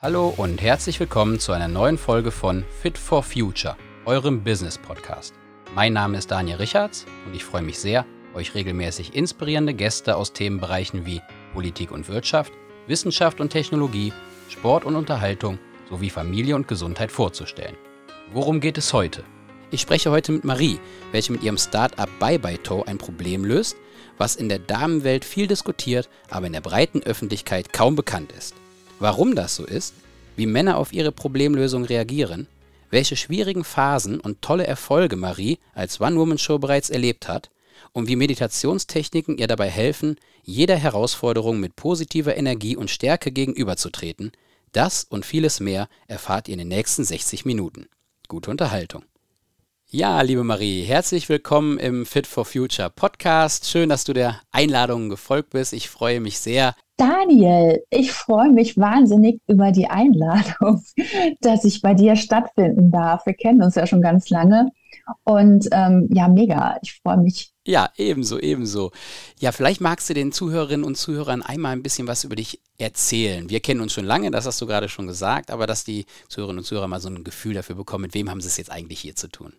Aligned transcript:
Hallo 0.00 0.32
und 0.36 0.62
herzlich 0.62 1.00
willkommen 1.00 1.40
zu 1.40 1.50
einer 1.50 1.66
neuen 1.66 1.98
Folge 1.98 2.30
von 2.30 2.64
Fit 2.80 2.96
for 2.96 3.20
Future, 3.24 3.76
eurem 4.04 4.44
Business 4.44 4.78
Podcast. 4.78 5.34
Mein 5.74 5.92
Name 5.92 6.16
ist 6.16 6.30
Daniel 6.30 6.58
Richards 6.58 7.04
und 7.26 7.34
ich 7.34 7.44
freue 7.44 7.62
mich 7.62 7.80
sehr, 7.80 8.06
euch 8.32 8.54
regelmäßig 8.54 9.16
inspirierende 9.16 9.74
Gäste 9.74 10.14
aus 10.14 10.32
Themenbereichen 10.32 11.04
wie 11.04 11.20
Politik 11.52 11.90
und 11.90 12.08
Wirtschaft, 12.08 12.52
Wissenschaft 12.86 13.40
und 13.40 13.50
Technologie, 13.50 14.12
Sport 14.48 14.84
und 14.84 14.94
Unterhaltung 14.94 15.58
sowie 15.90 16.10
Familie 16.10 16.54
und 16.54 16.68
Gesundheit 16.68 17.10
vorzustellen. 17.10 17.76
Worum 18.32 18.60
geht 18.60 18.78
es 18.78 18.92
heute? 18.92 19.24
Ich 19.72 19.80
spreche 19.80 20.12
heute 20.12 20.30
mit 20.30 20.44
Marie, 20.44 20.78
welche 21.10 21.32
mit 21.32 21.42
ihrem 21.42 21.58
Startup 21.58 22.08
Bye 22.20 22.38
Bye 22.38 22.62
Toe 22.62 22.86
ein 22.86 22.98
Problem 22.98 23.44
löst, 23.44 23.76
was 24.16 24.36
in 24.36 24.48
der 24.48 24.60
Damenwelt 24.60 25.24
viel 25.24 25.48
diskutiert, 25.48 26.08
aber 26.30 26.46
in 26.46 26.52
der 26.52 26.60
breiten 26.60 27.02
Öffentlichkeit 27.02 27.72
kaum 27.72 27.96
bekannt 27.96 28.30
ist. 28.30 28.54
Warum 29.00 29.36
das 29.36 29.54
so 29.54 29.64
ist, 29.64 29.94
wie 30.34 30.46
Männer 30.46 30.76
auf 30.76 30.92
ihre 30.92 31.12
Problemlösung 31.12 31.84
reagieren, 31.84 32.48
welche 32.90 33.14
schwierigen 33.16 33.62
Phasen 33.62 34.18
und 34.18 34.42
tolle 34.42 34.66
Erfolge 34.66 35.14
Marie 35.14 35.58
als 35.74 36.00
One-Woman-Show 36.00 36.58
bereits 36.58 36.90
erlebt 36.90 37.28
hat 37.28 37.50
und 37.92 38.08
wie 38.08 38.16
Meditationstechniken 38.16 39.38
ihr 39.38 39.46
dabei 39.46 39.70
helfen, 39.70 40.16
jeder 40.42 40.76
Herausforderung 40.76 41.60
mit 41.60 41.76
positiver 41.76 42.36
Energie 42.36 42.76
und 42.76 42.90
Stärke 42.90 43.30
gegenüberzutreten, 43.30 44.32
das 44.72 45.04
und 45.04 45.24
vieles 45.24 45.60
mehr 45.60 45.88
erfahrt 46.08 46.48
ihr 46.48 46.54
in 46.54 46.58
den 46.58 46.68
nächsten 46.68 47.04
60 47.04 47.44
Minuten. 47.44 47.86
Gute 48.26 48.50
Unterhaltung. 48.50 49.04
Ja, 49.90 50.20
liebe 50.20 50.44
Marie, 50.44 50.82
herzlich 50.82 51.28
willkommen 51.28 51.78
im 51.78 52.04
Fit 52.04 52.26
for 52.26 52.44
Future 52.44 52.90
Podcast. 52.90 53.66
Schön, 53.70 53.88
dass 53.88 54.04
du 54.04 54.12
der 54.12 54.40
Einladung 54.50 55.08
gefolgt 55.08 55.50
bist. 55.50 55.72
Ich 55.72 55.88
freue 55.88 56.20
mich 56.20 56.38
sehr, 56.38 56.74
Daniel, 56.98 57.84
ich 57.90 58.10
freue 58.10 58.50
mich 58.50 58.76
wahnsinnig 58.76 59.40
über 59.46 59.70
die 59.70 59.86
Einladung, 59.86 60.82
dass 61.40 61.64
ich 61.64 61.80
bei 61.80 61.94
dir 61.94 62.16
stattfinden 62.16 62.90
darf. 62.90 63.24
Wir 63.24 63.34
kennen 63.34 63.62
uns 63.62 63.76
ja 63.76 63.86
schon 63.86 64.02
ganz 64.02 64.30
lange. 64.30 64.72
Und 65.22 65.68
ähm, 65.70 66.08
ja, 66.12 66.26
mega. 66.26 66.76
Ich 66.82 67.00
freue 67.00 67.18
mich. 67.18 67.52
Ja, 67.64 67.88
ebenso, 67.96 68.40
ebenso. 68.40 68.90
Ja, 69.38 69.52
vielleicht 69.52 69.80
magst 69.80 70.10
du 70.10 70.14
den 70.14 70.32
Zuhörerinnen 70.32 70.84
und 70.84 70.96
Zuhörern 70.96 71.40
einmal 71.42 71.72
ein 71.72 71.84
bisschen 71.84 72.08
was 72.08 72.24
über 72.24 72.34
dich 72.34 72.60
erzählen. 72.78 73.48
Wir 73.48 73.60
kennen 73.60 73.80
uns 73.80 73.92
schon 73.92 74.04
lange, 74.04 74.32
das 74.32 74.46
hast 74.46 74.60
du 74.60 74.66
gerade 74.66 74.88
schon 74.88 75.06
gesagt, 75.06 75.52
aber 75.52 75.68
dass 75.68 75.84
die 75.84 76.04
Zuhörerinnen 76.28 76.58
und 76.58 76.64
Zuhörer 76.64 76.88
mal 76.88 77.00
so 77.00 77.08
ein 77.08 77.22
Gefühl 77.22 77.54
dafür 77.54 77.76
bekommen, 77.76 78.02
mit 78.02 78.14
wem 78.14 78.28
haben 78.28 78.40
sie 78.40 78.48
es 78.48 78.56
jetzt 78.56 78.72
eigentlich 78.72 78.98
hier 78.98 79.14
zu 79.14 79.28
tun? 79.28 79.52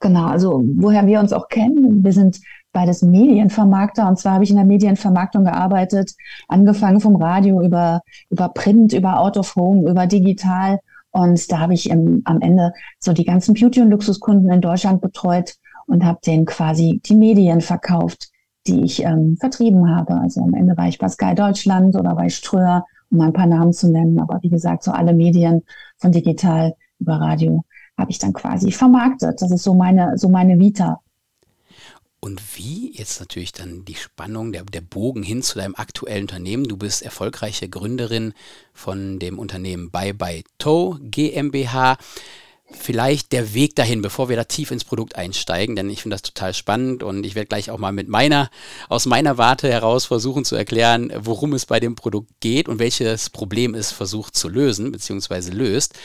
Genau, 0.00 0.26
also 0.26 0.64
woher 0.74 1.06
wir 1.06 1.20
uns 1.20 1.32
auch 1.32 1.48
kennen. 1.48 2.02
Wir 2.02 2.12
sind 2.12 2.40
beides 2.72 3.02
Medienvermarkter. 3.02 4.08
Und 4.08 4.18
zwar 4.18 4.34
habe 4.34 4.44
ich 4.44 4.50
in 4.50 4.56
der 4.56 4.64
Medienvermarktung 4.64 5.44
gearbeitet, 5.44 6.14
angefangen 6.48 7.00
vom 7.00 7.16
Radio 7.16 7.62
über, 7.62 8.02
über 8.30 8.48
Print, 8.48 8.92
über 8.92 9.20
Out 9.20 9.36
of 9.36 9.54
Home, 9.56 9.88
über 9.90 10.06
digital. 10.06 10.80
Und 11.10 11.50
da 11.52 11.60
habe 11.60 11.74
ich 11.74 11.90
im, 11.90 12.22
am 12.24 12.40
Ende 12.40 12.72
so 12.98 13.12
die 13.12 13.24
ganzen 13.24 13.54
Beauty- 13.54 13.82
und 13.82 13.90
Luxuskunden 13.90 14.50
in 14.50 14.60
Deutschland 14.60 15.00
betreut 15.00 15.54
und 15.86 16.04
habe 16.04 16.20
denen 16.24 16.46
quasi 16.46 17.00
die 17.04 17.14
Medien 17.14 17.60
verkauft, 17.60 18.30
die 18.66 18.82
ich 18.82 19.02
ähm, 19.04 19.36
vertrieben 19.38 19.94
habe. 19.94 20.14
Also 20.14 20.42
am 20.42 20.54
Ende 20.54 20.76
war 20.76 20.88
ich 20.88 20.98
bei 20.98 21.08
Sky 21.08 21.34
Deutschland 21.34 21.96
oder 21.96 22.14
bei 22.14 22.30
Ströer, 22.30 22.86
um 23.10 23.20
ein 23.20 23.34
paar 23.34 23.46
Namen 23.46 23.72
zu 23.72 23.90
nennen. 23.90 24.18
Aber 24.18 24.42
wie 24.42 24.48
gesagt, 24.48 24.84
so 24.84 24.92
alle 24.92 25.12
Medien 25.12 25.62
von 25.98 26.12
digital 26.12 26.74
über 26.98 27.16
Radio 27.16 27.64
habe 27.98 28.10
ich 28.10 28.18
dann 28.18 28.32
quasi 28.32 28.72
vermarktet. 28.72 29.42
Das 29.42 29.50
ist 29.50 29.64
so 29.64 29.74
meine, 29.74 30.16
so 30.16 30.28
meine 30.28 30.58
Vita. 30.58 31.00
Und 32.24 32.56
wie, 32.56 32.96
jetzt 32.96 33.18
natürlich 33.18 33.50
dann 33.50 33.84
die 33.84 33.96
Spannung, 33.96 34.52
der, 34.52 34.62
der 34.62 34.80
Bogen 34.80 35.24
hin 35.24 35.42
zu 35.42 35.58
deinem 35.58 35.74
aktuellen 35.74 36.22
Unternehmen. 36.22 36.68
Du 36.68 36.76
bist 36.76 37.02
erfolgreiche 37.02 37.68
Gründerin 37.68 38.32
von 38.72 39.18
dem 39.18 39.40
Unternehmen 39.40 39.90
Bye 39.90 40.14
Bye 40.14 40.44
Toe 40.56 41.00
GmbH. 41.00 41.96
Vielleicht 42.70 43.32
der 43.32 43.54
Weg 43.54 43.74
dahin, 43.74 44.02
bevor 44.02 44.28
wir 44.28 44.36
da 44.36 44.44
tief 44.44 44.70
ins 44.70 44.84
Produkt 44.84 45.16
einsteigen, 45.16 45.74
denn 45.74 45.90
ich 45.90 46.02
finde 46.02 46.14
das 46.14 46.22
total 46.22 46.54
spannend 46.54 47.02
und 47.02 47.26
ich 47.26 47.34
werde 47.34 47.48
gleich 47.48 47.72
auch 47.72 47.78
mal 47.78 47.92
mit 47.92 48.06
meiner, 48.06 48.50
aus 48.88 49.04
meiner 49.04 49.36
Warte 49.36 49.68
heraus 49.68 50.04
versuchen 50.04 50.44
zu 50.44 50.54
erklären, 50.54 51.12
worum 51.18 51.52
es 51.54 51.66
bei 51.66 51.80
dem 51.80 51.96
Produkt 51.96 52.30
geht 52.38 52.68
und 52.68 52.78
welches 52.78 53.30
Problem 53.30 53.74
es 53.74 53.90
versucht 53.90 54.36
zu 54.36 54.48
lösen 54.48 54.92
bzw. 54.92 55.50
löst 55.50 55.98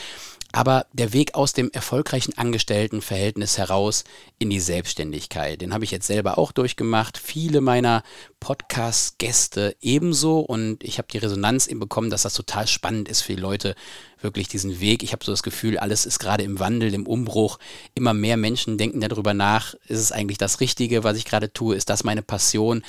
aber 0.52 0.86
der 0.92 1.12
Weg 1.12 1.34
aus 1.34 1.52
dem 1.52 1.70
erfolgreichen 1.72 2.36
Angestelltenverhältnis 2.38 3.58
heraus 3.58 4.04
in 4.38 4.48
die 4.48 4.60
Selbstständigkeit, 4.60 5.60
den 5.60 5.74
habe 5.74 5.84
ich 5.84 5.90
jetzt 5.90 6.06
selber 6.06 6.38
auch 6.38 6.52
durchgemacht. 6.52 7.18
Viele 7.18 7.60
meiner 7.60 8.02
Podcast-Gäste 8.40 9.76
ebenso 9.82 10.40
und 10.40 10.82
ich 10.82 10.98
habe 10.98 11.08
die 11.12 11.18
Resonanz 11.18 11.66
eben 11.66 11.80
bekommen, 11.80 12.08
dass 12.08 12.22
das 12.22 12.32
total 12.32 12.66
spannend 12.66 13.08
ist 13.08 13.20
für 13.20 13.34
die 13.34 13.42
Leute, 13.42 13.74
wirklich 14.20 14.48
diesen 14.48 14.80
Weg. 14.80 15.02
Ich 15.02 15.12
habe 15.12 15.24
so 15.24 15.32
das 15.32 15.42
Gefühl, 15.42 15.78
alles 15.78 16.06
ist 16.06 16.18
gerade 16.18 16.44
im 16.44 16.58
Wandel, 16.58 16.94
im 16.94 17.06
Umbruch. 17.06 17.58
Immer 17.94 18.14
mehr 18.14 18.36
Menschen 18.36 18.78
denken 18.78 19.00
darüber 19.00 19.34
nach, 19.34 19.74
ist 19.86 20.00
es 20.00 20.12
eigentlich 20.12 20.38
das 20.38 20.60
Richtige, 20.60 21.04
was 21.04 21.18
ich 21.18 21.24
gerade 21.24 21.52
tue? 21.52 21.76
Ist 21.76 21.90
das 21.90 22.04
meine 22.04 22.22
Passion? 22.22 22.82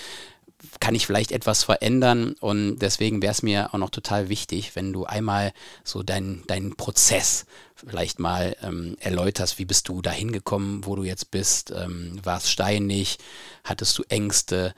Kann 0.80 0.96
ich 0.96 1.06
vielleicht 1.06 1.32
etwas 1.32 1.64
verändern 1.64 2.36
und 2.40 2.80
deswegen 2.80 3.22
wäre 3.22 3.32
es 3.32 3.44
mir 3.44 3.74
auch 3.74 3.78
noch 3.78 3.90
total 3.90 4.30
wichtig, 4.30 4.76
wenn 4.76 4.92
du 4.92 5.06
einmal 5.06 5.54
so 5.84 6.04
deinen 6.04 6.44
dein 6.48 6.76
Prozess 6.76 7.46
vielleicht 7.76 8.20
mal 8.20 8.56
ähm, 8.62 8.98
erläuterst, 9.00 9.58
wie 9.58 9.66
bist 9.66 9.88
du 9.88 10.02
da 10.02 10.12
hingekommen, 10.12 10.86
wo 10.86 10.96
du 10.96 11.04
jetzt 11.04 11.32
bist, 11.32 11.72
ähm, 11.72 12.20
war 12.24 12.38
es 12.38 12.50
steinig, 12.50 13.18
hattest 13.64 13.98
du 13.98 14.04
Ängste, 14.10 14.74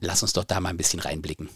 lass 0.00 0.22
uns 0.22 0.32
doch 0.32 0.44
da 0.44 0.60
mal 0.60 0.70
ein 0.70 0.78
bisschen 0.78 1.00
reinblicken. 1.00 1.48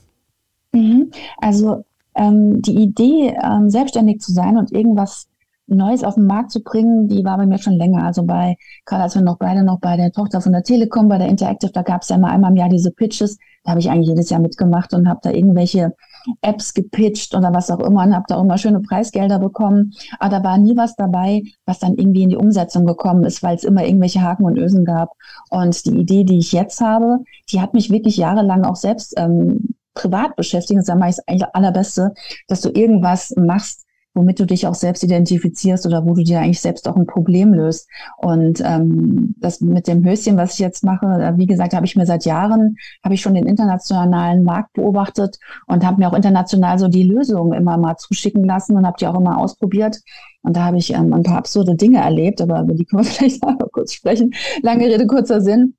Mhm. 0.73 1.11
Also 1.39 1.85
ähm, 2.15 2.61
die 2.61 2.77
Idee, 2.77 3.35
ähm, 3.43 3.71
selbstständig 3.71 4.21
zu 4.21 4.33
sein 4.33 4.59
und 4.59 4.73
irgendwas 4.73 5.29
Neues 5.69 6.03
auf 6.03 6.15
den 6.15 6.27
Markt 6.27 6.51
zu 6.51 6.63
bringen, 6.63 7.09
die 7.09 7.25
war 7.25 7.37
bei 7.37 7.47
mir 7.47 7.59
schon 7.59 7.75
länger. 7.75 8.05
Also 8.05 8.25
bei, 8.25 8.57
gerade 8.87 9.05
als 9.05 9.15
wir 9.15 9.23
noch 9.23 9.39
beide 9.39 9.63
noch 9.63 9.81
bei 9.81 9.97
der 9.97 10.13
Tochter 10.13 10.41
von 10.41 10.53
der 10.53 10.63
Telekom, 10.63 11.09
bei 11.09 11.19
der 11.19 11.29
Interactive, 11.29 11.73
da 11.73 11.83
gab 11.83 12.03
es 12.03 12.09
ja 12.09 12.17
immer 12.17 12.31
einmal 12.31 12.51
im 12.51 12.57
Jahr 12.57 12.69
diese 12.69 12.91
Pitches. 12.91 13.39
Da 13.65 13.73
habe 13.73 13.81
ich 13.81 13.91
eigentlich 13.91 14.09
jedes 14.09 14.31
Jahr 14.31 14.41
mitgemacht 14.41 14.95
und 14.95 15.09
habe 15.09 15.21
da 15.23 15.31
irgendwelche 15.31 15.95
Apps 16.41 16.75
gepitcht 16.75 17.35
oder 17.35 17.53
was 17.53 17.71
auch 17.71 17.81
immer 17.81 18.03
und 18.03 18.15
habe 18.15 18.25
da 18.29 18.37
auch 18.37 18.43
immer 18.43 18.59
schöne 18.59 18.81
Preisgelder 18.81 19.39
bekommen. 19.39 19.93
Aber 20.19 20.39
da 20.39 20.45
war 20.45 20.59
nie 20.59 20.77
was 20.77 20.97
dabei, 20.97 21.43
was 21.67 21.79
dann 21.79 21.97
irgendwie 21.97 22.23
in 22.23 22.31
die 22.31 22.37
Umsetzung 22.37 22.87
gekommen 22.87 23.25
ist, 23.25 23.43
weil 23.43 23.57
es 23.57 23.65
immer 23.65 23.85
irgendwelche 23.85 24.23
Haken 24.23 24.45
und 24.45 24.59
Ösen 24.59 24.85
gab. 24.85 25.13
Und 25.51 25.85
die 25.85 25.99
Idee, 25.99 26.25
die 26.25 26.39
ich 26.39 26.53
jetzt 26.53 26.81
habe, 26.81 27.19
die 27.51 27.61
hat 27.61 27.75
mich 27.75 27.91
wirklich 27.91 28.17
jahrelang 28.17 28.65
auch 28.65 28.77
selbst 28.77 29.15
ähm, 29.17 29.75
privat 29.95 30.37
beschäftigt. 30.37 30.79
Und 30.79 30.89
das 30.89 31.19
ist 31.19 31.29
eigentlich 31.29 31.43
das 31.43 31.55
Allerbeste, 31.55 32.15
dass 32.47 32.61
du 32.61 32.71
irgendwas 32.71 33.35
machst, 33.37 33.85
womit 34.19 34.41
du 34.41 34.47
dich 34.47 34.67
auch 34.67 34.75
selbst 34.75 35.05
identifizierst 35.05 35.87
oder 35.87 36.05
wo 36.05 36.13
du 36.13 36.25
dir 36.25 36.41
eigentlich 36.41 36.61
selbst 36.61 36.89
auch 36.89 36.97
ein 36.97 37.07
Problem 37.07 37.55
löst. 37.55 37.89
Und 38.17 38.61
ähm, 38.65 39.37
das 39.39 39.61
mit 39.61 39.87
dem 39.87 40.05
Höschen, 40.05 40.37
was 40.37 40.55
ich 40.55 40.59
jetzt 40.59 40.83
mache, 40.83 41.07
äh, 41.07 41.37
wie 41.37 41.47
gesagt, 41.47 41.73
habe 41.73 41.87
ich 41.87 41.95
mir 41.95 42.05
seit 42.05 42.25
Jahren, 42.25 42.77
habe 43.05 43.15
ich 43.15 43.21
schon 43.21 43.35
den 43.35 43.47
internationalen 43.47 44.43
Markt 44.43 44.73
beobachtet 44.73 45.39
und 45.69 45.87
habe 45.87 46.01
mir 46.01 46.09
auch 46.09 46.17
international 46.17 46.81
so 46.81 46.89
die 46.89 47.05
Lösungen 47.05 47.53
immer 47.53 47.79
mal 47.79 47.97
zuschicken 47.97 48.45
lassen 48.45 48.77
und 48.77 48.85
habe 48.85 48.97
die 48.99 49.07
auch 49.07 49.15
immer 49.15 49.39
ausprobiert. 49.39 50.01
Und 50.43 50.57
da 50.57 50.65
habe 50.65 50.79
ich 50.79 50.93
ähm, 50.93 51.13
ein 51.13 51.23
paar 51.23 51.39
absurde 51.39 51.77
Dinge 51.77 51.99
erlebt, 51.99 52.41
aber 52.41 52.61
über 52.61 52.75
die 52.75 52.85
können 52.85 53.05
wir 53.05 53.11
vielleicht 53.11 53.43
mal 53.43 53.57
kurz 53.73 53.93
sprechen. 53.93 54.35
Lange 54.63 54.87
Rede, 54.87 55.07
kurzer 55.07 55.41
Sinn. 55.41 55.75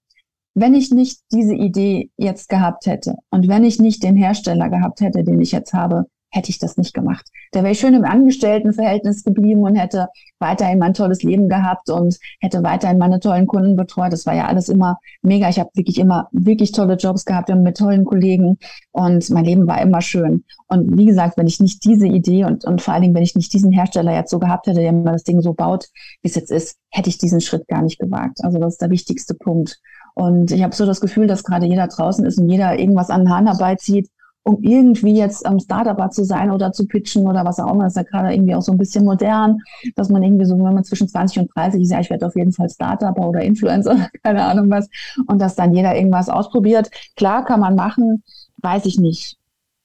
Wenn 0.56 0.74
ich 0.74 0.92
nicht 0.92 1.20
diese 1.32 1.54
Idee 1.54 2.10
jetzt 2.18 2.48
gehabt 2.48 2.86
hätte 2.86 3.16
und 3.32 3.50
wenn 3.50 3.66
ich 3.66 3.80
nicht 3.80 4.02
den 4.02 4.16
Hersteller 4.16 4.70
gehabt 4.70 5.02
hätte, 5.02 5.24
den 5.24 5.42
ich 5.42 5.52
jetzt 5.52 5.74
habe, 5.74 6.06
hätte 6.32 6.50
ich 6.50 6.60
das 6.60 6.78
nicht 6.78 6.94
gemacht. 6.94 7.28
Da 7.52 7.62
wäre 7.64 7.72
ich 7.72 7.80
schön 7.80 7.96
im 7.96 8.06
Angestelltenverhältnis 8.06 9.24
geblieben 9.24 9.64
und 9.64 9.76
hätte 9.76 10.08
weiterhin 10.40 10.80
mein 10.80 10.94
tolles 10.94 11.24
Leben 11.24 11.50
gehabt 11.50 11.90
und 11.90 12.18
hätte 12.40 12.64
weiterhin 12.64 12.98
meine 12.98 13.20
tollen 13.20 13.48
Kunden 13.48 13.76
betreut. 13.76 14.14
Das 14.14 14.26
war 14.26 14.36
ja 14.36 14.46
alles 14.46 14.70
immer 14.70 15.00
mega. 15.22 15.50
Ich 15.50 15.60
habe 15.60 15.72
wirklich 15.74 15.98
immer 15.98 16.30
wirklich 16.32 16.72
tolle 16.72 16.96
Jobs 16.96 17.26
gehabt 17.26 17.50
mit 17.50 17.78
tollen 17.78 18.06
Kollegen 18.06 18.58
und 18.92 19.30
mein 19.32 19.46
Leben 19.46 19.68
war 19.68 19.82
immer 19.82 20.02
schön. 20.02 20.44
Und 20.68 20.98
wie 20.98 21.06
gesagt, 21.06 21.38
wenn 21.38 21.48
ich 21.48 21.60
nicht 21.60 21.84
diese 21.84 22.08
Idee 22.08 22.46
und, 22.46 22.64
und 22.66 22.82
vor 22.82 22.94
allen 22.94 23.04
Dingen, 23.04 23.16
wenn 23.16 23.24
ich 23.24 23.36
nicht 23.36 23.52
diesen 23.52 23.72
Hersteller 23.72 24.14
jetzt 24.14 24.30
so 24.30 24.40
gehabt 24.40 24.68
hätte, 24.68 24.82
der 24.82 24.92
mir 24.92 25.12
das 25.12 25.24
Ding 25.24 25.42
so 25.42 25.54
baut, 25.54 25.88
wie 26.22 26.30
es 26.30 26.36
jetzt 26.36 26.52
ist, 26.52 26.78
hätte 26.92 27.10
ich 27.10 27.18
diesen 27.18 27.42
Schritt 27.42 27.68
gar 27.68 27.82
nicht 27.82 28.00
gewagt. 28.00 28.40
Also 28.44 28.60
das 28.60 28.74
ist 28.74 28.82
der 28.82 28.92
wichtigste 28.92 29.34
Punkt. 29.34 29.80
Und 30.14 30.52
ich 30.52 30.62
habe 30.64 30.76
so 30.76 30.86
das 30.86 31.02
Gefühl, 31.02 31.28
dass 31.28 31.44
gerade 31.44 31.66
jeder 31.66 31.88
draußen 31.88 32.26
ist 32.26 32.38
und 32.38 32.50
jeder 32.50 32.78
irgendwas 32.78 33.10
an 33.10 33.22
den 33.22 33.30
Hahn 33.30 33.48
herbeizieht 33.48 34.10
um 34.44 34.62
irgendwie 34.62 35.16
jetzt 35.16 35.46
am 35.46 35.60
Startup 35.60 36.12
zu 36.12 36.24
sein 36.24 36.52
oder 36.52 36.72
zu 36.72 36.88
pitchen 36.88 37.28
oder 37.28 37.46
was 37.46 37.60
auch 37.60 37.74
immer. 37.74 37.84
Das 37.84 37.94
ist 37.94 37.98
ja 37.98 38.04
gerade 38.04 38.34
irgendwie 38.34 38.56
auch 38.56 38.62
so 38.62 38.72
ein 38.72 38.78
bisschen 38.78 39.06
modern, 39.06 39.60
dass 39.96 40.10
man 40.10 40.24
irgendwie 40.24 40.46
so, 40.46 40.56
wenn 40.56 40.74
man 40.74 40.84
zwischen 40.84 41.08
20 41.08 41.40
und 41.40 41.56
30 41.56 41.82
ist, 41.82 41.92
ja, 41.92 42.00
ich 42.00 42.10
werde 42.10 42.26
auf 42.26 42.36
jeden 42.36 42.52
Fall 42.52 42.70
Startup 42.70 43.18
oder 43.20 43.42
Influencer, 43.42 44.10
keine 44.24 44.44
Ahnung 44.46 44.70
was, 44.70 44.90
und 45.28 45.40
dass 45.40 45.56
dann 45.56 45.74
jeder 45.74 45.96
irgendwas 45.96 46.30
ausprobiert. 46.30 46.90
Klar 47.16 47.46
kann 47.46 47.60
man 47.60 47.76
machen, 47.76 48.24
weiß 48.58 48.86
ich 48.86 48.98
nicht. 49.00 49.38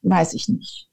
Weiß 0.03 0.35
ich 0.35 0.49
nicht. 0.49 0.89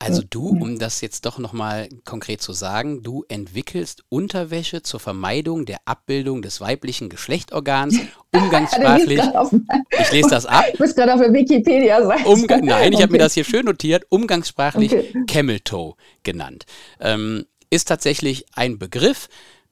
Also 0.00 0.22
du, 0.28 0.48
um 0.48 0.78
das 0.78 1.00
jetzt 1.00 1.26
doch 1.26 1.38
nochmal 1.38 1.88
konkret 2.04 2.40
zu 2.40 2.52
sagen, 2.52 3.02
du 3.02 3.24
entwickelst 3.28 4.04
Unterwäsche 4.08 4.82
zur 4.82 5.00
Vermeidung 5.00 5.66
der 5.66 5.78
Abbildung 5.86 6.40
des 6.40 6.60
weiblichen 6.60 7.08
Geschlechtorgans, 7.08 7.98
umgangssprachlich. 8.32 9.20
ich 9.90 10.12
lese 10.12 10.30
das 10.30 10.46
ab. 10.46 10.64
Du 10.72 10.84
bist 10.84 10.96
gerade 10.96 11.14
auf 11.14 11.20
der 11.20 11.32
Wikipedia-Seite. 11.32 12.28
Umga 12.28 12.58
Nein, 12.58 12.92
ich 12.92 12.94
okay. 12.94 13.02
habe 13.02 13.12
mir 13.12 13.18
das 13.18 13.34
hier 13.34 13.44
schön 13.44 13.64
notiert, 13.64 14.04
umgangssprachlich 14.10 14.92
okay. 14.92 15.24
Camel 15.26 15.60
Toe 15.60 15.94
genannt. 16.22 16.66
Ähm, 17.00 17.46
ist 17.70 17.88
tatsächlich 17.88 18.46
ein 18.54 18.78
Begriff, 18.78 19.28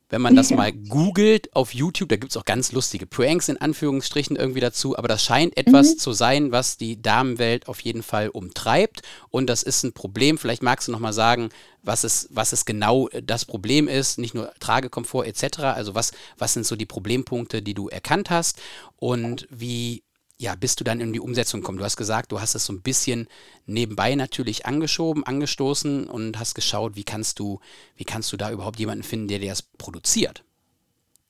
wenn 0.08 0.22
man 0.22 0.36
das 0.36 0.50
mal 0.50 0.72
googelt 0.72 1.54
auf 1.56 1.74
YouTube, 1.74 2.08
da 2.08 2.16
gibt 2.16 2.30
es 2.30 2.36
auch 2.36 2.44
ganz 2.44 2.70
lustige 2.70 3.06
Pranks 3.06 3.48
in 3.48 3.56
Anführungsstrichen 3.56 4.36
irgendwie 4.36 4.60
dazu, 4.60 4.96
aber 4.96 5.08
das 5.08 5.24
scheint 5.24 5.56
etwas 5.56 5.94
mhm. 5.94 5.98
zu 5.98 6.12
sein, 6.12 6.52
was 6.52 6.76
die 6.76 7.02
Damenwelt 7.02 7.66
auf 7.66 7.80
jeden 7.80 8.04
Fall 8.04 8.28
umtreibt 8.28 9.02
und 9.30 9.48
das 9.48 9.64
ist 9.64 9.82
ein 9.82 9.92
Problem. 9.92 10.38
Vielleicht 10.38 10.62
magst 10.62 10.86
du 10.86 10.92
nochmal 10.92 11.12
sagen, 11.12 11.48
was 11.82 12.04
es, 12.04 12.28
was 12.30 12.52
es 12.52 12.64
genau 12.64 13.08
äh, 13.08 13.22
das 13.22 13.44
Problem 13.44 13.88
ist, 13.88 14.18
nicht 14.18 14.34
nur 14.34 14.52
Tragekomfort 14.60 15.24
etc., 15.26 15.58
also 15.60 15.94
was, 15.94 16.12
was 16.38 16.52
sind 16.52 16.66
so 16.66 16.76
die 16.76 16.86
Problempunkte, 16.86 17.62
die 17.62 17.74
du 17.74 17.88
erkannt 17.88 18.30
hast 18.30 18.60
und 18.96 19.46
wie 19.50 20.02
ja, 20.38 20.54
bis 20.54 20.76
du 20.76 20.84
dann 20.84 21.00
in 21.00 21.12
die 21.12 21.20
Umsetzung 21.20 21.62
kommst. 21.62 21.80
Du 21.80 21.84
hast 21.84 21.96
gesagt, 21.96 22.32
du 22.32 22.40
hast 22.40 22.54
es 22.54 22.66
so 22.66 22.72
ein 22.72 22.82
bisschen 22.82 23.26
nebenbei 23.64 24.14
natürlich 24.14 24.66
angeschoben, 24.66 25.24
angestoßen 25.24 26.08
und 26.08 26.38
hast 26.38 26.54
geschaut, 26.54 26.96
wie 26.96 27.04
kannst 27.04 27.38
du, 27.38 27.60
wie 27.96 28.04
kannst 28.04 28.32
du 28.32 28.36
da 28.36 28.50
überhaupt 28.50 28.78
jemanden 28.78 29.02
finden, 29.02 29.28
der 29.28 29.38
dir 29.38 29.50
das 29.50 29.62
produziert? 29.62 30.44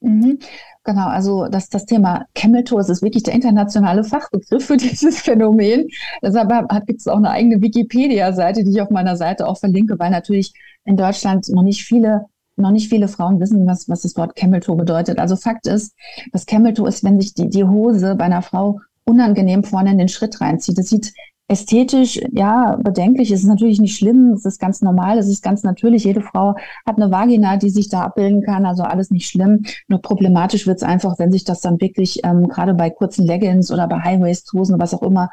Mhm. 0.00 0.38
Genau, 0.84 1.06
also 1.06 1.48
das, 1.48 1.68
das 1.68 1.86
Thema 1.86 2.26
Camel 2.34 2.64
Toe 2.64 2.80
ist 2.80 3.02
wirklich 3.02 3.22
der 3.22 3.34
internationale 3.34 4.04
Fachbegriff 4.04 4.66
für 4.66 4.76
dieses 4.76 5.20
Phänomen. 5.20 5.88
Deshalb 6.22 6.50
gibt 6.86 7.00
es 7.00 7.08
auch 7.08 7.16
eine 7.16 7.30
eigene 7.30 7.60
Wikipedia-Seite, 7.62 8.64
die 8.64 8.70
ich 8.70 8.80
auf 8.80 8.90
meiner 8.90 9.16
Seite 9.16 9.46
auch 9.46 9.58
verlinke, 9.58 9.98
weil 9.98 10.10
natürlich 10.10 10.52
in 10.84 10.96
Deutschland 10.96 11.48
noch 11.48 11.62
nicht 11.62 11.84
viele 11.84 12.26
noch 12.58 12.70
nicht 12.70 12.88
viele 12.88 13.06
Frauen 13.06 13.38
wissen, 13.38 13.66
was, 13.66 13.86
was 13.86 14.00
das 14.00 14.16
Wort 14.16 14.34
Camel 14.34 14.60
Toe 14.60 14.76
bedeutet. 14.76 15.18
Also 15.18 15.36
Fakt 15.36 15.66
ist, 15.66 15.94
das 16.32 16.46
Camel 16.46 16.72
Toe 16.72 16.88
ist, 16.88 17.04
wenn 17.04 17.20
sich 17.20 17.34
die, 17.34 17.50
die 17.50 17.64
Hose 17.64 18.14
bei 18.14 18.24
einer 18.24 18.40
Frau 18.40 18.80
unangenehm 19.06 19.64
vorne 19.64 19.92
in 19.92 19.98
den 19.98 20.08
Schritt 20.08 20.40
reinzieht. 20.40 20.78
Das 20.78 20.88
sieht 20.88 21.12
ästhetisch, 21.48 22.20
ja, 22.32 22.76
bedenklich. 22.82 23.30
Es 23.30 23.40
ist 23.40 23.46
natürlich 23.46 23.80
nicht 23.80 23.96
schlimm. 23.96 24.32
Es 24.32 24.44
ist 24.44 24.58
ganz 24.58 24.82
normal. 24.82 25.18
Es 25.18 25.28
ist 25.28 25.42
ganz 25.42 25.62
natürlich. 25.62 26.04
Jede 26.04 26.20
Frau 26.20 26.56
hat 26.84 26.96
eine 26.96 27.10
Vagina, 27.10 27.56
die 27.56 27.70
sich 27.70 27.88
da 27.88 28.02
abbilden 28.02 28.42
kann. 28.42 28.66
Also 28.66 28.82
alles 28.82 29.10
nicht 29.10 29.28
schlimm. 29.28 29.64
Nur 29.86 30.02
problematisch 30.02 30.66
wird 30.66 30.78
es 30.78 30.82
einfach, 30.82 31.18
wenn 31.18 31.30
sich 31.30 31.44
das 31.44 31.60
dann 31.60 31.80
wirklich 31.80 32.20
ähm, 32.24 32.48
gerade 32.48 32.74
bei 32.74 32.90
kurzen 32.90 33.24
Leggings 33.24 33.70
oder 33.70 33.86
bei 33.86 34.00
High-Waist-Hosen, 34.00 34.80
was 34.80 34.92
auch 34.92 35.02
immer, 35.02 35.30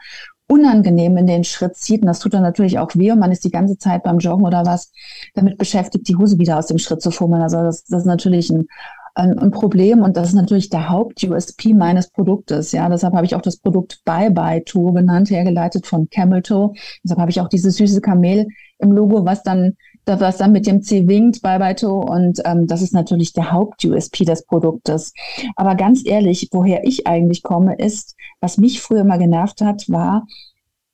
unangenehm 0.47 1.17
in 1.17 1.25
den 1.25 1.43
Schritt 1.43 1.75
zieht. 1.75 2.01
Und 2.01 2.07
das 2.07 2.19
tut 2.19 2.35
dann 2.35 2.43
natürlich 2.43 2.77
auch 2.77 2.91
weh 2.95 3.11
und 3.11 3.19
man 3.19 3.31
ist 3.31 3.43
die 3.43 3.51
ganze 3.51 3.77
Zeit 3.77 4.03
beim 4.03 4.19
Joggen 4.19 4.45
oder 4.45 4.65
was 4.65 4.91
damit 5.33 5.57
beschäftigt, 5.57 6.07
die 6.07 6.15
Hose 6.15 6.37
wieder 6.37 6.59
aus 6.59 6.67
dem 6.67 6.77
Schritt 6.77 7.01
zu 7.01 7.09
fummeln. 7.09 7.41
Also 7.41 7.57
das, 7.57 7.85
das 7.85 8.01
ist 8.01 8.07
natürlich 8.07 8.51
ein 8.51 8.67
ein, 9.15 9.37
ein 9.37 9.51
Problem 9.51 10.01
und 10.01 10.17
das 10.17 10.29
ist 10.29 10.35
natürlich 10.35 10.69
der 10.69 10.89
Haupt-USP 10.89 11.73
meines 11.73 12.09
Produktes. 12.09 12.71
Ja, 12.71 12.89
deshalb 12.89 13.13
habe 13.13 13.25
ich 13.25 13.35
auch 13.35 13.41
das 13.41 13.57
Produkt 13.57 14.01
Bye 14.05 14.31
Bye 14.31 14.63
Toe 14.63 14.93
genannt, 14.93 15.29
hergeleitet 15.29 15.85
von 15.85 16.09
Camel 16.09 16.41
Toe. 16.41 16.73
Deshalb 17.03 17.19
habe 17.19 17.31
ich 17.31 17.39
auch 17.39 17.49
dieses 17.49 17.75
süße 17.77 18.01
Kamel 18.01 18.47
im 18.79 18.91
Logo, 18.91 19.25
was 19.25 19.43
dann 19.43 19.73
was 20.05 20.37
dann 20.37 20.51
mit 20.51 20.67
dem 20.67 20.81
C 20.81 21.07
winkt, 21.07 21.41
Bye 21.41 21.59
Bye 21.59 21.75
Toe. 21.75 22.03
Und 22.03 22.41
ähm, 22.43 22.67
das 22.67 22.81
ist 22.81 22.93
natürlich 22.93 23.33
der 23.33 23.51
Haupt-USP 23.51 24.25
des 24.25 24.45
Produktes. 24.45 25.13
Aber 25.55 25.75
ganz 25.75 26.05
ehrlich, 26.05 26.49
woher 26.51 26.85
ich 26.85 27.07
eigentlich 27.07 27.41
komme, 27.43 27.75
ist, 27.75 28.15
was 28.41 28.57
mich 28.57 28.81
früher 28.81 29.05
mal 29.05 29.17
genervt 29.19 29.61
hat, 29.61 29.85
war, 29.87 30.25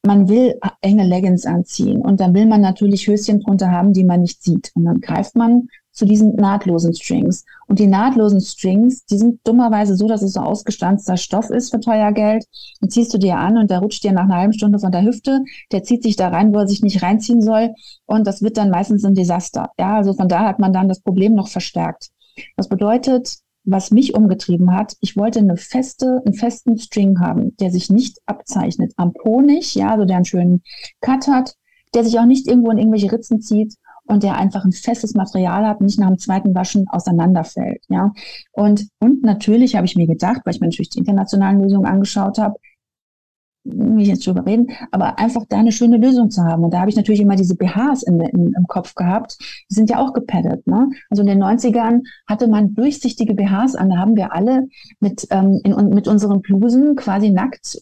man 0.05 0.29
will 0.29 0.59
enge 0.81 1.05
Leggings 1.05 1.45
anziehen 1.45 2.01
und 2.01 2.19
dann 2.21 2.33
will 2.33 2.45
man 2.45 2.61
natürlich 2.61 3.07
Höschen 3.07 3.41
drunter 3.41 3.71
haben, 3.71 3.93
die 3.93 4.05
man 4.05 4.21
nicht 4.21 4.43
sieht. 4.43 4.71
Und 4.75 4.85
dann 4.85 5.01
greift 5.01 5.35
man 5.35 5.67
zu 5.99 6.05
diesen 6.05 6.33
nahtlosen 6.35 6.95
Strings. 6.95 7.43
Und 7.67 7.77
die 7.77 7.87
nahtlosen 7.87 8.39
Strings, 8.39 9.05
die 9.05 9.17
sind 9.17 9.45
dummerweise 9.45 9.95
so, 9.95 10.07
dass 10.07 10.21
es 10.21 10.33
so 10.33 10.39
ausgestanzter 10.39 11.17
Stoff 11.17 11.49
ist 11.49 11.71
für 11.71 11.81
teuer 11.81 12.13
Geld. 12.13 12.45
Den 12.81 12.89
ziehst 12.89 13.13
du 13.13 13.17
dir 13.17 13.37
an 13.37 13.57
und 13.57 13.69
der 13.69 13.79
rutscht 13.79 14.03
dir 14.03 14.13
nach 14.13 14.23
einer 14.23 14.37
halben 14.37 14.53
Stunde 14.53 14.79
von 14.79 14.93
der 14.93 15.03
Hüfte. 15.03 15.43
Der 15.73 15.83
zieht 15.83 16.03
sich 16.03 16.15
da 16.15 16.29
rein, 16.29 16.53
wo 16.53 16.59
er 16.59 16.67
sich 16.67 16.81
nicht 16.81 17.03
reinziehen 17.03 17.41
soll. 17.41 17.75
Und 18.05 18.25
das 18.25 18.41
wird 18.41 18.55
dann 18.55 18.69
meistens 18.69 19.03
ein 19.03 19.13
Desaster. 19.13 19.71
Ja, 19.77 19.97
also 19.97 20.13
von 20.13 20.29
da 20.29 20.45
hat 20.45 20.59
man 20.59 20.71
dann 20.71 20.87
das 20.87 21.01
Problem 21.01 21.35
noch 21.35 21.49
verstärkt. 21.49 22.09
Das 22.55 22.69
bedeutet, 22.69 23.35
was 23.65 23.91
mich 23.91 24.15
umgetrieben 24.15 24.73
hat, 24.73 24.95
ich 25.01 25.17
wollte 25.17 25.39
eine 25.39 25.57
feste, 25.57 26.21
einen 26.25 26.33
festen 26.33 26.77
String 26.77 27.19
haben, 27.19 27.57
der 27.57 27.71
sich 27.71 27.89
nicht 27.89 28.19
abzeichnet. 28.25 28.93
Am 28.95 29.11
Po 29.11 29.41
ja, 29.41 29.91
also 29.91 30.05
der 30.05 30.15
einen 30.15 30.25
schönen 30.25 30.63
Cut 31.01 31.27
hat, 31.27 31.55
der 31.93 32.05
sich 32.05 32.17
auch 32.19 32.25
nicht 32.25 32.47
irgendwo 32.47 32.71
in 32.71 32.77
irgendwelche 32.77 33.11
Ritzen 33.11 33.41
zieht 33.41 33.75
und 34.09 34.23
der 34.23 34.35
einfach 34.35 34.65
ein 34.65 34.71
festes 34.71 35.13
Material 35.13 35.65
hat, 35.67 35.81
nicht 35.81 35.99
nach 35.99 36.07
dem 36.07 36.17
zweiten 36.17 36.55
Waschen 36.55 36.87
auseinanderfällt. 36.89 37.83
Ja. 37.89 38.11
Und, 38.51 38.87
und 38.99 39.23
natürlich 39.23 39.75
habe 39.75 39.85
ich 39.85 39.95
mir 39.95 40.07
gedacht, 40.07 40.41
weil 40.43 40.53
ich 40.53 40.59
mir 40.59 40.67
natürlich 40.67 40.89
die 40.89 40.99
internationalen 40.99 41.61
Lösungen 41.61 41.85
angeschaut 41.85 42.37
habe, 42.37 42.55
ich 43.97 44.07
jetzt 44.07 44.25
drüber 44.25 44.45
reden, 44.45 44.71
aber 44.91 45.19
einfach 45.19 45.43
da 45.47 45.57
eine 45.57 45.71
schöne 45.71 45.97
Lösung 45.97 46.31
zu 46.31 46.43
haben. 46.43 46.63
Und 46.63 46.73
da 46.73 46.79
habe 46.79 46.89
ich 46.89 46.95
natürlich 46.95 47.21
immer 47.21 47.35
diese 47.35 47.55
BHs 47.55 48.03
in, 48.03 48.19
in, 48.21 48.53
im 48.53 48.67
Kopf 48.67 48.95
gehabt. 48.95 49.37
Die 49.69 49.75
sind 49.75 49.89
ja 49.89 49.99
auch 49.99 50.13
gepaddet. 50.13 50.65
Ne? 50.65 50.89
Also 51.09 51.21
in 51.21 51.27
den 51.27 51.43
90ern 51.43 52.01
hatte 52.27 52.47
man 52.47 52.73
durchsichtige 52.73 53.33
BHs 53.33 53.75
an. 53.75 53.89
Da 53.89 53.97
haben 53.97 54.15
wir 54.15 54.33
alle 54.33 54.67
mit, 54.99 55.27
ähm, 55.31 55.59
in, 55.63 55.89
mit 55.89 56.07
unseren 56.07 56.41
Blusen 56.41 56.95
quasi 56.95 57.29
nackt 57.29 57.79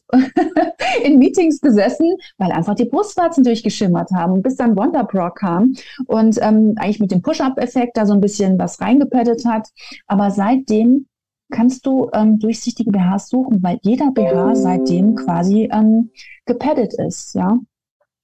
in 1.03 1.19
Meetings 1.19 1.61
gesessen, 1.61 2.15
weil 2.37 2.51
einfach 2.51 2.75
die 2.75 2.85
Brustwarzen 2.85 3.43
durchgeschimmert 3.43 4.11
haben. 4.11 4.41
Bis 4.41 4.55
dann 4.55 4.77
Wonderpro 4.77 5.31
kam 5.31 5.73
und 6.05 6.37
ähm, 6.41 6.73
eigentlich 6.77 6.99
mit 6.99 7.11
dem 7.11 7.21
Push-Up-Effekt 7.21 7.97
da 7.97 8.05
so 8.05 8.13
ein 8.13 8.21
bisschen 8.21 8.57
was 8.59 8.81
reingepaddet 8.81 9.45
hat. 9.45 9.69
Aber 10.07 10.31
seitdem 10.31 11.07
kannst 11.49 11.85
du 11.85 12.09
ähm, 12.13 12.39
durchsichtige 12.39 12.91
BHs 12.91 13.29
suchen, 13.29 13.63
weil 13.63 13.79
jeder 13.81 14.11
BH 14.11 14.55
seitdem 14.55 15.15
quasi 15.15 15.69
ähm, 15.71 16.11
gepaddet 16.45 16.93
ist, 16.93 17.35
ja. 17.35 17.57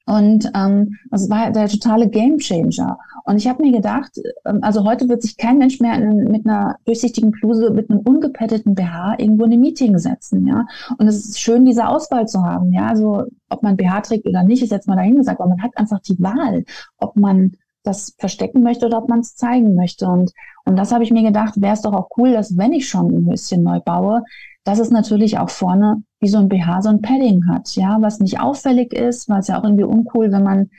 Und 0.06 0.52
ähm, 0.54 0.98
das 1.12 1.30
war 1.30 1.52
der 1.52 1.70
totale 1.70 2.10
Gamechanger. 2.10 2.98
Und 3.24 3.38
ich 3.38 3.48
habe 3.48 3.64
mir 3.64 3.72
gedacht, 3.72 4.12
ähm, 4.46 4.60
also 4.62 4.84
heute 4.84 5.08
wird 5.08 5.22
sich 5.22 5.38
kein 5.38 5.58
Mensch 5.58 5.80
mehr 5.80 5.96
in, 5.96 6.26
mit 6.26 6.46
einer 6.46 6.76
durchsichtigen 6.86 7.32
Bluse, 7.32 7.70
mit 7.72 7.90
einem 7.90 8.02
ungepaddeten 8.02 8.76
BH 8.76 9.16
irgendwo 9.18 9.46
in 9.46 9.54
ein 9.54 9.62
Meeting 9.62 9.98
setzen, 9.98 10.46
ja. 10.46 10.66
Und 10.98 11.08
es 11.08 11.26
ist 11.26 11.40
schön, 11.40 11.66
diese 11.66 11.88
Auswahl 11.88 12.28
zu 12.28 12.44
haben, 12.44 12.74
ja. 12.74 12.88
Also 12.88 13.24
ob 13.50 13.64
man 13.64 13.78
BH 13.78 14.02
trägt 14.02 14.28
oder 14.28 14.44
nicht, 14.44 14.62
ist 14.62 14.72
jetzt 14.72 14.88
mal 14.88 14.98
dahingesagt, 14.98 15.40
aber 15.40 15.50
man 15.50 15.64
hat 15.64 15.78
einfach 15.78 16.00
die 16.00 16.20
Wahl, 16.20 16.66
ob 16.98 17.16
man 17.16 17.54
das 17.84 18.14
verstecken 18.18 18.62
möchte 18.64 18.86
oder 18.86 18.98
ob 18.98 19.10
man 19.10 19.20
es 19.20 19.36
zeigen 19.36 19.76
möchte. 19.76 20.08
Und, 20.08 20.32
und 20.66 20.76
das 20.78 20.92
habe 20.92 21.04
ich 21.04 21.12
mir 21.12 21.24
gedacht, 21.24 21.62
wäre 21.62 21.74
es 21.74 21.82
doch 21.82 21.94
auch 21.94 22.10
cool, 22.18 22.34
dass 22.34 22.58
wenn 22.58 22.74
ich 22.74 22.90
schon 22.90 23.08
ein 23.08 23.32
Höschen 23.32 23.64
neu 23.64 23.80
baue, 23.80 24.24
dass 24.64 24.80
es 24.80 24.90
natürlich 24.90 25.38
auch 25.38 25.50
vorne 25.50 26.04
wie 26.24 26.30
so 26.30 26.40
ein 26.40 26.50
BH 26.50 26.82
so 26.82 26.90
ein 26.90 27.02
Padding 27.02 27.46
hat, 27.48 27.76
ja, 27.76 27.98
was 28.00 28.20
nicht 28.20 28.40
auffällig 28.40 28.94
ist, 28.94 29.30
weil 29.30 29.42
es 29.42 29.48
ja 29.48 29.60
auch 29.60 29.64
irgendwie 29.64 29.84
uncool, 29.84 30.32
wenn 30.32 30.44
man 30.44 30.70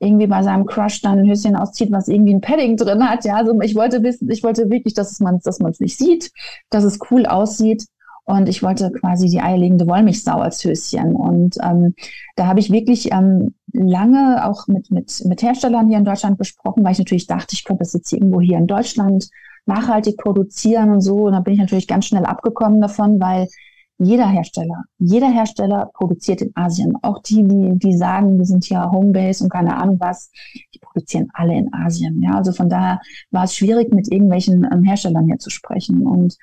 irgendwie 0.00 0.26
bei 0.26 0.42
seinem 0.42 0.66
Crush 0.66 1.00
dann 1.00 1.18
ein 1.18 1.28
Höschen 1.28 1.56
auszieht, 1.56 1.90
was 1.90 2.08
irgendwie 2.08 2.34
ein 2.34 2.40
Padding 2.40 2.76
drin 2.76 3.08
hat. 3.08 3.24
Ja, 3.24 3.36
also 3.36 3.58
ich 3.62 3.74
wollte 3.74 4.02
wissen, 4.02 4.30
ich 4.30 4.42
wollte 4.42 4.70
wirklich, 4.70 4.94
dass 4.94 5.18
man, 5.20 5.40
dass 5.40 5.60
es 5.60 5.80
nicht 5.80 5.98
sieht, 5.98 6.30
dass 6.70 6.84
es 6.84 6.98
cool 7.10 7.26
aussieht 7.26 7.86
und 8.24 8.48
ich 8.48 8.62
wollte 8.62 8.90
quasi 8.92 9.28
die 9.28 9.40
eierlegende 9.40 9.86
Wollmilchsau 9.86 10.38
als 10.38 10.62
Höschen. 10.62 11.16
Und 11.16 11.56
ähm, 11.62 11.94
da 12.36 12.46
habe 12.46 12.60
ich 12.60 12.70
wirklich 12.70 13.10
ähm, 13.10 13.54
lange 13.72 14.46
auch 14.46 14.66
mit, 14.66 14.90
mit, 14.90 15.24
mit 15.24 15.42
Herstellern 15.42 15.88
hier 15.88 15.98
in 15.98 16.04
Deutschland 16.04 16.36
besprochen, 16.36 16.84
weil 16.84 16.92
ich 16.92 16.98
natürlich 16.98 17.26
dachte, 17.26 17.54
ich 17.54 17.64
könnte 17.64 17.84
das 17.84 17.94
jetzt 17.94 18.12
irgendwo 18.12 18.40
hier 18.40 18.58
in 18.58 18.66
Deutschland 18.66 19.30
nachhaltig 19.64 20.18
produzieren 20.18 20.90
und 20.90 21.00
so. 21.00 21.24
Und 21.24 21.32
da 21.32 21.40
bin 21.40 21.54
ich 21.54 21.60
natürlich 21.60 21.88
ganz 21.88 22.06
schnell 22.06 22.24
abgekommen 22.24 22.80
davon, 22.80 23.18
weil 23.18 23.48
jeder 23.98 24.28
Hersteller, 24.28 24.84
jeder 24.98 25.28
Hersteller 25.28 25.90
produziert 25.92 26.40
in 26.40 26.52
Asien. 26.54 26.96
Auch 27.02 27.20
die, 27.20 27.42
die, 27.42 27.78
die 27.78 27.96
sagen, 27.96 28.38
wir 28.38 28.46
sind 28.46 28.64
hier 28.64 28.90
Homebase 28.90 29.44
und 29.44 29.50
keine 29.50 29.76
Ahnung 29.76 29.98
was, 29.98 30.30
die 30.72 30.78
produzieren 30.78 31.28
alle 31.32 31.54
in 31.54 31.72
Asien. 31.74 32.22
Ja, 32.22 32.36
also 32.36 32.52
von 32.52 32.68
daher 32.68 33.00
war 33.30 33.44
es 33.44 33.56
schwierig, 33.56 33.92
mit 33.92 34.10
irgendwelchen 34.10 34.66
ähm, 34.72 34.84
Herstellern 34.84 35.26
hier 35.26 35.38
zu 35.38 35.50
sprechen. 35.50 36.06
Und 36.06 36.36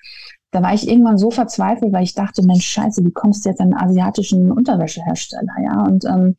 da 0.51 0.61
war 0.61 0.73
ich 0.73 0.87
irgendwann 0.87 1.17
so 1.17 1.31
verzweifelt, 1.31 1.93
weil 1.93 2.03
ich 2.03 2.13
dachte, 2.13 2.45
Mensch, 2.45 2.65
scheiße, 2.65 3.03
wie 3.05 3.11
kommst 3.11 3.45
du 3.45 3.49
jetzt 3.49 3.61
an 3.61 3.73
einen 3.73 3.89
asiatischen 3.89 4.51
Unterwäschehersteller, 4.51 5.53
ja? 5.63 5.83
Und 5.85 6.05
ähm, 6.05 6.35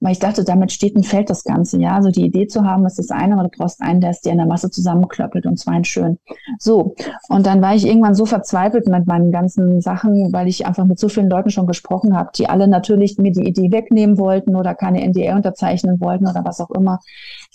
weil 0.00 0.12
ich 0.12 0.20
dachte, 0.20 0.44
damit 0.44 0.70
steht 0.70 0.94
und 0.94 1.04
fällt 1.04 1.28
das 1.28 1.42
Ganze, 1.42 1.80
ja. 1.80 1.96
Also 1.96 2.10
die 2.10 2.24
Idee 2.24 2.46
zu 2.46 2.64
haben, 2.64 2.86
ist 2.86 2.98
das 2.98 3.10
eine, 3.10 3.34
aber 3.34 3.48
du 3.48 3.58
brauchst 3.58 3.80
einen, 3.80 4.00
der 4.00 4.10
es 4.10 4.20
dir 4.20 4.30
in 4.30 4.38
der 4.38 4.46
Masse 4.46 4.70
zusammenklöppelt 4.70 5.44
und 5.44 5.58
zwar 5.58 5.74
ein 5.74 5.84
schön. 5.84 6.18
So. 6.58 6.94
Und 7.28 7.46
dann 7.46 7.60
war 7.60 7.74
ich 7.74 7.84
irgendwann 7.84 8.14
so 8.14 8.24
verzweifelt 8.24 8.86
mit 8.86 9.06
meinen 9.06 9.32
ganzen 9.32 9.80
Sachen, 9.80 10.32
weil 10.32 10.46
ich 10.46 10.66
einfach 10.66 10.84
mit 10.84 11.00
so 11.00 11.08
vielen 11.08 11.28
Leuten 11.28 11.50
schon 11.50 11.66
gesprochen 11.66 12.16
habe, 12.16 12.30
die 12.36 12.48
alle 12.48 12.68
natürlich 12.68 13.18
mir 13.18 13.32
die 13.32 13.48
Idee 13.48 13.72
wegnehmen 13.72 14.18
wollten 14.18 14.54
oder 14.54 14.74
keine 14.74 15.02
NDR 15.02 15.34
unterzeichnen 15.34 16.00
wollten 16.00 16.28
oder 16.28 16.44
was 16.44 16.60
auch 16.60 16.70
immer, 16.70 17.00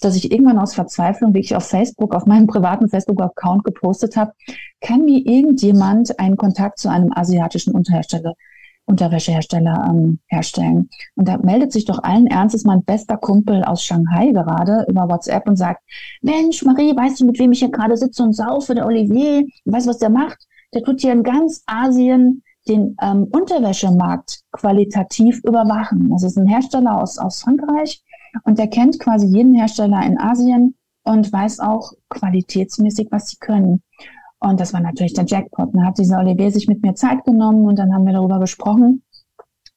dass 0.01 0.15
ich 0.17 0.31
irgendwann 0.31 0.59
aus 0.59 0.73
Verzweiflung 0.73 1.33
wirklich 1.33 1.55
auf 1.55 1.63
Facebook, 1.63 2.13
auf 2.13 2.25
meinem 2.25 2.47
privaten 2.47 2.89
Facebook-Account 2.89 3.63
gepostet 3.63 4.17
habe, 4.17 4.33
kann 4.81 5.05
mir 5.05 5.25
irgendjemand 5.25 6.19
einen 6.19 6.35
Kontakt 6.35 6.79
zu 6.79 6.89
einem 6.89 7.13
asiatischen 7.13 7.73
Unterhersteller 7.73 8.33
Unterwäschehersteller 8.93 9.87
ähm, 9.89 10.19
herstellen. 10.27 10.89
Und 11.15 11.27
da 11.27 11.37
meldet 11.37 11.71
sich 11.71 11.85
doch 11.85 12.03
allen 12.03 12.27
Ernstes 12.27 12.63
mein 12.63 12.83
bester 12.83 13.17
Kumpel 13.17 13.63
aus 13.63 13.83
Shanghai 13.83 14.31
gerade 14.31 14.85
über 14.87 15.09
WhatsApp 15.09 15.47
und 15.47 15.55
sagt, 15.55 15.81
Mensch, 16.21 16.63
Marie, 16.63 16.95
weißt 16.95 17.19
du, 17.19 17.25
mit 17.25 17.39
wem 17.39 17.51
ich 17.51 17.59
hier 17.59 17.71
gerade 17.71 17.97
sitze 17.97 18.21
und 18.21 18.33
saufe, 18.33 18.75
der 18.75 18.85
Olivier, 18.85 19.45
weißt 19.65 19.87
du, 19.87 19.89
was 19.89 19.97
der 19.97 20.11
macht? 20.11 20.45
Der 20.75 20.83
tut 20.83 21.01
hier 21.01 21.11
in 21.11 21.23
ganz 21.23 21.63
Asien 21.65 22.43
den 22.67 22.95
ähm, 23.01 23.23
Unterwäschemarkt 23.31 24.41
qualitativ 24.51 25.41
überwachen. 25.43 26.09
Das 26.11 26.23
ist 26.23 26.37
ein 26.37 26.47
Hersteller 26.47 27.01
aus, 27.01 27.17
aus 27.17 27.41
Frankreich 27.41 28.03
und 28.43 28.59
der 28.59 28.67
kennt 28.67 28.99
quasi 28.99 29.25
jeden 29.25 29.55
Hersteller 29.55 30.05
in 30.05 30.19
Asien 30.19 30.75
und 31.03 31.33
weiß 31.33 31.59
auch 31.59 31.93
qualitätsmäßig, 32.09 33.07
was 33.11 33.29
sie 33.29 33.37
können. 33.37 33.81
Und 34.43 34.59
das 34.59 34.73
war 34.73 34.81
natürlich 34.81 35.13
der 35.13 35.25
Jackpot. 35.25 35.73
Dann 35.73 35.85
hat 35.85 35.97
dieser 35.97 36.19
Olivier 36.19 36.51
sich 36.51 36.67
mit 36.67 36.83
mir 36.83 36.95
Zeit 36.95 37.23
genommen 37.23 37.65
und 37.65 37.79
dann 37.79 37.93
haben 37.93 38.05
wir 38.05 38.11
darüber 38.11 38.39
gesprochen. 38.39 39.01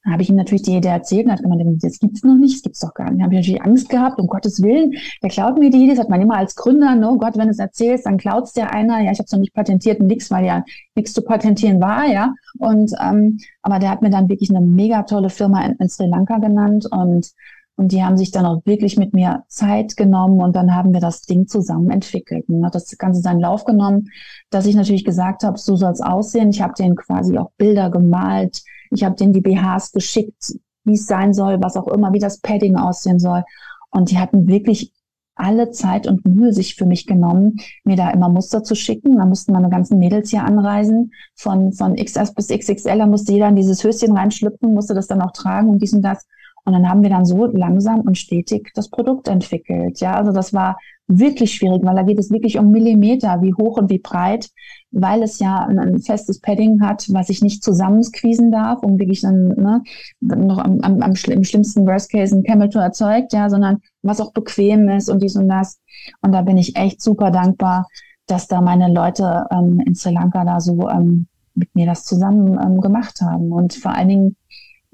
Dann 0.03 0.13
habe 0.13 0.23
ich 0.23 0.29
ihm 0.29 0.37
natürlich 0.37 0.63
die 0.63 0.77
Idee 0.77 0.89
erzählt 0.89 1.27
und 1.27 1.33
hat 1.33 1.43
gemeint, 1.43 1.83
das 1.85 2.01
gibt's 2.01 2.25
noch 2.25 2.35
nicht, 2.35 2.57
das 2.57 2.63
gibt's 2.63 2.81
doch 2.81 2.93
gar 2.93 3.05
nicht. 3.05 3.19
Dann 3.19 3.25
habe 3.25 3.35
ich 3.35 3.41
natürlich 3.41 3.63
Angst 3.63 3.89
gehabt, 3.89 4.19
um 4.19 4.27
Gottes 4.27 4.63
Willen, 4.63 4.93
der 5.23 5.31
klaut 5.31 5.59
mir 5.59 5.71
die 5.71 5.85
Idee, 5.85 5.91
das 5.91 6.01
hat 6.01 6.11
man 6.11 6.21
immer 6.21 6.37
als 6.37 6.57
Gründer, 6.57 6.97
no 6.97 7.17
Gott, 7.17 7.37
wenn 7.37 7.47
du 7.47 7.51
es 7.51 7.61
erzählst, 7.61 8.07
dann 8.07 8.17
klaut's 8.17 8.53
dir 8.53 8.73
einer, 8.73 9.01
ja, 9.01 9.13
ich 9.13 9.19
habe 9.19 9.27
es 9.27 9.33
noch 9.33 9.39
nicht 9.39 9.55
patentiert 9.55 10.01
und 10.01 10.09
nix, 10.09 10.31
weil 10.31 10.45
ja 10.45 10.65
nichts 10.97 11.13
zu 11.13 11.23
patentieren 11.23 11.81
war, 11.81 12.07
ja. 12.07 12.35
Und 12.59 12.93
ähm, 13.01 13.39
aber 13.63 13.79
der 13.79 13.91
hat 13.91 14.03
mir 14.03 14.11
dann 14.11 14.29
wirklich 14.29 14.51
eine 14.51 14.61
mega 14.61 15.03
tolle 15.05 15.31
Firma 15.31 15.65
in, 15.65 15.77
in 15.77 15.89
Sri 15.89 16.07
Lanka 16.07 16.39
genannt 16.39 16.87
und 16.91 17.31
und 17.77 17.93
die 17.93 18.03
haben 18.03 18.17
sich 18.17 18.31
dann 18.31 18.47
auch 18.47 18.65
wirklich 18.65 18.97
mit 18.97 19.13
mir 19.13 19.45
Zeit 19.49 19.97
genommen 19.97 20.41
und 20.41 20.57
dann 20.57 20.75
haben 20.75 20.95
wir 20.95 21.01
das 21.01 21.23
Ding 21.23 21.47
zusammen 21.47 21.91
entwickelt. 21.91 22.49
Und 22.49 22.65
hat 22.65 22.75
das 22.75 22.97
Ganze 22.97 23.21
seinen 23.21 23.41
Lauf 23.41 23.65
genommen, 23.65 24.09
dass 24.51 24.65
ich 24.65 24.75
natürlich 24.75 25.05
gesagt 25.05 25.45
habe, 25.45 25.59
so 25.59 25.77
soll 25.77 25.93
es 25.93 26.01
aussehen. 26.01 26.51
Ich 26.51 26.63
habe 26.63 26.73
denen 26.75 26.97
quasi 26.97 27.37
auch 27.37 27.51
Bilder 27.59 27.91
gemalt. 27.91 28.63
Ich 28.91 29.05
habe 29.05 29.15
denen 29.15 29.35
die 29.35 29.43
BHs 29.43 29.93
geschickt, 29.93 30.55
wie 30.85 30.95
es 30.95 31.07
sein 31.07 31.35
soll, 31.35 31.61
was 31.61 31.77
auch 31.77 31.89
immer, 31.89 32.15
wie 32.15 32.19
das 32.19 32.41
Padding 32.41 32.77
aussehen 32.77 33.19
soll. 33.19 33.45
Und 33.91 34.11
die 34.11 34.19
hatten 34.19 34.49
wirklich 34.49 34.93
alle 35.35 35.71
Zeit 35.71 36.07
und 36.07 36.25
Mühe 36.25 36.55
sich 36.55 36.77
für 36.77 36.87
mich 36.87 37.07
genommen, 37.07 37.59
mir 37.85 37.97
da 37.97 38.11
immer 38.11 38.31
Muster 38.31 38.65
zu 38.65 38.75
schicken. 38.75 39.17
Da 39.17 39.27
mussten 39.27 39.53
meine 39.53 39.69
ganzen 39.69 39.99
Mädels 39.99 40.31
hier 40.31 40.45
anreisen, 40.45 41.13
von, 41.35 41.73
von 41.73 41.95
XS 41.95 42.33
bis 42.33 42.49
XXL. 42.49 42.99
Da 42.99 43.07
musste 43.07 43.33
jeder 43.33 43.49
in 43.49 43.57
dieses 43.57 43.85
Höschen 43.85 44.17
reinschlüpfen, 44.17 44.73
musste 44.73 44.95
das 44.95 45.09
dann 45.09 45.21
auch 45.21 45.33
tragen 45.33 45.69
und 45.69 45.83
dies 45.83 45.93
und 45.93 46.01
das. 46.01 46.27
Und 46.67 46.73
dann 46.73 46.89
haben 46.89 47.03
wir 47.03 47.11
dann 47.11 47.25
so 47.25 47.47
langsam 47.47 48.01
und 48.01 48.19
stetig 48.19 48.73
das 48.75 48.91
Produkt 48.91 49.29
entwickelt. 49.29 50.01
Ja, 50.01 50.15
also 50.15 50.33
das 50.33 50.53
war 50.53 50.77
wirklich 51.07 51.55
schwierig, 51.55 51.85
weil 51.85 51.95
da 51.95 52.03
geht 52.03 52.19
es 52.19 52.31
wirklich 52.31 52.59
um 52.59 52.73
Millimeter, 52.73 53.41
wie 53.41 53.55
hoch 53.55 53.77
und 53.77 53.89
wie 53.89 54.01
breit, 54.01 54.51
weil 54.91 55.23
es 55.23 55.39
ja 55.39 55.65
ein, 55.65 56.01
festes 56.01 56.41
Padding 56.41 56.81
hat, 56.83 57.07
was 57.11 57.29
ich 57.29 57.41
nicht 57.41 57.63
zusammensqueezen 57.63 58.51
darf, 58.51 58.83
um 58.83 58.99
wirklich 58.99 59.21
dann 59.21 59.49
ne, 59.49 59.83
noch 60.21 60.59
am, 60.59 60.81
am, 60.81 61.03
am 61.03 61.15
im 61.27 61.45
schlimmsten 61.45 61.87
Worst 61.87 62.11
Case 62.11 62.35
ein 62.35 62.43
Camel 62.43 62.69
to 62.69 62.81
erzeugt, 62.81 63.33
ja, 63.33 63.49
sondern 63.49 63.79
was 64.03 64.21
auch 64.21 64.33
bequem 64.33 64.89
ist 64.89 65.09
und 65.09 65.23
dies 65.23 65.37
und 65.37 65.49
das. 65.49 65.79
Und 66.21 66.33
da 66.33 66.43
bin 66.43 66.59
ich 66.59 66.75
echt 66.75 67.01
super 67.01 67.31
dankbar, 67.31 67.87
dass 68.27 68.49
da 68.49 68.61
meine 68.61 68.93
Leute 68.93 69.47
ähm, 69.53 69.81
in 69.87 69.95
Sri 69.95 70.13
Lanka 70.13 70.45
da 70.45 70.61
so 70.61 70.89
ähm, 70.89 71.29
mit 71.55 71.75
mir 71.75 71.87
das 71.87 72.05
zusammen 72.05 72.59
ähm, 72.61 72.81
gemacht 72.81 73.21
haben. 73.21 73.53
Und 73.53 73.75
vor 73.75 73.93
allen 73.93 74.09
Dingen 74.09 74.37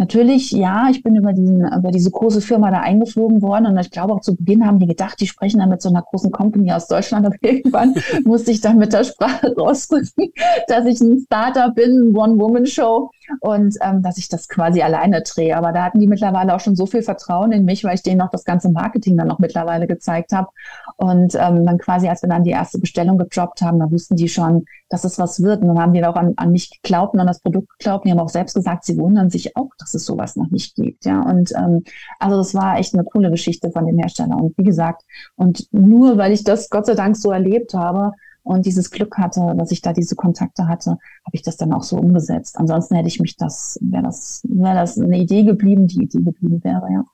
Natürlich, 0.03 0.51
ja, 0.51 0.89
ich 0.91 1.05
bin 1.05 1.15
über, 1.15 1.33
diesen, 1.33 1.65
über 1.65 1.93
diese 1.93 2.11
große 2.11 2.41
Firma 2.41 2.73
da 2.73 2.81
eingeflogen 2.81 3.41
worden 3.41 3.67
und 3.67 3.79
ich 3.79 3.93
glaube 3.93 4.13
auch 4.13 4.21
zu 4.21 4.35
Beginn 4.35 4.67
haben 4.67 4.81
die 4.81 4.89
gedacht, 4.89 5.21
die 5.21 5.29
sprechen 5.29 5.61
dann 5.61 5.69
mit 5.69 5.81
so 5.81 5.91
einer 5.91 6.03
großen 6.03 6.33
Company 6.33 6.73
aus 6.73 6.89
Deutschland, 6.89 7.25
aber 7.25 7.37
irgendwann 7.41 7.95
musste 8.25 8.51
ich 8.51 8.61
dann 8.61 8.79
mit 8.79 8.93
der 8.93 9.05
Sprache 9.05 9.55
rausdrücken, 9.55 10.33
dass 10.67 10.87
ich 10.87 11.01
ein 11.01 11.21
Starter 11.25 11.71
bin, 11.71 12.17
One-Woman-Show 12.17 13.13
und 13.41 13.77
ähm, 13.81 14.03
dass 14.03 14.19
ich 14.19 14.29
das 14.29 14.49
quasi 14.49 14.83
alleine 14.83 15.23
drehe. 15.23 15.57
Aber 15.57 15.73
da 15.73 15.85
hatten 15.85 16.01
die 16.01 16.07
mittlerweile 16.07 16.55
auch 16.55 16.61
schon 16.61 16.77
so 16.77 16.87
viel 16.87 17.03
Vertrauen 17.03 17.53
in 17.53 17.65
mich, 17.65 17.85
weil 17.85 17.95
ich 17.95 18.03
denen 18.03 18.21
auch 18.21 18.31
das 18.31 18.45
ganze 18.45 18.71
Marketing 18.71 19.17
dann 19.17 19.29
noch 19.29 19.39
mittlerweile 19.39 19.87
gezeigt 19.87 20.33
habe. 20.33 20.49
Und 20.97 21.35
ähm, 21.35 21.65
dann 21.67 21.79
quasi, 21.79 22.09
als 22.09 22.23
wir 22.23 22.29
dann 22.29 22.45
die 22.45 22.51
erste 22.51 22.79
Bestellung 22.79 23.19
gedroppt 23.19 23.63
haben, 23.63 23.79
da 23.79 23.91
wussten 23.91 24.17
die 24.17 24.29
schon, 24.29 24.65
dass 24.89 25.05
es 25.05 25.19
was 25.19 25.43
wird. 25.43 25.63
Und 25.63 25.69
dann 25.69 25.79
haben 25.79 25.93
die 25.93 26.05
auch 26.05 26.17
an, 26.17 26.35
an 26.37 26.53
mich 26.53 26.81
geglaubt 26.83 27.15
und 27.15 27.21
an 27.21 27.27
das 27.27 27.41
Produkt 27.41 27.69
geglaubt. 27.79 28.05
Die 28.05 28.11
haben 28.11 28.21
auch 28.21 28.29
selbst 28.29 28.55
gesagt, 28.55 28.85
sie 28.85 28.99
wundern 28.99 29.31
sich 29.31 29.57
auch, 29.57 29.71
dass 29.79 29.95
es 29.95 30.05
sowas 30.05 30.37
noch 30.37 30.51
nicht 30.51 30.75
gibt. 30.75 31.05
Ja, 31.05 31.21
und 31.23 31.53
ähm, 31.57 31.85
also 32.19 32.37
das 32.37 32.55
war 32.55 32.79
echt 32.79 32.95
eine 32.95 33.05
coole 33.05 33.31
Geschichte 33.31 33.71
von 33.71 33.87
dem 33.87 33.99
Hersteller. 33.99 34.37
Und 34.37 34.57
wie 34.59 34.65
gesagt, 34.65 35.03
und 35.37 35.67
nur 35.73 36.19
weil 36.19 36.33
ich 36.33 36.45
das 36.45 36.71
Gott 36.71 36.87
sei 36.87 36.95
Dank 36.95 37.17
so 37.17 37.31
erlebt 37.31 37.75
habe, 37.75 38.13
und 38.45 38.67
dieses 38.67 38.91
Glück 38.91 39.19
hatte, 39.19 39.55
dass 39.57 39.71
ich 39.71 39.83
da 39.83 39.93
diese 39.93 40.17
Kontakte 40.17 40.67
hatte, 40.67 40.91
habe 40.91 41.35
ich 41.35 41.43
das 41.43 41.57
dann 41.57 41.73
auch 41.73 41.85
so 41.85 41.97
umgesetzt. 41.97 42.57
Ansonsten 42.59 42.97
hätte 42.97 43.09
ich 43.09 43.21
mich 43.21 43.37
das, 43.37 43.79
wäre 43.81 44.03
das, 44.03 44.43
wäre 44.49 44.75
das 44.75 44.99
eine 44.99 45.19
Idee 45.19 45.45
geblieben, 45.45 45.87
die 45.87 46.03
Idee 46.03 46.23
geblieben 46.23 46.63
wäre, 46.65 46.89
ja. 46.93 47.05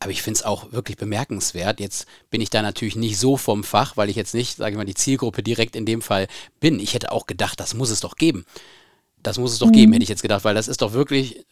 Aber 0.00 0.10
ich 0.10 0.22
finde 0.22 0.38
es 0.38 0.44
auch 0.44 0.72
wirklich 0.72 0.96
bemerkenswert. 0.96 1.80
Jetzt 1.80 2.06
bin 2.30 2.40
ich 2.40 2.50
da 2.50 2.62
natürlich 2.62 2.96
nicht 2.96 3.18
so 3.18 3.36
vom 3.36 3.64
Fach, 3.64 3.96
weil 3.96 4.08
ich 4.08 4.16
jetzt 4.16 4.34
nicht, 4.34 4.56
sage 4.56 4.72
ich 4.72 4.76
mal, 4.76 4.86
die 4.86 4.94
Zielgruppe 4.94 5.42
direkt 5.42 5.76
in 5.76 5.84
dem 5.84 6.00
Fall 6.00 6.26
bin. 6.60 6.80
Ich 6.80 6.94
hätte 6.94 7.12
auch 7.12 7.26
gedacht, 7.26 7.60
das 7.60 7.74
muss 7.74 7.90
es 7.90 8.00
doch 8.00 8.16
geben. 8.16 8.44
Das 9.22 9.38
muss 9.38 9.52
es 9.52 9.58
doch 9.58 9.68
mhm. 9.68 9.72
geben, 9.72 9.92
hätte 9.92 10.04
ich 10.04 10.08
jetzt 10.08 10.22
gedacht, 10.22 10.44
weil 10.44 10.54
das 10.54 10.68
ist 10.68 10.80
doch 10.80 10.92
wirklich 10.94 11.44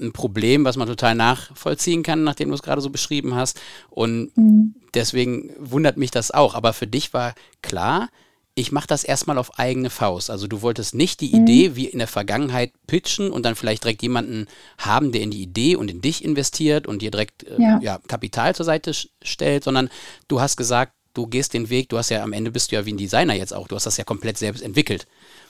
ein 0.00 0.12
Problem, 0.12 0.64
was 0.64 0.76
man 0.76 0.88
total 0.88 1.14
nachvollziehen 1.14 2.02
kann, 2.02 2.24
nachdem 2.24 2.48
du 2.48 2.54
es 2.54 2.62
gerade 2.62 2.80
so 2.80 2.90
beschrieben 2.90 3.34
hast. 3.34 3.60
Und 3.90 4.36
mhm. 4.36 4.74
deswegen 4.94 5.50
wundert 5.58 5.96
mich 5.96 6.10
das 6.10 6.30
auch. 6.30 6.54
Aber 6.54 6.72
für 6.72 6.86
dich 6.86 7.12
war 7.12 7.34
klar, 7.62 8.08
ich 8.56 8.70
mache 8.70 8.86
das 8.86 9.02
erstmal 9.02 9.38
auf 9.38 9.58
eigene 9.58 9.90
Faust. 9.90 10.30
Also 10.30 10.46
du 10.46 10.62
wolltest 10.62 10.94
nicht 10.94 11.20
die 11.20 11.34
mhm. 11.34 11.42
Idee 11.42 11.76
wie 11.76 11.86
in 11.86 11.98
der 11.98 12.08
Vergangenheit 12.08 12.72
pitchen 12.86 13.30
und 13.30 13.44
dann 13.44 13.56
vielleicht 13.56 13.82
direkt 13.82 14.02
jemanden 14.02 14.46
haben, 14.78 15.10
der 15.10 15.22
in 15.22 15.30
die 15.30 15.42
Idee 15.42 15.76
und 15.76 15.90
in 15.90 16.00
dich 16.00 16.24
investiert 16.24 16.86
und 16.86 17.02
dir 17.02 17.10
direkt 17.10 17.44
äh, 17.44 17.60
ja. 17.60 17.80
ja. 17.80 17.98
Kapital 18.06 18.54
zur 18.54 18.64
Seite 18.64 18.92
stellt, 19.22 19.64
sondern 19.64 19.88
du 20.28 20.40
hast 20.40 20.56
gesagt, 20.56 20.92
du 21.14 21.26
gehst 21.26 21.52
den 21.54 21.68
Weg, 21.68 21.88
du 21.88 21.98
hast 21.98 22.10
ja 22.10 22.22
am 22.22 22.32
Ende 22.32 22.52
bist 22.52 22.70
du 22.70 22.76
ja 22.76 22.86
wie 22.86 22.92
ein 22.92 22.96
Designer 22.96 23.34
jetzt 23.34 23.52
auch, 23.52 23.66
du 23.66 23.74
hast 23.74 23.86
das 23.86 23.96
ja 23.96 24.04
komplett 24.04 24.38
selbst 24.38 24.62
entwickelt, 24.62 25.06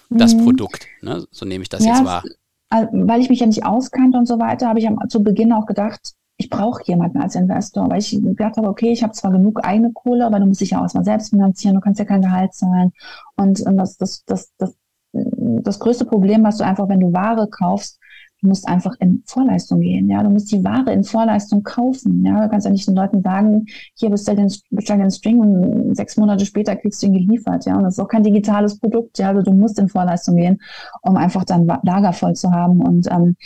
mhm. 0.08 0.18
das 0.18 0.37
Produkt. 0.37 0.87
Ne? 1.02 1.26
So 1.30 1.44
nehme 1.44 1.62
ich 1.62 1.68
das 1.68 1.84
ja, 1.84 1.96
jetzt 1.96 2.04
wahr. 2.04 2.25
weil 2.70 3.20
ich 3.20 3.28
mich 3.28 3.40
ja 3.40 3.46
nicht 3.46 3.64
auskannte 3.64 4.16
und 4.16 4.26
so 4.26 4.38
weiter, 4.38 4.68
habe 4.68 4.78
ich 4.78 4.88
zu 5.08 5.23
Beginn 5.23 5.52
auch 5.52 5.66
gedacht, 5.66 6.14
ich 6.36 6.50
brauche 6.50 6.82
jemanden 6.84 7.18
als 7.18 7.36
Investor, 7.36 7.88
weil 7.88 8.00
ich 8.00 8.10
gedacht 8.10 8.56
habe, 8.56 8.68
okay, 8.68 8.90
ich 8.90 9.02
habe 9.02 9.12
zwar 9.12 9.30
genug 9.30 9.64
eigene 9.64 9.92
Kohle, 9.92 10.26
aber 10.26 10.40
du 10.40 10.46
musst 10.46 10.60
dich 10.60 10.70
ja 10.70 10.78
auch 10.78 10.82
erstmal 10.82 11.04
selbst 11.04 11.30
finanzieren, 11.30 11.76
du 11.76 11.80
kannst 11.80 12.00
ja 12.00 12.04
kein 12.04 12.22
Gehalt 12.22 12.54
zahlen. 12.54 12.92
Und, 13.36 13.60
und 13.60 13.76
das, 13.76 13.96
das, 13.96 14.24
das, 14.24 14.52
das, 14.58 14.74
das 15.12 15.78
größte 15.78 16.04
Problem 16.04 16.44
hast 16.46 16.60
du 16.60 16.64
einfach, 16.64 16.88
wenn 16.88 17.00
du 17.00 17.12
Ware 17.12 17.48
kaufst, 17.48 18.00
du 18.42 18.48
musst 18.48 18.66
einfach 18.68 18.94
in 18.98 19.22
Vorleistung 19.26 19.80
gehen, 19.80 20.08
ja, 20.10 20.22
du 20.22 20.28
musst 20.28 20.50
die 20.50 20.64
Ware 20.64 20.92
in 20.92 21.04
Vorleistung 21.04 21.62
kaufen, 21.62 22.24
ja, 22.26 22.42
du 22.42 22.48
kannst 22.50 22.66
ja 22.66 22.72
nicht 22.72 22.86
den 22.86 22.96
Leuten 22.96 23.22
sagen, 23.22 23.66
hier 23.94 24.10
bestell 24.10 24.36
den, 24.36 24.52
bestell 24.70 24.98
den 24.98 25.12
String 25.12 25.38
und 25.38 25.94
sechs 25.94 26.16
Monate 26.16 26.44
später 26.44 26.74
kriegst 26.74 27.00
du 27.00 27.06
ihn 27.06 27.14
geliefert, 27.14 27.64
ja, 27.64 27.76
und 27.76 27.84
das 27.84 27.94
ist 27.94 28.00
auch 28.00 28.08
kein 28.08 28.24
digitales 28.24 28.78
Produkt, 28.78 29.18
ja, 29.18 29.28
also 29.28 29.42
du 29.42 29.52
musst 29.52 29.78
in 29.78 29.88
Vorleistung 29.88 30.36
gehen, 30.36 30.60
um 31.02 31.16
einfach 31.16 31.44
dann 31.44 31.66
Lager 31.84 32.12
voll 32.12 32.34
zu 32.34 32.50
haben. 32.50 32.82
Und 32.82 33.08
ähm, 33.10 33.36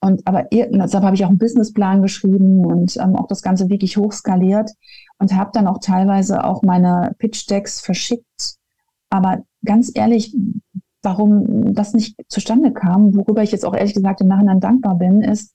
und 0.00 0.26
aber 0.26 0.44
deshalb 0.52 1.04
habe 1.04 1.16
ich 1.16 1.24
auch 1.24 1.28
einen 1.28 1.38
Businessplan 1.38 2.02
geschrieben 2.02 2.64
und 2.64 2.96
ähm, 2.96 3.16
auch 3.16 3.26
das 3.26 3.42
Ganze 3.42 3.68
wirklich 3.68 3.96
hochskaliert 3.96 4.70
und 5.18 5.34
habe 5.34 5.50
dann 5.52 5.66
auch 5.66 5.78
teilweise 5.78 6.44
auch 6.44 6.62
meine 6.62 7.14
Pitch-Decks 7.18 7.80
verschickt. 7.80 8.58
Aber 9.10 9.42
ganz 9.64 9.90
ehrlich, 9.94 10.36
warum 11.02 11.74
das 11.74 11.94
nicht 11.94 12.16
zustande 12.28 12.72
kam, 12.72 13.16
worüber 13.16 13.42
ich 13.42 13.50
jetzt 13.50 13.64
auch 13.64 13.74
ehrlich 13.74 13.94
gesagt 13.94 14.20
im 14.20 14.28
Nachhinein 14.28 14.60
dankbar 14.60 14.96
bin, 14.96 15.22
ist, 15.22 15.54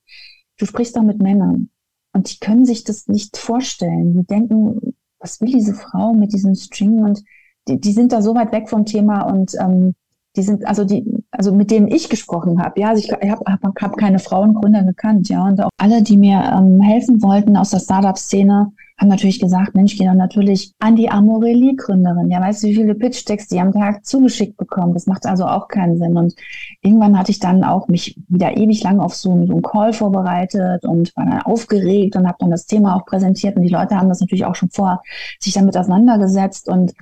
du 0.58 0.66
sprichst 0.66 0.96
da 0.96 1.04
mit 1.04 1.22
Männern 1.22 1.70
und 2.12 2.32
die 2.32 2.40
können 2.40 2.66
sich 2.66 2.84
das 2.84 3.08
nicht 3.08 3.38
vorstellen. 3.38 4.14
Die 4.14 4.26
denken, 4.26 4.96
was 5.20 5.40
will 5.40 5.52
diese 5.52 5.74
Frau 5.74 6.14
mit 6.14 6.34
diesem 6.34 6.56
String? 6.56 7.04
Und 7.04 7.24
die, 7.68 7.80
die 7.80 7.94
sind 7.94 8.12
da 8.12 8.22
so 8.22 8.36
weit 8.36 8.52
weg 8.52 8.70
vom 8.70 8.86
Thema 8.86 9.22
und 9.22 9.56
ähm, 9.60 9.96
die 10.36 10.42
sind, 10.42 10.66
also 10.68 10.84
die, 10.84 11.06
also 11.32 11.54
mit 11.54 11.72
denen 11.72 11.88
ich 11.88 12.10
gesprochen 12.10 12.62
habe, 12.62 12.80
ja, 12.80 12.90
also 12.90 13.04
ich, 13.04 13.12
ich 13.12 13.32
habe 13.32 13.44
hab, 13.46 13.82
hab 13.82 13.98
keine 13.98 14.20
Frauengründer 14.20 14.84
gekannt, 14.84 15.30
ja, 15.30 15.46
und 15.46 15.62
auch 15.62 15.70
alle, 15.78 16.02
die 16.02 16.18
mir 16.18 16.52
ähm, 16.56 16.82
helfen 16.82 17.22
wollten 17.22 17.56
aus 17.56 17.70
der 17.70 17.80
Startup-Szene, 17.80 18.72
haben 18.98 19.10
natürlich 19.10 19.40
gesagt, 19.40 19.76
Mensch, 19.76 19.98
geh 19.98 20.06
dann 20.06 20.18
natürlich 20.18 20.74
an 20.80 20.96
die 20.96 21.10
Amorelli-Gründerin. 21.10 22.30
Ja, 22.30 22.42
weißt 22.42 22.64
du, 22.64 22.68
wie 22.68 22.76
viele 22.76 22.96
Pitch-Decks 22.96 23.48
die 23.48 23.60
am 23.60 23.74
Tag 23.74 24.06
zugeschickt 24.06 24.56
bekommen? 24.56 24.94
Das 24.94 25.08
macht 25.08 25.26
also 25.26 25.46
auch 25.46 25.68
keinen 25.68 25.98
Sinn. 25.98 26.16
Und 26.16 26.36
irgendwann 26.82 27.18
hatte 27.18 27.32
ich 27.32 27.40
dann 27.40 27.64
auch 27.64 27.88
mich 27.88 28.18
wieder 28.28 28.56
ewig 28.56 28.84
lang 28.84 29.00
auf 29.00 29.16
so, 29.16 29.32
so 29.46 29.54
einen 29.54 29.62
Call 29.62 29.94
vorbereitet 29.94 30.86
und 30.86 31.16
war 31.18 31.26
dann 31.26 31.42
aufgeregt 31.42 32.16
und 32.16 32.28
habe 32.28 32.38
dann 32.40 32.52
das 32.52 32.66
Thema 32.66 32.96
auch 32.96 33.06
präsentiert. 33.06 33.56
Und 33.56 33.64
die 33.64 33.70
Leute 33.70 33.98
haben 33.98 34.10
das 34.10 34.22
natürlich 34.22 34.46
auch 34.46 34.56
schon 34.56 34.70
vor 34.70 35.02
sich 35.40 35.54
damit 35.54 35.76
auseinandergesetzt. 35.76 36.70
Und 36.70 36.94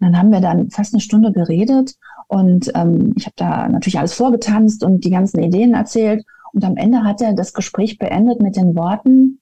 dann 0.00 0.18
haben 0.18 0.32
wir 0.32 0.40
dann 0.40 0.70
fast 0.70 0.94
eine 0.94 1.00
Stunde 1.00 1.32
geredet. 1.32 1.94
Und 2.28 2.72
ähm, 2.74 3.14
ich 3.16 3.26
habe 3.26 3.36
da 3.36 3.68
natürlich 3.68 3.98
alles 3.98 4.14
vorgetanzt 4.14 4.82
und 4.82 5.04
die 5.04 5.10
ganzen 5.10 5.42
Ideen 5.42 5.74
erzählt. 5.74 6.24
Und 6.52 6.64
am 6.64 6.76
Ende 6.76 7.04
hat 7.04 7.20
er 7.20 7.34
das 7.34 7.52
Gespräch 7.52 7.98
beendet 7.98 8.40
mit 8.40 8.56
den 8.56 8.74
Worten, 8.74 9.40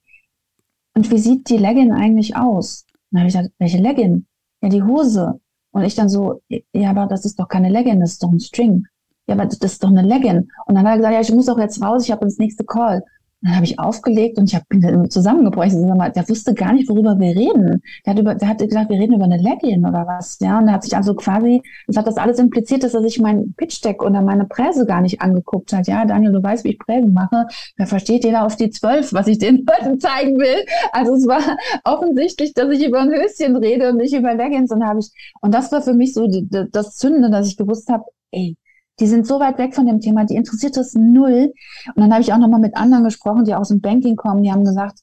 und 0.95 1.11
wie 1.11 1.19
sieht 1.19 1.49
die 1.49 1.59
Leggin 1.59 1.93
eigentlich 1.93 2.37
aus? 2.37 2.87
dann 3.11 3.21
habe 3.21 3.29
ich 3.29 3.35
gesagt, 3.35 3.55
welche 3.59 3.79
Leggin? 3.79 4.27
Ja, 4.63 4.69
die 4.69 4.83
Hose. 4.83 5.41
Und 5.73 5.85
ich 5.85 5.95
dann 5.95 6.09
so, 6.09 6.41
ja, 6.49 6.91
aber 6.91 7.07
das 7.07 7.25
ist 7.25 7.39
doch 7.39 7.49
keine 7.49 7.69
Leggin, 7.69 8.01
das 8.01 8.13
ist 8.13 8.23
doch 8.23 8.31
ein 8.31 8.41
String. 8.41 8.87
ja, 9.29 9.35
aber 9.35 9.47
das 9.47 9.59
ist 9.59 9.83
doch 9.83 9.89
eine 9.89 10.03
Legging. 10.03 10.49
Und 10.67 10.75
dann 10.75 10.87
hat 10.87 10.95
er 10.95 10.97
gesagt, 10.97 11.15
ja, 11.15 11.21
ich 11.21 11.33
muss 11.33 11.49
auch 11.49 11.59
jetzt 11.59 11.83
raus, 11.83 12.05
ich 12.05 12.13
habe 12.13 12.25
ins 12.25 12.39
nächste 12.39 12.65
Call 12.65 13.05
dann 13.45 13.57
habe 13.57 13.67
ich 13.67 13.79
aufgelegt 13.79 14.39
und 14.39 14.49
ich 14.49 14.55
hab, 14.55 14.67
bin 14.71 14.81
dann 14.81 15.11
zusammengebrochen. 15.11 15.87
Der 16.15 16.29
wusste 16.31 16.55
gar 16.55 16.73
nicht, 16.73 16.89
worüber 16.89 17.19
wir 17.19 17.37
reden. 17.37 17.83
Der 18.07 18.15
hat, 18.15 18.19
über, 18.19 18.35
der 18.35 18.49
hat 18.49 18.59
gesagt, 18.59 18.89
wir 18.89 18.99
reden 18.99 19.15
über 19.15 19.25
eine 19.25 19.37
Legging 19.37 19.85
oder 19.85 20.07
was. 20.07 20.39
Ja, 20.41 20.59
und 20.59 20.69
er 20.69 20.75
hat 20.75 20.83
sich 20.83 20.97
also 20.97 21.15
quasi, 21.15 21.61
das 21.87 21.99
hat 21.99 22.07
das 22.07 22.17
alles 22.17 22.39
impliziert, 22.39 22.83
dass 22.83 22.95
er 22.95 23.03
sich 23.03 23.21
mein 23.21 23.53
Pitch-Deck 23.59 24.03
oder 24.03 24.23
meine 24.23 24.47
Präse 24.47 24.87
gar 24.87 25.03
nicht 25.03 25.21
angeguckt 25.21 25.75
hat. 25.75 25.87
Ja, 25.87 26.07
Daniel, 26.07 26.33
du 26.33 26.43
weißt, 26.43 26.65
wie 26.65 26.71
ich 26.71 26.79
Präsen 26.79 27.13
mache. 27.13 27.47
Da 27.77 27.85
versteht 27.85 28.25
jeder 28.25 28.47
auf 28.47 28.57
die 28.57 28.71
zwölf, 28.71 29.13
was 29.13 29.27
ich 29.27 29.37
den 29.37 29.67
Leuten 29.83 30.01
zeigen 30.01 30.39
will. 30.39 30.65
Also 30.93 31.15
es 31.15 31.27
war 31.27 31.43
offensichtlich, 31.85 32.55
dass 32.55 32.71
ich 32.71 32.87
über 32.87 33.03
ein 33.03 33.11
Höschen 33.11 33.57
rede 33.57 33.91
und 33.91 33.99
nicht 33.99 34.15
über 34.15 34.33
Leggings. 34.35 34.73
Und 34.73 34.87
habe 34.87 35.01
ich, 35.01 35.11
und 35.43 35.53
das 35.53 35.71
war 35.71 35.83
für 35.83 35.93
mich 35.93 36.15
so 36.15 36.27
die, 36.29 36.49
das 36.73 36.97
Zünden, 36.97 37.31
dass 37.31 37.47
ich 37.47 37.59
gewusst 37.59 37.91
habe, 37.91 38.05
ey, 38.31 38.57
die 39.01 39.07
sind 39.07 39.27
so 39.27 39.41
weit 39.41 39.59
weg 39.59 39.75
von 39.75 39.87
dem 39.87 40.01
Thema, 40.01 40.25
die 40.25 40.37
interessiert 40.37 40.77
das 40.77 40.95
null. 40.95 41.53
Und 41.95 42.03
dann 42.03 42.13
habe 42.13 42.23
ich 42.23 42.33
auch 42.33 42.39
nochmal 42.39 42.61
mit 42.61 42.77
anderen 42.77 43.05
gesprochen, 43.05 43.45
die 43.45 43.55
aus 43.55 43.69
dem 43.69 43.81
Banking 43.81 44.17
kommen, 44.17 44.43
die 44.43 44.53
haben 44.53 44.65
gesagt, 44.65 45.01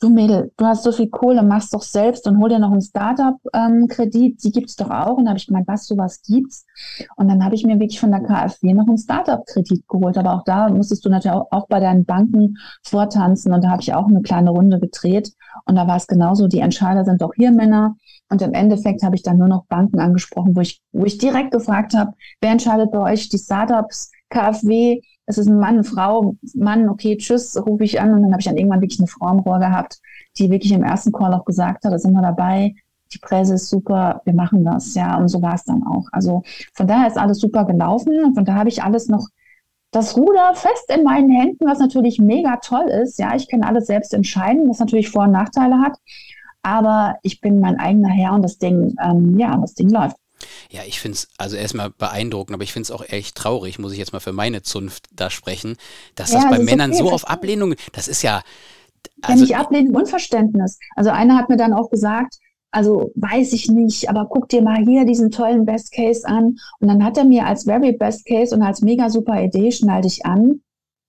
du 0.00 0.08
Mädel, 0.08 0.50
du 0.56 0.64
hast 0.64 0.82
so 0.82 0.92
viel 0.92 1.08
Kohle, 1.08 1.42
machst 1.42 1.74
doch 1.74 1.82
selbst 1.82 2.26
und 2.26 2.38
hol 2.38 2.48
dir 2.48 2.58
noch 2.58 2.72
einen 2.72 2.80
Startup-Kredit, 2.80 4.32
ähm, 4.32 4.36
die 4.42 4.50
gibt's 4.50 4.76
doch 4.76 4.90
auch. 4.90 5.16
Und 5.16 5.26
da 5.26 5.30
habe 5.30 5.38
ich 5.38 5.46
gemeint, 5.46 5.68
was, 5.68 5.86
sowas 5.86 6.22
gibt's? 6.26 6.66
Und 7.16 7.28
dann 7.28 7.44
habe 7.44 7.54
ich 7.54 7.64
mir 7.64 7.78
wirklich 7.78 8.00
von 8.00 8.10
der 8.10 8.22
KfW 8.22 8.72
noch 8.72 8.88
einen 8.88 8.98
Startup-Kredit 8.98 9.86
geholt. 9.86 10.16
Aber 10.16 10.34
auch 10.34 10.44
da 10.44 10.68
musstest 10.70 11.04
du 11.04 11.10
natürlich 11.10 11.36
auch, 11.36 11.48
auch 11.50 11.68
bei 11.68 11.80
deinen 11.80 12.04
Banken 12.04 12.56
vortanzen. 12.82 13.52
Und 13.52 13.62
da 13.62 13.70
habe 13.70 13.82
ich 13.82 13.92
auch 13.92 14.08
eine 14.08 14.22
kleine 14.22 14.50
Runde 14.50 14.80
gedreht. 14.80 15.32
Und 15.66 15.76
da 15.76 15.86
war 15.86 15.96
es 15.96 16.06
genauso, 16.06 16.48
die 16.48 16.60
Entscheider 16.60 17.04
sind 17.04 17.20
doch 17.20 17.32
hier 17.34 17.52
Männer. 17.52 17.96
Und 18.30 18.42
im 18.42 18.54
Endeffekt 18.54 19.02
habe 19.02 19.16
ich 19.16 19.22
dann 19.22 19.38
nur 19.38 19.48
noch 19.48 19.66
Banken 19.66 19.98
angesprochen, 19.98 20.56
wo 20.56 20.60
ich, 20.60 20.80
wo 20.92 21.04
ich 21.04 21.18
direkt 21.18 21.50
gefragt 21.50 21.94
habe, 21.94 22.14
wer 22.40 22.52
entscheidet 22.52 22.90
bei 22.92 23.12
euch 23.12 23.28
die 23.28 23.38
Startups, 23.38 24.10
KfW, 24.30 25.00
es 25.30 25.38
ist 25.38 25.48
ein 25.48 25.58
Mann, 25.58 25.84
Frau, 25.84 26.36
Mann, 26.54 26.88
okay, 26.88 27.16
tschüss, 27.16 27.56
rufe 27.66 27.84
ich 27.84 28.00
an. 28.00 28.12
Und 28.12 28.22
dann 28.22 28.32
habe 28.32 28.40
ich 28.40 28.46
dann 28.46 28.56
irgendwann 28.56 28.80
wirklich 28.82 29.00
eine 29.00 29.06
Frau 29.06 29.30
im 29.32 29.40
Rohr 29.40 29.58
gehabt, 29.58 30.00
die 30.36 30.50
wirklich 30.50 30.72
im 30.72 30.84
ersten 30.84 31.12
Call 31.12 31.32
auch 31.32 31.44
gesagt 31.44 31.84
hat, 31.84 31.92
da 31.92 31.98
sind 31.98 32.12
wir 32.12 32.22
dabei, 32.22 32.74
die 33.12 33.18
Präse 33.18 33.54
ist 33.54 33.68
super, 33.68 34.20
wir 34.24 34.34
machen 34.34 34.64
das, 34.64 34.94
ja, 34.94 35.16
und 35.16 35.28
so 35.28 35.42
war 35.42 35.54
es 35.54 35.64
dann 35.64 35.82
auch. 35.84 36.06
Also 36.12 36.42
von 36.74 36.86
daher 36.86 37.08
ist 37.08 37.18
alles 37.18 37.38
super 37.38 37.64
gelaufen 37.64 38.24
und 38.24 38.34
von 38.34 38.44
da 38.44 38.54
habe 38.54 38.68
ich 38.68 38.82
alles 38.82 39.08
noch 39.08 39.26
das 39.90 40.16
Ruder 40.16 40.52
fest 40.54 40.92
in 40.94 41.02
meinen 41.02 41.30
Händen, 41.30 41.66
was 41.66 41.80
natürlich 41.80 42.20
mega 42.20 42.58
toll 42.62 42.86
ist. 42.88 43.18
Ja, 43.18 43.34
ich 43.34 43.48
kann 43.48 43.64
alles 43.64 43.86
selbst 43.86 44.14
entscheiden, 44.14 44.68
was 44.68 44.78
natürlich 44.78 45.10
Vor- 45.10 45.24
und 45.24 45.32
Nachteile 45.32 45.80
hat 45.80 45.98
aber 46.62 47.16
ich 47.22 47.40
bin 47.40 47.60
mein 47.60 47.78
eigener 47.78 48.08
Herr 48.08 48.34
und 48.34 48.42
das 48.42 48.58
Ding, 48.58 48.94
ähm, 49.02 49.38
ja, 49.38 49.56
das 49.56 49.74
Ding 49.74 49.88
läuft. 49.90 50.16
Ja, 50.70 50.82
ich 50.86 51.00
finde 51.00 51.16
es 51.16 51.28
also 51.38 51.56
erstmal 51.56 51.90
beeindruckend, 51.90 52.54
aber 52.54 52.64
ich 52.64 52.72
finde 52.72 52.84
es 52.84 52.90
auch 52.90 53.02
echt 53.08 53.36
traurig, 53.36 53.78
muss 53.78 53.92
ich 53.92 53.98
jetzt 53.98 54.12
mal 54.12 54.20
für 54.20 54.32
meine 54.32 54.62
Zunft 54.62 55.08
da 55.14 55.30
sprechen, 55.30 55.76
dass 56.14 56.32
ja, 56.32 56.40
das 56.40 56.50
bei 56.50 56.56
das 56.56 56.64
Männern 56.64 56.90
okay, 56.90 56.98
so 56.98 57.10
auf 57.10 57.28
Ablehnung, 57.28 57.74
das 57.92 58.08
ist 58.08 58.22
ja. 58.22 58.42
Also, 59.22 59.44
ja, 59.44 59.48
nicht 59.48 59.56
Ablehnung, 59.56 59.94
Unverständnis. 59.94 60.78
Also 60.94 61.10
einer 61.10 61.36
hat 61.36 61.48
mir 61.48 61.56
dann 61.56 61.72
auch 61.72 61.90
gesagt, 61.90 62.36
also 62.70 63.10
weiß 63.16 63.52
ich 63.52 63.68
nicht, 63.68 64.08
aber 64.08 64.26
guck 64.30 64.48
dir 64.48 64.62
mal 64.62 64.84
hier 64.84 65.04
diesen 65.04 65.30
tollen 65.30 65.64
Best 65.64 65.92
Case 65.92 66.26
an. 66.26 66.56
Und 66.78 66.88
dann 66.88 67.04
hat 67.04 67.18
er 67.18 67.24
mir 67.24 67.46
als 67.46 67.64
Very 67.64 67.92
Best 67.92 68.26
Case 68.26 68.54
und 68.54 68.62
als 68.62 68.80
mega 68.80 69.10
super 69.10 69.42
Idee, 69.42 69.72
schnall 69.72 70.02
dich 70.02 70.24
an, 70.24 70.62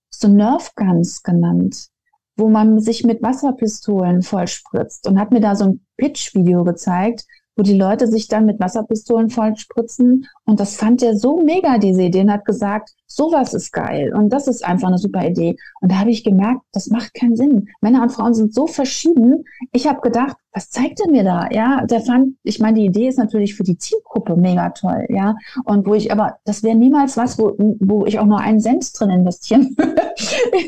so 0.09 0.27
Nerf 0.27 0.73
Guns 0.75 1.21
genannt 1.23 1.91
wo 2.37 2.49
man 2.49 2.79
sich 2.79 3.03
mit 3.03 3.21
Wasserpistolen 3.21 4.23
vollspritzt 4.23 5.07
und 5.07 5.19
hat 5.19 5.31
mir 5.31 5.41
da 5.41 5.55
so 5.55 5.65
ein 5.65 5.85
Pitch-Video 5.97 6.63
gezeigt, 6.63 7.25
wo 7.55 7.63
die 7.63 7.77
Leute 7.77 8.07
sich 8.07 8.27
dann 8.27 8.45
mit 8.45 8.59
Wasserpistolen 8.59 9.29
vollspritzen. 9.29 10.27
Und 10.45 10.59
das 10.59 10.75
fand 10.75 11.03
er 11.03 11.17
so 11.17 11.41
mega, 11.41 11.77
diese 11.77 12.03
Idee, 12.03 12.21
und 12.21 12.31
hat 12.31 12.45
gesagt, 12.45 12.91
sowas 13.15 13.53
ist 13.53 13.71
geil 13.71 14.13
und 14.13 14.29
das 14.29 14.47
ist 14.47 14.65
einfach 14.65 14.87
eine 14.87 14.97
super 14.97 15.25
Idee. 15.25 15.55
Und 15.81 15.91
da 15.91 15.99
habe 15.99 16.11
ich 16.11 16.23
gemerkt, 16.23 16.61
das 16.71 16.87
macht 16.87 17.13
keinen 17.13 17.35
Sinn. 17.35 17.69
Männer 17.81 18.01
und 18.03 18.11
Frauen 18.11 18.33
sind 18.33 18.53
so 18.53 18.67
verschieden. 18.67 19.45
Ich 19.71 19.87
habe 19.87 20.01
gedacht, 20.01 20.37
was 20.53 20.69
zeigt 20.69 20.99
er 20.99 21.09
mir 21.09 21.23
da? 21.23 21.47
Ja, 21.51 21.85
der 21.85 22.01
fand, 22.01 22.35
ich 22.43 22.59
meine, 22.59 22.79
die 22.79 22.85
Idee 22.85 23.07
ist 23.07 23.17
natürlich 23.17 23.55
für 23.55 23.63
die 23.63 23.77
Zielgruppe 23.77 24.35
mega 24.35 24.69
toll, 24.71 25.05
ja. 25.09 25.35
Und 25.63 25.87
wo 25.87 25.93
ich, 25.93 26.11
aber 26.11 26.37
das 26.43 26.61
wäre 26.61 26.75
niemals 26.75 27.15
was, 27.15 27.39
wo, 27.39 27.55
wo 27.79 28.05
ich 28.05 28.19
auch 28.19 28.25
nur 28.25 28.39
einen 28.39 28.59
Cent 28.59 28.91
drin 28.99 29.11
investieren 29.11 29.73
würde. 29.77 30.11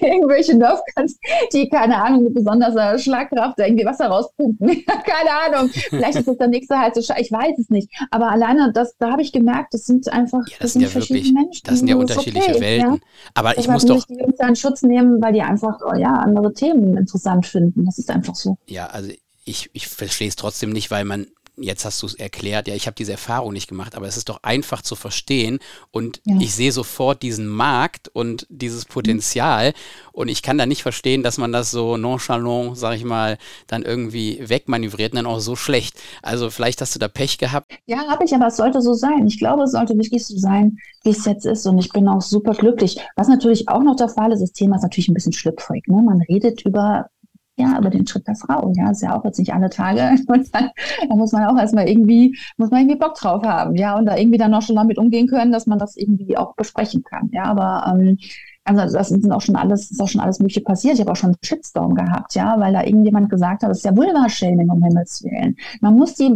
Irgendwelche 0.02 0.56
Nerfguns, 0.56 1.20
die, 1.52 1.68
keine 1.68 2.02
Ahnung, 2.02 2.24
mit 2.24 2.34
besonderer 2.34 2.98
Schlagkraft 2.98 3.60
irgendwie 3.60 3.86
Wasser 3.86 4.08
rauspumpen. 4.08 4.68
keine 4.86 5.58
Ahnung. 5.58 5.70
Vielleicht 5.74 6.16
ist 6.16 6.28
das 6.28 6.38
der 6.38 6.48
nächste 6.48 6.80
heiße 6.80 7.04
Scheiß. 7.04 7.20
Ich 7.20 7.32
weiß 7.32 7.60
es 7.60 7.70
nicht. 7.70 7.90
Aber 8.10 8.32
alleine, 8.32 8.72
das, 8.74 8.96
da 8.98 9.12
habe 9.12 9.22
ich 9.22 9.34
gemerkt, 9.34 9.74
das 9.74 9.86
sind 9.86 10.12
einfach, 10.12 10.48
ja, 10.48 10.56
das, 10.60 10.60
das 10.60 10.74
sind, 10.74 10.82
ja 10.84 10.88
verschiedene 10.88 11.26
wirklich, 11.26 11.34
Menschen. 11.34 11.62
Das 11.66 11.80
sind 11.80 11.88
ja 11.90 11.98
unterschiedliche 11.98 12.33
okay, 12.38 12.62
Welten. 12.62 12.94
Ja? 12.94 13.00
Aber 13.34 13.50
Deshalb 13.50 13.66
ich 13.66 13.72
muss 13.72 13.86
doch. 13.86 14.06
die 14.06 14.20
Jungs 14.20 14.36
da 14.38 14.48
in 14.48 14.56
Schutz 14.56 14.82
nehmen, 14.84 15.22
weil 15.22 15.34
die 15.34 15.42
einfach, 15.42 15.80
oh 15.86 15.96
ja, 15.96 16.14
andere 16.14 16.54
Themen 16.54 16.98
interessant 16.98 17.46
finden. 17.46 17.86
Das 17.86 17.98
ist 17.98 18.10
einfach 18.10 18.36
so. 18.36 18.58
Ja, 18.68 18.88
also 18.88 19.12
ich, 19.46 19.70
ich 19.74 19.88
verstehe 19.88 20.28
es 20.28 20.36
trotzdem 20.36 20.72
nicht, 20.72 20.92
weil 20.92 21.06
man 21.06 21.28
jetzt 21.58 21.86
hast 21.86 22.02
du 22.02 22.08
es 22.08 22.16
erklärt, 22.16 22.68
ja, 22.68 22.74
ich 22.74 22.88
habe 22.88 22.96
diese 22.96 23.12
Erfahrung 23.12 23.54
nicht 23.54 23.68
gemacht, 23.68 23.96
aber 23.96 24.08
es 24.08 24.18
ist 24.18 24.30
doch 24.30 24.40
einfach 24.42 24.82
zu 24.82 24.96
verstehen 24.96 25.60
und 25.92 26.22
ja. 26.26 26.38
ich 26.40 26.54
sehe 26.56 26.72
sofort 26.72 27.22
diesen 27.22 27.48
Markt 27.48 28.10
und 28.10 28.48
dieses 28.50 28.86
Potenzial 28.86 29.70
mhm. 29.70 29.74
und 30.14 30.28
ich 30.30 30.42
kann 30.42 30.58
da 30.58 30.66
nicht 30.66 30.82
verstehen, 30.82 31.22
dass 31.22 31.38
man 31.38 31.52
das 31.52 31.70
so 31.70 31.98
nonchalant, 31.98 32.78
sag 32.78 32.96
ich 32.96 33.04
mal, 33.04 33.38
dann 33.68 33.84
irgendwie 33.84 34.42
wegmanövriert 34.48 35.14
und 35.14 35.18
dann 35.18 35.26
auch 35.26 35.40
so 35.40 35.56
schlecht. 35.56 36.00
Also 36.22 36.50
vielleicht 36.50 36.82
hast 36.82 36.96
du 36.96 37.00
da 37.00 37.08
Pech 37.08 37.38
gehabt. 37.38 37.72
Ja, 37.86 38.08
habe 38.08 38.26
ich, 38.26 38.34
aber 38.34 38.48
es 38.48 38.58
sollte 38.58 38.82
so 38.82 38.94
sein. 38.94 39.28
Ich 39.28 39.38
glaube, 39.38 39.64
es 39.64 39.72
sollte 39.72 39.96
wirklich 39.96 40.26
so 40.26 40.38
sein, 40.38 40.78
wie 41.04 41.12
es 41.12 41.26
jetzt 41.26 41.46
ist 41.46 41.68
und 41.68 41.78
ich 41.78 41.90
bin 41.90 42.08
auch 42.08 42.22
super 42.22 42.54
glücklich. 42.54 42.98
Was 43.16 43.28
natürlich 43.28 43.68
auch 43.68 43.84
noch 43.84 43.96
der 43.96 44.10
Fall 44.10 44.32
ist, 44.32 44.42
das 44.42 44.54
Thema 44.54 44.78
ist 44.78 44.84
natürlich 44.84 45.10
ein 45.10 45.14
bisschen 45.14 45.34
schlüpfrig. 45.34 45.88
Ne? 45.88 46.02
Man 46.02 46.22
redet 46.22 46.66
über 46.66 47.08
ja, 47.56 47.78
über 47.78 47.90
den 47.90 48.08
Schritt 48.08 48.28
der 48.28 48.36
Frau. 48.36 48.72
Ja, 48.76 48.92
ist 48.92 49.02
ja 49.02 49.16
auch 49.16 49.24
jetzt 49.26 49.38
nicht 49.38 49.54
alle 49.54 49.70
Tage. 49.70 50.16
Und 50.28 50.54
dann, 50.54 50.70
da 51.08 51.16
muss 51.16 51.32
man 51.32 51.46
auch 51.46 51.58
erstmal 51.58 51.88
irgendwie, 51.88 52.36
muss 52.58 52.72
man 52.72 52.82
irgendwie 52.82 52.98
Bock 53.00 53.16
drauf 53.16 53.44
haben, 53.44 53.76
ja, 53.76 53.96
und 53.98 54.06
da 54.06 54.18
irgendwie 54.18 54.38
dann 54.38 54.52
noch 54.52 54.62
schon 54.62 54.76
damit 54.76 54.98
umgehen 54.98 55.28
können, 55.28 55.52
dass 55.52 55.68
man 55.68 55.80
das 55.80 55.96
irgendwie 55.96 56.38
auch 56.38 56.56
besprechen 56.56 57.04
kann. 57.04 57.30
Ja, 57.32 57.46
aber 57.46 57.94
ähm, 57.94 58.18
also 58.66 58.98
das 58.98 59.10
sind 59.10 59.32
auch 59.32 59.42
schon 59.42 59.56
alles, 59.56 59.92
ist 59.92 60.02
auch 60.02 60.08
schon 60.08 60.22
alles 60.22 60.40
Mögliche 60.40 60.62
passiert. 60.62 60.96
Ich 60.96 61.02
habe 61.02 61.12
auch 61.12 61.16
schon 61.16 61.32
einen 61.32 61.38
Shitstorm 61.44 61.96
gehabt, 61.96 62.34
ja, 62.36 62.60
weil 62.60 62.74
da 62.74 62.84
irgendjemand 62.84 63.30
gesagt 63.30 63.64
hat, 63.64 63.70
das 63.70 63.80
ist 63.80 63.86
ja 63.86 63.96
Vulva-Shaming, 63.96 64.70
um 64.70 64.82
Himmels 64.84 65.24
Willen. 65.24 65.58
Man 65.82 65.96
muss 65.96 66.16
die, 66.16 66.32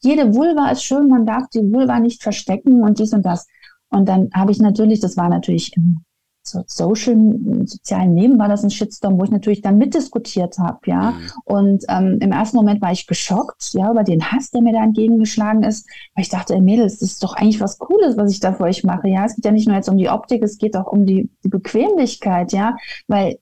jede 0.00 0.34
Vulva 0.34 0.70
ist 0.70 0.84
schön, 0.84 1.08
man 1.08 1.26
darf 1.26 1.48
die 1.48 1.60
Vulva 1.72 1.98
nicht 1.98 2.22
verstecken 2.22 2.82
und 2.82 2.98
dies 2.98 3.12
und 3.12 3.26
das. 3.26 3.46
Und 3.88 4.08
dann 4.08 4.30
habe 4.32 4.52
ich 4.52 4.60
natürlich, 4.60 5.00
das 5.00 5.16
war 5.16 5.28
natürlich 5.28 5.76
im 5.76 6.05
so 6.48 6.62
Social, 6.66 7.16
sozialen 7.64 8.16
Leben 8.16 8.38
war 8.38 8.48
das 8.48 8.62
ein 8.62 8.70
Shitstorm, 8.70 9.18
wo 9.18 9.24
ich 9.24 9.30
natürlich 9.30 9.62
dann 9.62 9.78
mitdiskutiert 9.78 10.58
habe, 10.58 10.78
ja. 10.86 11.12
Mhm. 11.12 11.30
Und 11.44 11.84
ähm, 11.88 12.18
im 12.20 12.32
ersten 12.32 12.56
Moment 12.56 12.80
war 12.82 12.92
ich 12.92 13.06
geschockt, 13.06 13.72
ja, 13.72 13.90
über 13.90 14.04
den 14.04 14.30
Hass, 14.30 14.50
der 14.50 14.62
mir 14.62 14.72
da 14.72 14.82
entgegengeschlagen 14.82 15.62
ist, 15.62 15.88
weil 16.14 16.22
ich 16.22 16.28
dachte, 16.28 16.54
ey 16.54 16.60
Mädels, 16.60 16.98
das 16.98 17.12
ist 17.12 17.22
doch 17.22 17.34
eigentlich 17.34 17.60
was 17.60 17.78
Cooles, 17.78 18.16
was 18.16 18.32
ich 18.32 18.40
da 18.40 18.52
für 18.52 18.64
euch 18.64 18.84
mache, 18.84 19.08
ja. 19.08 19.24
Es 19.24 19.34
geht 19.34 19.44
ja 19.44 19.52
nicht 19.52 19.66
nur 19.66 19.76
jetzt 19.76 19.88
um 19.88 19.98
die 19.98 20.08
Optik, 20.08 20.42
es 20.42 20.58
geht 20.58 20.76
auch 20.76 20.86
um 20.86 21.06
die, 21.06 21.30
die 21.44 21.48
Bequemlichkeit, 21.48 22.52
ja, 22.52 22.76
weil 23.08 23.38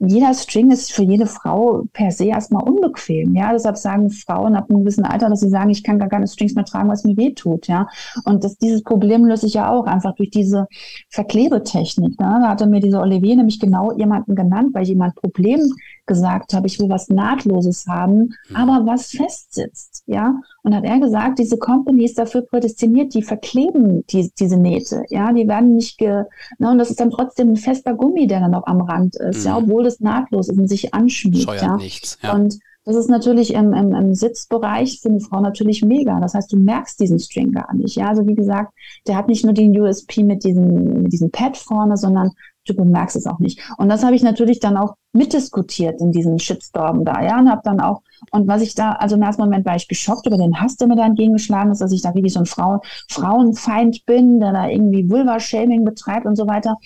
jeder 0.00 0.32
String 0.32 0.70
ist 0.70 0.92
für 0.92 1.02
jede 1.02 1.26
Frau 1.26 1.84
per 1.92 2.12
se 2.12 2.26
erstmal 2.26 2.62
unbequem. 2.68 3.34
Ja, 3.34 3.52
deshalb 3.52 3.76
sagen 3.76 4.10
Frauen 4.10 4.54
ab 4.54 4.70
einem 4.70 4.80
gewissen 4.80 5.04
Alter, 5.04 5.28
dass 5.28 5.40
sie 5.40 5.48
sagen, 5.48 5.70
ich 5.70 5.82
kann 5.82 5.98
gar 5.98 6.08
keine 6.08 6.28
Strings 6.28 6.54
mehr 6.54 6.64
tragen, 6.64 6.88
was 6.88 7.04
mir 7.04 7.16
weh 7.16 7.32
tut. 7.32 7.66
Ja, 7.66 7.88
und 8.24 8.44
das, 8.44 8.56
dieses 8.58 8.84
Problem 8.84 9.24
löse 9.24 9.46
ich 9.46 9.54
ja 9.54 9.70
auch 9.70 9.86
einfach 9.86 10.14
durch 10.14 10.30
diese 10.30 10.68
Verklebetechnik. 11.10 12.18
Ne? 12.20 12.38
Da 12.40 12.48
hatte 12.48 12.66
mir 12.66 12.80
diese 12.80 13.00
Olivier 13.00 13.36
nämlich 13.36 13.58
genau 13.58 13.92
jemanden 13.96 14.36
genannt, 14.36 14.70
weil 14.72 14.84
jemand 14.84 15.16
Problem 15.16 15.72
gesagt 16.08 16.52
habe, 16.54 16.66
ich 16.66 16.80
will 16.80 16.88
was 16.88 17.08
Nahtloses 17.08 17.86
haben, 17.86 18.34
mhm. 18.48 18.56
aber 18.56 18.84
was 18.84 19.10
festsitzt. 19.10 20.02
Ja, 20.06 20.40
und 20.64 20.74
hat 20.74 20.84
er 20.84 20.98
gesagt, 20.98 21.38
diese 21.38 21.56
Company 21.58 22.04
ist 22.04 22.18
dafür 22.18 22.42
prädestiniert, 22.42 23.14
die 23.14 23.22
verkleben 23.22 24.04
die, 24.08 24.32
diese 24.36 24.56
Nähte. 24.56 25.04
Ja, 25.10 25.32
die 25.32 25.46
werden 25.46 25.76
nicht 25.76 25.98
ge, 25.98 26.24
ne, 26.58 26.70
und 26.70 26.78
das 26.78 26.90
ist 26.90 26.98
dann 26.98 27.10
trotzdem 27.10 27.50
ein 27.50 27.56
fester 27.56 27.94
Gummi, 27.94 28.26
der 28.26 28.40
dann 28.40 28.50
noch 28.50 28.66
am 28.66 28.80
Rand 28.80 29.14
ist, 29.14 29.44
mhm. 29.44 29.46
ja, 29.46 29.56
obwohl 29.56 29.86
es 29.86 30.00
nahtlos 30.00 30.48
ist 30.48 30.58
und 30.58 30.66
sich 30.66 30.92
anschmiegt. 30.92 31.44
Scheuert 31.44 31.62
ja. 31.62 31.76
nichts. 31.76 32.18
Ja. 32.22 32.34
Und 32.34 32.58
das 32.88 32.96
ist 32.96 33.10
natürlich 33.10 33.52
im, 33.52 33.74
im, 33.74 33.92
im 33.92 34.14
Sitzbereich 34.14 35.00
für 35.02 35.10
eine 35.10 35.20
Frau 35.20 35.42
natürlich 35.42 35.84
mega. 35.84 36.20
Das 36.20 36.32
heißt, 36.32 36.50
du 36.50 36.56
merkst 36.56 36.98
diesen 36.98 37.18
String 37.18 37.52
gar 37.52 37.74
nicht. 37.74 37.96
Ja, 37.96 38.08
also 38.08 38.26
wie 38.26 38.34
gesagt, 38.34 38.72
der 39.06 39.16
hat 39.16 39.28
nicht 39.28 39.44
nur 39.44 39.52
den 39.52 39.78
USP 39.78 40.22
mit 40.22 40.42
diesem, 40.42 41.02
mit 41.02 41.12
diesem 41.12 41.30
Pad 41.30 41.58
vorne, 41.58 41.98
sondern 41.98 42.30
du 42.68 42.74
bemerkst 42.74 43.16
es 43.16 43.26
auch 43.26 43.38
nicht. 43.38 43.60
Und 43.78 43.88
das 43.88 44.04
habe 44.04 44.14
ich 44.14 44.22
natürlich 44.22 44.60
dann 44.60 44.76
auch 44.76 44.94
mitdiskutiert 45.12 46.00
in 46.00 46.12
diesem 46.12 46.38
Shitstorm 46.38 47.04
da, 47.04 47.22
ja, 47.22 47.38
und 47.38 47.50
habe 47.50 47.62
dann 47.64 47.80
auch, 47.80 48.02
und 48.30 48.46
was 48.46 48.62
ich 48.62 48.74
da, 48.74 48.92
also 48.92 49.16
im 49.16 49.22
ersten 49.22 49.42
Moment 49.42 49.64
war 49.66 49.76
ich 49.76 49.88
geschockt 49.88 50.26
über 50.26 50.36
den 50.36 50.60
Hass, 50.60 50.76
der 50.76 50.88
mir 50.88 50.96
da 50.96 51.06
entgegengeschlagen 51.06 51.72
ist, 51.72 51.80
dass 51.80 51.92
ich 51.92 52.02
da 52.02 52.14
wirklich 52.14 52.32
so 52.32 52.40
ein 52.40 52.46
Frau, 52.46 52.82
Frauenfeind 53.08 54.04
bin, 54.06 54.40
der 54.40 54.52
da 54.52 54.68
irgendwie 54.68 55.08
Vulva-Shaming 55.08 55.84
betreibt 55.84 56.26
und 56.26 56.36
so 56.36 56.46
weiter. 56.46 56.76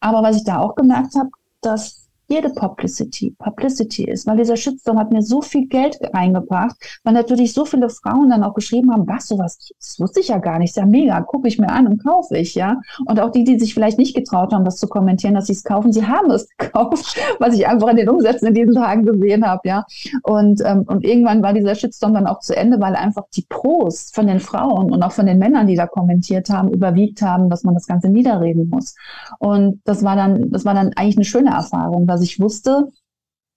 Aber 0.00 0.22
was 0.22 0.36
ich 0.36 0.44
da 0.44 0.58
auch 0.58 0.74
gemerkt 0.74 1.14
habe, 1.14 1.30
dass 1.60 1.99
jede 2.30 2.50
Publicity 2.50 3.34
Publicity 3.38 4.04
ist, 4.04 4.26
weil 4.26 4.36
dieser 4.36 4.56
Shitstorm 4.56 4.98
hat 4.98 5.12
mir 5.12 5.22
so 5.22 5.42
viel 5.42 5.66
Geld 5.66 5.98
reingebracht, 6.14 6.76
weil 7.02 7.12
natürlich 7.12 7.52
so 7.52 7.64
viele 7.64 7.88
Frauen 7.88 8.30
dann 8.30 8.44
auch 8.44 8.54
geschrieben 8.54 8.92
haben, 8.92 9.06
was 9.08 9.26
sowas, 9.26 9.58
das 9.78 9.98
wusste 9.98 10.20
ich 10.20 10.28
ja 10.28 10.38
gar 10.38 10.58
nicht, 10.58 10.70
ist 10.70 10.76
ja 10.76 10.86
mega, 10.86 11.20
gucke 11.22 11.48
ich 11.48 11.58
mir 11.58 11.70
an 11.70 11.86
und 11.88 12.04
kaufe 12.04 12.36
ich, 12.36 12.54
ja. 12.54 12.80
Und 13.06 13.20
auch 13.20 13.32
die, 13.32 13.44
die 13.44 13.58
sich 13.58 13.74
vielleicht 13.74 13.98
nicht 13.98 14.14
getraut 14.14 14.52
haben, 14.52 14.64
das 14.64 14.76
zu 14.76 14.86
kommentieren, 14.86 15.34
dass 15.34 15.46
sie 15.46 15.54
es 15.54 15.64
kaufen, 15.64 15.92
sie 15.92 16.06
haben 16.06 16.30
es 16.30 16.48
gekauft, 16.58 17.16
was 17.38 17.54
ich 17.54 17.66
einfach 17.66 17.88
in 17.88 17.96
den 17.96 18.08
Umsätzen 18.08 18.48
in 18.48 18.54
diesen 18.54 18.74
Tagen 18.74 19.04
gesehen 19.04 19.44
habe, 19.44 19.62
ja. 19.64 19.84
Und, 20.22 20.62
ähm, 20.64 20.84
und 20.86 21.04
irgendwann 21.04 21.42
war 21.42 21.52
dieser 21.52 21.74
Shitstorm 21.74 22.14
dann 22.14 22.26
auch 22.26 22.40
zu 22.40 22.56
Ende, 22.56 22.80
weil 22.80 22.94
einfach 22.94 23.24
die 23.34 23.44
Pros 23.48 24.10
von 24.14 24.28
den 24.28 24.38
Frauen 24.38 24.92
und 24.92 25.02
auch 25.02 25.12
von 25.12 25.26
den 25.26 25.38
Männern, 25.38 25.66
die 25.66 25.76
da 25.76 25.86
kommentiert 25.86 26.48
haben, 26.48 26.68
überwiegt 26.68 27.22
haben, 27.22 27.50
dass 27.50 27.64
man 27.64 27.74
das 27.74 27.86
Ganze 27.86 28.08
niederreden 28.08 28.68
muss. 28.68 28.94
Und 29.38 29.80
das 29.84 30.04
war 30.04 30.14
dann, 30.14 30.50
das 30.50 30.64
war 30.64 30.74
dann 30.74 30.92
eigentlich 30.94 31.16
eine 31.16 31.24
schöne 31.24 31.50
Erfahrung, 31.50 32.06
dass 32.20 32.28
ich 32.28 32.38
wusste, 32.38 32.92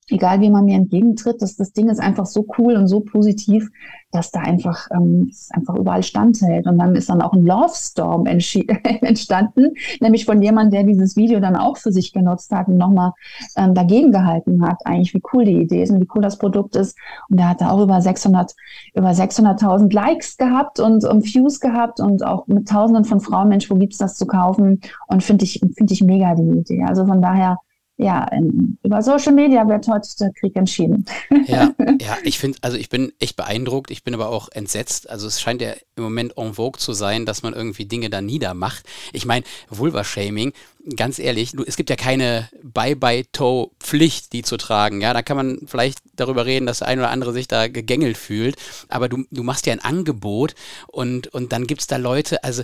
egal 0.09 0.41
wie 0.41 0.49
man 0.49 0.65
mir 0.65 0.75
entgegentritt, 0.75 1.41
dass 1.41 1.55
das 1.55 1.71
Ding 1.73 1.89
ist 1.89 1.99
einfach 1.99 2.25
so 2.25 2.45
cool 2.57 2.75
und 2.75 2.87
so 2.87 2.99
positiv, 2.99 3.69
dass 4.11 4.31
da 4.31 4.41
einfach, 4.41 4.87
ähm, 4.91 5.27
es 5.31 5.49
einfach 5.51 5.75
überall 5.75 6.03
standhält. 6.03 6.67
Und 6.67 6.77
dann 6.77 6.95
ist 6.95 7.09
dann 7.09 7.21
auch 7.21 7.33
ein 7.33 7.43
Love 7.43 7.73
Storm 7.73 8.25
entstanden, 9.01 9.73
nämlich 10.01 10.25
von 10.25 10.41
jemandem, 10.41 10.71
der 10.71 10.83
dieses 10.83 11.15
Video 11.15 11.39
dann 11.39 11.55
auch 11.55 11.77
für 11.77 11.91
sich 11.91 12.13
genutzt 12.13 12.51
hat 12.51 12.67
und 12.67 12.77
nochmal 12.77 13.13
ähm, 13.55 13.73
dagegen 13.73 14.11
gehalten 14.11 14.65
hat, 14.65 14.85
eigentlich 14.85 15.13
wie 15.13 15.23
cool 15.33 15.45
die 15.45 15.61
Idee 15.61 15.83
ist 15.83 15.91
und 15.91 16.01
wie 16.01 16.09
cool 16.15 16.21
das 16.21 16.37
Produkt 16.37 16.75
ist. 16.75 16.97
Und 17.29 17.39
der 17.39 17.49
hat 17.49 17.61
da 17.61 17.71
auch 17.71 17.81
über 17.81 18.01
600, 18.01 18.53
über 18.93 19.09
600.000 19.09 19.93
Likes 19.93 20.37
gehabt 20.37 20.79
und, 20.79 21.05
und 21.05 21.25
Views 21.25 21.59
gehabt 21.59 21.99
und 21.99 22.23
auch 22.23 22.45
mit 22.47 22.67
Tausenden 22.67 23.05
von 23.05 23.19
Frauen, 23.19 23.49
Mensch, 23.49 23.69
wo 23.69 23.75
gibt's 23.75 23.97
das 23.97 24.15
zu 24.15 24.27
kaufen? 24.27 24.81
Und 25.07 25.23
finde 25.23 25.45
ich, 25.45 25.59
finde 25.75 25.93
ich 25.93 26.03
mega 26.03 26.35
die 26.35 26.59
Idee. 26.59 26.83
Also 26.83 27.05
von 27.05 27.21
daher, 27.21 27.57
ja, 27.97 28.23
in, 28.29 28.77
über 28.83 29.01
Social 29.03 29.33
Media 29.33 29.67
wird 29.67 29.87
heute 29.87 30.09
der 30.19 30.31
Krieg 30.33 30.55
entschieden. 30.55 31.05
Ja, 31.45 31.73
ja 32.01 32.17
ich 32.23 32.39
finde, 32.39 32.57
also 32.61 32.77
ich 32.77 32.89
bin 32.89 33.13
echt 33.19 33.35
beeindruckt, 33.35 33.91
ich 33.91 34.03
bin 34.03 34.13
aber 34.13 34.29
auch 34.29 34.49
entsetzt. 34.51 35.09
Also 35.09 35.27
es 35.27 35.39
scheint 35.39 35.61
ja 35.61 35.73
im 35.95 36.03
Moment 36.03 36.37
en 36.37 36.55
vogue 36.55 36.79
zu 36.79 36.93
sein, 36.93 37.25
dass 37.25 37.43
man 37.43 37.53
irgendwie 37.53 37.85
Dinge 37.85 38.09
da 38.09 38.21
niedermacht. 38.21 38.85
Ich 39.11 39.25
meine, 39.25 39.45
Vulva-Shaming, 39.69 40.53
ganz 40.95 41.19
ehrlich, 41.19 41.53
es 41.65 41.77
gibt 41.77 41.89
ja 41.89 41.95
keine 41.95 42.49
Bye-Bye-Toe-Pflicht, 42.61 44.33
die 44.33 44.43
zu 44.43 44.57
tragen. 44.57 45.01
Ja, 45.01 45.13
da 45.13 45.21
kann 45.21 45.37
man 45.37 45.59
vielleicht 45.65 45.99
darüber 46.15 46.45
reden, 46.45 46.65
dass 46.65 46.79
der 46.79 46.87
ein 46.89 46.99
oder 46.99 47.09
andere 47.09 47.33
sich 47.33 47.47
da 47.47 47.67
gegängelt 47.67 48.17
fühlt. 48.17 48.55
Aber 48.89 49.09
du, 49.09 49.23
du 49.31 49.43
machst 49.43 49.65
ja 49.65 49.73
ein 49.73 49.79
Angebot 49.79 50.55
und, 50.87 51.27
und 51.27 51.51
dann 51.53 51.67
gibt 51.67 51.81
es 51.81 51.87
da 51.87 51.97
Leute, 51.97 52.43
also 52.43 52.63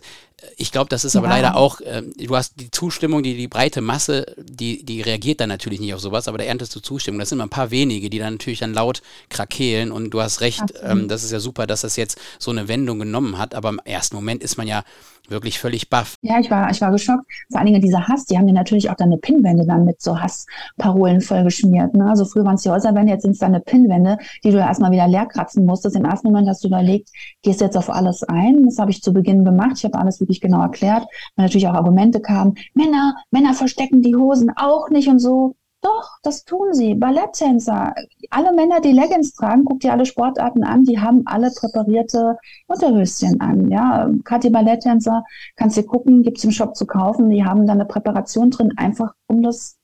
ich 0.58 0.72
glaube, 0.72 0.90
das 0.90 1.04
ist 1.04 1.16
aber 1.16 1.28
ja. 1.28 1.36
leider 1.36 1.56
auch, 1.56 1.82
äh, 1.82 2.02
du 2.02 2.36
hast 2.36 2.60
die 2.60 2.72
Zustimmung, 2.72 3.24
die, 3.24 3.36
die 3.36 3.48
breite 3.48 3.82
Masse, 3.82 4.36
die, 4.38 4.84
die 4.84 5.02
reagiert 5.02 5.42
dann 5.42 5.50
natürlich 5.50 5.80
nicht 5.80 5.94
auf 5.94 6.00
sowas, 6.00 6.28
aber 6.28 6.38
da 6.38 6.44
erntest 6.44 6.76
du 6.76 6.80
Zustimmung. 6.80 7.20
Das 7.20 7.30
sind 7.30 7.38
immer 7.38 7.46
ein 7.46 7.50
paar 7.50 7.72
wenige, 7.72 8.10
die 8.10 8.20
dann 8.20 8.34
natürlich 8.34 8.60
dann 8.60 8.74
laut 8.74 9.02
krakeelen 9.30 9.92
und 9.92 10.12
du 10.12 10.22
hast 10.22 10.42
recht, 10.42 10.64
ähm, 10.82 11.08
das 11.08 11.24
ist 11.24 11.32
ja 11.32 11.40
super, 11.40 11.68
dass 11.68 11.82
das 11.82 11.96
jetzt 11.96 12.18
so 12.38 12.52
eine 12.52 12.68
Wendung 12.68 13.00
genommen 13.00 13.38
hat, 13.38 13.56
aber 13.56 13.70
im 13.70 13.80
ersten 13.84 14.16
Moment 14.16 14.44
ist 14.44 14.58
man 14.58 14.68
ja 14.68 14.84
wirklich 15.30 15.60
völlig 15.60 15.90
baff. 15.90 16.16
Ja, 16.22 16.40
ich 16.40 16.50
war, 16.50 16.70
ich 16.72 16.82
war 16.82 16.92
geschockt. 16.92 17.26
Vor 17.52 17.60
allen 17.60 17.68
Dingen 17.68 17.82
dieser 17.82 18.08
Hass, 18.08 18.26
die 18.26 18.38
haben 18.38 18.48
dir 18.48 18.54
natürlich 18.54 18.90
auch 18.90 18.96
deine 18.96 19.18
Pinwände 19.18 19.66
dann 19.66 19.86
mit 19.86 20.02
so 20.02 20.20
Hassparolen 20.20 21.22
vollgeschmiert. 21.22 21.94
Ne? 21.94 22.10
Also 22.10 22.26
früher 22.26 22.46
waren 22.46 22.56
es 22.56 22.64
die 22.64 22.70
Häuserwände, 22.70 23.12
jetzt 23.12 23.24
sind 23.24 23.32
es 23.32 23.40
deine 23.40 23.60
Pinwände, 23.60 24.18
die 24.44 24.52
du 24.52 24.58
erstmal 24.58 24.92
wieder 24.92 25.08
leer 25.08 25.26
kratzen 25.26 25.66
musstest. 25.66 25.96
Im 25.96 26.06
ersten 26.06 26.28
Moment 26.28 26.48
hast 26.48 26.64
du 26.64 26.68
überlegt, 26.68 27.10
gehst 27.42 27.62
du 27.62 27.66
jetzt 27.66 27.78
auf 27.78 27.90
alles 27.90 28.24
ein? 28.24 28.66
Das 28.66 28.78
habe 28.80 28.92
ich 28.92 29.02
zu 29.02 29.14
Beginn 29.14 29.44
gemacht. 29.46 29.74
Ich 29.78 29.86
habe 29.86 29.98
alles 29.98 30.20
wirklich 30.20 30.42
genau 30.42 30.62
erklärt, 30.62 31.06
weil 31.36 31.46
natürlich 31.46 31.68
auch 31.68 31.74
Argumente 31.74 32.20
kamen. 32.20 32.56
Männer, 32.74 33.16
Männer 33.32 33.54
verstecken 33.54 34.02
die 34.02 34.16
Hosen 34.16 34.52
auch 34.56 34.90
nicht 34.90 35.08
und 35.08 35.20
so. 35.20 35.56
Doch, 35.82 36.18
das 36.24 36.44
tun 36.44 36.74
sie. 36.74 36.94
Balletttänzer. 36.94 37.96
Alle 38.30 38.54
Männer, 38.54 38.82
die 38.82 38.92
Leggings 38.92 39.34
tragen, 39.34 39.64
guck 39.64 39.80
dir 39.80 39.94
alle 39.94 40.06
Sportarten 40.06 40.64
an, 40.64 40.84
die 40.84 41.00
haben 41.00 41.24
alle 41.26 41.52
präparierte 41.52 42.38
Unterhöschen 42.68 43.40
an. 43.40 43.72
Ja, 43.72 44.10
die 44.44 44.50
Balletttänzer, 44.50 45.24
kannst 45.56 45.78
du 45.78 45.84
gucken, 45.84 46.22
gibt's 46.24 46.44
im 46.44 46.52
Shop 46.52 46.76
zu 46.76 46.86
kaufen. 46.86 47.30
Die 47.30 47.46
haben 47.46 47.66
da 47.66 47.74
eine 47.74 47.86
Präparation 47.86 48.52
drin, 48.52 48.74
einfach 48.76 49.14
um 49.28 49.42
das 49.42 49.80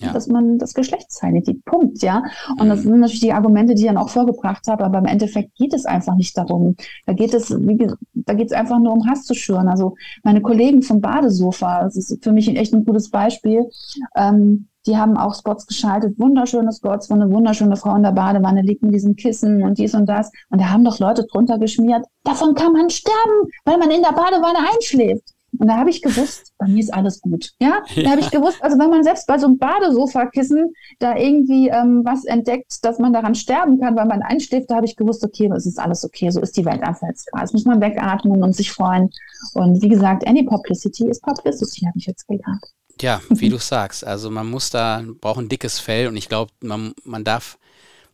ja. 0.00 0.12
dass 0.12 0.26
man 0.26 0.58
das 0.58 0.74
Geschlechtsteile 0.74 1.42
sieht. 1.44 1.64
Punkt, 1.64 2.02
ja. 2.02 2.24
Und 2.58 2.68
das 2.68 2.80
mhm. 2.80 2.90
sind 2.90 3.00
natürlich 3.00 3.20
die 3.20 3.32
Argumente, 3.32 3.74
die 3.74 3.82
ich 3.82 3.88
dann 3.88 3.98
auch 3.98 4.08
vorgebracht 4.08 4.66
habe, 4.66 4.84
aber 4.84 4.98
im 4.98 5.04
Endeffekt 5.04 5.54
geht 5.56 5.74
es 5.74 5.86
einfach 5.86 6.16
nicht 6.16 6.36
darum. 6.36 6.76
Da 7.06 7.12
geht 7.12 7.34
es, 7.34 7.50
wie, 7.50 7.86
da 8.14 8.34
geht 8.34 8.46
es 8.46 8.52
einfach 8.52 8.78
nur 8.78 8.92
um 8.92 9.08
Hass 9.08 9.24
zu 9.24 9.34
schüren. 9.34 9.68
Also 9.68 9.94
meine 10.22 10.40
Kollegen 10.40 10.82
vom 10.82 11.00
Badesofa, 11.00 11.84
das 11.84 11.96
ist 11.96 12.22
für 12.22 12.32
mich 12.32 12.48
echt 12.48 12.72
ein 12.72 12.84
gutes 12.84 13.10
Beispiel. 13.10 13.68
Ähm, 14.16 14.68
die 14.86 14.96
haben 14.96 15.16
auch 15.16 15.34
Spots 15.34 15.66
geschaltet, 15.66 16.18
wunderschöne 16.18 16.72
Spots, 16.72 17.10
wo 17.10 17.14
eine 17.14 17.30
wunderschöne 17.30 17.76
Frau 17.76 17.94
in 17.96 18.02
der 18.02 18.12
Badewanne 18.12 18.62
liegt 18.62 18.82
mit 18.82 18.94
diesen 18.94 19.16
Kissen 19.16 19.62
und 19.62 19.78
dies 19.78 19.94
und 19.94 20.06
das. 20.06 20.30
Und 20.48 20.60
da 20.60 20.70
haben 20.70 20.84
doch 20.84 20.98
Leute 20.98 21.26
drunter 21.26 21.58
geschmiert, 21.58 22.04
davon 22.24 22.54
kann 22.54 22.72
man 22.72 22.90
sterben, 22.90 23.50
weil 23.64 23.78
man 23.78 23.90
in 23.90 24.02
der 24.02 24.12
Badewanne 24.12 24.58
einschläft. 24.74 25.34
Und 25.58 25.66
da 25.66 25.76
habe 25.76 25.90
ich 25.90 26.00
gewusst, 26.00 26.52
bei 26.58 26.68
mir 26.68 26.78
ist 26.78 26.94
alles 26.94 27.20
gut. 27.20 27.50
Ja, 27.60 27.82
da 27.96 28.10
habe 28.10 28.20
ich 28.20 28.30
gewusst, 28.30 28.62
also 28.62 28.78
wenn 28.78 28.88
man 28.88 29.02
selbst 29.02 29.26
bei 29.26 29.36
so 29.36 29.46
einem 29.46 29.58
Badesofakissen 29.58 30.72
da 31.00 31.16
irgendwie 31.16 31.68
ähm, 31.68 32.02
was 32.04 32.24
entdeckt, 32.24 32.84
dass 32.84 32.98
man 32.98 33.12
daran 33.12 33.34
sterben 33.34 33.80
kann, 33.80 33.96
weil 33.96 34.06
man 34.06 34.22
einschläft, 34.22 34.70
da 34.70 34.76
habe 34.76 34.86
ich 34.86 34.96
gewusst, 34.96 35.24
okay, 35.24 35.50
es 35.54 35.66
ist 35.66 35.78
alles 35.78 36.04
okay, 36.04 36.30
so 36.30 36.40
ist 36.40 36.56
die 36.56 36.64
Welt 36.64 36.82
einfach 36.82 37.08
jetzt 37.08 37.26
gerade. 37.26 37.42
Das 37.42 37.52
muss 37.52 37.64
man 37.64 37.80
wegatmen 37.80 38.42
und 38.42 38.54
sich 38.54 38.70
freuen. 38.70 39.10
Und 39.54 39.82
wie 39.82 39.88
gesagt, 39.88 40.26
any 40.26 40.44
publicity 40.44 41.08
is 41.08 41.20
publicity, 41.20 41.84
habe 41.84 41.98
ich 41.98 42.06
jetzt 42.06 42.28
gelernt. 42.28 42.64
Ja, 43.00 43.20
wie 43.28 43.48
du 43.50 43.58
sagst, 43.58 44.04
also 44.04 44.30
man 44.30 44.48
muss 44.48 44.70
da, 44.70 45.02
braucht 45.20 45.38
ein 45.38 45.48
dickes 45.48 45.78
Fell 45.78 46.08
und 46.08 46.16
ich 46.16 46.28
glaube, 46.28 46.52
man, 46.60 46.94
man 47.04 47.24
darf 47.24 47.58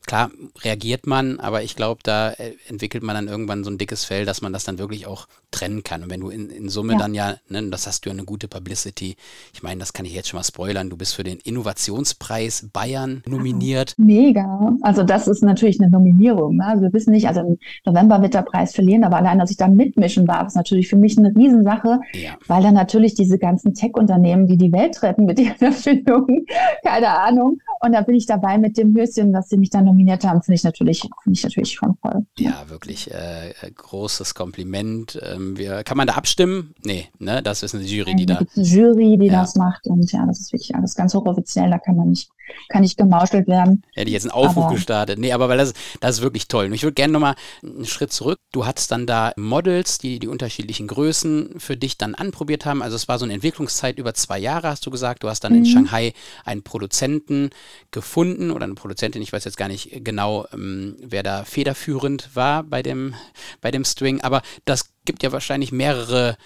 klar 0.07 0.31
reagiert 0.63 1.07
man, 1.07 1.41
aber 1.41 1.63
ich 1.63 1.77
glaube, 1.77 2.01
da 2.03 2.31
äh, 2.31 2.53
entwickelt 2.69 3.03
man 3.03 3.15
dann 3.15 3.29
irgendwann 3.29 3.65
so 3.65 3.71
ein 3.71 3.79
dickes 3.79 4.05
Fell, 4.05 4.25
dass 4.25 4.41
man 4.41 4.53
das 4.53 4.65
dann 4.65 4.79
wirklich 4.79 5.07
auch 5.07 5.27
trennen 5.51 5.83
kann. 5.83 6.03
Und 6.03 6.11
wenn 6.11 6.21
du 6.21 6.31
in, 6.31 6.51
in 6.51 6.69
Summe 6.69 6.95
ja. 6.95 6.99
dann 6.99 7.15
ja, 7.15 7.35
ne, 7.49 7.69
das 7.71 7.87
hast 7.87 8.05
du 8.05 8.11
ja 8.11 8.15
eine 8.15 8.25
gute 8.25 8.49
Publicity. 8.49 9.17
Ich 9.53 9.63
meine, 9.63 9.81
das 9.81 9.93
kann 9.93 10.07
ich 10.07 10.15
jetzt 10.15 10.29
schon 10.29 10.39
mal 10.39 10.45
spoilern. 10.45 10.91
Du 10.91 10.97
bist 10.97 11.15
für 11.15 11.25
den 11.25 11.39
Innovationspreis 11.39 12.69
Bayern 12.73 13.23
nominiert. 13.27 13.95
Mega. 13.97 14.77
Also 14.83 15.03
das 15.03 15.29
ist 15.29 15.43
natürlich 15.43 15.81
eine 15.81 15.91
Nominierung. 15.91 16.57
Ne? 16.57 16.67
Also 16.67 16.83
wir 16.83 16.93
wissen 16.93 17.11
nicht, 17.11 17.27
also 17.27 17.41
im 17.41 17.59
November 17.85 18.23
wird 18.23 18.35
der 18.35 18.43
Preis 18.43 18.75
verlieren, 18.75 19.05
aber 19.05 19.17
allein, 19.17 19.39
dass 19.39 19.51
ich 19.51 19.57
da 19.57 19.69
mitmischen 19.69 20.27
darf, 20.27 20.49
ist 20.49 20.57
natürlich 20.57 20.89
für 20.89 20.97
mich 20.97 21.19
eine 21.19 21.35
Riesensache, 21.35 22.01
ja. 22.15 22.37
weil 22.47 22.63
dann 22.63 22.75
natürlich 22.75 23.15
diese 23.15 23.39
ganzen 23.39 23.75
Tech-Unternehmen, 23.75 24.47
die 24.47 24.57
die 24.57 24.73
Welt 24.73 25.03
retten 25.03 25.25
mit 25.25 25.39
ihren 25.41 25.61
Erfindungen, 25.61 26.47
keine 26.85 27.09
Ahnung. 27.09 27.59
Und 27.81 27.93
da 27.93 28.03
bin 28.03 28.15
ich 28.15 28.27
dabei 28.27 28.59
mit 28.59 28.79
dem 28.79 28.95
Höschen, 28.97 29.33
dass 29.33 29.49
sie 29.49 29.57
mich 29.57 29.71
dann 29.71 29.96
nominiert 29.97 30.25
haben, 30.25 30.43
finde 30.43 30.57
ich 30.57 30.65
natürlich, 30.65 31.01
finde 31.01 31.39
ich 31.39 31.43
natürlich 31.43 31.73
schon 31.73 31.97
voll. 31.97 32.27
Ja, 32.39 32.69
wirklich 32.69 33.11
äh, 33.11 33.53
großes 33.75 34.35
Kompliment. 34.35 35.19
Ähm, 35.23 35.57
wir, 35.57 35.83
kann 35.85 35.97
man 35.97 36.07
da 36.07 36.15
abstimmen? 36.15 36.75
Nee, 36.85 37.09
ne? 37.19 37.43
Das 37.43 37.63
ist 37.63 37.75
eine 37.75 37.85
Jury, 37.85 38.15
die 38.15 38.27
da. 38.27 38.37
Eine 38.37 38.65
Jury, 38.65 39.17
die 39.19 39.27
ja. 39.27 39.41
das 39.41 39.57
macht 39.57 39.87
und 39.87 40.11
ja, 40.13 40.27
das 40.27 40.41
ist 40.41 40.53
wirklich 40.53 40.75
alles 40.75 40.95
ganz 40.95 41.15
hochoffiziell, 41.15 41.71
da 41.71 41.79
kann 41.79 41.97
man 41.97 42.11
nicht 42.11 42.31
kann 42.69 42.83
nicht 42.83 42.97
gemauschelt 42.97 43.47
werden. 43.47 43.83
Hätte 43.95 44.09
ich 44.09 44.15
jetzt 44.15 44.25
einen 44.25 44.33
Aufruf 44.33 44.65
aber, 44.65 44.75
gestartet. 44.75 45.19
Nee, 45.19 45.33
aber 45.33 45.49
weil 45.49 45.59
das, 45.59 45.75
das 46.01 46.17
ist 46.17 46.23
wirklich 46.23 46.49
toll. 46.49 46.67
Und 46.67 46.73
ich 46.73 46.83
würde 46.83 46.95
gerne 46.95 47.13
nochmal 47.13 47.35
einen 47.63 47.87
Schritt 47.87 48.13
zurück. 48.13 48.39
Du 48.53 48.67
hattest 48.67 48.91
dann 48.91 49.07
da 49.07 49.33
Models, 49.37 49.99
die 49.99 50.19
die 50.19 50.29
unterschiedlichen 50.29 50.87
Größen 50.87 51.59
für 51.59 51.77
dich 51.77 51.99
dann 51.99 52.15
anprobiert 52.15 52.65
haben. 52.67 52.83
Also 52.83 52.97
es 52.97 53.09
war 53.09 53.19
so 53.19 53.25
eine 53.25 53.35
Entwicklungszeit 53.35 53.99
über 53.99 54.15
zwei 54.15 54.39
Jahre, 54.39 54.69
hast 54.69 54.87
du 54.87 54.91
gesagt. 54.91 55.23
Du 55.23 55.29
hast 55.29 55.41
dann 55.41 55.53
mhm. 55.53 55.59
in 55.59 55.67
Shanghai 55.67 56.13
einen 56.45 56.63
Produzenten 56.63 57.51
gefunden 57.91 58.51
oder 58.51 58.65
eine 58.65 58.75
Produzentin, 58.75 59.23
ich 59.23 59.33
weiß 59.33 59.45
jetzt 59.45 59.57
gar 59.57 59.69
nicht 59.69 60.05
genau, 60.05 60.47
ähm, 60.53 60.97
wer 61.01 61.23
da 61.23 61.45
federführend 61.45 62.35
war 62.35 62.63
bei 62.63 62.83
dem, 62.83 63.15
bei 63.61 63.71
dem 63.71 63.85
String. 63.85 64.21
Aber 64.21 64.43
das 64.65 64.91
gibt 65.05 65.23
ja 65.23 65.33
wahrscheinlich 65.33 65.73
mehrere 65.73 66.37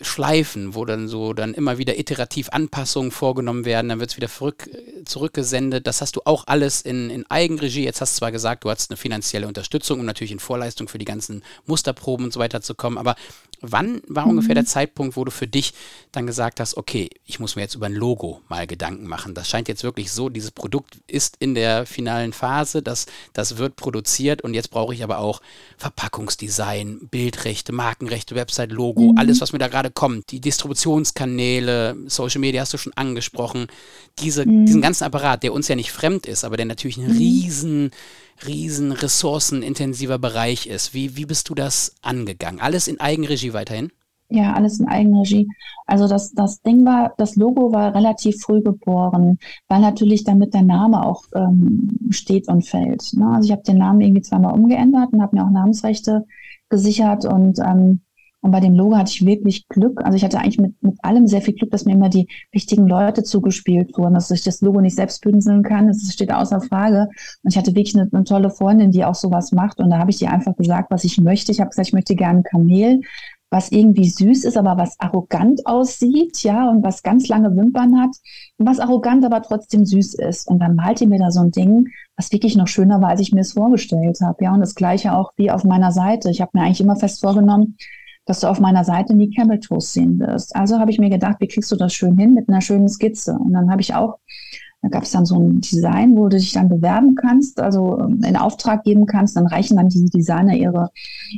Schleifen, 0.00 0.74
wo 0.74 0.84
dann 0.84 1.08
so 1.08 1.32
dann 1.32 1.54
immer 1.54 1.78
wieder 1.78 1.98
iterativ 1.98 2.50
Anpassungen 2.50 3.10
vorgenommen 3.10 3.64
werden, 3.64 3.88
dann 3.88 4.00
wird 4.00 4.10
es 4.10 4.16
wieder 4.16 4.28
zurück, 4.28 4.68
zurückgesendet. 5.06 5.86
Das 5.86 6.02
hast 6.02 6.16
du 6.16 6.20
auch 6.24 6.44
alles 6.46 6.82
in, 6.82 7.08
in 7.08 7.24
Eigenregie. 7.30 7.84
Jetzt 7.84 8.00
hast 8.00 8.16
du 8.16 8.18
zwar 8.18 8.32
gesagt, 8.32 8.64
du 8.64 8.70
hast 8.70 8.90
eine 8.90 8.98
finanzielle 8.98 9.48
Unterstützung 9.48 10.00
und 10.00 10.06
natürlich 10.06 10.32
in 10.32 10.38
Vorleistung 10.38 10.88
für 10.88 10.98
die 10.98 11.06
ganzen 11.06 11.42
Musterproben 11.66 12.26
und 12.26 12.32
so 12.32 12.40
weiter 12.40 12.60
zu 12.60 12.74
kommen, 12.74 12.98
aber 12.98 13.16
wann 13.60 14.02
war 14.06 14.24
mhm. 14.24 14.32
ungefähr 14.32 14.54
der 14.54 14.66
Zeitpunkt, 14.66 15.16
wo 15.16 15.24
du 15.24 15.30
für 15.30 15.46
dich 15.46 15.72
dann 16.12 16.26
gesagt 16.26 16.60
hast, 16.60 16.76
okay, 16.76 17.08
ich 17.24 17.40
muss 17.40 17.56
mir 17.56 17.62
jetzt 17.62 17.74
über 17.74 17.86
ein 17.86 17.94
Logo 17.94 18.40
mal 18.48 18.66
Gedanken 18.66 19.06
machen. 19.06 19.34
Das 19.34 19.48
scheint 19.48 19.68
jetzt 19.68 19.84
wirklich 19.84 20.12
so, 20.12 20.28
dieses 20.28 20.50
Produkt 20.50 20.98
ist 21.06 21.36
in 21.38 21.54
der 21.54 21.86
finalen 21.86 22.32
Phase, 22.32 22.82
das, 22.82 23.06
das 23.32 23.56
wird 23.58 23.76
produziert 23.76 24.42
und 24.42 24.54
jetzt 24.54 24.70
brauche 24.70 24.94
ich 24.94 25.02
aber 25.02 25.18
auch 25.18 25.40
Verpackungsdesign, 25.78 27.08
Bildrechte, 27.10 27.72
Markenrechte, 27.72 28.34
Website, 28.34 28.72
Logo, 28.72 29.12
mhm. 29.12 29.18
alles, 29.18 29.40
was 29.40 29.52
mir 29.52 29.58
da 29.58 29.68
gerade 29.68 29.85
kommt. 29.90 30.30
Die 30.32 30.40
Distributionskanäle, 30.40 31.96
Social 32.06 32.40
Media 32.40 32.62
hast 32.62 32.74
du 32.74 32.78
schon 32.78 32.92
angesprochen. 32.94 33.66
Diese, 34.18 34.46
mhm. 34.46 34.66
Diesen 34.66 34.82
ganzen 34.82 35.04
Apparat, 35.04 35.42
der 35.42 35.52
uns 35.52 35.68
ja 35.68 35.76
nicht 35.76 35.92
fremd 35.92 36.26
ist, 36.26 36.44
aber 36.44 36.56
der 36.56 36.66
natürlich 36.66 36.98
ein 36.98 37.12
mhm. 37.12 37.18
riesen 37.18 37.90
riesen 38.46 38.92
ressourcenintensiver 38.92 40.18
Bereich 40.18 40.66
ist. 40.66 40.94
Wie, 40.94 41.16
wie 41.16 41.26
bist 41.26 41.48
du 41.48 41.54
das 41.54 41.94
angegangen? 42.02 42.60
Alles 42.60 42.88
in 42.88 43.00
Eigenregie 43.00 43.52
weiterhin? 43.52 43.90
Ja, 44.28 44.54
alles 44.54 44.80
in 44.80 44.88
Eigenregie. 44.88 45.48
Also 45.86 46.08
das, 46.08 46.32
das 46.32 46.60
Ding 46.62 46.84
war, 46.84 47.14
das 47.16 47.36
Logo 47.36 47.72
war 47.72 47.94
relativ 47.94 48.40
früh 48.42 48.60
geboren, 48.60 49.38
weil 49.68 49.80
natürlich 49.80 50.24
damit 50.24 50.52
der 50.52 50.62
Name 50.64 51.06
auch 51.06 51.22
ähm, 51.34 51.96
steht 52.10 52.48
und 52.48 52.66
fällt. 52.66 53.12
Ne? 53.12 53.34
Also 53.36 53.46
ich 53.46 53.52
habe 53.52 53.62
den 53.62 53.78
Namen 53.78 54.00
irgendwie 54.00 54.22
zweimal 54.22 54.52
umgeändert 54.52 55.12
und 55.12 55.22
habe 55.22 55.36
mir 55.36 55.44
auch 55.44 55.50
Namensrechte 55.50 56.26
gesichert 56.68 57.24
und 57.24 57.60
ähm, 57.60 58.00
und 58.46 58.52
bei 58.52 58.60
dem 58.60 58.74
Logo 58.74 58.96
hatte 58.96 59.10
ich 59.10 59.26
wirklich 59.26 59.66
Glück. 59.68 60.00
Also 60.04 60.16
ich 60.16 60.22
hatte 60.22 60.38
eigentlich 60.38 60.60
mit, 60.60 60.80
mit 60.80 60.94
allem 61.02 61.26
sehr 61.26 61.42
viel 61.42 61.54
Glück, 61.54 61.72
dass 61.72 61.84
mir 61.84 61.94
immer 61.94 62.08
die 62.08 62.28
richtigen 62.54 62.86
Leute 62.86 63.24
zugespielt 63.24 63.98
wurden, 63.98 64.14
dass 64.14 64.30
ich 64.30 64.44
das 64.44 64.60
Logo 64.60 64.80
nicht 64.80 64.94
selbst 64.94 65.20
bündeln 65.20 65.64
kann. 65.64 65.88
Das 65.88 66.12
steht 66.12 66.32
außer 66.32 66.60
Frage. 66.60 67.08
Und 67.42 67.50
ich 67.50 67.58
hatte 67.58 67.74
wirklich 67.74 67.96
eine, 67.96 68.08
eine 68.12 68.22
tolle 68.22 68.50
Freundin, 68.50 68.92
die 68.92 69.04
auch 69.04 69.16
sowas 69.16 69.50
macht. 69.50 69.80
Und 69.80 69.90
da 69.90 69.98
habe 69.98 70.12
ich 70.12 70.22
ihr 70.22 70.30
einfach 70.30 70.56
gesagt, 70.56 70.92
was 70.92 71.02
ich 71.02 71.18
möchte. 71.18 71.50
Ich 71.50 71.58
habe 71.58 71.70
gesagt, 71.70 71.88
ich 71.88 71.92
möchte 71.92 72.14
gerne 72.14 72.44
Kamel, 72.44 73.00
was 73.50 73.72
irgendwie 73.72 74.08
süß 74.08 74.44
ist, 74.44 74.56
aber 74.56 74.76
was 74.76 74.94
arrogant 75.00 75.66
aussieht, 75.66 76.42
ja, 76.44 76.70
und 76.70 76.84
was 76.84 77.02
ganz 77.02 77.26
lange 77.26 77.56
Wimpern 77.56 78.00
hat, 78.00 78.10
und 78.58 78.66
was 78.68 78.78
arrogant, 78.78 79.24
aber 79.24 79.42
trotzdem 79.42 79.84
süß 79.84 80.14
ist. 80.14 80.46
Und 80.46 80.60
dann 80.60 80.76
malte 80.76 81.08
mir 81.08 81.18
da 81.18 81.32
so 81.32 81.40
ein 81.40 81.50
Ding, 81.50 81.88
was 82.16 82.30
wirklich 82.30 82.56
noch 82.56 82.68
schöner 82.68 83.00
war, 83.00 83.08
als 83.08 83.20
ich 83.20 83.32
mir 83.32 83.40
es 83.40 83.54
vorgestellt 83.54 84.18
habe, 84.22 84.44
ja. 84.44 84.54
Und 84.54 84.60
das 84.60 84.76
Gleiche 84.76 85.14
auch 85.16 85.32
wie 85.36 85.50
auf 85.50 85.64
meiner 85.64 85.90
Seite. 85.90 86.30
Ich 86.30 86.40
habe 86.40 86.52
mir 86.54 86.62
eigentlich 86.62 86.80
immer 86.80 86.96
fest 86.96 87.20
vorgenommen, 87.20 87.76
dass 88.26 88.40
du 88.40 88.48
auf 88.48 88.60
meiner 88.60 88.84
Seite 88.84 89.14
nie 89.14 89.30
Camel 89.30 89.60
Toast 89.60 89.92
sehen 89.92 90.18
wirst. 90.18 90.54
Also 90.54 90.78
habe 90.78 90.90
ich 90.90 90.98
mir 90.98 91.10
gedacht, 91.10 91.36
wie 91.38 91.46
kriegst 91.46 91.70
du 91.70 91.76
das 91.76 91.94
schön 91.94 92.18
hin 92.18 92.34
mit 92.34 92.48
einer 92.48 92.60
schönen 92.60 92.88
Skizze? 92.88 93.38
Und 93.38 93.52
dann 93.52 93.70
habe 93.70 93.80
ich 93.80 93.94
auch, 93.94 94.18
da 94.82 94.88
gab 94.88 95.04
es 95.04 95.12
dann 95.12 95.24
so 95.24 95.38
ein 95.38 95.60
Design, 95.60 96.16
wo 96.16 96.28
du 96.28 96.36
dich 96.36 96.52
dann 96.52 96.68
bewerben 96.68 97.14
kannst, 97.14 97.60
also 97.60 98.00
ähm, 98.00 98.22
in 98.26 98.36
Auftrag 98.36 98.82
geben 98.82 99.06
kannst, 99.06 99.36
dann 99.36 99.46
reichen 99.46 99.76
dann 99.76 99.88
diese 99.88 100.06
Designer 100.06 100.54
ihre, 100.54 100.90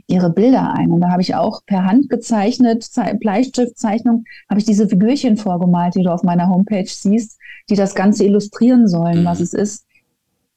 ihre 0.07 0.31
Bilder 0.31 0.73
ein. 0.73 0.91
Und 0.91 1.03
da 1.03 1.11
habe 1.11 1.23
ich 1.23 1.35
auch 1.35 1.61
per 1.67 1.85
Hand 1.85 2.09
gezeichnet, 2.09 2.91
Bleistiftzeichnung, 3.21 4.25
habe 4.49 4.59
ich 4.59 4.67
diese 4.67 4.89
Figürchen 4.89 5.37
vorgemalt, 5.37 5.95
die 5.95 6.03
du 6.03 6.11
auf 6.11 6.23
meiner 6.23 6.49
Homepage 6.49 6.89
siehst, 6.89 7.39
die 7.69 7.77
das 7.77 7.95
Ganze 7.95 8.25
illustrieren 8.25 8.89
sollen, 8.89 9.21
mhm. 9.21 9.27
was 9.27 9.41
es 9.41 9.53
ist. 9.53 9.85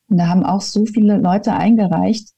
Und 0.09 0.17
da 0.17 0.27
haben 0.27 0.43
auch 0.43 0.61
so 0.61 0.85
viele 0.85 1.17
Leute 1.17 1.53
eingereicht, 1.53 2.29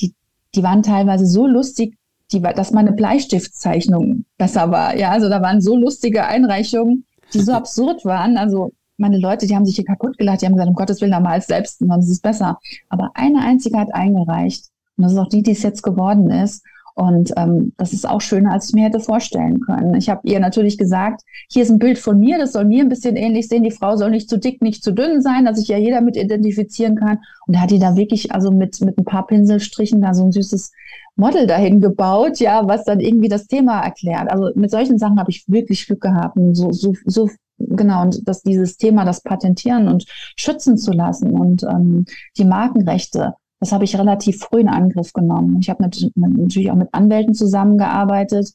die, 0.00 0.14
die 0.54 0.62
waren 0.62 0.82
teilweise 0.82 1.26
so 1.26 1.46
lustig, 1.46 1.96
die, 2.32 2.40
dass 2.40 2.72
meine 2.72 2.92
Bleistiftzeichnung 2.92 4.24
besser 4.38 4.70
war. 4.70 4.96
Ja, 4.96 5.10
also 5.10 5.28
da 5.28 5.42
waren 5.42 5.60
so 5.60 5.76
lustige 5.76 6.24
Einreichungen, 6.24 7.04
die 7.32 7.40
so 7.40 7.52
absurd 7.52 8.04
waren. 8.04 8.36
Also 8.36 8.72
meine 8.96 9.18
Leute, 9.18 9.46
die 9.46 9.54
haben 9.54 9.66
sich 9.66 9.76
hier 9.76 9.84
kaputt 9.84 10.18
gelacht, 10.18 10.42
die 10.42 10.46
haben 10.46 10.52
gesagt, 10.52 10.68
um 10.68 10.74
Gottes 10.74 11.00
Willen, 11.00 11.10
mal 11.10 11.32
als 11.32 11.46
selbst, 11.46 11.80
und 11.80 11.88
dann 11.88 12.00
ist 12.00 12.10
es 12.10 12.20
besser. 12.20 12.58
Aber 12.88 13.10
eine 13.14 13.40
einzige 13.40 13.78
hat 13.78 13.94
eingereicht. 13.94 14.66
Und 14.96 15.04
das 15.04 15.12
ist 15.12 15.18
auch 15.18 15.28
die, 15.28 15.42
die 15.42 15.52
es 15.52 15.62
jetzt 15.62 15.82
geworden 15.82 16.30
ist. 16.30 16.62
Und 16.94 17.32
ähm, 17.38 17.72
das 17.78 17.94
ist 17.94 18.06
auch 18.06 18.20
schöner, 18.20 18.52
als 18.52 18.68
ich 18.68 18.74
mir 18.74 18.84
hätte 18.84 19.00
vorstellen 19.00 19.60
können. 19.60 19.94
Ich 19.94 20.10
habe 20.10 20.20
ihr 20.24 20.40
natürlich 20.40 20.76
gesagt, 20.76 21.22
hier 21.48 21.62
ist 21.62 21.70
ein 21.70 21.78
Bild 21.78 21.98
von 21.98 22.18
mir, 22.18 22.38
das 22.38 22.52
soll 22.52 22.66
mir 22.66 22.84
ein 22.84 22.90
bisschen 22.90 23.16
ähnlich 23.16 23.48
sehen. 23.48 23.62
Die 23.62 23.70
Frau 23.70 23.96
soll 23.96 24.10
nicht 24.10 24.28
zu 24.28 24.38
dick, 24.38 24.60
nicht 24.60 24.84
zu 24.84 24.92
dünn 24.92 25.22
sein, 25.22 25.46
dass 25.46 25.56
sich 25.58 25.68
ja 25.68 25.78
jeder 25.78 26.02
mit 26.02 26.16
identifizieren 26.16 26.96
kann. 26.96 27.18
Und 27.46 27.56
da 27.56 27.60
hat 27.60 27.70
die 27.70 27.78
da 27.78 27.96
wirklich 27.96 28.32
also 28.32 28.50
mit, 28.50 28.80
mit 28.82 28.98
ein 28.98 29.04
paar 29.04 29.26
Pinselstrichen 29.26 30.02
da 30.02 30.12
so 30.12 30.24
ein 30.24 30.32
süßes 30.32 30.70
Model 31.16 31.46
dahin 31.46 31.80
gebaut, 31.80 32.38
ja, 32.38 32.66
was 32.66 32.84
dann 32.84 33.00
irgendwie 33.00 33.28
das 33.28 33.46
Thema 33.46 33.82
erklärt. 33.82 34.30
Also 34.30 34.50
mit 34.54 34.70
solchen 34.70 34.98
Sachen 34.98 35.18
habe 35.18 35.30
ich 35.30 35.44
wirklich 35.46 35.86
Glück 35.86 36.00
gehabt. 36.00 36.36
Und 36.36 36.54
so, 36.54 36.72
so, 36.72 36.94
so 37.04 37.28
genau, 37.58 38.02
und 38.02 38.26
dass 38.26 38.42
dieses 38.42 38.76
Thema, 38.76 39.04
das 39.04 39.22
patentieren 39.22 39.88
und 39.88 40.06
schützen 40.36 40.78
zu 40.78 40.92
lassen 40.92 41.32
und 41.32 41.62
ähm, 41.64 42.06
die 42.38 42.44
Markenrechte 42.44 43.34
das 43.62 43.70
habe 43.70 43.84
ich 43.84 43.96
relativ 43.96 44.40
früh 44.40 44.58
in 44.58 44.68
Angriff 44.68 45.12
genommen. 45.12 45.58
Ich 45.60 45.70
habe 45.70 45.84
natürlich 45.84 46.68
auch 46.72 46.74
mit 46.74 46.88
Anwälten 46.90 47.32
zusammengearbeitet. 47.32 48.54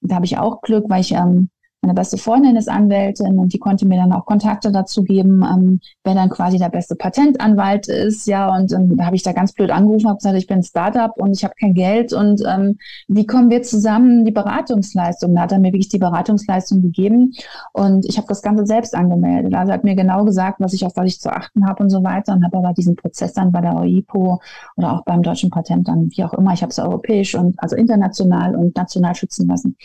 Da 0.00 0.14
habe 0.14 0.24
ich 0.24 0.38
auch 0.38 0.62
Glück, 0.62 0.86
weil 0.88 1.02
ich 1.02 1.12
ähm, 1.12 1.50
meine 1.86 1.94
beste 1.94 2.18
Freundin 2.18 2.56
ist 2.56 2.68
Anwältin 2.68 3.38
und 3.38 3.52
die 3.52 3.60
konnte 3.60 3.86
mir 3.86 3.96
dann 3.96 4.12
auch 4.12 4.26
Kontakte 4.26 4.72
dazu 4.72 5.04
geben, 5.04 5.44
ähm, 5.44 5.80
wer 6.02 6.14
dann 6.14 6.30
quasi 6.30 6.58
der 6.58 6.68
beste 6.68 6.96
Patentanwalt 6.96 7.86
ist. 7.86 8.26
Ja, 8.26 8.52
und 8.52 8.72
ähm, 8.72 8.96
da 8.96 9.06
habe 9.06 9.14
ich 9.14 9.22
da 9.22 9.30
ganz 9.30 9.52
blöd 9.52 9.70
angerufen, 9.70 10.08
habe 10.08 10.16
gesagt, 10.16 10.36
ich 10.36 10.48
bin 10.48 10.64
Startup 10.64 11.12
und 11.16 11.30
ich 11.30 11.44
habe 11.44 11.54
kein 11.58 11.74
Geld 11.74 12.12
und 12.12 12.42
ähm, 12.44 12.78
wie 13.06 13.24
kommen 13.24 13.50
wir 13.50 13.62
zusammen 13.62 14.24
die 14.24 14.32
Beratungsleistung? 14.32 15.32
Da 15.36 15.42
hat 15.42 15.52
er 15.52 15.60
mir 15.60 15.72
wirklich 15.72 15.88
die 15.88 15.98
Beratungsleistung 15.98 16.82
gegeben 16.82 17.34
und 17.72 18.04
ich 18.08 18.16
habe 18.16 18.26
das 18.26 18.42
Ganze 18.42 18.66
selbst 18.66 18.92
angemeldet. 18.92 19.54
Also 19.54 19.72
hat 19.72 19.84
mir 19.84 19.94
genau 19.94 20.24
gesagt, 20.24 20.58
was 20.58 20.72
ich 20.72 20.84
auf 20.84 20.96
was 20.96 21.06
ich 21.06 21.20
zu 21.20 21.32
achten 21.32 21.68
habe 21.68 21.84
und 21.84 21.90
so 21.90 22.02
weiter 22.02 22.32
und 22.32 22.44
habe 22.44 22.56
aber 22.56 22.72
diesen 22.72 22.96
Prozess 22.96 23.32
dann 23.32 23.52
bei 23.52 23.60
der 23.60 23.76
OIPO 23.76 24.40
oder 24.74 24.92
auch 24.92 25.04
beim 25.04 25.22
deutschen 25.22 25.50
Patent 25.50 25.86
dann, 25.86 26.10
wie 26.10 26.24
auch 26.24 26.34
immer, 26.34 26.52
ich 26.52 26.62
habe 26.62 26.70
es 26.70 26.80
europäisch 26.80 27.36
und 27.36 27.62
also 27.62 27.76
international 27.76 28.56
und 28.56 28.74
national 28.74 29.14
schützen 29.14 29.46
lassen. 29.46 29.76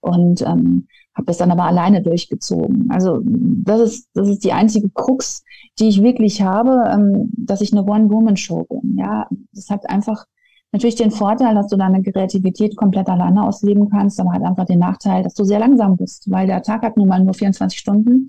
Und 0.00 0.40
ähm, 0.40 0.86
habe 1.14 1.26
das 1.26 1.38
dann 1.38 1.50
aber 1.50 1.64
alleine 1.64 2.02
durchgezogen. 2.02 2.90
Also 2.90 3.20
das 3.24 3.80
ist, 3.80 4.08
das 4.14 4.28
ist 4.28 4.44
die 4.44 4.52
einzige 4.52 4.88
Krux, 4.90 5.44
die 5.78 5.88
ich 5.88 6.02
wirklich 6.02 6.42
habe, 6.42 6.90
ähm, 6.92 7.30
dass 7.36 7.60
ich 7.60 7.72
eine 7.72 7.84
One-Woman-Show 7.84 8.64
bin. 8.64 8.96
Ja, 8.98 9.28
das 9.52 9.68
hat 9.68 9.88
einfach 9.88 10.24
natürlich 10.72 10.96
den 10.96 11.10
Vorteil, 11.10 11.54
dass 11.54 11.68
du 11.68 11.76
deine 11.76 12.02
Kreativität 12.02 12.76
komplett 12.76 13.08
alleine 13.08 13.44
ausleben 13.44 13.90
kannst, 13.90 14.18
aber 14.20 14.32
halt 14.32 14.42
einfach 14.42 14.64
den 14.64 14.78
Nachteil, 14.78 15.22
dass 15.22 15.34
du 15.34 15.44
sehr 15.44 15.58
langsam 15.58 15.96
bist, 15.96 16.30
weil 16.30 16.46
der 16.46 16.62
Tag 16.62 16.82
hat 16.82 16.96
nun 16.96 17.08
mal 17.08 17.22
nur 17.22 17.34
24 17.34 17.78
Stunden 17.78 18.28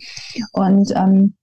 und 0.52 0.94
ähm, 0.96 1.36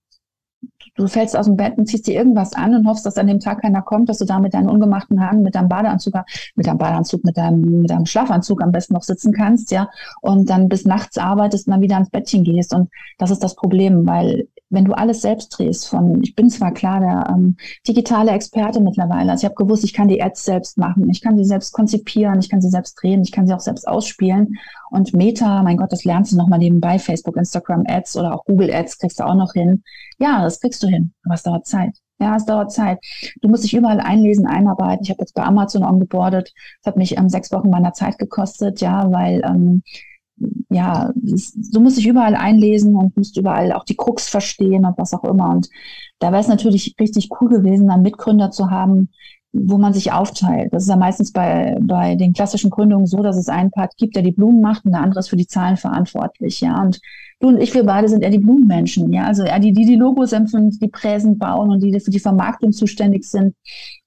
du 0.95 1.07
fällst 1.07 1.37
aus 1.37 1.45
dem 1.45 1.55
Bett 1.55 1.77
und 1.77 1.87
ziehst 1.87 2.07
dir 2.07 2.15
irgendwas 2.15 2.53
an 2.53 2.75
und 2.75 2.87
hoffst, 2.87 3.05
dass 3.05 3.17
an 3.17 3.27
dem 3.27 3.39
Tag 3.39 3.61
keiner 3.61 3.81
kommt, 3.81 4.09
dass 4.09 4.17
du 4.17 4.25
da 4.25 4.39
mit 4.39 4.53
deinen 4.53 4.69
ungemachten 4.69 5.21
Haaren, 5.21 5.41
mit 5.41 5.55
deinem 5.55 5.69
Badeanzug, 5.69 6.15
mit 6.55 6.67
deinem 6.67 6.77
Badeanzug, 6.77 7.23
mit 7.23 7.37
deinem, 7.37 7.81
mit 7.81 7.89
deinem 7.89 8.05
Schlafanzug 8.05 8.61
am 8.61 8.71
besten 8.71 8.93
noch 8.93 9.03
sitzen 9.03 9.33
kannst, 9.33 9.71
ja, 9.71 9.89
und 10.21 10.49
dann 10.49 10.69
bis 10.69 10.85
nachts 10.85 11.17
arbeitest 11.17 11.67
und 11.67 11.71
dann 11.71 11.81
wieder 11.81 11.95
ans 11.95 12.09
Bettchen 12.09 12.43
gehst. 12.43 12.73
Und 12.73 12.89
das 13.17 13.31
ist 13.31 13.43
das 13.43 13.55
Problem, 13.55 14.05
weil 14.05 14.47
wenn 14.71 14.85
du 14.85 14.93
alles 14.93 15.21
selbst 15.21 15.49
drehst, 15.49 15.87
von, 15.87 16.23
ich 16.23 16.33
bin 16.33 16.49
zwar 16.49 16.73
klar 16.73 16.99
der 17.01 17.35
ähm, 17.35 17.57
digitale 17.87 18.31
Experte 18.31 18.79
mittlerweile, 18.79 19.31
also 19.31 19.41
ich 19.41 19.45
habe 19.45 19.63
gewusst, 19.63 19.83
ich 19.83 19.93
kann 19.93 20.07
die 20.07 20.23
Ads 20.23 20.45
selbst 20.45 20.77
machen, 20.77 21.09
ich 21.09 21.21
kann 21.21 21.37
sie 21.37 21.43
selbst 21.43 21.73
konzipieren, 21.73 22.39
ich 22.39 22.49
kann 22.49 22.61
sie 22.61 22.69
selbst 22.69 22.95
drehen, 22.95 23.21
ich 23.21 23.31
kann 23.31 23.45
sie 23.45 23.53
auch 23.53 23.59
selbst 23.59 23.87
ausspielen. 23.87 24.55
Und 24.89 25.13
Meta, 25.13 25.61
mein 25.61 25.77
Gott, 25.77 25.91
das 25.91 26.05
lernst 26.05 26.31
du 26.31 26.37
nochmal 26.37 26.59
nebenbei, 26.59 26.99
Facebook, 26.99 27.37
Instagram 27.37 27.83
Ads 27.87 28.15
oder 28.17 28.33
auch 28.33 28.45
Google 28.45 28.73
Ads 28.73 28.97
kriegst 28.97 29.19
du 29.19 29.25
auch 29.25 29.35
noch 29.35 29.53
hin. 29.53 29.83
Ja, 30.19 30.41
das 30.43 30.59
kriegst 30.59 30.81
du 30.81 30.87
hin, 30.87 31.13
aber 31.23 31.35
es 31.35 31.43
dauert 31.43 31.67
Zeit. 31.67 31.97
Ja, 32.19 32.35
es 32.35 32.45
dauert 32.45 32.71
Zeit. 32.71 32.99
Du 33.41 33.49
musst 33.49 33.63
dich 33.63 33.73
überall 33.73 33.99
einlesen, 33.99 34.45
einarbeiten. 34.45 35.03
Ich 35.03 35.09
habe 35.09 35.21
jetzt 35.21 35.33
bei 35.33 35.43
Amazon 35.43 35.83
ongeboardet. 35.83 36.53
Das 36.81 36.91
hat 36.91 36.97
mich 36.97 37.17
ähm, 37.17 37.29
sechs 37.29 37.51
Wochen 37.51 37.71
meiner 37.71 37.93
Zeit 37.93 38.19
gekostet, 38.19 38.79
ja, 38.79 39.11
weil 39.11 39.41
ähm, 39.43 39.81
ja, 40.69 41.11
du 41.15 41.79
musst 41.79 41.97
dich 41.97 42.07
überall 42.07 42.35
einlesen 42.35 42.95
und 42.95 43.15
musst 43.17 43.37
überall 43.37 43.71
auch 43.73 43.83
die 43.83 43.95
Krux 43.95 44.29
verstehen 44.29 44.85
und 44.85 44.97
was 44.97 45.13
auch 45.13 45.23
immer. 45.23 45.49
Und 45.49 45.69
da 46.19 46.31
wäre 46.31 46.41
es 46.41 46.47
natürlich 46.47 46.95
richtig 46.99 47.29
cool 47.39 47.49
gewesen, 47.49 47.89
einen 47.89 48.03
Mitgründer 48.03 48.51
zu 48.51 48.69
haben, 48.69 49.09
wo 49.53 49.77
man 49.77 49.93
sich 49.93 50.13
aufteilt. 50.13 50.71
Das 50.71 50.83
ist 50.83 50.89
ja 50.89 50.95
meistens 50.95 51.33
bei, 51.33 51.77
bei 51.81 52.15
den 52.15 52.33
klassischen 52.33 52.69
Gründungen 52.69 53.05
so, 53.05 53.21
dass 53.21 53.37
es 53.37 53.49
einen 53.49 53.71
Part 53.71 53.97
gibt, 53.97 54.15
der 54.15 54.23
die 54.23 54.31
Blumen 54.31 54.61
macht 54.61 54.85
und 54.85 54.91
der 54.91 55.01
andere 55.01 55.19
ist 55.19 55.29
für 55.29 55.35
die 55.35 55.47
Zahlen 55.47 55.77
verantwortlich, 55.77 56.61
ja. 56.61 56.81
Und 56.81 57.01
du 57.41 57.49
und 57.49 57.61
ich, 57.61 57.73
wir 57.73 57.83
beide 57.83 58.07
sind 58.07 58.23
eher 58.23 58.29
die 58.29 58.39
Blumenmenschen, 58.39 59.11
ja. 59.11 59.25
Also 59.25 59.43
eher 59.43 59.59
die, 59.59 59.73
die 59.73 59.85
die 59.85 59.95
Logos 59.95 60.31
empfinden, 60.31 60.77
die 60.79 60.87
Präsen 60.87 61.37
bauen 61.37 61.69
und 61.69 61.83
die, 61.83 61.91
die 61.91 61.99
für 61.99 62.11
die 62.11 62.19
Vermarktung 62.19 62.71
zuständig 62.71 63.25
sind. 63.25 63.55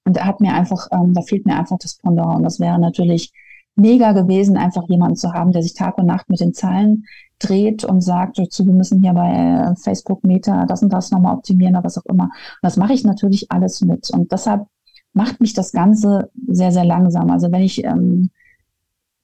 Und 0.03 0.17
da 0.17 0.25
hat 0.25 0.41
mir 0.41 0.53
einfach, 0.53 0.87
ähm, 0.91 1.13
da 1.13 1.21
fehlt 1.21 1.45
mir 1.45 1.57
einfach 1.57 1.77
das 1.79 1.97
Pendant. 1.97 2.37
Und 2.37 2.43
das 2.43 2.59
wäre 2.59 2.79
natürlich 2.79 3.31
mega 3.75 4.13
gewesen, 4.13 4.57
einfach 4.57 4.87
jemanden 4.87 5.15
zu 5.15 5.33
haben, 5.33 5.51
der 5.51 5.63
sich 5.63 5.73
Tag 5.73 5.97
und 5.97 6.05
Nacht 6.05 6.29
mit 6.29 6.39
den 6.39 6.53
Zahlen 6.53 7.05
dreht 7.39 7.83
und 7.83 8.01
sagt, 8.01 8.39
dazu, 8.39 8.65
wir 8.65 8.73
müssen 8.73 9.01
hier 9.01 9.13
bei 9.13 9.31
äh, 9.31 9.75
Facebook 9.75 10.23
Meta 10.23 10.65
das 10.65 10.81
und 10.81 10.93
das 10.93 11.11
nochmal 11.11 11.35
optimieren 11.35 11.75
oder 11.75 11.83
was 11.83 11.97
auch 11.97 12.05
immer. 12.05 12.25
Und 12.25 12.31
das 12.61 12.77
mache 12.77 12.93
ich 12.93 13.03
natürlich 13.03 13.51
alles 13.51 13.81
mit. 13.81 14.09
Und 14.11 14.31
deshalb 14.31 14.67
macht 15.13 15.41
mich 15.41 15.53
das 15.53 15.71
Ganze 15.71 16.29
sehr, 16.47 16.71
sehr 16.71 16.85
langsam. 16.85 17.29
Also 17.29 17.51
wenn 17.51 17.61
ich 17.61 17.83
ähm, 17.83 18.29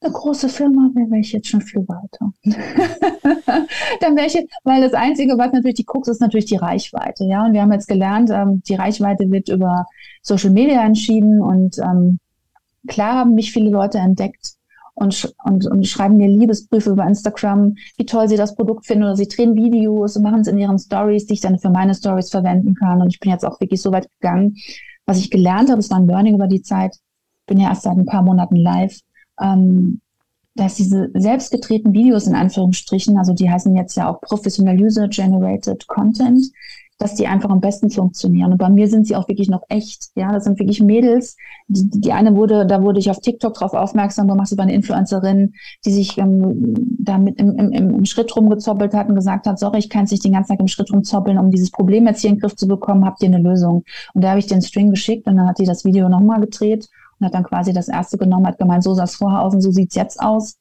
eine 0.01 0.13
große 0.13 0.49
Firma 0.49 0.89
wäre, 0.93 1.11
wäre 1.11 1.21
ich 1.21 1.31
jetzt 1.31 1.47
schon 1.47 1.61
viel 1.61 1.87
weiter. 1.87 2.33
Dann 4.01 4.15
wäre 4.15 4.27
ich, 4.27 4.37
weil 4.63 4.81
das 4.81 4.93
Einzige, 4.93 5.37
was 5.37 5.53
natürlich 5.53 5.75
die 5.75 5.85
Krux 5.85 6.07
ist, 6.07 6.21
natürlich 6.21 6.45
die 6.45 6.55
Reichweite. 6.55 7.25
Ja, 7.25 7.45
und 7.45 7.53
wir 7.53 7.61
haben 7.61 7.71
jetzt 7.71 7.87
gelernt, 7.87 8.31
ähm, 8.31 8.63
die 8.67 8.75
Reichweite 8.75 9.29
wird 9.29 9.49
über 9.49 9.85
Social 10.21 10.49
Media 10.49 10.83
entschieden 10.83 11.41
und 11.41 11.77
ähm, 11.77 12.19
klar 12.87 13.15
haben 13.15 13.33
mich 13.33 13.51
viele 13.51 13.69
Leute 13.69 13.97
entdeckt 13.97 14.55
und, 14.93 15.33
und, 15.43 15.65
und 15.65 15.87
schreiben 15.87 16.17
mir 16.17 16.27
Liebesbriefe 16.27 16.91
über 16.91 17.05
Instagram, 17.05 17.75
wie 17.97 18.05
toll 18.05 18.27
sie 18.27 18.37
das 18.37 18.55
Produkt 18.55 18.85
finden 18.85 19.03
oder 19.03 19.15
sie 19.15 19.27
drehen 19.27 19.55
Videos 19.55 20.15
und 20.15 20.23
machen 20.23 20.41
es 20.41 20.47
in 20.47 20.57
ihren 20.57 20.77
Stories, 20.77 21.25
die 21.25 21.33
ich 21.33 21.41
dann 21.41 21.59
für 21.59 21.69
meine 21.69 21.95
Stories 21.95 22.29
verwenden 22.29 22.75
kann. 22.75 23.01
Und 23.01 23.09
ich 23.09 23.19
bin 23.19 23.31
jetzt 23.31 23.45
auch 23.45 23.59
wirklich 23.59 23.81
so 23.81 23.91
weit 23.91 24.09
gegangen. 24.19 24.57
Was 25.05 25.17
ich 25.17 25.31
gelernt 25.31 25.69
habe, 25.69 25.79
es 25.79 25.89
war 25.89 25.97
ein 25.97 26.07
Learning 26.07 26.35
über 26.35 26.47
die 26.47 26.61
Zeit, 26.61 26.95
bin 27.47 27.59
ja 27.59 27.69
erst 27.69 27.83
seit 27.83 27.97
ein 27.97 28.05
paar 28.05 28.21
Monaten 28.21 28.55
live, 28.55 28.99
ähm, 29.41 30.01
dass 30.55 30.75
diese 30.75 31.09
selbst 31.13 31.51
gedrehten 31.51 31.93
Videos 31.93 32.27
in 32.27 32.35
Anführungsstrichen, 32.35 33.17
also 33.17 33.33
die 33.33 33.49
heißen 33.49 33.75
jetzt 33.75 33.95
ja 33.95 34.09
auch 34.09 34.21
Professional 34.21 34.79
User 34.79 35.07
Generated 35.07 35.87
Content, 35.87 36.45
dass 37.01 37.15
die 37.15 37.27
einfach 37.27 37.49
am 37.49 37.61
besten 37.61 37.89
funktionieren. 37.89 38.51
Und 38.51 38.59
bei 38.59 38.69
mir 38.69 38.87
sind 38.87 39.07
sie 39.07 39.15
auch 39.15 39.27
wirklich 39.27 39.49
noch 39.49 39.63
echt. 39.69 40.09
Ja, 40.15 40.31
das 40.31 40.43
sind 40.43 40.59
wirklich 40.59 40.81
Mädels. 40.81 41.35
Die, 41.67 41.89
die 41.89 42.13
eine 42.13 42.35
wurde, 42.35 42.67
da 42.67 42.83
wurde 42.83 42.99
ich 42.99 43.09
auf 43.09 43.19
TikTok 43.19 43.55
drauf 43.55 43.73
aufmerksam 43.73 44.27
gemacht, 44.27 44.51
über 44.51 44.61
eine 44.61 44.73
Influencerin, 44.73 45.53
die 45.83 45.91
sich 45.91 46.19
ähm, 46.19 46.75
da 46.99 47.17
mit 47.17 47.39
im, 47.39 47.55
im, 47.57 47.71
im 47.71 48.05
Schritt 48.05 48.35
rumgezoppelt 48.35 48.93
hat 48.93 49.09
und 49.09 49.15
gesagt 49.15 49.47
hat, 49.47 49.57
sorry, 49.57 49.79
ich 49.79 49.89
kann 49.89 50.03
es 50.03 50.11
nicht 50.11 50.23
den 50.23 50.33
ganzen 50.33 50.51
Tag 50.51 50.59
im 50.59 50.67
Schritt 50.67 50.93
rumzoppeln, 50.93 51.39
um 51.39 51.49
dieses 51.49 51.71
Problem 51.71 52.05
jetzt 52.05 52.21
hier 52.21 52.29
in 52.29 52.35
den 52.35 52.41
Griff 52.41 52.55
zu 52.55 52.67
bekommen, 52.67 53.03
habt 53.03 53.23
ihr 53.23 53.29
eine 53.29 53.39
Lösung? 53.39 53.83
Und 54.13 54.23
da 54.23 54.29
habe 54.29 54.39
ich 54.39 54.47
den 54.47 54.61
String 54.61 54.91
geschickt 54.91 55.25
und 55.25 55.37
dann 55.37 55.47
hat 55.47 55.57
die 55.57 55.65
das 55.65 55.83
Video 55.83 56.07
nochmal 56.07 56.39
gedreht 56.39 56.87
und 57.19 57.25
hat 57.25 57.33
dann 57.33 57.43
quasi 57.43 57.73
das 57.73 57.87
erste 57.87 58.17
genommen, 58.17 58.47
hat 58.47 58.59
gemeint, 58.59 58.83
so 58.83 58.93
sah 58.93 59.05
es 59.05 59.15
vorher 59.15 59.41
aus 59.41 59.53
und 59.53 59.61
so 59.61 59.71
sieht's 59.71 59.95
jetzt 59.95 60.19
aus. 60.19 60.57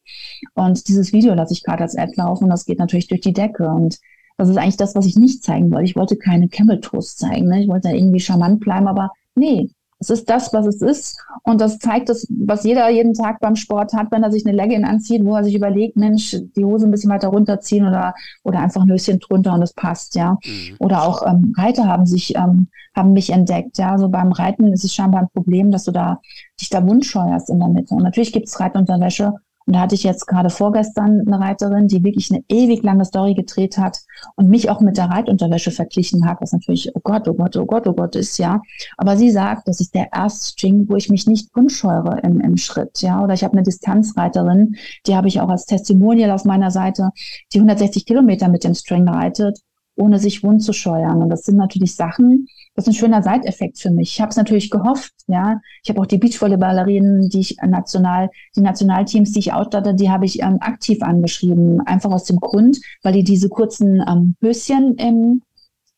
Und 0.54 0.88
dieses 0.88 1.12
Video 1.12 1.34
lasse 1.34 1.52
ich 1.52 1.64
gerade 1.64 1.82
als 1.82 1.96
Ad 1.96 2.12
laufen 2.16 2.44
und 2.44 2.50
das 2.50 2.64
geht 2.64 2.78
natürlich 2.78 3.08
durch 3.08 3.20
die 3.20 3.32
Decke. 3.32 3.68
Und 3.68 3.98
das 4.40 4.48
ist 4.48 4.56
eigentlich 4.56 4.78
das, 4.78 4.94
was 4.94 5.04
ich 5.04 5.16
nicht 5.16 5.44
zeigen 5.44 5.70
wollte. 5.70 5.84
Ich 5.84 5.96
wollte 5.96 6.16
keine 6.16 6.48
Camel 6.48 6.80
Toast 6.80 7.18
zeigen. 7.18 7.46
Ne? 7.46 7.62
Ich 7.62 7.68
wollte 7.68 7.88
da 7.88 7.94
irgendwie 7.94 8.20
charmant 8.20 8.60
bleiben, 8.60 8.88
aber 8.88 9.10
nee, 9.34 9.68
es 9.98 10.08
ist 10.08 10.30
das, 10.30 10.54
was 10.54 10.64
es 10.64 10.80
ist. 10.80 11.22
Und 11.42 11.60
das 11.60 11.78
zeigt 11.78 12.08
das, 12.08 12.26
was 12.30 12.64
jeder 12.64 12.88
jeden 12.88 13.12
Tag 13.12 13.38
beim 13.40 13.54
Sport 13.54 13.92
hat, 13.92 14.10
wenn 14.10 14.22
er 14.22 14.32
sich 14.32 14.46
eine 14.46 14.56
Legging 14.56 14.84
anzieht, 14.84 15.22
wo 15.26 15.36
er 15.36 15.44
sich 15.44 15.54
überlegt, 15.54 15.98
Mensch, 15.98 16.34
die 16.56 16.64
Hose 16.64 16.86
ein 16.86 16.90
bisschen 16.90 17.10
weiter 17.10 17.28
runterziehen 17.28 17.86
oder, 17.86 18.14
oder 18.42 18.60
einfach 18.60 18.80
ein 18.80 18.90
Höschen 18.90 19.18
drunter 19.18 19.52
und 19.52 19.60
es 19.60 19.74
passt, 19.74 20.14
ja. 20.14 20.38
Mhm. 20.42 20.76
Oder 20.78 21.02
auch 21.02 21.26
ähm, 21.26 21.52
Reiter 21.54 21.86
haben 21.86 22.06
sich, 22.06 22.34
ähm, 22.34 22.68
haben 22.96 23.12
mich 23.12 23.28
entdeckt, 23.28 23.76
ja. 23.76 23.98
So 23.98 24.08
beim 24.08 24.32
Reiten 24.32 24.72
ist 24.72 24.84
es 24.84 24.94
scheinbar 24.94 25.20
ein 25.20 25.28
Problem, 25.34 25.70
dass 25.70 25.84
du 25.84 25.90
da 25.92 26.18
dich 26.58 26.70
da 26.70 26.82
wundscheuerst 26.86 27.50
in 27.50 27.58
der 27.58 27.68
Mitte. 27.68 27.94
Und 27.94 28.04
natürlich 28.04 28.32
gibt 28.32 28.48
es 28.48 28.58
Reitunterwäsche, 28.58 29.34
und 29.70 29.74
da 29.74 29.82
hatte 29.82 29.94
ich 29.94 30.02
jetzt 30.02 30.26
gerade 30.26 30.50
vorgestern 30.50 31.22
eine 31.24 31.38
Reiterin, 31.38 31.86
die 31.86 32.02
wirklich 32.02 32.32
eine 32.32 32.42
ewig 32.48 32.82
lange 32.82 33.04
Story 33.04 33.34
gedreht 33.34 33.78
hat 33.78 34.00
und 34.34 34.48
mich 34.48 34.68
auch 34.68 34.80
mit 34.80 34.96
der 34.96 35.04
Reitunterwäsche 35.04 35.70
verglichen 35.70 36.26
hat, 36.26 36.40
was 36.40 36.50
natürlich, 36.50 36.90
oh 36.96 37.00
Gott, 37.04 37.28
oh 37.28 37.34
Gott, 37.34 37.56
oh 37.56 37.66
Gott, 37.66 37.86
oh 37.86 37.92
Gott 37.92 38.16
ist, 38.16 38.36
ja. 38.38 38.60
Aber 38.96 39.16
sie 39.16 39.30
sagt, 39.30 39.68
das 39.68 39.78
ist 39.78 39.94
der 39.94 40.08
erste 40.12 40.50
String, 40.50 40.88
wo 40.88 40.96
ich 40.96 41.08
mich 41.08 41.28
nicht 41.28 41.54
unscheure 41.54 42.18
im, 42.24 42.40
im 42.40 42.56
Schritt, 42.56 43.00
ja. 43.00 43.22
Oder 43.22 43.34
ich 43.34 43.44
habe 43.44 43.52
eine 43.52 43.62
Distanzreiterin, 43.62 44.74
die 45.06 45.14
habe 45.14 45.28
ich 45.28 45.40
auch 45.40 45.50
als 45.50 45.66
Testimonial 45.66 46.32
auf 46.32 46.44
meiner 46.44 46.72
Seite, 46.72 47.10
die 47.52 47.58
160 47.58 48.06
Kilometer 48.06 48.48
mit 48.48 48.64
dem 48.64 48.74
String 48.74 49.06
reitet, 49.06 49.60
ohne 49.94 50.18
sich 50.18 50.42
wund 50.42 50.64
zu 50.64 50.72
scheuern. 50.72 51.22
Und 51.22 51.30
das 51.30 51.42
sind 51.42 51.58
natürlich 51.58 51.94
Sachen, 51.94 52.48
das 52.80 52.88
ist 52.88 52.94
ein 52.94 52.98
schöner 52.98 53.22
Seiteffekt 53.22 53.78
für 53.78 53.90
mich. 53.90 54.14
Ich 54.14 54.20
habe 54.22 54.30
es 54.30 54.36
natürlich 54.36 54.70
gehofft, 54.70 55.12
ja. 55.26 55.60
Ich 55.82 55.90
habe 55.90 56.00
auch 56.00 56.06
die 56.06 56.16
Beachvolleyballerinnen, 56.16 57.28
die 57.28 57.40
ich 57.40 57.56
national, 57.62 58.30
die 58.56 58.62
Nationalteams, 58.62 59.32
die 59.32 59.40
ich 59.40 59.52
ausstatte, 59.52 59.94
die 59.94 60.08
habe 60.08 60.24
ich 60.24 60.40
ähm, 60.40 60.56
aktiv 60.60 61.02
angeschrieben. 61.02 61.82
Einfach 61.82 62.10
aus 62.10 62.24
dem 62.24 62.38
Grund, 62.40 62.78
weil 63.02 63.12
die 63.12 63.22
diese 63.22 63.50
kurzen 63.50 64.02
ähm, 64.08 64.34
Höschen 64.40 64.94
im, 64.94 65.42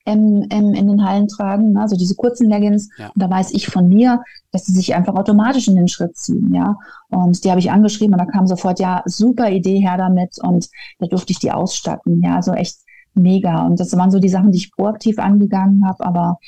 im, 0.04 0.42
im, 0.50 0.74
in 0.74 0.88
den 0.88 1.04
Hallen 1.04 1.28
tragen, 1.28 1.74
ne? 1.74 1.82
also 1.82 1.96
diese 1.96 2.16
kurzen 2.16 2.50
Leggings. 2.50 2.88
Ja. 2.98 3.10
Und 3.14 3.22
da 3.22 3.30
weiß 3.30 3.52
ich 3.52 3.68
von 3.68 3.88
mir, 3.88 4.20
dass 4.50 4.66
sie 4.66 4.72
sich 4.72 4.96
einfach 4.96 5.14
automatisch 5.14 5.68
in 5.68 5.76
den 5.76 5.86
Schritt 5.86 6.16
ziehen, 6.16 6.52
ja. 6.52 6.76
Und 7.10 7.44
die 7.44 7.50
habe 7.50 7.60
ich 7.60 7.70
angeschrieben 7.70 8.14
und 8.14 8.18
da 8.18 8.26
kam 8.26 8.48
sofort, 8.48 8.80
ja, 8.80 9.04
super 9.06 9.50
Idee 9.50 9.78
her 9.78 9.98
damit 9.98 10.36
und 10.42 10.68
da 10.98 11.06
durfte 11.06 11.30
ich 11.30 11.38
die 11.38 11.52
ausstatten, 11.52 12.20
ja. 12.22 12.34
Also 12.34 12.52
echt 12.54 12.78
mega. 13.14 13.66
Und 13.66 13.80
das 13.80 13.96
waren 13.96 14.10
so 14.10 14.18
die 14.18 14.28
Sachen, 14.28 14.52
die 14.52 14.58
ich 14.58 14.72
proaktiv 14.72 15.18
angegangen 15.18 15.86
habe. 15.86 16.04
Aber 16.04 16.38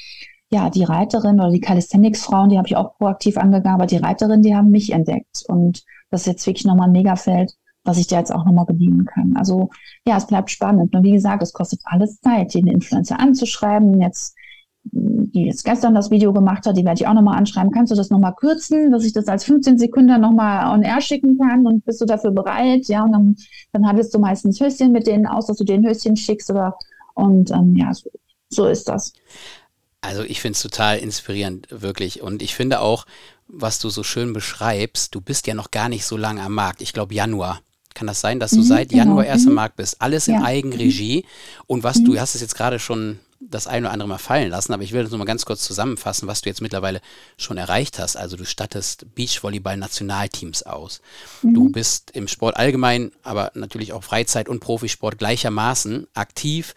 ja, 0.51 0.71
die 0.71 0.85
Reiterin 0.85 1.41
oder 1.41 1.51
die 1.51 1.61
Calisthenics-Frauen, 1.61 2.51
die 2.51 2.59
habe 2.59 2.69
ich 2.69 2.77
auch 2.77 2.97
proaktiv 2.97 3.37
angegangen, 3.37 3.81
aber 3.81 3.87
die 3.87 3.97
Reiterin, 3.97 4.43
die 4.43 4.55
haben 4.55 4.71
mich 4.71 4.93
entdeckt. 4.93 5.45
Und 5.49 5.83
das 6.11 6.23
ist 6.23 6.27
jetzt 6.27 6.47
wirklich 6.47 6.65
nochmal 6.65 6.89
ein 6.89 6.93
Megafeld, 6.93 7.53
was 7.83 7.99
ich 7.99 8.07
da 8.07 8.19
jetzt 8.19 8.33
auch 8.33 8.45
nochmal 8.45 8.67
bedienen 8.67 9.05
kann. 9.05 9.37
Also 9.37 9.71
ja, 10.07 10.17
es 10.17 10.27
bleibt 10.27 10.51
spannend. 10.51 10.95
Und 10.95 11.03
wie 11.03 11.13
gesagt, 11.13 11.43
es 11.43 11.53
kostet 11.53 11.81
alles 11.85 12.21
Zeit, 12.21 12.55
den 12.55 12.67
Influencer 12.67 13.19
anzuschreiben. 13.19 14.01
Jetzt 14.01 14.37
die 14.85 15.47
jetzt 15.47 15.65
gestern 15.65 15.95
das 15.95 16.11
Video 16.11 16.33
gemacht 16.33 16.67
hat, 16.67 16.77
die 16.77 16.85
werde 16.85 17.01
ich 17.01 17.07
auch 17.07 17.15
nochmal 17.15 17.39
anschreiben. 17.39 17.73
Kannst 17.73 17.91
du 17.91 17.97
das 17.97 18.11
nochmal 18.11 18.35
kürzen, 18.35 18.93
dass 18.93 19.05
ich 19.05 19.13
das 19.13 19.27
als 19.27 19.45
15 19.45 19.79
Sekunden 19.79 20.21
nochmal 20.21 20.73
on 20.73 20.83
air 20.83 21.01
schicken 21.01 21.39
kann 21.39 21.67
und 21.67 21.85
bist 21.85 22.01
du 22.01 22.05
dafür 22.05 22.31
bereit? 22.31 22.87
Ja, 22.87 23.05
und 23.05 23.13
dann, 23.13 23.37
dann 23.73 23.87
hattest 23.87 24.15
du 24.15 24.19
meistens 24.19 24.61
Höschen 24.61 24.93
mit 24.93 25.07
denen 25.07 25.27
aus, 25.27 25.47
dass 25.47 25.57
du 25.57 25.65
den 25.65 25.87
Höschen 25.87 26.17
schickst 26.17 26.51
oder 26.51 26.77
und 27.15 27.51
ähm, 27.51 27.77
ja, 27.77 27.93
so, 27.95 28.11
so 28.49 28.67
ist 28.67 28.89
das. 28.89 29.13
Also 30.01 30.23
ich 30.23 30.41
finde 30.41 30.57
es 30.57 30.63
total 30.63 30.99
inspirierend, 30.99 31.69
wirklich. 31.71 32.21
Und 32.21 32.43
ich 32.43 32.55
finde 32.55 32.81
auch, 32.81 33.07
was 33.49 33.79
du 33.79 33.89
so 33.89 34.03
schön 34.03 34.33
beschreibst, 34.33 35.15
du 35.15 35.21
bist 35.21 35.47
ja 35.47 35.55
noch 35.55 35.71
gar 35.71 35.89
nicht 35.89 36.05
so 36.05 36.17
lange 36.17 36.43
am 36.43 36.55
Markt. 36.55 36.83
Ich 36.83 36.93
glaube 36.93 37.15
Januar. 37.15 37.61
Kann 37.95 38.09
das 38.09 38.21
sein, 38.21 38.41
dass 38.41 38.51
du 38.51 38.59
mhm, 38.59 38.65
seit 38.65 38.89
genau. 38.89 39.05
Januar 39.05 39.25
erst 39.27 39.45
mhm. 39.45 39.51
am 39.51 39.55
Markt 39.55 39.77
bist? 39.77 40.03
Alles 40.03 40.27
in 40.27 40.35
ja. 40.35 40.43
Eigenregie. 40.43 41.25
Und 41.67 41.85
was 41.85 41.99
mhm. 41.99 42.07
du 42.07 42.21
hast 42.21 42.35
es 42.35 42.41
jetzt 42.41 42.57
gerade 42.57 42.81
schon 42.81 43.21
das 43.41 43.67
ein 43.67 43.85
oder 43.85 43.93
andere 43.93 44.09
mal 44.09 44.19
fallen 44.19 44.51
lassen, 44.51 44.73
aber 44.73 44.83
ich 44.83 44.93
will 44.93 45.03
das 45.03 45.11
nochmal 45.11 45.27
ganz 45.27 45.45
kurz 45.45 45.65
zusammenfassen, 45.65 46.29
was 46.29 46.41
du 46.41 46.49
jetzt 46.49 46.61
mittlerweile 46.61 47.01
schon 47.37 47.59
erreicht 47.59 47.99
hast. 47.99 48.17
Also 48.17 48.37
du 48.37 48.45
stattest 48.45 49.15
Beachvolleyball-Nationalteams 49.15 50.63
aus. 50.65 51.01
Mhm. 51.43 51.55
Du 51.55 51.71
bist 51.71 52.11
im 52.13 52.29
Sport 52.29 52.57
allgemein, 52.57 53.13
aber 53.23 53.53
natürlich 53.55 53.93
auch 53.93 54.05
Freizeit- 54.05 54.49
und 54.49 54.61
Profisport 54.61 55.19
gleichermaßen 55.19 56.07
aktiv. 56.15 56.75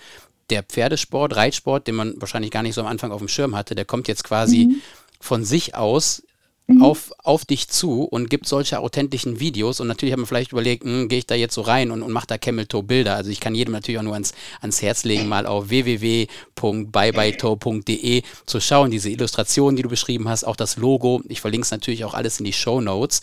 Der 0.50 0.64
Pferdesport, 0.64 1.36
Reitsport, 1.36 1.88
den 1.88 1.96
man 1.96 2.14
wahrscheinlich 2.22 2.52
gar 2.52 2.64
nicht 2.64 2.76
so 2.76 2.82
am 2.82 2.88
Anfang 2.88 3.12
auf 3.12 3.20
dem 3.20 3.28
Schirm 3.28 3.56
hatte, 3.56 3.76
der 3.76 3.86
kommt 3.86 4.08
jetzt 4.08 4.24
quasi 4.24 4.68
mhm. 4.68 4.82
von 5.20 5.44
sich 5.44 5.76
aus 5.76 6.24
mhm. 6.68 6.84
auf, 6.84 7.12
auf 7.24 7.46
dich 7.46 7.70
zu 7.70 8.04
und 8.04 8.30
gibt 8.30 8.46
solche 8.48 8.80
authentischen 8.80 9.40
Videos. 9.40 9.80
Und 9.80 9.88
natürlich 9.88 10.12
hat 10.14 10.20
man 10.20 10.28
vielleicht 10.28 10.52
überlegt, 10.52 10.84
hm, 10.84 11.08
gehe 11.08 11.18
ich 11.20 11.26
da 11.26 11.36
jetzt 11.36 11.56
so 11.56 11.62
rein 11.62 11.92
und, 11.92 12.04
und 12.04 12.12
mache 12.12 12.28
da 12.28 12.38
Camel 12.38 12.68
Toe 12.68 12.84
Bilder. 12.84 13.16
Also 13.16 13.32
ich 13.32 13.40
kann 13.40 13.56
jedem 13.56 13.72
natürlich 13.72 13.98
auch 14.00 14.04
nur 14.04 14.12
ans, 14.14 14.34
ans 14.62 14.82
Herz 14.82 15.06
legen, 15.06 15.28
mal 15.28 15.48
auf 15.48 15.70
www.byebyettoe.de 15.70 18.24
zu 18.46 18.60
schauen. 18.60 18.92
Diese 18.92 19.10
Illustrationen, 19.10 19.78
die 19.78 19.84
du 19.84 19.90
beschrieben 19.90 20.28
hast, 20.30 20.44
auch 20.44 20.56
das 20.56 20.78
Logo. 20.78 21.24
Ich 21.28 21.42
verlinke 21.42 21.66
es 21.66 21.72
natürlich 21.72 22.06
auch 22.06 22.14
alles 22.14 22.38
in 22.40 22.46
die 22.46 22.54
Show 22.54 22.80
Notes. 22.82 23.22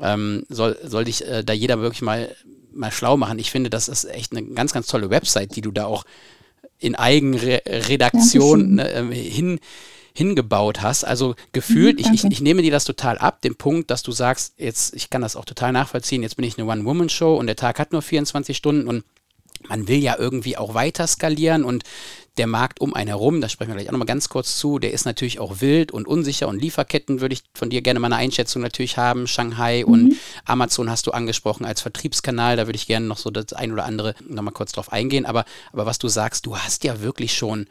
Ähm, 0.00 0.44
soll, 0.48 0.78
soll 0.84 1.04
dich 1.04 1.26
äh, 1.26 1.44
da 1.44 1.52
jeder 1.52 1.80
wirklich 1.80 2.00
mal, 2.02 2.34
mal 2.72 2.92
schlau 2.92 3.16
machen. 3.16 3.38
Ich 3.38 3.50
finde, 3.50 3.70
das 3.70 3.88
ist 3.88 4.04
echt 4.04 4.32
eine 4.32 4.44
ganz, 4.44 4.72
ganz 4.72 4.86
tolle 4.86 5.10
Website, 5.10 5.56
die 5.56 5.62
du 5.62 5.72
da 5.72 5.86
auch 5.86 6.04
in 6.78 6.94
Eigenredaktion 6.94 8.78
äh, 8.78 9.02
hin 9.12 9.58
hingebaut 10.16 10.80
hast. 10.80 11.04
Also 11.04 11.34
gefühlt, 11.52 11.98
mhm, 11.98 12.14
ich, 12.14 12.24
ich, 12.24 12.32
ich, 12.32 12.40
nehme 12.40 12.62
dir 12.62 12.70
das 12.70 12.84
total 12.84 13.18
ab, 13.18 13.42
den 13.42 13.54
Punkt, 13.54 13.90
dass 13.90 14.02
du 14.02 14.12
sagst, 14.12 14.54
jetzt, 14.56 14.94
ich 14.94 15.10
kann 15.10 15.20
das 15.20 15.36
auch 15.36 15.44
total 15.44 15.72
nachvollziehen, 15.72 16.22
jetzt 16.22 16.36
bin 16.36 16.44
ich 16.46 16.58
eine 16.58 16.70
One-Woman-Show 16.70 17.36
und 17.36 17.46
der 17.46 17.56
Tag 17.56 17.78
hat 17.78 17.92
nur 17.92 18.00
24 18.00 18.56
Stunden 18.56 18.88
und 18.88 19.04
man 19.68 19.88
will 19.88 19.98
ja 19.98 20.16
irgendwie 20.18 20.56
auch 20.56 20.74
weiter 20.74 21.06
skalieren 21.06 21.64
und 21.64 21.84
der 22.38 22.46
Markt 22.46 22.80
um 22.80 22.94
einen 22.94 23.08
herum, 23.08 23.40
da 23.40 23.48
sprechen 23.48 23.70
wir 23.70 23.76
gleich 23.76 23.88
auch 23.88 23.92
nochmal 23.92 24.06
ganz 24.06 24.28
kurz 24.28 24.58
zu, 24.58 24.78
der 24.78 24.92
ist 24.92 25.04
natürlich 25.04 25.38
auch 25.38 25.60
wild 25.60 25.92
und 25.92 26.06
unsicher 26.06 26.48
und 26.48 26.60
Lieferketten 26.60 27.20
würde 27.20 27.34
ich 27.34 27.42
von 27.54 27.68
dir 27.68 27.82
gerne 27.82 28.00
mal 28.00 28.06
eine 28.06 28.16
Einschätzung 28.16 28.62
natürlich 28.62 28.96
haben. 28.96 29.26
Shanghai 29.26 29.84
mhm. 29.86 29.92
und 29.92 30.16
Amazon 30.44 30.90
hast 30.90 31.06
du 31.06 31.10
angesprochen 31.10 31.66
als 31.66 31.80
Vertriebskanal, 31.80 32.56
da 32.56 32.66
würde 32.66 32.76
ich 32.76 32.86
gerne 32.86 33.06
noch 33.06 33.18
so 33.18 33.30
das 33.30 33.52
ein 33.52 33.72
oder 33.72 33.84
andere 33.84 34.14
nochmal 34.26 34.54
kurz 34.54 34.72
drauf 34.72 34.92
eingehen. 34.92 35.26
Aber, 35.26 35.44
aber 35.72 35.86
was 35.86 35.98
du 35.98 36.08
sagst, 36.08 36.46
du 36.46 36.56
hast 36.56 36.84
ja 36.84 37.00
wirklich 37.00 37.36
schon 37.36 37.66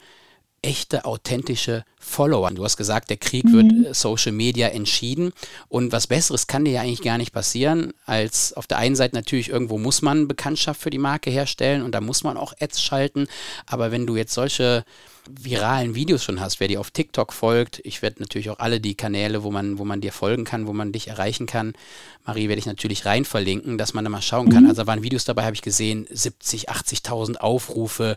echte, 0.66 1.04
authentische 1.04 1.84
Follower. 1.98 2.50
Du 2.50 2.64
hast 2.64 2.76
gesagt, 2.76 3.08
der 3.08 3.16
Krieg 3.16 3.44
mhm. 3.44 3.52
wird 3.52 3.86
äh, 3.86 3.94
Social 3.94 4.32
Media 4.32 4.68
entschieden. 4.68 5.32
Und 5.68 5.92
was 5.92 6.08
Besseres 6.08 6.46
kann 6.46 6.64
dir 6.64 6.72
ja 6.72 6.80
eigentlich 6.82 7.02
gar 7.02 7.18
nicht 7.18 7.32
passieren, 7.32 7.94
als 8.04 8.52
auf 8.52 8.66
der 8.66 8.78
einen 8.78 8.96
Seite 8.96 9.14
natürlich 9.14 9.48
irgendwo 9.48 9.78
muss 9.78 10.02
man 10.02 10.28
Bekanntschaft 10.28 10.80
für 10.80 10.90
die 10.90 10.98
Marke 10.98 11.30
herstellen 11.30 11.82
und 11.82 11.92
da 11.92 12.00
muss 12.00 12.24
man 12.24 12.36
auch 12.36 12.52
Ads 12.60 12.82
schalten. 12.82 13.28
Aber 13.66 13.92
wenn 13.92 14.06
du 14.06 14.16
jetzt 14.16 14.34
solche 14.34 14.84
viralen 15.28 15.94
Videos 15.94 16.22
schon 16.22 16.40
hast, 16.40 16.60
wer 16.60 16.68
dir 16.68 16.80
auf 16.80 16.90
TikTok 16.90 17.32
folgt, 17.32 17.80
ich 17.84 18.02
werde 18.02 18.20
natürlich 18.20 18.50
auch 18.50 18.58
alle 18.58 18.80
die 18.80 18.94
Kanäle, 18.94 19.42
wo 19.42 19.50
man, 19.50 19.78
wo 19.78 19.84
man 19.84 20.00
dir 20.00 20.12
folgen 20.12 20.44
kann, 20.44 20.66
wo 20.66 20.72
man 20.72 20.92
dich 20.92 21.08
erreichen 21.08 21.46
kann, 21.46 21.74
Marie 22.24 22.48
werde 22.48 22.60
ich 22.60 22.66
natürlich 22.66 23.06
rein 23.06 23.24
verlinken, 23.24 23.78
dass 23.78 23.94
man 23.94 24.04
da 24.04 24.10
mal 24.10 24.22
schauen 24.22 24.50
kann. 24.50 24.64
Mhm. 24.64 24.70
Also 24.70 24.82
da 24.82 24.86
waren 24.86 25.02
Videos 25.02 25.24
dabei, 25.24 25.44
habe 25.44 25.54
ich 25.54 25.62
gesehen, 25.62 26.06
70, 26.10 26.70
80.000 26.70 27.36
Aufrufe, 27.36 28.16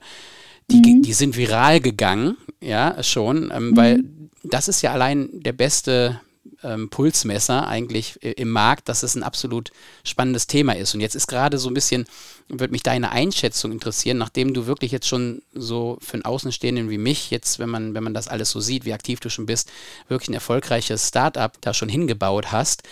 die, 0.72 0.94
mhm. 0.94 1.02
die 1.02 1.14
sind 1.14 1.36
viral 1.36 1.80
gegangen, 1.80 2.38
ja, 2.62 3.02
schon, 3.04 3.52
ähm, 3.54 3.72
mhm. 3.72 3.78
weil 3.78 4.04
das 4.44 4.68
ist 4.68 4.82
ja 4.82 4.94
allein 4.94 5.30
der 5.34 5.54
beste 5.54 6.22
ähm, 6.64 6.90
Pulsmesser 6.90 7.68
eigentlich 7.68 8.22
im 8.24 8.50
Markt, 8.50 8.90
dass 8.90 9.04
es 9.04 9.16
ein 9.16 9.24
absolut 9.24 9.72
spannendes 10.04 10.48
Thema 10.48 10.76
ist. 10.76 10.94
Und 10.94 11.02
jetzt 11.02 11.16
ist 11.16 11.28
gerade 11.28 11.58
so 11.58 11.70
ein 11.70 11.74
bisschen, 11.74 12.06
würde 12.48 12.72
mich 12.72 12.84
deine 12.84 13.12
Einschätzung 13.12 13.72
interessieren, 13.72 14.18
nachdem 14.18 14.54
du 14.54 14.66
wirklich 14.66 14.92
jetzt 14.92 15.08
schon 15.08 15.42
so 15.54 15.98
für 16.02 16.16
einen 16.16 16.26
Außenstehenden 16.26 16.90
wie 16.90 16.98
mich, 16.98 17.32
jetzt, 17.32 17.60
wenn 17.60 17.70
man, 17.70 17.94
wenn 17.94 18.04
man 18.04 18.14
das 18.14 18.28
alles 18.28 18.52
so 18.52 18.60
sieht, 18.60 18.86
wie 18.86 18.94
aktiv 18.94 19.20
du 19.20 19.30
schon 19.30 19.46
bist, 19.46 19.72
wirklich 20.08 20.30
ein 20.30 20.34
erfolgreiches 20.34 21.08
Startup 21.08 21.52
da 21.62 21.74
schon 21.74 21.90
hingebaut 21.90 22.52
hast, 22.52 22.84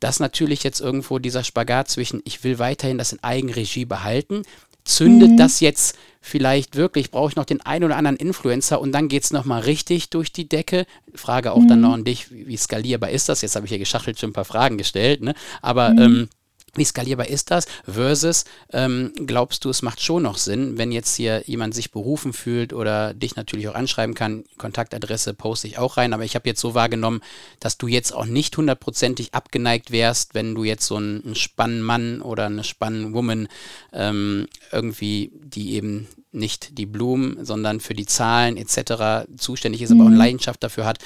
dass 0.00 0.20
natürlich 0.20 0.62
jetzt 0.62 0.80
irgendwo 0.80 1.18
dieser 1.18 1.42
Spagat 1.42 1.88
zwischen, 1.88 2.20
ich 2.24 2.44
will 2.44 2.58
weiterhin 2.58 2.98
das 2.98 3.12
in 3.12 3.22
Eigenregie 3.24 3.86
behalten, 3.86 4.42
zündet 4.86 5.32
mhm. 5.32 5.36
das 5.36 5.60
jetzt 5.60 5.96
vielleicht 6.20 6.74
wirklich, 6.74 7.10
brauche 7.10 7.30
ich 7.30 7.36
noch 7.36 7.44
den 7.44 7.60
einen 7.60 7.84
oder 7.84 7.96
anderen 7.96 8.16
Influencer 8.16 8.80
und 8.80 8.92
dann 8.92 9.08
geht 9.08 9.24
es 9.24 9.30
nochmal 9.30 9.62
richtig 9.62 10.10
durch 10.10 10.32
die 10.32 10.48
Decke. 10.48 10.86
Frage 11.14 11.52
auch 11.52 11.60
mhm. 11.60 11.68
dann 11.68 11.80
noch 11.80 11.92
an 11.92 12.04
dich, 12.04 12.30
wie, 12.30 12.56
skalierbar 12.56 13.10
ist 13.10 13.28
das? 13.28 13.42
Jetzt 13.42 13.54
habe 13.54 13.66
ich 13.66 13.70
hier 13.70 13.78
geschachtelt 13.78 14.18
schon 14.18 14.30
ein 14.30 14.34
paar 14.34 14.44
Fragen 14.44 14.76
gestellt, 14.76 15.22
ne? 15.22 15.34
aber 15.62 15.90
mhm. 15.90 15.98
ähm, 16.00 16.28
Wie 16.76 16.84
skalierbar 16.84 17.28
ist 17.28 17.50
das? 17.50 17.66
Versus, 17.84 18.44
ähm, 18.72 19.12
glaubst 19.26 19.64
du, 19.64 19.70
es 19.70 19.82
macht 19.82 20.00
schon 20.00 20.22
noch 20.22 20.38
Sinn, 20.38 20.78
wenn 20.78 20.92
jetzt 20.92 21.16
hier 21.16 21.42
jemand 21.46 21.74
sich 21.74 21.90
berufen 21.90 22.32
fühlt 22.32 22.72
oder 22.72 23.14
dich 23.14 23.36
natürlich 23.36 23.68
auch 23.68 23.74
anschreiben 23.74 24.14
kann, 24.14 24.44
Kontaktadresse 24.58 25.34
poste 25.34 25.68
ich 25.68 25.78
auch 25.78 25.96
rein, 25.96 26.12
aber 26.12 26.24
ich 26.24 26.34
habe 26.34 26.48
jetzt 26.48 26.60
so 26.60 26.74
wahrgenommen, 26.74 27.20
dass 27.60 27.78
du 27.78 27.88
jetzt 27.88 28.12
auch 28.12 28.26
nicht 28.26 28.56
hundertprozentig 28.56 29.34
abgeneigt 29.34 29.90
wärst, 29.90 30.34
wenn 30.34 30.54
du 30.54 30.64
jetzt 30.64 30.86
so 30.86 30.96
einen, 30.96 31.24
einen 31.24 31.34
Spannmann 31.34 32.20
oder 32.20 32.46
eine 32.46 32.64
Spannwoman 32.64 33.48
ähm, 33.92 34.48
irgendwie, 34.72 35.32
die 35.34 35.74
eben 35.74 36.06
nicht 36.32 36.78
die 36.78 36.86
Blumen, 36.86 37.44
sondern 37.44 37.80
für 37.80 37.94
die 37.94 38.06
Zahlen 38.06 38.56
etc. 38.56 39.26
zuständig 39.36 39.82
ist, 39.82 39.90
mhm. 39.90 39.96
aber 39.96 40.04
auch 40.04 40.08
eine 40.08 40.16
mhm. 40.16 40.22
Leidenschaft 40.22 40.62
dafür 40.62 40.86
hat, 40.86 40.98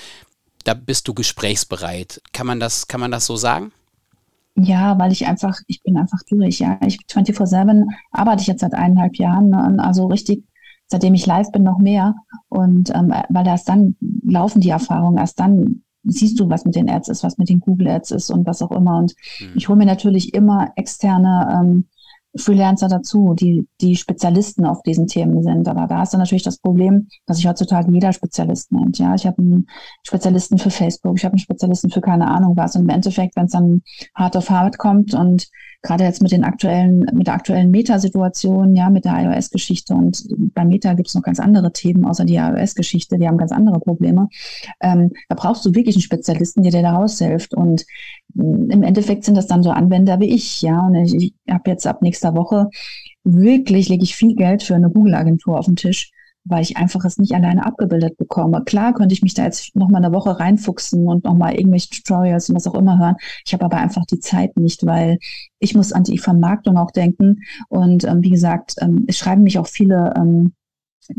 da 0.64 0.74
bist 0.74 1.08
du 1.08 1.14
gesprächsbereit. 1.14 2.20
Kann 2.32 2.46
man 2.46 2.60
das, 2.60 2.88
kann 2.88 3.00
man 3.00 3.10
das 3.10 3.26
so 3.26 3.36
sagen? 3.36 3.72
Ja, 4.56 4.98
weil 4.98 5.12
ich 5.12 5.26
einfach, 5.26 5.58
ich 5.66 5.82
bin 5.82 5.96
einfach 5.96 6.20
durch, 6.28 6.58
ja. 6.58 6.78
Ich 6.86 6.98
24-7 7.10 7.86
arbeite 8.10 8.42
ich 8.42 8.48
jetzt 8.48 8.60
seit 8.60 8.74
eineinhalb 8.74 9.16
Jahren, 9.16 9.50
ne? 9.50 9.82
also 9.82 10.06
richtig, 10.06 10.44
seitdem 10.86 11.14
ich 11.14 11.26
live 11.26 11.50
bin, 11.52 11.62
noch 11.62 11.78
mehr. 11.78 12.14
Und 12.48 12.90
ähm, 12.94 13.14
weil 13.28 13.46
erst 13.46 13.68
dann 13.68 13.96
laufen 14.22 14.60
die 14.60 14.70
Erfahrungen, 14.70 15.18
erst 15.18 15.38
dann 15.40 15.82
siehst 16.02 16.40
du, 16.40 16.48
was 16.48 16.64
mit 16.64 16.74
den 16.74 16.90
Ads 16.90 17.08
ist, 17.08 17.22
was 17.22 17.38
mit 17.38 17.48
den 17.48 17.60
Google 17.60 17.88
Ads 17.88 18.10
ist 18.10 18.30
und 18.30 18.46
was 18.46 18.62
auch 18.62 18.72
immer. 18.72 18.98
Und 18.98 19.14
mhm. 19.40 19.52
ich 19.54 19.68
hole 19.68 19.78
mir 19.78 19.86
natürlich 19.86 20.34
immer 20.34 20.72
externe 20.76 21.60
ähm, 21.60 21.84
Freelancer 22.36 22.88
dazu, 22.88 23.34
die, 23.34 23.66
die 23.80 23.96
Spezialisten 23.96 24.64
auf 24.64 24.82
diesen 24.82 25.06
Themen 25.06 25.42
sind. 25.42 25.66
Aber 25.68 25.86
da 25.86 26.02
ist 26.02 26.12
dann 26.12 26.20
natürlich 26.20 26.44
das 26.44 26.58
Problem, 26.58 27.08
dass 27.26 27.38
sich 27.38 27.46
heutzutage 27.46 27.92
jeder 27.92 28.12
Spezialist 28.12 28.70
nennt. 28.72 28.98
Ja, 28.98 29.14
ich 29.14 29.26
habe 29.26 29.38
einen 29.38 29.66
Spezialisten 30.06 30.58
für 30.58 30.70
Facebook, 30.70 31.16
ich 31.16 31.24
habe 31.24 31.32
einen 31.32 31.40
Spezialisten 31.40 31.90
für 31.90 32.00
keine 32.00 32.28
Ahnung 32.28 32.56
was. 32.56 32.76
Und 32.76 32.82
im 32.82 32.88
Endeffekt, 32.88 33.36
wenn 33.36 33.46
es 33.46 33.52
dann 33.52 33.82
hart 34.14 34.36
auf 34.36 34.50
hart 34.50 34.78
kommt 34.78 35.14
und 35.14 35.48
gerade 35.82 36.04
jetzt 36.04 36.22
mit 36.22 36.32
den 36.32 36.44
aktuellen, 36.44 37.06
mit 37.12 37.26
der 37.26 37.34
aktuellen 37.34 37.70
Meta-Situation, 37.70 38.76
ja, 38.76 38.90
mit 38.90 39.04
der 39.04 39.14
iOS-Geschichte 39.18 39.94
und 39.94 40.26
bei 40.54 40.64
Meta 40.64 40.92
gibt 40.92 41.08
es 41.08 41.14
noch 41.14 41.22
ganz 41.22 41.40
andere 41.40 41.72
Themen, 41.72 42.04
außer 42.04 42.24
die 42.24 42.36
iOS-Geschichte, 42.36 43.18
die 43.18 43.26
haben 43.26 43.38
ganz 43.38 43.52
andere 43.52 43.80
Probleme. 43.80 44.28
Ähm, 44.80 45.12
da 45.28 45.34
brauchst 45.36 45.64
du 45.64 45.74
wirklich 45.74 45.96
einen 45.96 46.02
Spezialisten, 46.02 46.62
der 46.62 46.72
dir 46.72 46.82
da 46.82 46.92
raushilft. 46.92 47.54
Und 47.54 47.86
mm, 48.34 48.70
im 48.70 48.82
Endeffekt 48.82 49.24
sind 49.24 49.36
das 49.36 49.46
dann 49.46 49.62
so 49.62 49.70
Anwender 49.70 50.20
wie 50.20 50.34
ich, 50.34 50.60
ja. 50.60 50.86
Und 50.86 50.96
ich, 50.96 51.14
ich 51.14 51.34
habe 51.52 51.70
jetzt 51.70 51.86
ab 51.86 52.02
nächster 52.02 52.34
Woche 52.34 52.68
wirklich 53.24 53.88
lege 53.88 54.04
ich 54.04 54.16
viel 54.16 54.34
Geld 54.34 54.62
für 54.62 54.74
eine 54.74 54.90
Google-Agentur 54.90 55.58
auf 55.58 55.66
den 55.66 55.76
Tisch, 55.76 56.10
weil 56.44 56.62
ich 56.62 56.76
einfach 56.76 57.04
es 57.04 57.18
nicht 57.18 57.32
alleine 57.32 57.66
abgebildet 57.66 58.16
bekomme. 58.16 58.62
Klar 58.64 58.94
könnte 58.94 59.12
ich 59.12 59.22
mich 59.22 59.34
da 59.34 59.44
jetzt 59.44 59.76
noch 59.76 59.88
mal 59.88 59.98
eine 59.98 60.12
Woche 60.12 60.38
reinfuchsen 60.38 61.06
und 61.06 61.24
noch 61.24 61.34
mal 61.34 61.54
irgendwelche 61.54 61.90
Tutorials 61.90 62.48
und 62.48 62.56
was 62.56 62.66
auch 62.66 62.74
immer 62.74 62.98
hören. 62.98 63.16
Ich 63.44 63.52
habe 63.52 63.64
aber 63.64 63.76
einfach 63.76 64.06
die 64.06 64.20
Zeit 64.20 64.56
nicht, 64.56 64.86
weil 64.86 65.18
ich 65.58 65.74
muss 65.74 65.92
an 65.92 66.04
die 66.04 66.18
Vermarktung 66.18 66.78
auch 66.78 66.90
denken. 66.90 67.42
Und 67.68 68.04
ähm, 68.04 68.22
wie 68.22 68.30
gesagt, 68.30 68.74
ähm, 68.80 69.04
es 69.06 69.18
schreiben 69.18 69.42
mich 69.42 69.58
auch 69.58 69.66
viele 69.66 70.14
ähm, 70.16 70.54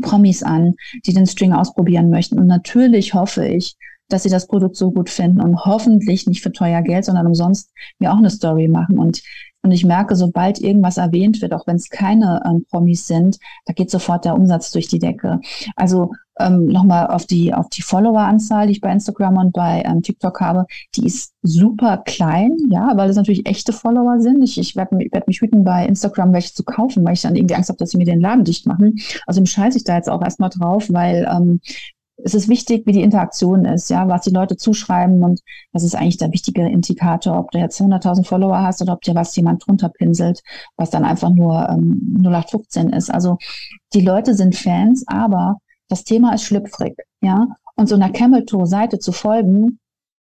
Promis 0.00 0.42
an, 0.42 0.74
die 1.06 1.12
den 1.12 1.26
String 1.26 1.52
ausprobieren 1.52 2.10
möchten. 2.10 2.38
Und 2.38 2.46
natürlich 2.46 3.14
hoffe 3.14 3.46
ich, 3.46 3.76
dass 4.08 4.24
sie 4.24 4.30
das 4.30 4.46
Produkt 4.46 4.76
so 4.76 4.90
gut 4.90 5.08
finden 5.08 5.40
und 5.40 5.64
hoffentlich 5.64 6.26
nicht 6.26 6.42
für 6.42 6.52
teuer 6.52 6.82
Geld, 6.82 7.04
sondern 7.04 7.26
umsonst 7.26 7.70
mir 7.98 8.12
auch 8.12 8.18
eine 8.18 8.30
Story 8.30 8.68
machen. 8.68 8.98
Und 8.98 9.22
und 9.62 9.70
ich 9.70 9.84
merke, 9.84 10.16
sobald 10.16 10.60
irgendwas 10.60 10.96
erwähnt 10.96 11.40
wird, 11.40 11.54
auch 11.54 11.66
wenn 11.66 11.76
es 11.76 11.88
keine 11.88 12.42
ähm, 12.44 12.64
Promis 12.68 13.06
sind, 13.06 13.38
da 13.64 13.72
geht 13.72 13.90
sofort 13.90 14.24
der 14.24 14.34
Umsatz 14.34 14.72
durch 14.72 14.88
die 14.88 14.98
Decke. 14.98 15.40
Also 15.76 16.12
ähm, 16.38 16.66
nochmal 16.66 17.08
auf 17.08 17.26
die, 17.26 17.54
auf 17.54 17.68
die 17.68 17.82
Follower-Anzahl, 17.82 18.66
die 18.66 18.72
ich 18.72 18.80
bei 18.80 18.90
Instagram 18.90 19.36
und 19.36 19.52
bei 19.52 19.82
ähm, 19.86 20.02
TikTok 20.02 20.40
habe, 20.40 20.66
die 20.96 21.06
ist 21.06 21.34
super 21.42 21.98
klein, 21.98 22.56
ja, 22.70 22.92
weil 22.96 23.10
es 23.10 23.16
natürlich 23.16 23.46
echte 23.46 23.72
Follower 23.72 24.18
sind. 24.18 24.42
Ich, 24.42 24.58
ich 24.58 24.74
werde 24.74 24.98
werd 25.10 25.28
mich 25.28 25.40
hüten, 25.40 25.62
bei 25.62 25.86
Instagram 25.86 26.32
welche 26.32 26.54
zu 26.54 26.64
kaufen, 26.64 27.04
weil 27.04 27.14
ich 27.14 27.22
dann 27.22 27.36
irgendwie 27.36 27.54
Angst 27.54 27.68
habe, 27.68 27.78
dass 27.78 27.90
sie 27.90 27.98
mir 27.98 28.04
den 28.04 28.20
Laden 28.20 28.44
dicht 28.44 28.66
machen. 28.66 28.98
Also 29.26 29.44
scheiße 29.44 29.78
ich 29.78 29.84
da 29.84 29.96
jetzt 29.96 30.10
auch 30.10 30.22
erstmal 30.22 30.50
drauf, 30.50 30.88
weil 30.90 31.28
ähm, 31.30 31.60
es 32.24 32.34
ist 32.34 32.48
wichtig, 32.48 32.86
wie 32.86 32.92
die 32.92 33.02
Interaktion 33.02 33.64
ist, 33.64 33.90
ja, 33.90 34.08
was 34.08 34.22
die 34.22 34.30
Leute 34.30 34.56
zuschreiben 34.56 35.22
und 35.22 35.40
das 35.72 35.82
ist 35.82 35.94
eigentlich 35.94 36.18
der 36.18 36.32
wichtige 36.32 36.68
Indikator, 36.68 37.38
ob 37.38 37.50
du 37.50 37.58
jetzt 37.58 37.80
100.000 37.80 38.24
Follower 38.24 38.58
hast 38.62 38.82
oder 38.82 38.94
ob 38.94 39.02
dir 39.02 39.14
was 39.14 39.34
jemand 39.36 39.66
drunter 39.66 39.88
pinselt, 39.88 40.42
was 40.76 40.90
dann 40.90 41.04
einfach 41.04 41.30
nur 41.30 41.68
ähm, 41.68 42.16
0815 42.20 42.90
ist. 42.90 43.12
Also 43.12 43.38
die 43.94 44.02
Leute 44.02 44.34
sind 44.34 44.56
Fans, 44.56 45.04
aber 45.06 45.56
das 45.88 46.04
Thema 46.04 46.34
ist 46.34 46.44
schlüpfrig, 46.44 46.94
ja. 47.20 47.48
Und 47.74 47.88
so 47.88 47.94
einer 47.94 48.10
Camel 48.10 48.44
Tour 48.44 48.66
Seite 48.66 48.98
zu 48.98 49.12
folgen, 49.12 49.78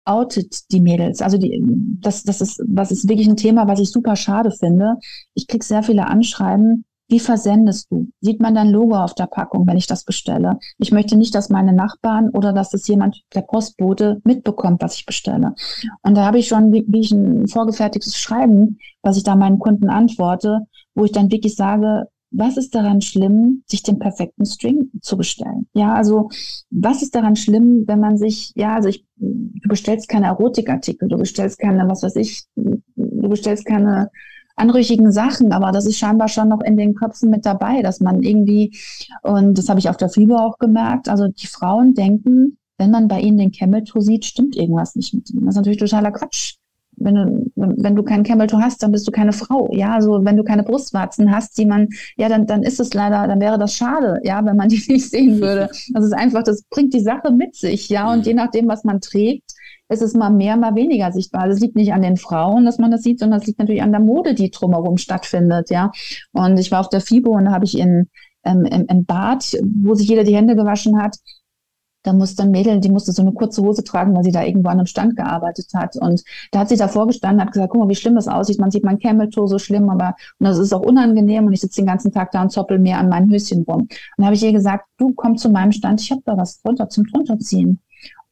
outet 0.04 0.70
die 0.70 0.80
Mädels. 0.80 1.22
Also 1.22 1.38
die, 1.38 1.62
das, 2.00 2.22
das 2.24 2.40
ist, 2.40 2.62
was 2.66 2.90
ist 2.90 3.08
wirklich 3.08 3.28
ein 3.28 3.36
Thema, 3.36 3.68
was 3.68 3.80
ich 3.80 3.90
super 3.90 4.16
schade 4.16 4.50
finde. 4.50 4.96
Ich 5.34 5.46
krieg 5.46 5.64
sehr 5.64 5.82
viele 5.82 6.06
Anschreiben, 6.06 6.84
wie 7.08 7.20
versendest 7.20 7.90
du? 7.90 8.08
Sieht 8.20 8.40
man 8.40 8.54
dein 8.54 8.70
Logo 8.70 8.96
auf 8.96 9.14
der 9.14 9.26
Packung, 9.26 9.66
wenn 9.66 9.76
ich 9.76 9.86
das 9.86 10.04
bestelle? 10.04 10.58
Ich 10.78 10.92
möchte 10.92 11.16
nicht, 11.16 11.34
dass 11.34 11.50
meine 11.50 11.72
Nachbarn 11.72 12.30
oder 12.30 12.52
dass 12.52 12.72
es 12.72 12.86
jemand, 12.88 13.22
der 13.34 13.42
Postbote, 13.42 14.20
mitbekommt, 14.24 14.82
was 14.82 14.96
ich 14.96 15.06
bestelle. 15.06 15.54
Und 16.02 16.16
da 16.16 16.24
habe 16.24 16.38
ich 16.38 16.48
schon 16.48 16.72
wie, 16.72 16.84
wie 16.88 17.00
ich 17.00 17.12
ein 17.12 17.46
vorgefertigtes 17.46 18.16
Schreiben, 18.16 18.78
was 19.02 19.16
ich 19.16 19.22
da 19.22 19.36
meinen 19.36 19.58
Kunden 19.58 19.90
antworte, 19.90 20.60
wo 20.94 21.04
ich 21.04 21.12
dann 21.12 21.30
wirklich 21.30 21.56
sage, 21.56 22.08
was 22.36 22.56
ist 22.56 22.74
daran 22.74 23.00
schlimm, 23.00 23.62
sich 23.66 23.82
den 23.82 23.98
perfekten 23.98 24.44
String 24.44 24.90
zu 25.00 25.16
bestellen? 25.16 25.68
Ja, 25.72 25.94
also 25.94 26.30
was 26.70 27.02
ist 27.02 27.14
daran 27.14 27.36
schlimm, 27.36 27.84
wenn 27.86 28.00
man 28.00 28.18
sich, 28.18 28.52
ja, 28.56 28.74
also 28.74 28.88
ich, 28.88 29.04
du 29.16 29.68
bestellst 29.68 30.08
keine 30.08 30.26
Erotikartikel, 30.26 31.08
du 31.08 31.16
bestellst 31.16 31.58
keine, 31.60 31.88
was 31.88 32.02
weiß 32.02 32.16
ich, 32.16 32.44
du 32.56 33.28
bestellst 33.28 33.66
keine 33.66 34.10
anrüchigen 34.56 35.10
Sachen, 35.12 35.52
aber 35.52 35.72
das 35.72 35.86
ist 35.86 35.98
scheinbar 35.98 36.28
schon 36.28 36.48
noch 36.48 36.60
in 36.60 36.76
den 36.76 36.94
Köpfen 36.94 37.30
mit 37.30 37.44
dabei, 37.44 37.82
dass 37.82 38.00
man 38.00 38.22
irgendwie, 38.22 38.76
und 39.22 39.58
das 39.58 39.68
habe 39.68 39.80
ich 39.80 39.88
auf 39.88 39.96
der 39.96 40.08
FIBO 40.08 40.36
auch 40.36 40.58
gemerkt, 40.58 41.08
also 41.08 41.28
die 41.28 41.46
Frauen 41.46 41.94
denken, 41.94 42.58
wenn 42.78 42.90
man 42.90 43.08
bei 43.08 43.20
ihnen 43.20 43.38
den 43.38 43.52
Camel 43.52 43.84
Toe 43.84 44.02
sieht, 44.02 44.24
stimmt 44.24 44.56
irgendwas 44.56 44.94
nicht 44.96 45.14
mit 45.14 45.30
ihnen. 45.30 45.44
Das 45.44 45.54
ist 45.54 45.56
natürlich 45.56 45.78
totaler 45.78 46.12
Quatsch. 46.12 46.56
Wenn 46.96 47.14
du, 47.16 47.50
wenn 47.56 47.96
du 47.96 48.04
keinen 48.04 48.22
Camel 48.22 48.46
Toe 48.46 48.60
hast, 48.60 48.82
dann 48.82 48.92
bist 48.92 49.06
du 49.06 49.10
keine 49.10 49.32
Frau. 49.32 49.68
Ja, 49.72 49.94
also 49.94 50.24
wenn 50.24 50.36
du 50.36 50.44
keine 50.44 50.62
Brustwarzen 50.62 51.34
hast, 51.34 51.58
die 51.58 51.66
man, 51.66 51.88
ja, 52.16 52.28
dann, 52.28 52.46
dann 52.46 52.62
ist 52.62 52.78
es 52.78 52.94
leider, 52.94 53.26
dann 53.26 53.40
wäre 53.40 53.58
das 53.58 53.74
schade, 53.74 54.20
ja, 54.22 54.44
wenn 54.44 54.56
man 54.56 54.68
die 54.68 54.82
nicht 54.88 55.10
sehen 55.10 55.40
würde. 55.40 55.70
Das 55.92 56.04
ist 56.04 56.12
einfach, 56.12 56.44
das 56.44 56.62
bringt 56.70 56.94
die 56.94 57.00
Sache 57.00 57.32
mit 57.32 57.56
sich, 57.56 57.88
ja, 57.88 58.12
und 58.12 58.26
je 58.26 58.34
nachdem, 58.34 58.68
was 58.68 58.84
man 58.84 59.00
trägt, 59.00 59.54
ist 59.88 60.02
es 60.02 60.14
mal 60.14 60.30
mehr, 60.30 60.56
mal 60.56 60.74
weniger 60.74 61.12
sichtbar. 61.12 61.42
Also 61.42 61.56
es 61.56 61.60
liegt 61.60 61.76
nicht 61.76 61.92
an 61.92 62.02
den 62.02 62.16
Frauen, 62.16 62.64
dass 62.64 62.78
man 62.78 62.90
das 62.90 63.02
sieht, 63.02 63.18
sondern 63.20 63.40
es 63.40 63.46
liegt 63.46 63.58
natürlich 63.58 63.82
an 63.82 63.92
der 63.92 64.00
Mode, 64.00 64.34
die 64.34 64.50
drumherum 64.50 64.96
stattfindet, 64.96 65.70
ja. 65.70 65.92
Und 66.32 66.58
ich 66.58 66.70
war 66.70 66.80
auf 66.80 66.88
der 66.88 67.00
FIBO 67.00 67.30
und 67.30 67.46
da 67.46 67.52
habe 67.52 67.64
ich 67.64 67.78
in, 67.78 68.08
ähm, 68.44 68.64
im, 68.64 68.86
im 68.86 69.04
Bad, 69.04 69.56
wo 69.82 69.94
sich 69.94 70.08
jeder 70.08 70.24
die 70.24 70.34
Hände 70.34 70.56
gewaschen 70.56 71.00
hat, 71.00 71.16
da 72.04 72.12
musste 72.12 72.42
ein 72.42 72.50
Mädel, 72.50 72.80
die 72.80 72.90
musste 72.90 73.12
so 73.12 73.22
eine 73.22 73.32
kurze 73.32 73.62
Hose 73.62 73.82
tragen, 73.82 74.14
weil 74.14 74.24
sie 74.24 74.30
da 74.30 74.44
irgendwo 74.44 74.68
an 74.68 74.78
einem 74.78 74.86
Stand 74.86 75.16
gearbeitet 75.16 75.68
hat. 75.74 75.96
Und 75.96 76.22
da 76.52 76.60
hat 76.60 76.68
sie 76.68 76.76
davor 76.76 77.06
gestanden, 77.06 77.40
hat 77.40 77.52
gesagt, 77.52 77.70
guck 77.72 77.80
mal, 77.80 77.88
wie 77.88 77.94
schlimm 77.94 78.14
das 78.14 78.28
aussieht. 78.28 78.60
Man 78.60 78.70
sieht 78.70 78.84
mein 78.84 78.98
Camel 78.98 79.30
Toe 79.30 79.48
so 79.48 79.58
schlimm, 79.58 79.88
aber 79.88 80.14
und 80.38 80.46
das 80.46 80.58
ist 80.58 80.74
auch 80.74 80.82
unangenehm. 80.82 81.46
Und 81.46 81.54
ich 81.54 81.62
sitze 81.62 81.80
den 81.80 81.86
ganzen 81.86 82.12
Tag 82.12 82.30
da 82.32 82.42
und 82.42 82.50
zoppel 82.50 82.78
mir 82.78 82.98
an 82.98 83.08
meinen 83.08 83.30
Höschen 83.30 83.64
rum. 83.64 83.82
Und 83.82 83.90
da 84.18 84.26
habe 84.26 84.34
ich 84.34 84.42
ihr 84.42 84.52
gesagt, 84.52 84.86
du 84.98 85.14
komm 85.14 85.38
zu 85.38 85.48
meinem 85.48 85.72
Stand, 85.72 86.02
ich 86.02 86.10
habe 86.10 86.20
da 86.26 86.36
was 86.36 86.60
drunter 86.60 86.90
zum 86.90 87.04
drunterziehen. 87.04 87.80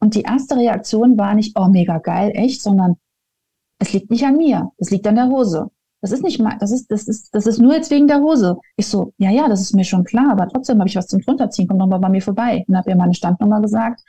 Und 0.03 0.15
die 0.15 0.23
erste 0.23 0.57
Reaktion 0.57 1.17
war 1.17 1.33
nicht, 1.33 1.57
oh, 1.57 1.69
mega 1.69 1.97
geil, 1.97 2.33
echt, 2.35 2.61
sondern 2.61 2.97
es 3.79 3.93
liegt 3.93 4.11
nicht 4.11 4.25
an 4.25 4.35
mir, 4.35 4.69
es 4.77 4.91
liegt 4.91 5.07
an 5.07 5.15
der 5.15 5.29
Hose. 5.29 5.69
Das 6.01 6.11
ist 6.11 6.23
nicht 6.23 6.41
mal, 6.41 6.57
das 6.59 6.73
ist, 6.73 6.91
das 6.91 7.07
ist, 7.07 7.33
das 7.33 7.47
ist 7.47 7.59
nur 7.59 7.73
jetzt 7.73 7.89
wegen 7.89 8.09
der 8.09 8.19
Hose. 8.19 8.57
Ich 8.75 8.87
so, 8.87 9.13
ja, 9.17 9.31
ja, 9.31 9.47
das 9.47 9.61
ist 9.61 9.73
mir 9.73 9.85
schon 9.85 10.03
klar, 10.03 10.29
aber 10.29 10.49
trotzdem 10.49 10.79
habe 10.79 10.89
ich 10.89 10.97
was 10.97 11.07
zum 11.07 11.21
drunterziehen, 11.21 11.69
komm 11.69 11.79
doch 11.79 11.87
mal 11.87 11.99
bei 11.99 12.09
mir 12.09 12.21
vorbei. 12.21 12.65
Und 12.67 12.75
habe 12.75 12.89
ihr 12.89 12.97
meine 12.97 13.13
Standnummer 13.13 13.61
gesagt. 13.61 14.01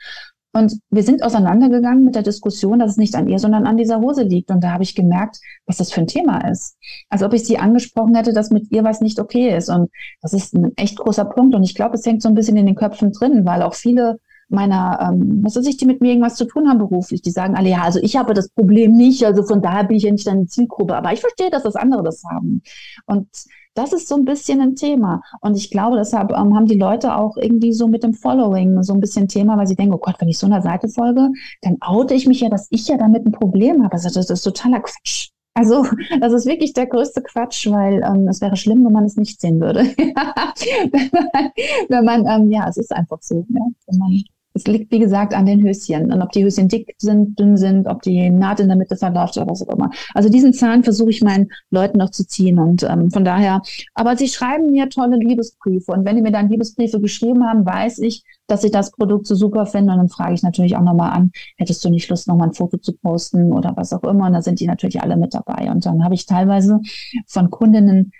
Und 0.51 0.77
wir 0.89 1.03
sind 1.03 1.23
auseinandergegangen 1.23 2.03
mit 2.03 2.15
der 2.15 2.23
Diskussion, 2.23 2.79
dass 2.79 2.91
es 2.91 2.97
nicht 2.97 3.15
an 3.15 3.29
ihr, 3.29 3.39
sondern 3.39 3.65
an 3.65 3.77
dieser 3.77 4.01
Hose 4.01 4.23
liegt. 4.23 4.51
Und 4.51 4.61
da 4.65 4.71
habe 4.71 4.83
ich 4.83 4.95
gemerkt, 4.95 5.39
was 5.65 5.77
das 5.77 5.93
für 5.93 6.01
ein 6.01 6.07
Thema 6.07 6.45
ist. 6.49 6.75
Als 7.07 7.23
ob 7.23 7.31
ich 7.31 7.45
sie 7.45 7.57
angesprochen 7.57 8.15
hätte, 8.15 8.33
dass 8.33 8.51
mit 8.51 8.69
ihr 8.69 8.83
was 8.83 8.99
nicht 8.99 9.17
okay 9.17 9.55
ist. 9.55 9.69
Und 9.69 9.89
das 10.21 10.33
ist 10.33 10.53
ein 10.55 10.73
echt 10.75 10.97
großer 10.97 11.23
Punkt. 11.23 11.55
Und 11.55 11.63
ich 11.63 11.73
glaube, 11.73 11.95
es 11.95 12.05
hängt 12.05 12.21
so 12.21 12.27
ein 12.27 12.35
bisschen 12.35 12.57
in 12.57 12.65
den 12.65 12.75
Köpfen 12.75 13.13
drin, 13.13 13.45
weil 13.45 13.61
auch 13.61 13.75
viele 13.75 14.17
meiner, 14.49 14.99
ähm, 15.01 15.39
was 15.43 15.55
weiß 15.55 15.65
ich, 15.67 15.77
die 15.77 15.85
mit 15.85 16.01
mir 16.01 16.09
irgendwas 16.09 16.35
zu 16.35 16.45
tun 16.45 16.69
haben 16.69 16.77
beruflich. 16.77 17.21
Die 17.21 17.31
sagen 17.31 17.55
alle, 17.55 17.69
ja, 17.69 17.81
also 17.81 17.99
ich 18.01 18.15
habe 18.15 18.33
das 18.33 18.49
Problem 18.49 18.93
nicht, 18.93 19.25
also 19.25 19.43
von 19.43 19.61
daher 19.61 19.83
bin 19.85 19.97
ich 19.97 20.03
ja 20.03 20.11
nicht 20.11 20.27
deine 20.27 20.47
Zielgruppe. 20.47 20.95
Aber 20.95 21.13
ich 21.13 21.21
verstehe, 21.21 21.49
dass 21.49 21.63
das 21.63 21.75
andere 21.75 22.03
das 22.03 22.23
haben. 22.29 22.61
Und 23.05 23.27
das 23.75 23.91
ist 23.91 24.07
so 24.07 24.15
ein 24.15 24.25
bisschen 24.25 24.61
ein 24.61 24.75
Thema. 24.75 25.21
Und 25.41 25.57
ich 25.57 25.69
glaube, 25.69 25.97
deshalb 25.97 26.31
ähm, 26.31 26.55
haben 26.55 26.65
die 26.65 26.79
Leute 26.79 27.15
auch 27.15 27.35
irgendwie 27.37 27.73
so 27.73 27.87
mit 27.87 28.03
dem 28.03 28.13
Following 28.13 28.81
so 28.83 28.93
ein 28.93 29.01
bisschen 29.01 29.27
Thema, 29.27 29.57
weil 29.57 29.67
sie 29.67 29.75
denken, 29.75 29.93
oh 29.93 29.99
Gott, 29.99 30.15
wenn 30.19 30.29
ich 30.29 30.39
so 30.39 30.47
einer 30.47 30.61
Seite 30.61 30.87
folge, 30.87 31.29
dann 31.61 31.77
oute 31.81 32.13
ich 32.13 32.25
mich 32.25 32.39
ja, 32.39 32.49
dass 32.49 32.67
ich 32.71 32.87
ja 32.87 32.97
damit 32.97 33.25
ein 33.25 33.33
Problem 33.33 33.83
habe. 33.83 33.93
Also 33.93 34.09
das 34.09 34.29
ist 34.29 34.41
totaler 34.41 34.79
Quatsch. 34.79 35.29
Also, 35.57 35.85
das 36.19 36.33
ist 36.33 36.45
wirklich 36.45 36.73
der 36.73 36.85
größte 36.85 37.21
Quatsch, 37.21 37.71
weil 37.71 38.03
ähm, 38.03 38.27
es 38.27 38.41
wäre 38.41 38.57
schlimm, 38.57 38.83
wenn 38.83 38.91
man 38.91 39.05
es 39.05 39.15
nicht 39.15 39.39
sehen 39.39 39.61
würde. 39.61 39.85
wenn 39.97 41.13
man, 41.13 41.51
wenn 41.87 42.05
man 42.05 42.25
ähm, 42.27 42.51
ja, 42.51 42.67
es 42.67 42.75
ist 42.75 42.91
einfach 42.91 43.19
so. 43.21 43.45
Ja, 43.49 43.61
wenn 43.87 43.97
man 43.97 44.23
Es 44.55 44.65
liegt, 44.65 44.89
wie 44.91 44.99
gesagt, 44.99 45.33
an 45.33 45.45
den 45.45 45.61
Höschen. 45.61 46.13
Und 46.13 46.21
ob 46.21 46.31
die 46.31 46.43
Höschen 46.43 46.69
dick 46.69 46.95
sind, 46.97 47.37
dünn 47.37 47.57
sind, 47.57 47.87
ob 47.87 48.01
die 48.01 48.29
Naht 48.29 48.61
in 48.61 48.69
der 48.69 48.77
Mitte 48.77 48.95
verläuft 48.95 49.35
oder 49.35 49.47
was 49.47 49.61
auch 49.61 49.73
immer. 49.73 49.91
Also 50.13 50.29
diesen 50.29 50.53
Zahn 50.53 50.83
versuche 50.83 51.09
ich 51.09 51.21
meinen 51.21 51.49
Leuten 51.71 51.97
noch 51.97 52.09
zu 52.09 52.25
ziehen. 52.25 52.57
Und 52.57 52.83
ähm, 52.83 53.11
von 53.11 53.25
daher, 53.25 53.61
aber 53.93 54.15
sie 54.15 54.29
schreiben 54.29 54.71
mir 54.71 54.87
tolle 54.89 55.17
Liebesbriefe. 55.17 55.91
Und 55.91 56.05
wenn 56.05 56.15
die 56.15 56.21
mir 56.21 56.31
dann 56.31 56.47
Liebesbriefe 56.47 57.01
geschrieben 57.01 57.45
haben, 57.45 57.65
weiß 57.65 57.99
ich, 57.99 58.23
dass 58.47 58.63
ich 58.63 58.71
das 58.71 58.91
Produkt 58.91 59.27
so 59.27 59.35
super 59.35 59.65
finde. 59.65 59.91
Und 59.91 59.99
dann 59.99 60.09
frage 60.09 60.33
ich 60.33 60.41
natürlich 60.41 60.77
auch 60.77 60.83
nochmal 60.83 61.11
an, 61.11 61.31
hättest 61.57 61.83
du 61.83 61.89
nicht 61.89 62.09
Lust, 62.09 62.27
nochmal 62.27 62.47
ein 62.47 62.53
Foto 62.53 62.77
zu 62.77 62.93
posten 62.93 63.51
oder 63.51 63.73
was 63.75 63.91
auch 63.91 64.03
immer. 64.03 64.27
Und 64.27 64.33
da 64.33 64.41
sind 64.41 64.61
die 64.61 64.67
natürlich 64.67 65.01
alle 65.01 65.17
mit 65.17 65.33
dabei. 65.33 65.69
Und 65.69 65.85
dann 65.85 66.03
habe 66.03 66.15
ich 66.15 66.25
teilweise 66.25 66.79
von 67.27 67.49
Kundinnen 67.49 68.11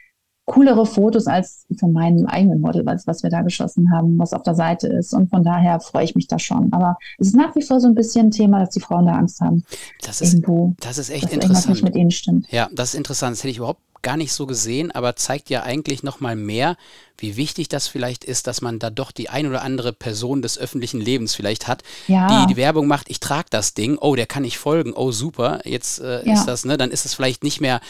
coolere 0.45 0.85
Fotos 0.85 1.25
als 1.25 1.65
von 1.79 1.91
meinem 1.91 2.27
eigenen 2.27 2.61
Model, 2.61 2.85
was, 2.85 3.07
was 3.07 3.23
wir 3.23 3.31
da 3.31 3.41
geschossen 3.41 3.91
haben, 3.91 4.19
was 4.19 4.31
auf 4.31 4.43
der 4.43 4.53
Seite 4.53 4.87
ist. 4.87 5.13
Und 5.13 5.29
von 5.29 5.43
daher 5.43 5.79
freue 5.79 6.05
ich 6.05 6.15
mich 6.15 6.27
da 6.27 6.37
schon. 6.37 6.71
Aber 6.71 6.97
es 7.17 7.27
ist 7.27 7.35
nach 7.35 7.55
wie 7.55 7.63
vor 7.63 7.79
so 7.79 7.87
ein 7.87 7.95
bisschen 7.95 8.27
ein 8.27 8.31
Thema, 8.31 8.59
dass 8.59 8.69
die 8.69 8.79
Frauen 8.79 9.07
da 9.07 9.13
Angst 9.13 9.41
haben. 9.41 9.63
Das 10.03 10.21
ist, 10.21 10.33
irgendwo, 10.33 10.75
das 10.79 10.99
ist 10.99 11.09
echt 11.09 11.31
interessant. 11.31 11.69
Nicht 11.69 11.83
mit 11.83 11.95
ihnen 11.95 12.11
stimmt. 12.11 12.47
Ja, 12.51 12.69
das 12.71 12.89
ist 12.89 12.95
interessant. 12.95 13.35
Das 13.35 13.39
hätte 13.39 13.51
ich 13.51 13.57
überhaupt 13.57 13.81
gar 14.03 14.17
nicht 14.17 14.33
so 14.33 14.45
gesehen, 14.45 14.91
aber 14.91 15.15
zeigt 15.15 15.49
ja 15.49 15.63
eigentlich 15.63 16.03
noch 16.03 16.19
mal 16.19 16.35
mehr, 16.35 16.77
wie 17.17 17.37
wichtig 17.37 17.69
das 17.69 17.87
vielleicht 17.87 18.23
ist, 18.23 18.45
dass 18.45 18.61
man 18.61 18.77
da 18.77 18.91
doch 18.91 19.11
die 19.11 19.29
ein 19.29 19.47
oder 19.47 19.63
andere 19.63 19.93
Person 19.93 20.43
des 20.43 20.59
öffentlichen 20.59 21.01
Lebens 21.01 21.33
vielleicht 21.33 21.67
hat, 21.67 21.81
ja. 22.07 22.45
die 22.45 22.53
die 22.53 22.55
Werbung 22.55 22.85
macht, 22.85 23.09
ich 23.09 23.19
trage 23.19 23.47
das 23.49 23.73
Ding, 23.73 23.97
oh, 23.97 24.15
der 24.15 24.27
kann 24.27 24.43
ich 24.43 24.59
folgen, 24.59 24.93
oh 24.93 25.11
super, 25.11 25.61
jetzt 25.63 26.01
äh, 26.01 26.23
ja. 26.23 26.33
ist 26.33 26.45
das, 26.45 26.65
ne, 26.65 26.77
dann 26.77 26.91
ist 26.91 27.07
es 27.07 27.15
vielleicht 27.15 27.43
nicht 27.43 27.61
mehr 27.61 27.81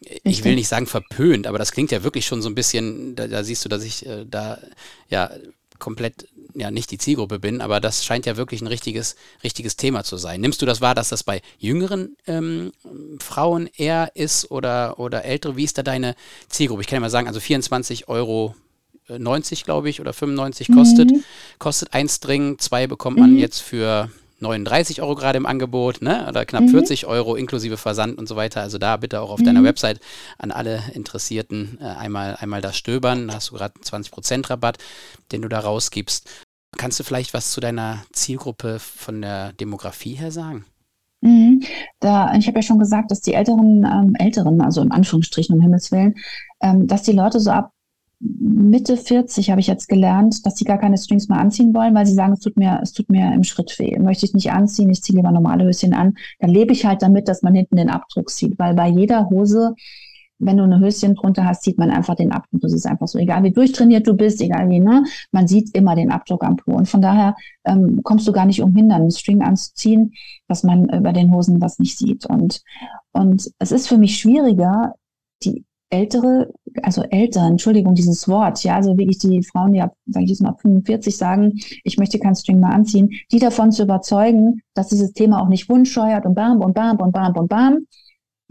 ich 0.00 0.44
will 0.44 0.54
nicht 0.54 0.68
sagen 0.68 0.86
verpönt, 0.86 1.46
aber 1.46 1.58
das 1.58 1.72
klingt 1.72 1.90
ja 1.90 2.02
wirklich 2.02 2.26
schon 2.26 2.42
so 2.42 2.48
ein 2.48 2.54
bisschen, 2.54 3.16
da, 3.16 3.26
da 3.26 3.44
siehst 3.44 3.64
du, 3.64 3.68
dass 3.68 3.84
ich 3.84 4.06
äh, 4.06 4.24
da 4.28 4.58
ja 5.08 5.30
komplett 5.78 6.28
ja 6.54 6.70
nicht 6.70 6.90
die 6.90 6.98
Zielgruppe 6.98 7.38
bin, 7.38 7.60
aber 7.60 7.80
das 7.80 8.04
scheint 8.04 8.26
ja 8.26 8.36
wirklich 8.36 8.62
ein 8.62 8.68
richtiges, 8.68 9.16
richtiges 9.42 9.76
Thema 9.76 10.04
zu 10.04 10.16
sein. 10.16 10.40
Nimmst 10.40 10.62
du 10.62 10.66
das 10.66 10.80
wahr, 10.80 10.94
dass 10.94 11.08
das 11.08 11.24
bei 11.24 11.42
jüngeren 11.58 12.16
ähm, 12.26 12.72
Frauen 13.18 13.68
eher 13.76 14.12
ist 14.14 14.50
oder, 14.50 14.98
oder 15.00 15.24
ältere? 15.24 15.56
Wie 15.56 15.64
ist 15.64 15.78
da 15.78 15.82
deine 15.82 16.14
Zielgruppe? 16.48 16.82
Ich 16.82 16.86
kann 16.86 16.96
ja 16.96 17.00
mal 17.00 17.10
sagen, 17.10 17.26
also 17.26 17.40
24 17.40 18.08
Euro 18.08 18.54
90, 19.08 19.60
äh, 19.60 19.64
glaube 19.64 19.90
ich, 19.90 20.00
oder 20.00 20.12
95 20.12 20.68
kostet, 20.72 21.10
mhm. 21.10 21.24
kostet 21.58 21.92
ein 21.92 22.08
String, 22.08 22.58
zwei 22.58 22.86
bekommt 22.86 23.18
man 23.18 23.32
mhm. 23.32 23.38
jetzt 23.38 23.60
für 23.60 24.10
39 24.44 25.02
Euro 25.02 25.14
gerade 25.14 25.36
im 25.36 25.46
Angebot, 25.46 26.02
ne? 26.02 26.26
Oder 26.28 26.44
knapp 26.44 26.62
mhm. 26.62 26.68
40 26.68 27.06
Euro 27.06 27.34
inklusive 27.34 27.76
Versand 27.76 28.18
und 28.18 28.28
so 28.28 28.36
weiter. 28.36 28.60
Also 28.60 28.78
da 28.78 28.96
bitte 28.96 29.20
auch 29.20 29.30
auf 29.30 29.40
mhm. 29.40 29.46
deiner 29.46 29.64
Website 29.64 30.00
an 30.38 30.52
alle 30.52 30.82
Interessierten 30.92 31.78
äh, 31.80 31.84
einmal, 31.84 32.36
einmal 32.36 32.60
das 32.60 32.76
stöbern. 32.76 33.28
Da 33.28 33.34
hast 33.34 33.50
du 33.50 33.56
gerade 33.56 33.74
20% 33.80 34.50
Rabatt, 34.50 34.78
den 35.32 35.42
du 35.42 35.48
da 35.48 35.60
rausgibst. 35.60 36.28
Kannst 36.76 36.98
du 37.00 37.04
vielleicht 37.04 37.34
was 37.34 37.50
zu 37.50 37.60
deiner 37.60 38.04
Zielgruppe 38.12 38.78
von 38.78 39.22
der 39.22 39.52
Demografie 39.52 40.14
her 40.14 40.30
sagen? 40.30 40.64
Mhm. 41.20 41.62
Da, 42.00 42.34
ich 42.34 42.46
habe 42.46 42.58
ja 42.58 42.62
schon 42.62 42.78
gesagt, 42.78 43.10
dass 43.10 43.22
die 43.22 43.34
älteren, 43.34 43.84
ähm, 43.84 44.14
älteren, 44.18 44.60
also 44.60 44.82
im 44.82 44.92
Anführungsstrichen 44.92 45.54
um 45.54 45.60
Himmels 45.62 45.90
Willen, 45.90 46.14
ähm, 46.60 46.86
dass 46.86 47.02
die 47.02 47.12
Leute 47.12 47.40
so 47.40 47.50
ab 47.50 47.73
Mitte 48.26 48.96
40 48.96 49.50
habe 49.50 49.60
ich 49.60 49.66
jetzt 49.66 49.86
gelernt, 49.86 50.46
dass 50.46 50.56
sie 50.56 50.64
gar 50.64 50.78
keine 50.78 50.96
Strings 50.96 51.28
mehr 51.28 51.38
anziehen 51.38 51.74
wollen, 51.74 51.94
weil 51.94 52.06
sie 52.06 52.14
sagen, 52.14 52.32
es 52.32 52.40
tut 52.40 52.56
mir, 52.56 52.80
es 52.82 52.94
tut 52.94 53.10
mir 53.10 53.34
im 53.34 53.44
Schritt 53.44 53.78
weh. 53.78 53.98
Möchte 53.98 54.24
ich 54.24 54.32
nicht 54.32 54.50
anziehen, 54.50 54.88
ich 54.88 55.02
ziehe 55.02 55.16
lieber 55.16 55.30
normale 55.30 55.64
Höschen 55.64 55.92
an. 55.92 56.14
Dann 56.38 56.48
lebe 56.48 56.72
ich 56.72 56.86
halt 56.86 57.02
damit, 57.02 57.28
dass 57.28 57.42
man 57.42 57.54
hinten 57.54 57.76
den 57.76 57.90
Abdruck 57.90 58.30
sieht, 58.30 58.58
weil 58.58 58.72
bei 58.72 58.88
jeder 58.88 59.28
Hose, 59.28 59.74
wenn 60.38 60.56
du 60.56 60.62
eine 60.62 60.78
Höschen 60.80 61.14
drunter 61.14 61.44
hast, 61.44 61.64
sieht 61.64 61.76
man 61.76 61.90
einfach 61.90 62.14
den 62.14 62.32
Abdruck. 62.32 62.62
Das 62.62 62.72
ist 62.72 62.86
einfach 62.86 63.08
so, 63.08 63.18
egal 63.18 63.42
wie 63.42 63.52
durchtrainiert 63.52 64.06
du 64.06 64.14
bist, 64.14 64.40
egal 64.40 64.70
wie, 64.70 64.80
ne, 64.80 65.04
man 65.30 65.46
sieht 65.46 65.74
immer 65.76 65.94
den 65.94 66.10
Abdruck 66.10 66.44
am 66.44 66.56
Po. 66.56 66.72
Und 66.72 66.88
von 66.88 67.02
daher 67.02 67.36
ähm, 67.66 68.00
kommst 68.04 68.26
du 68.26 68.32
gar 68.32 68.46
nicht 68.46 68.62
umhin, 68.62 68.88
dann 68.88 69.02
einen 69.02 69.10
String 69.10 69.42
anzuziehen, 69.42 70.14
dass 70.48 70.62
man 70.62 70.88
über 70.88 71.12
den 71.12 71.30
Hosen 71.30 71.60
was 71.60 71.78
nicht 71.78 71.98
sieht. 71.98 72.24
Und, 72.24 72.62
und 73.12 73.50
es 73.58 73.70
ist 73.70 73.86
für 73.86 73.98
mich 73.98 74.16
schwieriger, 74.16 74.94
die 75.42 75.66
ältere, 75.90 76.52
also 76.82 77.02
älter, 77.02 77.46
Entschuldigung, 77.46 77.94
dieses 77.94 78.26
Wort, 78.28 78.62
ja, 78.64 78.76
also 78.76 78.96
wirklich 78.96 79.18
die 79.18 79.42
Frauen, 79.42 79.72
die 79.72 79.80
ab, 79.80 79.94
sage 80.06 80.24
ich 80.24 80.30
jetzt 80.30 80.42
mal, 80.42 80.54
45 80.60 81.16
sagen, 81.16 81.52
ich 81.84 81.98
möchte 81.98 82.18
keinen 82.18 82.34
String 82.34 82.60
mehr 82.60 82.70
anziehen, 82.70 83.10
die 83.30 83.38
davon 83.38 83.70
zu 83.70 83.84
überzeugen, 83.84 84.62
dass 84.74 84.88
dieses 84.88 85.12
Thema 85.12 85.40
auch 85.40 85.48
nicht 85.48 85.68
wundscheuert 85.68 86.26
und 86.26 86.34
bam 86.34 86.60
und 86.60 86.74
bam 86.74 86.96
und 86.96 87.12
bam 87.12 87.36
und 87.36 87.48
bam, 87.48 87.86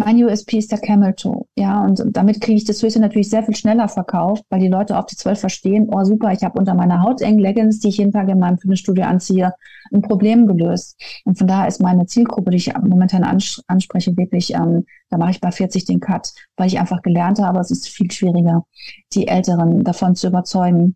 mein 0.06 0.24
USP 0.24 0.58
ist 0.58 0.72
der 0.72 0.80
Camel 0.80 1.14
Toe. 1.14 1.46
Ja, 1.56 1.84
und 1.84 2.04
damit 2.12 2.42
kriege 2.42 2.58
ich 2.58 2.66
das 2.66 2.82
Höschen 2.82 3.02
natürlich 3.02 3.30
sehr 3.30 3.44
viel 3.44 3.56
schneller 3.56 3.88
verkauft, 3.88 4.44
weil 4.50 4.60
die 4.60 4.68
Leute 4.68 4.98
auf 4.98 5.06
die 5.06 5.16
12 5.16 5.40
verstehen, 5.40 5.90
oh 5.92 6.04
super, 6.04 6.32
ich 6.32 6.44
habe 6.44 6.60
unter 6.60 6.74
meiner 6.74 7.02
hautengen 7.02 7.40
Leggings, 7.40 7.80
die 7.80 7.90
ich 7.90 7.98
jeden 7.98 8.12
Tag 8.12 8.30
in 8.30 8.40
meinem 8.40 8.58
Fitnessstudio 8.58 9.06
anziehe, 9.06 9.54
ein 9.92 10.02
Problem 10.02 10.48
gelöst. 10.48 11.00
Und 11.26 11.38
von 11.38 11.48
daher 11.48 11.68
ist 11.68 11.82
meine 11.82 12.06
Zielgruppe, 12.06 12.52
die 12.52 12.58
ich 12.58 12.74
momentan 12.74 13.24
anspreche, 13.68 14.18
wirklich, 14.18 14.54
ähm, 14.54 14.86
da 15.10 15.18
mache 15.18 15.32
ich 15.32 15.42
bei 15.42 15.52
40 15.52 15.86
den 15.86 16.00
Cut, 16.00 16.30
weil 16.58 16.68
ich 16.68 16.80
einfach 16.80 17.02
gelernt 17.02 17.40
habe, 17.40 17.60
es 17.60 17.72
ist 17.72 17.88
viel 17.88 18.12
schwieriger, 18.12 18.66
die 19.14 19.28
Älteren 19.28 19.84
davon 19.84 20.16
zu 20.16 20.28
überzeugen, 20.28 20.96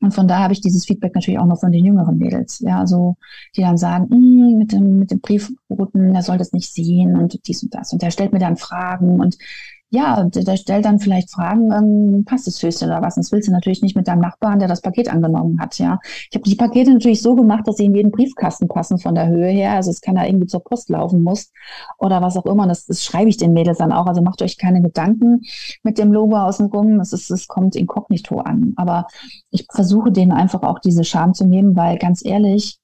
und 0.00 0.12
von 0.12 0.28
da 0.28 0.40
habe 0.40 0.52
ich 0.52 0.60
dieses 0.60 0.84
Feedback 0.84 1.14
natürlich 1.14 1.40
auch 1.40 1.46
noch 1.46 1.60
von 1.60 1.72
den 1.72 1.84
jüngeren 1.84 2.18
Mädels, 2.18 2.60
ja, 2.60 2.78
also 2.80 3.16
die 3.56 3.62
dann 3.62 3.78
sagen, 3.78 4.08
mm, 4.08 4.58
mit 4.58 4.72
dem 4.72 4.98
mit 4.98 5.10
dem 5.10 5.20
Briefboten, 5.20 6.12
der 6.12 6.22
soll 6.22 6.38
das 6.38 6.52
nicht 6.52 6.72
sehen 6.72 7.16
und 7.16 7.46
dies 7.46 7.62
und 7.62 7.74
das. 7.74 7.92
Und 7.92 8.02
der 8.02 8.10
stellt 8.10 8.32
mir 8.32 8.38
dann 8.38 8.56
Fragen 8.56 9.20
und 9.20 9.38
ja, 9.90 10.24
der, 10.24 10.42
der 10.42 10.56
stellt 10.56 10.84
dann 10.84 10.98
vielleicht 10.98 11.30
Fragen, 11.30 11.70
ähm, 11.70 12.24
passt 12.24 12.48
das 12.48 12.60
Höchste 12.60 12.86
oder 12.86 13.02
was? 13.02 13.14
Das 13.14 13.30
willst 13.30 13.46
du 13.46 13.52
natürlich 13.52 13.82
nicht 13.82 13.94
mit 13.94 14.08
deinem 14.08 14.20
Nachbarn, 14.20 14.58
der 14.58 14.66
das 14.66 14.80
Paket 14.80 15.08
angenommen 15.08 15.60
hat, 15.60 15.78
ja. 15.78 16.00
Ich 16.28 16.34
habe 16.34 16.42
die 16.42 16.56
Pakete 16.56 16.92
natürlich 16.92 17.22
so 17.22 17.36
gemacht, 17.36 17.68
dass 17.68 17.76
sie 17.76 17.84
in 17.84 17.94
jeden 17.94 18.10
Briefkasten 18.10 18.66
passen 18.66 18.98
von 18.98 19.14
der 19.14 19.28
Höhe 19.28 19.48
her. 19.48 19.74
Also 19.74 19.90
es 19.90 20.00
kann 20.00 20.16
da 20.16 20.24
irgendwie 20.24 20.46
zur 20.46 20.64
Post 20.64 20.90
laufen 20.90 21.22
muss 21.22 21.52
oder 21.98 22.20
was 22.20 22.36
auch 22.36 22.46
immer. 22.46 22.66
Das, 22.66 22.86
das 22.86 23.04
schreibe 23.04 23.28
ich 23.28 23.36
den 23.36 23.52
Mädels 23.52 23.78
dann 23.78 23.92
auch. 23.92 24.06
Also 24.06 24.22
macht 24.22 24.42
euch 24.42 24.58
keine 24.58 24.82
Gedanken 24.82 25.42
mit 25.84 25.98
dem 25.98 26.12
Logo 26.12 26.36
außenrum. 26.36 26.98
Es, 26.98 27.12
ist, 27.12 27.30
es 27.30 27.46
kommt 27.46 27.76
inkognito 27.76 28.40
an. 28.40 28.72
Aber 28.76 29.06
ich 29.50 29.66
versuche 29.72 30.10
denen 30.10 30.32
einfach 30.32 30.62
auch 30.62 30.80
diese 30.80 31.04
Scham 31.04 31.32
zu 31.32 31.46
nehmen, 31.46 31.76
weil 31.76 31.98
ganz 31.98 32.24
ehrlich, 32.24 32.80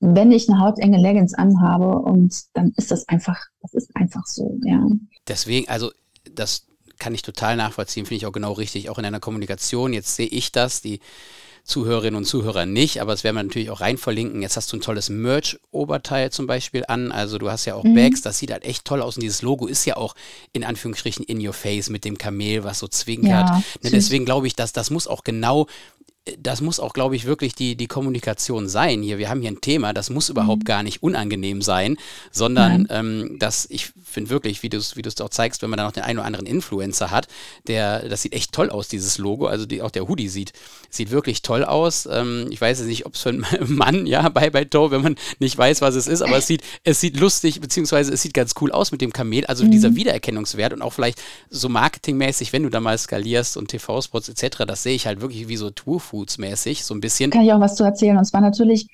wenn 0.00 0.32
ich 0.32 0.48
eine 0.48 0.60
hautenge 0.60 0.98
Leggings 0.98 1.34
anhabe 1.34 1.98
und 1.98 2.34
dann 2.54 2.72
ist 2.76 2.90
das 2.90 3.08
einfach, 3.08 3.38
das 3.60 3.74
ist 3.74 3.94
einfach 3.94 4.26
so, 4.26 4.58
ja. 4.64 4.86
Deswegen, 5.28 5.68
also 5.68 5.90
das 6.24 6.66
kann 6.98 7.14
ich 7.14 7.22
total 7.22 7.56
nachvollziehen, 7.56 8.06
finde 8.06 8.16
ich 8.16 8.26
auch 8.26 8.32
genau 8.32 8.52
richtig, 8.52 8.90
auch 8.90 8.98
in 8.98 9.04
einer 9.04 9.20
Kommunikation. 9.20 9.92
Jetzt 9.92 10.16
sehe 10.16 10.26
ich 10.26 10.52
das, 10.52 10.82
die 10.82 11.00
Zuhörerinnen 11.64 12.16
und 12.16 12.24
Zuhörer 12.24 12.66
nicht, 12.66 13.00
aber 13.00 13.12
es 13.12 13.24
werden 13.24 13.36
wir 13.36 13.42
natürlich 13.42 13.70
auch 13.70 13.80
rein 13.80 13.98
verlinken. 13.98 14.42
Jetzt 14.42 14.56
hast 14.56 14.72
du 14.72 14.76
ein 14.76 14.80
tolles 14.80 15.08
Merch-Oberteil 15.08 16.30
zum 16.30 16.46
Beispiel 16.46 16.84
an, 16.88 17.12
also 17.12 17.38
du 17.38 17.50
hast 17.50 17.64
ja 17.64 17.74
auch 17.74 17.84
mhm. 17.84 17.94
Bags, 17.94 18.22
das 18.22 18.38
sieht 18.38 18.50
halt 18.50 18.64
echt 18.64 18.84
toll 18.84 19.02
aus 19.02 19.16
und 19.16 19.22
dieses 19.22 19.42
Logo 19.42 19.66
ist 19.66 19.84
ja 19.84 19.96
auch 19.96 20.14
in 20.52 20.64
Anführungsstrichen 20.64 21.24
in 21.24 21.46
your 21.46 21.52
face 21.52 21.90
mit 21.90 22.04
dem 22.04 22.18
Kamel, 22.18 22.64
was 22.64 22.78
so 22.78 22.88
zwinkert. 22.88 23.48
Ja, 23.48 23.62
ne, 23.82 23.90
deswegen 23.90 24.24
glaube 24.24 24.46
ich, 24.46 24.56
dass 24.56 24.72
das 24.72 24.90
muss 24.90 25.06
auch 25.06 25.24
genau 25.24 25.66
das 26.38 26.60
muss 26.60 26.80
auch, 26.80 26.92
glaube 26.92 27.16
ich, 27.16 27.24
wirklich 27.24 27.54
die, 27.54 27.76
die 27.76 27.86
Kommunikation 27.86 28.68
sein 28.68 29.02
hier. 29.02 29.16
Wir 29.16 29.30
haben 29.30 29.40
hier 29.40 29.50
ein 29.50 29.62
Thema, 29.62 29.94
das 29.94 30.10
muss 30.10 30.28
überhaupt 30.28 30.62
mhm. 30.62 30.66
gar 30.66 30.82
nicht 30.82 31.02
unangenehm 31.02 31.62
sein, 31.62 31.96
sondern 32.30 32.86
ähm, 32.90 33.36
dass 33.38 33.66
ich 33.70 33.90
finde 34.04 34.28
wirklich, 34.28 34.62
wie 34.62 34.68
du 34.68 34.76
es 34.76 34.96
wie 34.96 35.02
auch 35.22 35.28
zeigst, 35.30 35.62
wenn 35.62 35.70
man 35.70 35.78
da 35.78 35.84
noch 35.84 35.92
den 35.92 36.02
einen 36.02 36.18
oder 36.18 36.26
anderen 36.26 36.46
Influencer 36.46 37.10
hat, 37.10 37.26
der, 37.66 38.08
das 38.08 38.22
sieht 38.22 38.34
echt 38.34 38.52
toll 38.52 38.68
aus, 38.68 38.88
dieses 38.88 39.16
Logo. 39.16 39.46
Also 39.46 39.64
die, 39.64 39.80
auch 39.80 39.90
der 39.90 40.08
Hoodie 40.08 40.28
sieht, 40.28 40.52
sieht 40.90 41.10
wirklich 41.10 41.40
toll 41.40 41.64
aus. 41.64 42.06
Ähm, 42.10 42.48
ich 42.50 42.60
weiß 42.60 42.80
jetzt 42.80 42.88
nicht, 42.88 43.06
ob 43.06 43.14
es 43.14 43.22
für 43.22 43.30
einen 43.30 43.46
Mann, 43.66 44.06
ja, 44.06 44.28
bei 44.28 44.50
bei 44.50 44.64
Toe, 44.64 44.90
wenn 44.90 45.02
man 45.02 45.16
nicht 45.38 45.56
weiß, 45.56 45.80
was 45.80 45.94
es 45.94 46.06
ist, 46.06 46.20
aber 46.20 46.36
es 46.36 46.46
sieht, 46.46 46.62
es 46.84 47.00
sieht 47.00 47.18
lustig, 47.18 47.60
beziehungsweise 47.60 48.12
es 48.12 48.20
sieht 48.20 48.34
ganz 48.34 48.52
cool 48.60 48.72
aus 48.72 48.92
mit 48.92 49.00
dem 49.00 49.12
Kamel. 49.12 49.46
Also 49.46 49.64
mhm. 49.64 49.70
dieser 49.70 49.94
Wiedererkennungswert 49.94 50.74
und 50.74 50.82
auch 50.82 50.92
vielleicht 50.92 51.22
so 51.48 51.70
marketingmäßig, 51.70 52.52
wenn 52.52 52.64
du 52.64 52.68
da 52.68 52.80
mal 52.80 52.98
skalierst 52.98 53.56
und 53.56 53.68
TV-Spots 53.68 54.28
etc., 54.28 54.64
das 54.66 54.82
sehe 54.82 54.94
ich 54.94 55.06
halt 55.06 55.22
wirklich 55.22 55.48
wie 55.48 55.56
so 55.56 55.70
Tour 55.70 55.98
Foods-mäßig, 56.10 56.84
so 56.84 56.94
ein 56.94 57.00
bisschen. 57.00 57.30
Kann 57.30 57.42
ich 57.42 57.52
auch 57.52 57.60
was 57.60 57.76
zu 57.76 57.84
erzählen. 57.84 58.16
Und 58.16 58.24
zwar 58.24 58.40
natürlich, 58.40 58.88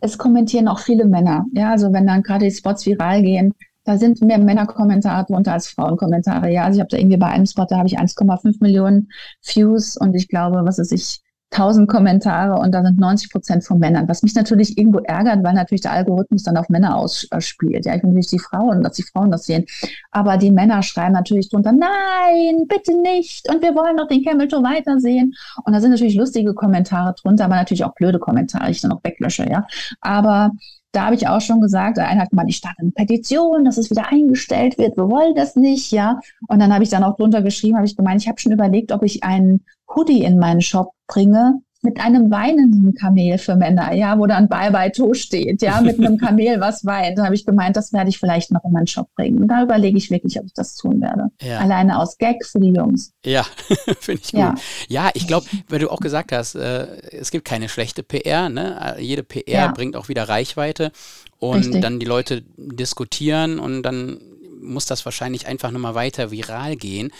es 0.00 0.18
kommentieren 0.18 0.68
auch 0.68 0.80
viele 0.80 1.04
Männer. 1.04 1.44
Ja, 1.52 1.70
also 1.70 1.92
wenn 1.92 2.06
dann 2.06 2.22
gerade 2.22 2.46
die 2.46 2.50
Spots 2.50 2.86
viral 2.86 3.22
gehen, 3.22 3.54
da 3.84 3.96
sind 3.98 4.20
mehr 4.20 4.38
Männerkommentare 4.38 5.26
drunter 5.26 5.52
als 5.52 5.68
Frauenkommentare. 5.68 6.50
Ja, 6.50 6.64
also 6.64 6.78
ich 6.78 6.80
habe 6.80 6.90
da 6.90 6.96
irgendwie 6.96 7.18
bei 7.18 7.28
einem 7.28 7.46
Spot, 7.46 7.66
da 7.68 7.78
habe 7.78 7.86
ich 7.86 7.98
1,5 7.98 8.56
Millionen 8.60 9.10
Views 9.44 9.96
und 9.96 10.14
ich 10.14 10.28
glaube, 10.28 10.62
was 10.64 10.78
ist 10.78 10.92
ich, 10.92 11.20
1000 11.52 11.88
Kommentare 11.88 12.58
und 12.58 12.72
da 12.72 12.82
sind 12.82 12.98
90 12.98 13.30
Prozent 13.30 13.64
von 13.64 13.78
Männern, 13.78 14.08
was 14.08 14.22
mich 14.22 14.34
natürlich 14.34 14.76
irgendwo 14.76 14.98
ärgert, 14.98 15.44
weil 15.44 15.54
natürlich 15.54 15.82
der 15.82 15.92
Algorithmus 15.92 16.42
dann 16.42 16.56
auf 16.56 16.68
Männer 16.68 16.96
ausspielt. 16.96 17.86
Ja, 17.86 17.94
ich 17.94 18.02
will 18.02 18.10
natürlich 18.10 18.28
die 18.28 18.38
Frauen, 18.38 18.82
dass 18.82 18.94
die 18.94 19.04
Frauen 19.04 19.30
das 19.30 19.44
sehen. 19.44 19.64
Aber 20.10 20.36
die 20.36 20.50
Männer 20.50 20.82
schreiben 20.82 21.12
natürlich 21.12 21.48
drunter, 21.48 21.72
nein, 21.72 22.66
bitte 22.66 23.00
nicht 23.00 23.48
und 23.48 23.62
wir 23.62 23.74
wollen 23.74 23.96
doch 23.96 24.08
den 24.08 24.24
Camel 24.24 24.48
Toe 24.48 24.62
weitersehen. 24.62 25.34
Und 25.64 25.72
da 25.72 25.80
sind 25.80 25.92
natürlich 25.92 26.16
lustige 26.16 26.52
Kommentare 26.54 27.14
drunter, 27.20 27.44
aber 27.44 27.56
natürlich 27.56 27.84
auch 27.84 27.94
blöde 27.94 28.18
Kommentare, 28.18 28.66
die 28.66 28.72
ich 28.72 28.80
dann 28.80 28.92
auch 28.92 29.04
weglösche, 29.04 29.48
ja. 29.48 29.66
Aber 30.00 30.50
da 30.96 31.06
habe 31.06 31.14
ich 31.14 31.28
auch 31.28 31.40
schon 31.40 31.60
gesagt, 31.60 31.98
einer 31.98 32.22
hat 32.22 32.30
gemeint, 32.30 32.48
ich 32.48 32.56
starte 32.56 32.80
eine 32.80 32.90
Petition, 32.90 33.64
dass 33.64 33.76
es 33.76 33.90
wieder 33.90 34.10
eingestellt 34.10 34.78
wird, 34.78 34.96
wir 34.96 35.10
wollen 35.10 35.34
das 35.34 35.54
nicht, 35.54 35.92
ja. 35.92 36.20
Und 36.48 36.58
dann 36.58 36.72
habe 36.72 36.84
ich 36.84 36.90
dann 36.90 37.04
auch 37.04 37.16
drunter 37.16 37.42
geschrieben, 37.42 37.76
habe 37.76 37.86
ich 37.86 37.96
gemeint, 37.96 38.22
ich 38.22 38.28
habe 38.28 38.40
schon 38.40 38.52
überlegt, 38.52 38.92
ob 38.92 39.02
ich 39.02 39.22
einen 39.22 39.64
Hoodie 39.94 40.24
in 40.24 40.38
meinen 40.38 40.62
Shop 40.62 40.92
bringe 41.06 41.60
mit 41.86 42.00
einem 42.00 42.30
weinenden 42.32 42.94
Kamel 42.94 43.38
für 43.38 43.54
Männer, 43.54 43.94
ja, 43.94 44.18
wo 44.18 44.26
dann 44.26 44.48
Bye 44.48 44.72
Bye 44.72 44.90
To 44.90 45.14
steht, 45.14 45.62
ja, 45.62 45.80
mit 45.80 45.98
einem 45.98 46.18
Kamel, 46.18 46.60
was 46.60 46.84
weint. 46.84 47.16
Da 47.16 47.24
habe 47.24 47.34
ich 47.36 47.46
gemeint, 47.46 47.76
das 47.76 47.92
werde 47.92 48.10
ich 48.10 48.18
vielleicht 48.18 48.50
noch 48.50 48.64
in 48.64 48.72
meinen 48.72 48.88
Shop 48.88 49.08
bringen. 49.14 49.40
Und 49.40 49.48
da 49.48 49.62
überlege 49.62 49.96
ich 49.96 50.10
wirklich, 50.10 50.38
ob 50.38 50.46
ich 50.46 50.52
das 50.52 50.74
tun 50.74 51.00
werde. 51.00 51.30
Ja. 51.40 51.60
Alleine 51.60 51.98
aus 51.98 52.18
Gag 52.18 52.44
für 52.44 52.58
die 52.58 52.72
Jungs. 52.72 53.12
Ja, 53.24 53.44
finde 54.00 54.22
ich 54.24 54.32
gut. 54.32 54.40
Ja, 54.40 54.54
ja 54.88 55.10
ich 55.14 55.28
glaube, 55.28 55.46
weil 55.68 55.78
du 55.78 55.90
auch 55.90 56.00
gesagt 56.00 56.32
hast, 56.32 56.56
äh, 56.56 56.86
es 57.12 57.30
gibt 57.30 57.44
keine 57.44 57.68
schlechte 57.68 58.02
PR, 58.02 58.48
ne? 58.48 58.96
Jede 58.98 59.22
PR 59.22 59.44
ja. 59.46 59.72
bringt 59.72 59.96
auch 59.96 60.08
wieder 60.08 60.28
Reichweite 60.28 60.90
und 61.38 61.58
Richtig. 61.58 61.82
dann 61.82 62.00
die 62.00 62.06
Leute 62.06 62.42
diskutieren 62.56 63.60
und 63.60 63.84
dann 63.84 64.18
muss 64.60 64.86
das 64.86 65.04
wahrscheinlich 65.04 65.46
einfach 65.46 65.70
nochmal 65.70 65.94
weiter 65.94 66.30
viral 66.30 66.76
gehen. 66.76 67.12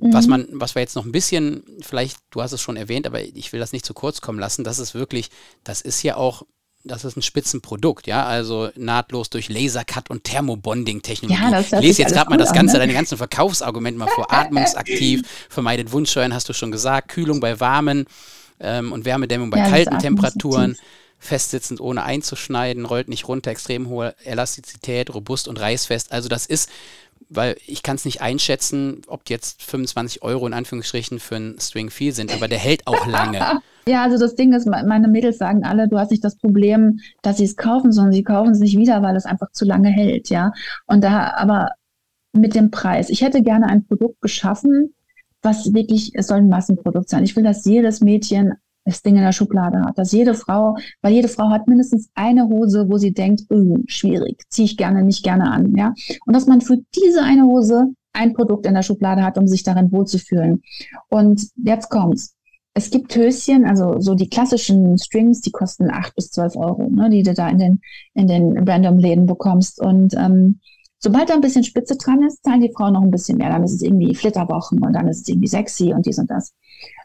Mhm. 0.00 0.12
Was 0.12 0.26
man, 0.26 0.46
was 0.50 0.74
wir 0.74 0.82
jetzt 0.82 0.96
noch 0.96 1.04
ein 1.04 1.12
bisschen, 1.12 1.62
vielleicht, 1.80 2.18
du 2.30 2.42
hast 2.42 2.52
es 2.52 2.60
schon 2.60 2.76
erwähnt, 2.76 3.06
aber 3.06 3.22
ich 3.22 3.52
will 3.52 3.60
das 3.60 3.72
nicht 3.72 3.86
zu 3.86 3.94
kurz 3.94 4.20
kommen 4.20 4.38
lassen, 4.38 4.64
das 4.64 4.78
ist 4.78 4.94
wirklich, 4.94 5.30
das 5.62 5.80
ist 5.80 6.02
ja 6.02 6.16
auch 6.16 6.44
das 6.86 7.04
ist 7.04 7.16
ein 7.16 7.22
Spitzenprodukt, 7.22 8.06
ja, 8.06 8.26
also 8.26 8.68
nahtlos 8.76 9.30
durch 9.30 9.48
Lasercut 9.48 10.10
und 10.10 10.24
Thermobonding-Technologie. 10.24 11.40
Ja, 11.40 11.60
ich 11.60 11.70
lese 11.70 12.02
jetzt 12.02 12.12
gerade 12.12 12.28
mal 12.28 12.36
das 12.36 12.52
Ganze, 12.52 12.74
an, 12.74 12.80
ne? 12.80 12.86
deine 12.86 12.92
ganzen 12.92 13.16
Verkaufsargumente 13.16 13.98
mal 13.98 14.08
vor. 14.08 14.30
Atmungsaktiv, 14.30 15.22
vermeidet 15.48 15.92
Wundsteuern, 15.92 16.34
hast 16.34 16.48
du 16.48 16.52
schon 16.52 16.70
gesagt, 16.70 17.08
Kühlung 17.08 17.40
bei 17.40 17.58
warmen 17.58 18.04
ähm, 18.60 18.92
und 18.92 19.06
Wärmedämmung 19.06 19.48
bei 19.48 19.58
ja, 19.58 19.70
kalten 19.70 19.98
Temperaturen, 19.98 20.76
festsitzend 21.18 21.80
ohne 21.80 22.02
einzuschneiden, 22.02 22.84
rollt 22.84 23.08
nicht 23.08 23.28
runter, 23.28 23.50
extrem 23.50 23.88
hohe 23.88 24.14
Elastizität, 24.22 25.14
robust 25.14 25.48
und 25.48 25.58
reißfest. 25.58 26.12
Also 26.12 26.28
das 26.28 26.44
ist 26.44 26.68
weil 27.28 27.56
ich 27.66 27.82
kann 27.82 27.96
es 27.96 28.04
nicht 28.04 28.20
einschätzen, 28.20 29.02
ob 29.06 29.28
jetzt 29.28 29.62
25 29.62 30.22
Euro 30.22 30.46
in 30.46 30.52
Anführungsstrichen 30.52 31.18
für 31.20 31.36
einen 31.36 31.60
String 31.60 31.90
viel 31.90 32.12
sind, 32.12 32.32
aber 32.32 32.48
der 32.48 32.58
hält 32.58 32.86
auch 32.86 33.06
lange. 33.06 33.60
Ja, 33.86 34.02
also 34.02 34.16
das 34.16 34.34
Ding 34.34 34.54
ist, 34.54 34.66
meine 34.66 35.08
Mädels 35.08 35.36
sagen 35.36 35.62
alle, 35.62 35.88
du 35.88 35.98
hast 35.98 36.10
nicht 36.10 36.24
das 36.24 36.38
Problem, 36.38 37.00
dass 37.20 37.36
sie 37.36 37.44
es 37.44 37.54
kaufen, 37.54 37.92
sondern 37.92 38.14
sie 38.14 38.22
kaufen 38.22 38.52
es 38.52 38.58
nicht 38.58 38.78
wieder, 38.78 39.02
weil 39.02 39.14
es 39.14 39.26
einfach 39.26 39.50
zu 39.52 39.66
lange 39.66 39.90
hält, 39.90 40.30
ja. 40.30 40.52
Und 40.86 41.04
da 41.04 41.34
aber 41.36 41.72
mit 42.32 42.54
dem 42.54 42.70
Preis. 42.70 43.10
Ich 43.10 43.20
hätte 43.20 43.42
gerne 43.42 43.66
ein 43.66 43.86
Produkt 43.86 44.22
geschaffen, 44.22 44.94
was 45.42 45.74
wirklich, 45.74 46.12
es 46.14 46.28
soll 46.28 46.38
ein 46.38 46.48
Massenprodukt 46.48 47.10
sein. 47.10 47.24
Ich 47.24 47.36
will, 47.36 47.44
dass 47.44 47.66
jedes 47.66 48.00
Mädchen 48.00 48.54
das 48.84 49.02
Ding 49.02 49.16
in 49.16 49.22
der 49.22 49.32
Schublade 49.32 49.80
hat. 49.82 49.98
Dass 49.98 50.12
jede 50.12 50.34
Frau, 50.34 50.76
weil 51.02 51.12
jede 51.12 51.28
Frau 51.28 51.50
hat 51.50 51.66
mindestens 51.66 52.10
eine 52.14 52.48
Hose, 52.48 52.86
wo 52.88 52.98
sie 52.98 53.12
denkt, 53.12 53.42
oh, 53.50 53.78
schwierig, 53.86 54.42
ziehe 54.48 54.66
ich 54.66 54.76
gerne, 54.76 55.02
nicht 55.02 55.24
gerne 55.24 55.50
an, 55.50 55.74
ja. 55.76 55.94
Und 56.26 56.34
dass 56.34 56.46
man 56.46 56.60
für 56.60 56.78
diese 56.94 57.22
eine 57.22 57.44
Hose 57.44 57.92
ein 58.12 58.32
Produkt 58.32 58.66
in 58.66 58.74
der 58.74 58.82
Schublade 58.82 59.22
hat, 59.22 59.38
um 59.38 59.46
sich 59.46 59.62
darin 59.62 59.92
wohlzufühlen. 59.92 60.62
Und 61.08 61.48
jetzt 61.56 61.90
kommt's. 61.90 62.34
Es 62.76 62.90
gibt 62.90 63.14
Höschen, 63.14 63.64
also 63.66 64.00
so 64.00 64.14
die 64.14 64.28
klassischen 64.28 64.98
Strings, 64.98 65.40
die 65.40 65.52
kosten 65.52 65.90
acht 65.90 66.14
bis 66.16 66.30
zwölf 66.30 66.56
Euro, 66.56 66.88
ne, 66.90 67.08
die 67.08 67.22
du 67.22 67.32
da 67.32 67.48
in 67.48 67.58
den, 67.58 67.80
in 68.14 68.26
den 68.26 68.68
Random-Läden 68.68 69.26
bekommst. 69.26 69.80
Und 69.80 70.14
ähm, 70.14 70.58
sobald 70.98 71.30
da 71.30 71.34
ein 71.34 71.40
bisschen 71.40 71.62
Spitze 71.62 71.96
dran 71.96 72.24
ist, 72.24 72.42
zahlen 72.42 72.62
die 72.62 72.72
Frauen 72.72 72.94
noch 72.94 73.02
ein 73.02 73.12
bisschen 73.12 73.38
mehr. 73.38 73.50
Dann 73.50 73.62
ist 73.62 73.74
es 73.74 73.82
irgendwie 73.82 74.14
Flitterwochen 74.14 74.82
und 74.82 74.92
dann 74.92 75.06
ist 75.06 75.22
es 75.22 75.28
irgendwie 75.28 75.48
sexy 75.48 75.92
und 75.92 76.04
dies 76.06 76.18
und 76.18 76.28
das. 76.30 76.52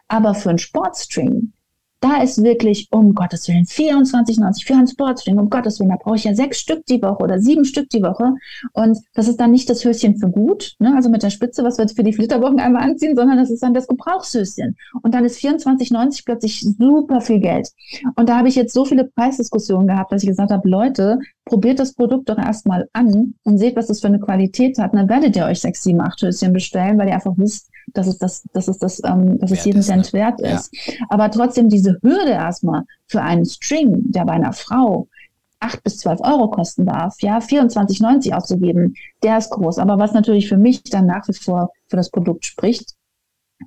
Aber 0.08 0.34
für 0.34 0.50
einen 0.50 0.58
Sportstring, 0.58 1.52
da 2.00 2.22
ist 2.22 2.42
wirklich, 2.42 2.88
um 2.90 3.14
Gottes 3.14 3.46
Willen, 3.48 3.64
24,90 3.64 4.66
für 4.66 4.74
ein 4.74 4.86
Sportsstring, 4.86 5.38
um 5.38 5.50
Gottes 5.50 5.78
Willen, 5.78 5.90
da 5.90 5.96
brauche 5.96 6.16
ich 6.16 6.24
ja 6.24 6.34
sechs 6.34 6.58
Stück 6.58 6.86
die 6.86 7.02
Woche 7.02 7.22
oder 7.22 7.40
sieben 7.40 7.64
Stück 7.64 7.90
die 7.90 8.02
Woche. 8.02 8.34
Und 8.72 8.98
das 9.14 9.28
ist 9.28 9.38
dann 9.38 9.50
nicht 9.50 9.68
das 9.68 9.84
Höschen 9.84 10.16
für 10.16 10.30
gut, 10.30 10.74
ne? 10.78 10.94
also 10.96 11.10
mit 11.10 11.22
der 11.22 11.30
Spitze, 11.30 11.62
was 11.62 11.78
wir 11.78 11.88
für 11.88 12.02
die 12.02 12.12
Flitterwochen 12.12 12.58
einmal 12.58 12.82
anziehen, 12.82 13.16
sondern 13.16 13.36
das 13.36 13.50
ist 13.50 13.62
dann 13.62 13.74
das 13.74 13.86
Gebrauchshöschen. 13.86 14.76
Und 15.02 15.14
dann 15.14 15.24
ist 15.24 15.38
24,90 15.38 16.24
plötzlich 16.24 16.60
super 16.60 17.20
viel 17.20 17.40
Geld. 17.40 17.68
Und 18.16 18.28
da 18.28 18.38
habe 18.38 18.48
ich 18.48 18.54
jetzt 18.54 18.72
so 18.72 18.84
viele 18.84 19.04
Preisdiskussionen 19.04 19.86
gehabt, 19.86 20.12
dass 20.12 20.22
ich 20.22 20.28
gesagt 20.28 20.50
habe, 20.50 20.68
Leute, 20.68 21.18
probiert 21.50 21.78
das 21.80 21.92
Produkt 21.92 22.28
doch 22.28 22.38
erstmal 22.38 22.88
an 22.92 23.34
und 23.42 23.58
seht, 23.58 23.76
was 23.76 23.88
das 23.88 24.00
für 24.00 24.06
eine 24.06 24.20
Qualität 24.20 24.78
hat. 24.78 24.92
Und 24.92 25.00
dann 25.00 25.08
werdet 25.08 25.36
ihr 25.36 25.44
euch 25.44 25.60
sechs, 25.60 25.82
sieben, 25.82 26.00
acht 26.00 26.22
Höschen 26.22 26.52
bestellen, 26.52 26.96
weil 26.96 27.08
ihr 27.08 27.14
einfach 27.14 27.34
wisst, 27.36 27.68
dass 27.92 28.06
es 28.06 28.18
das, 28.18 28.44
dass 28.52 28.68
es 28.68 28.78
das, 28.78 29.02
ähm, 29.04 29.38
dass 29.38 29.50
es 29.50 29.64
jeden 29.64 29.82
Cent 29.82 30.12
ne? 30.12 30.20
wert 30.20 30.40
ist. 30.40 30.70
Ja. 30.72 30.94
Aber 31.08 31.30
trotzdem 31.30 31.68
diese 31.68 31.98
Hürde 32.02 32.30
erstmal 32.30 32.84
für 33.08 33.20
einen 33.20 33.44
String, 33.44 34.04
der 34.12 34.24
bei 34.24 34.32
einer 34.32 34.52
Frau 34.52 35.08
acht 35.58 35.82
bis 35.82 35.98
zwölf 35.98 36.20
Euro 36.20 36.48
kosten 36.48 36.86
darf, 36.86 37.16
ja, 37.20 37.38
24,90 37.38 38.32
auszugeben, 38.32 38.94
der 39.22 39.36
ist 39.36 39.50
groß. 39.50 39.78
Aber 39.78 39.98
was 39.98 40.12
natürlich 40.12 40.48
für 40.48 40.56
mich 40.56 40.82
dann 40.84 41.06
nach 41.06 41.26
wie 41.28 41.34
vor 41.34 41.70
für 41.88 41.96
das 41.96 42.10
Produkt 42.10 42.46
spricht, 42.46 42.94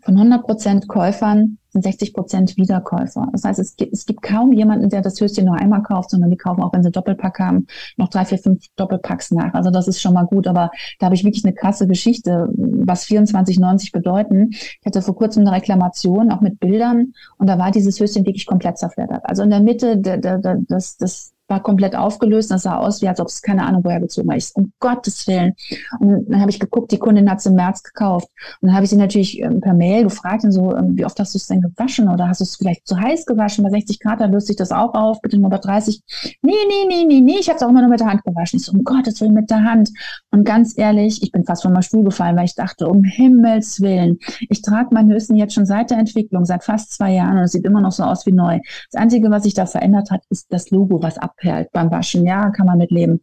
von 0.01 0.15
100 0.15 0.43
Prozent 0.43 0.87
Käufern 0.87 1.57
sind 1.69 1.83
60 1.83 2.13
Prozent 2.13 2.57
Wiederkäufer. 2.57 3.29
Das 3.31 3.43
heißt, 3.43 3.59
es 3.59 3.75
gibt, 3.75 3.93
es 3.93 4.05
gibt 4.05 4.21
kaum 4.21 4.51
jemanden, 4.51 4.89
der 4.89 5.01
das 5.01 5.19
Höschen 5.19 5.45
nur 5.45 5.55
einmal 5.55 5.83
kauft, 5.83 6.11
sondern 6.11 6.29
die 6.29 6.37
kaufen 6.37 6.61
auch, 6.61 6.73
wenn 6.73 6.83
sie 6.83 6.91
Doppelpack 6.91 7.39
haben, 7.39 7.67
noch 7.97 8.09
drei, 8.09 8.25
vier, 8.25 8.37
fünf 8.37 8.65
Doppelpacks 8.75 9.31
nach. 9.31 9.53
Also 9.53 9.69
das 9.69 9.87
ist 9.87 10.01
schon 10.01 10.13
mal 10.13 10.25
gut. 10.25 10.47
Aber 10.47 10.71
da 10.99 11.07
habe 11.07 11.15
ich 11.15 11.23
wirklich 11.23 11.45
eine 11.45 11.53
krasse 11.53 11.87
Geschichte, 11.87 12.47
was 12.53 13.05
24,90 13.05 13.91
bedeuten. 13.91 14.49
Ich 14.51 14.85
hatte 14.85 15.01
vor 15.01 15.15
kurzem 15.15 15.41
eine 15.41 15.55
Reklamation, 15.55 16.31
auch 16.31 16.41
mit 16.41 16.59
Bildern, 16.59 17.13
und 17.37 17.47
da 17.47 17.57
war 17.57 17.71
dieses 17.71 17.99
Höschen 17.99 18.25
wirklich 18.25 18.45
komplett 18.45 18.77
zerfleddert. 18.77 19.21
Also 19.25 19.43
in 19.43 19.49
der 19.49 19.61
Mitte 19.61 19.97
des, 19.97 20.97
des 20.97 21.33
war 21.54 21.64
komplett 21.64 21.95
aufgelöst. 21.95 22.51
Das 22.51 22.64
sah 22.64 22.78
aus, 22.78 23.01
wie 23.01 23.08
als 23.08 23.20
ob 23.20 23.28
es 23.28 23.41
keine 23.41 23.66
Ahnung 23.66 23.84
woher 23.84 23.99
gezogen 23.99 24.28
war. 24.28 24.36
Ich, 24.36 24.51
um 24.56 24.74
Gottes 24.80 25.28
Willen. 25.28 25.54
Und 25.99 26.26
dann 26.30 26.41
habe 26.41 26.51
ich 26.51 26.60
geguckt, 26.60 26.91
die 26.91 26.97
Kundin 26.97 27.30
hat 27.30 27.39
es 27.39 27.45
im 27.45 27.56
März 27.56 27.84
gekauft. 27.84 28.28
Und 28.62 28.68
dann 28.68 28.76
habe 28.76 28.86
ich 28.86 28.89
sie 28.89 28.97
natürlich 28.97 29.39
ähm, 29.41 29.62
per 29.62 29.74
Mail 29.74 30.04
gefragt, 30.04 30.43
und 30.43 30.51
so, 30.51 30.76
ähm, 30.76 30.97
wie 30.97 31.06
oft 31.06 31.20
hast 31.20 31.34
du 31.34 31.38
es 31.38 31.47
denn 31.47 31.62
gewaschen? 31.62 32.10
Oder 32.10 32.28
hast 32.28 32.41
du 32.41 32.43
es 32.43 32.56
vielleicht 32.56 32.88
zu 32.88 32.99
heiß 32.99 33.26
gewaschen? 33.26 33.64
Bei 33.64 33.70
60 33.70 33.99
Grad, 33.99 34.20
da 34.20 34.26
löst 34.26 34.47
sich 34.47 34.56
das 34.56 34.72
auch 34.72 34.93
auf. 34.93 35.22
Bitte 35.22 35.38
nur 35.38 35.49
bei 35.49 35.60
30. 35.60 36.01
Nee, 36.41 36.51
nee, 36.68 36.86
nee, 36.88 37.06
nee, 37.06 37.22
nee. 37.22 37.38
Ich 37.39 37.47
habe 37.47 37.58
es 37.58 37.64
auch 37.64 37.70
immer 37.70 37.82
nur 37.82 37.89
mit 37.89 37.99
der 37.99 38.08
Hand 38.08 38.24
gewaschen. 38.24 38.58
Ich 38.58 38.66
so, 38.66 38.72
um 38.72 38.84
Gottes 38.84 39.22
Willen, 39.22 39.34
mit 39.34 39.49
der 39.49 39.64
Hand. 39.64 39.91
Und 40.32 40.43
ganz 40.43 40.78
ehrlich, 40.78 41.22
ich 41.22 41.32
bin 41.32 41.45
fast 41.45 41.62
von 41.62 41.74
meinem 41.74 41.84
Stuhl 41.84 42.04
gefallen, 42.04 42.36
weil 42.36 42.45
ich 42.45 42.56
dachte, 42.56 42.88
um 42.88 43.04
Himmels 43.04 43.80
Willen. 43.82 44.18
Ich 44.49 44.62
trage 44.62 44.89
mein 44.91 45.12
Höchsten 45.12 45.36
jetzt 45.36 45.54
schon 45.54 45.66
seit 45.66 45.91
der 45.91 45.99
Entwicklung, 45.99 46.45
seit 46.45 46.64
fast 46.64 46.93
zwei 46.93 47.14
Jahren. 47.14 47.38
Und 47.38 47.43
es 47.43 47.51
sieht 47.51 47.66
immer 47.66 47.82
noch 47.82 47.91
so 47.91 48.04
aus 48.04 48.26
wie 48.26 48.32
neu. 48.32 48.60
Das 48.91 49.01
Einzige, 49.01 49.30
was 49.30 49.43
sich 49.43 49.54
da 49.54 49.66
verändert 49.66 50.12
hat, 50.12 50.22
ist 50.30 50.51
das 50.51 50.72
Logo, 50.72 51.01
was 51.01 51.18
ab 51.18 51.36
abperlt 51.43 51.71
beim 51.71 51.91
Waschen. 51.91 52.25
Ja, 52.25 52.49
kann 52.49 52.65
man 52.65 52.77
mitleben. 52.77 53.21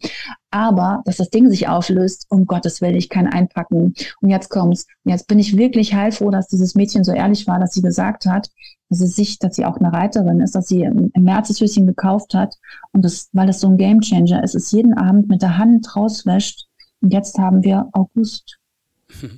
Aber, 0.50 1.02
dass 1.04 1.16
das 1.16 1.30
Ding 1.30 1.48
sich 1.48 1.68
auflöst, 1.68 2.26
um 2.28 2.46
Gottes 2.46 2.80
Willen, 2.80 2.96
ich 2.96 3.08
kann 3.08 3.26
einpacken. 3.26 3.94
Und 4.20 4.30
jetzt 4.30 4.50
kommt's. 4.50 4.86
Und 5.04 5.12
jetzt 5.12 5.28
bin 5.28 5.38
ich 5.38 5.56
wirklich 5.56 5.94
heilfroh, 5.94 6.30
dass 6.30 6.48
dieses 6.48 6.74
Mädchen 6.74 7.04
so 7.04 7.12
ehrlich 7.12 7.46
war, 7.46 7.58
dass 7.58 7.72
sie 7.72 7.82
gesagt 7.82 8.26
hat, 8.26 8.50
dass 8.88 8.98
sie 8.98 9.06
sich, 9.06 9.38
dass 9.38 9.56
sie 9.56 9.64
auch 9.64 9.76
eine 9.76 9.92
Reiterin 9.92 10.40
ist, 10.40 10.54
dass 10.54 10.68
sie 10.68 10.82
im, 10.82 11.10
März 11.16 11.48
das 11.48 11.60
Höschen 11.60 11.86
gekauft 11.86 12.34
hat. 12.34 12.56
Und 12.92 13.04
das, 13.04 13.28
weil 13.32 13.46
das 13.46 13.60
so 13.60 13.68
ein 13.68 13.76
Gamechanger 13.76 14.42
ist, 14.42 14.54
es 14.54 14.72
jeden 14.72 14.94
Abend 14.94 15.28
mit 15.28 15.42
der 15.42 15.58
Hand 15.58 15.94
rauswäscht. 15.96 16.66
Und 17.00 17.12
jetzt 17.12 17.38
haben 17.38 17.62
wir 17.64 17.88
August. 17.92 18.58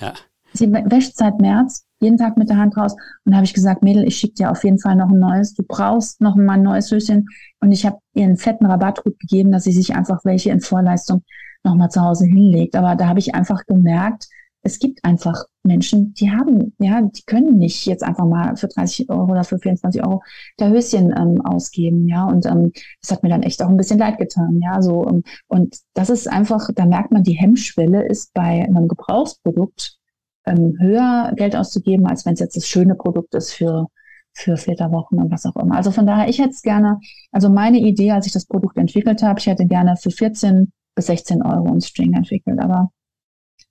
Ja. 0.00 0.14
Sie 0.52 0.72
wäscht 0.72 1.16
seit 1.16 1.40
März 1.40 1.84
jeden 2.02 2.18
Tag 2.18 2.36
mit 2.36 2.48
der 2.50 2.58
Hand 2.58 2.76
raus. 2.76 2.94
Und 3.24 3.32
da 3.32 3.36
habe 3.36 3.44
ich 3.44 3.54
gesagt, 3.54 3.82
Mädel, 3.82 4.06
ich 4.06 4.16
schicke 4.16 4.34
dir 4.34 4.50
auf 4.50 4.64
jeden 4.64 4.78
Fall 4.78 4.96
noch 4.96 5.08
ein 5.08 5.18
neues. 5.18 5.54
Du 5.54 5.62
brauchst 5.66 6.20
noch 6.20 6.36
mal 6.36 6.54
ein 6.54 6.62
neues 6.62 6.90
Höschen. 6.90 7.28
Und 7.60 7.72
ich 7.72 7.86
habe 7.86 7.98
ihr 8.14 8.24
einen 8.24 8.36
fetten 8.36 8.66
Rabattcode 8.66 9.18
gegeben, 9.18 9.52
dass 9.52 9.64
sie 9.64 9.72
sich 9.72 9.94
einfach 9.94 10.24
welche 10.24 10.50
in 10.50 10.60
Vorleistung 10.60 11.22
noch 11.64 11.74
mal 11.74 11.88
zu 11.88 12.02
Hause 12.02 12.26
hinlegt. 12.26 12.76
Aber 12.76 12.96
da 12.96 13.08
habe 13.08 13.18
ich 13.18 13.34
einfach 13.34 13.64
gemerkt, 13.66 14.26
es 14.62 14.78
gibt 14.78 15.04
einfach 15.04 15.44
Menschen, 15.64 16.14
die 16.14 16.30
haben, 16.30 16.72
ja, 16.78 17.00
die 17.02 17.22
können 17.26 17.58
nicht 17.58 17.84
jetzt 17.86 18.02
einfach 18.02 18.24
mal 18.24 18.56
für 18.56 18.68
30 18.68 19.10
Euro 19.10 19.30
oder 19.30 19.44
für 19.44 19.58
24 19.58 20.04
Euro 20.04 20.22
der 20.58 20.70
Höschen 20.70 21.12
ähm, 21.16 21.40
ausgeben, 21.44 22.08
ja. 22.08 22.26
Und 22.26 22.46
ähm, 22.46 22.72
das 23.00 23.10
hat 23.10 23.22
mir 23.22 23.28
dann 23.28 23.42
echt 23.42 23.62
auch 23.62 23.68
ein 23.68 23.76
bisschen 23.76 23.98
leid 23.98 24.18
getan, 24.18 24.60
ja. 24.62 24.80
So 24.80 25.06
ähm, 25.08 25.24
und 25.48 25.78
das 25.94 26.10
ist 26.10 26.28
einfach, 26.28 26.68
da 26.74 26.86
merkt 26.86 27.10
man, 27.10 27.24
die 27.24 27.32
Hemmschwelle 27.32 28.06
ist 28.06 28.32
bei 28.34 28.64
einem 28.64 28.88
Gebrauchsprodukt 28.88 29.98
ähm, 30.46 30.76
höher 30.78 31.32
Geld 31.36 31.56
auszugeben, 31.56 32.06
als 32.06 32.26
wenn 32.26 32.34
es 32.34 32.40
jetzt 32.40 32.56
das 32.56 32.66
schöne 32.66 32.94
Produkt 32.94 33.34
ist 33.34 33.52
für, 33.52 33.88
für 34.32 34.56
Flitterwochen 34.56 35.18
und 35.18 35.30
was 35.30 35.46
auch 35.46 35.56
immer. 35.56 35.76
Also 35.76 35.90
von 35.90 36.06
daher, 36.06 36.28
ich 36.28 36.38
hätte 36.38 36.50
es 36.50 36.62
gerne, 36.62 36.98
also 37.30 37.48
meine 37.48 37.78
Idee, 37.78 38.12
als 38.12 38.26
ich 38.26 38.32
das 38.32 38.46
Produkt 38.46 38.76
entwickelt 38.76 39.22
habe, 39.22 39.38
ich 39.38 39.46
hätte 39.46 39.66
gerne 39.66 39.96
für 39.96 40.10
14 40.10 40.72
bis 40.94 41.06
16 41.06 41.42
Euro 41.42 41.72
ein 41.72 41.80
String 41.80 42.12
entwickelt, 42.14 42.58
aber 42.58 42.90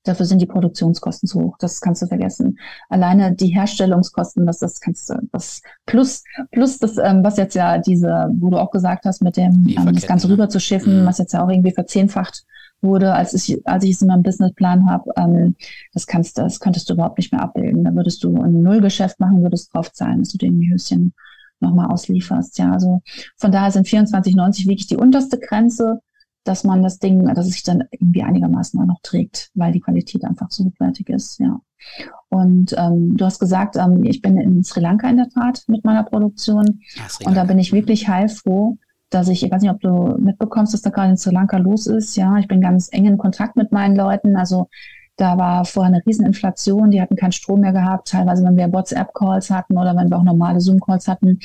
dafür 0.04 0.26
sind 0.26 0.42
die 0.42 0.48
Produktionskosten 0.48 1.28
zu 1.28 1.42
hoch. 1.42 1.58
Das 1.60 1.80
kannst 1.80 2.02
du 2.02 2.08
vergessen. 2.08 2.58
Alleine 2.90 3.36
die 3.36 3.48
Herstellungskosten, 3.48 4.46
das, 4.46 4.60
das 4.60 4.80
kannst 4.80 5.10
du, 5.10 5.16
das 5.32 5.62
plus, 5.86 6.24
plus 6.52 6.80
das, 6.80 6.98
ähm, 6.98 7.24
was 7.24 7.38
jetzt 7.38 7.54
ja 7.54 7.78
diese, 7.78 8.30
wo 8.34 8.50
du 8.50 8.58
auch 8.58 8.72
gesagt 8.72 9.06
hast, 9.06 9.22
mit 9.22 9.38
dem, 9.38 9.68
ähm, 9.68 9.94
das 9.94 10.08
Ganze 10.08 10.30
rüber 10.30 10.50
zu 10.50 10.60
schiffen, 10.60 11.02
mhm. 11.02 11.06
was 11.06 11.20
jetzt 11.20 11.34
ja 11.34 11.44
auch 11.44 11.50
irgendwie 11.50 11.74
verzehnfacht 11.74 12.46
wurde, 12.82 13.14
als 13.14 13.34
ich, 13.34 13.66
als 13.68 13.84
ich 13.84 13.92
es 13.92 14.02
in 14.02 14.08
meinem 14.08 14.24
Businessplan 14.24 14.90
habe, 14.90 15.12
ähm, 15.18 15.56
das 15.94 16.08
kannst 16.08 16.38
das 16.38 16.60
könntest 16.60 16.90
du 16.90 16.94
überhaupt 16.94 17.18
nicht 17.18 17.32
mehr 17.32 17.42
abbilden. 17.42 17.84
Da 17.84 17.94
würdest 17.94 18.24
du 18.24 18.36
ein 18.42 18.62
Nullgeschäft 18.62 19.20
machen, 19.20 19.42
würdest 19.42 19.74
drauf 19.74 19.92
zahlen, 19.92 20.20
dass 20.20 20.30
du 20.30 20.38
den 20.38 20.62
Höschen 20.72 21.14
nochmal 21.60 21.88
auslieferst. 21.88 22.58
Ja, 22.58 22.72
also 22.72 23.02
von 23.38 23.52
daher 23.52 23.72
sind 23.72 23.88
24,90 23.88 24.68
wirklich 24.68 24.88
die 24.88 24.98
unterste 24.98 25.40
Grenze, 25.40 26.02
dass 26.44 26.64
man 26.64 26.82
das 26.82 26.98
Ding, 26.98 27.26
dass 27.34 27.46
es 27.46 27.54
sich 27.54 27.64
dann 27.64 27.84
irgendwie 27.92 28.24
einigermaßen 28.24 28.80
auch 28.82 28.86
noch 28.86 29.02
trägt, 29.04 29.52
weil 29.54 29.72
die 29.72 29.80
Qualität 29.80 30.24
einfach 30.26 30.50
so 30.50 30.66
hochwertig 30.66 31.10
ist, 31.10 31.40
ja. 31.40 31.60
Und 32.30 32.76
ähm, 32.78 33.18
du 33.18 33.26
hast 33.26 33.40
gesagt, 33.40 33.76
ähm, 33.76 34.04
ich 34.04 34.22
bin 34.22 34.38
in 34.38 34.64
Sri 34.64 34.82
Lanka 34.82 35.10
in 35.10 35.18
der 35.18 35.30
Tat 35.30 35.64
mit 35.68 35.84
meiner 35.84 36.04
Produktion. 36.04 36.82
Ja, 36.96 37.28
und 37.28 37.36
da 37.36 37.44
bin 37.44 37.60
ich 37.60 37.74
wirklich 37.74 38.08
heilfroh, 38.08 38.78
dass 39.12 39.28
ich, 39.28 39.44
ich 39.44 39.52
weiß 39.52 39.62
nicht, 39.62 39.72
ob 39.72 39.82
du 39.82 40.16
mitbekommst, 40.18 40.74
dass 40.74 40.82
da 40.82 40.90
gerade 40.90 41.12
in 41.12 41.18
Sri 41.18 41.34
Lanka 41.34 41.58
los 41.58 41.86
ist. 41.86 42.16
Ja, 42.16 42.38
ich 42.38 42.48
bin 42.48 42.62
ganz 42.62 42.90
eng 42.92 43.06
in 43.06 43.18
Kontakt 43.18 43.56
mit 43.56 43.72
meinen 43.72 43.96
Leuten. 43.96 44.36
Also 44.36 44.68
da 45.18 45.38
war 45.38 45.66
vorher 45.66 45.94
eine 45.94 46.06
Rieseninflation, 46.06 46.90
die 46.90 47.02
hatten 47.02 47.18
keinen 47.18 47.34
Strom 47.34 47.60
mehr 47.60 47.74
gehabt. 47.74 48.08
Teilweise, 48.08 48.44
wenn 48.44 48.58
wir 48.58 48.72
WhatsApp-Calls 48.72 49.52
hatten 49.52 49.78
oder 49.78 49.96
wenn 49.96 50.10
wir 50.10 50.18
auch 50.18 50.24
normale 50.24 50.62
Zoom-Calls 50.62 51.08
hatten, 51.08 51.40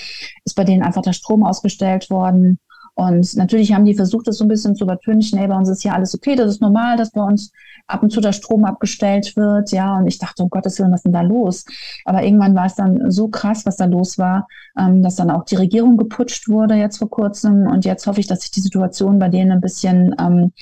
ist 0.44 0.54
bei 0.54 0.64
denen 0.64 0.82
einfach 0.82 1.02
der 1.02 1.12
Strom 1.12 1.44
ausgestellt 1.44 2.08
worden. 2.08 2.58
Und 2.96 3.36
natürlich 3.36 3.74
haben 3.74 3.84
die 3.84 3.94
versucht, 3.94 4.26
das 4.26 4.38
so 4.38 4.44
ein 4.44 4.48
bisschen 4.48 4.74
zu 4.74 4.84
übertünchen. 4.84 5.38
Hey, 5.38 5.48
bei 5.48 5.56
uns 5.56 5.68
ist 5.68 5.84
ja 5.84 5.92
alles 5.92 6.14
okay, 6.14 6.34
das 6.34 6.48
ist 6.48 6.62
normal, 6.62 6.96
dass 6.96 7.10
bei 7.10 7.22
uns 7.22 7.52
ab 7.86 8.02
und 8.02 8.10
zu 8.10 8.22
der 8.22 8.32
Strom 8.32 8.64
abgestellt 8.64 9.36
wird. 9.36 9.70
Ja, 9.70 9.98
und 9.98 10.06
ich 10.06 10.18
dachte, 10.18 10.42
um 10.42 10.48
Gottes 10.48 10.78
Willen, 10.78 10.92
was 10.92 11.00
ist 11.00 11.04
denn 11.04 11.12
da 11.12 11.20
los? 11.20 11.66
Aber 12.06 12.22
irgendwann 12.22 12.54
war 12.54 12.64
es 12.64 12.74
dann 12.74 13.10
so 13.10 13.28
krass, 13.28 13.66
was 13.66 13.76
da 13.76 13.84
los 13.84 14.16
war, 14.16 14.48
ähm, 14.78 15.02
dass 15.02 15.16
dann 15.16 15.30
auch 15.30 15.44
die 15.44 15.56
Regierung 15.56 15.98
geputscht 15.98 16.48
wurde 16.48 16.74
jetzt 16.74 16.96
vor 16.96 17.10
kurzem. 17.10 17.66
Und 17.66 17.84
jetzt 17.84 18.06
hoffe 18.06 18.20
ich, 18.20 18.28
dass 18.28 18.40
sich 18.40 18.50
die 18.50 18.60
Situation 18.60 19.18
bei 19.18 19.28
denen 19.28 19.52
ein 19.52 19.60
bisschen 19.60 20.16
ähm, 20.18 20.52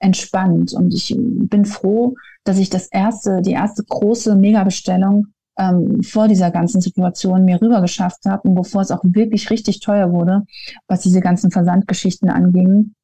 entspannt. 0.00 0.72
Und 0.72 0.92
ich 0.92 1.14
bin 1.16 1.64
froh, 1.64 2.16
dass 2.42 2.58
ich 2.58 2.70
das 2.70 2.88
erste, 2.88 3.40
die 3.40 3.52
erste 3.52 3.84
große 3.84 4.34
Megabestellung 4.34 5.28
ähm, 5.58 6.02
vor 6.02 6.28
dieser 6.28 6.50
ganzen 6.50 6.80
Situation 6.80 7.44
mir 7.44 7.60
rüber 7.60 7.80
geschafft 7.80 8.24
habe 8.26 8.48
und 8.48 8.54
bevor 8.54 8.82
es 8.82 8.90
auch 8.90 9.02
wirklich 9.02 9.50
richtig 9.50 9.80
teuer 9.80 10.12
wurde, 10.12 10.42
was 10.88 11.00
diese 11.00 11.20
ganzen 11.20 11.50
Versandgeschichten 11.50 12.28
anging. 12.28 12.94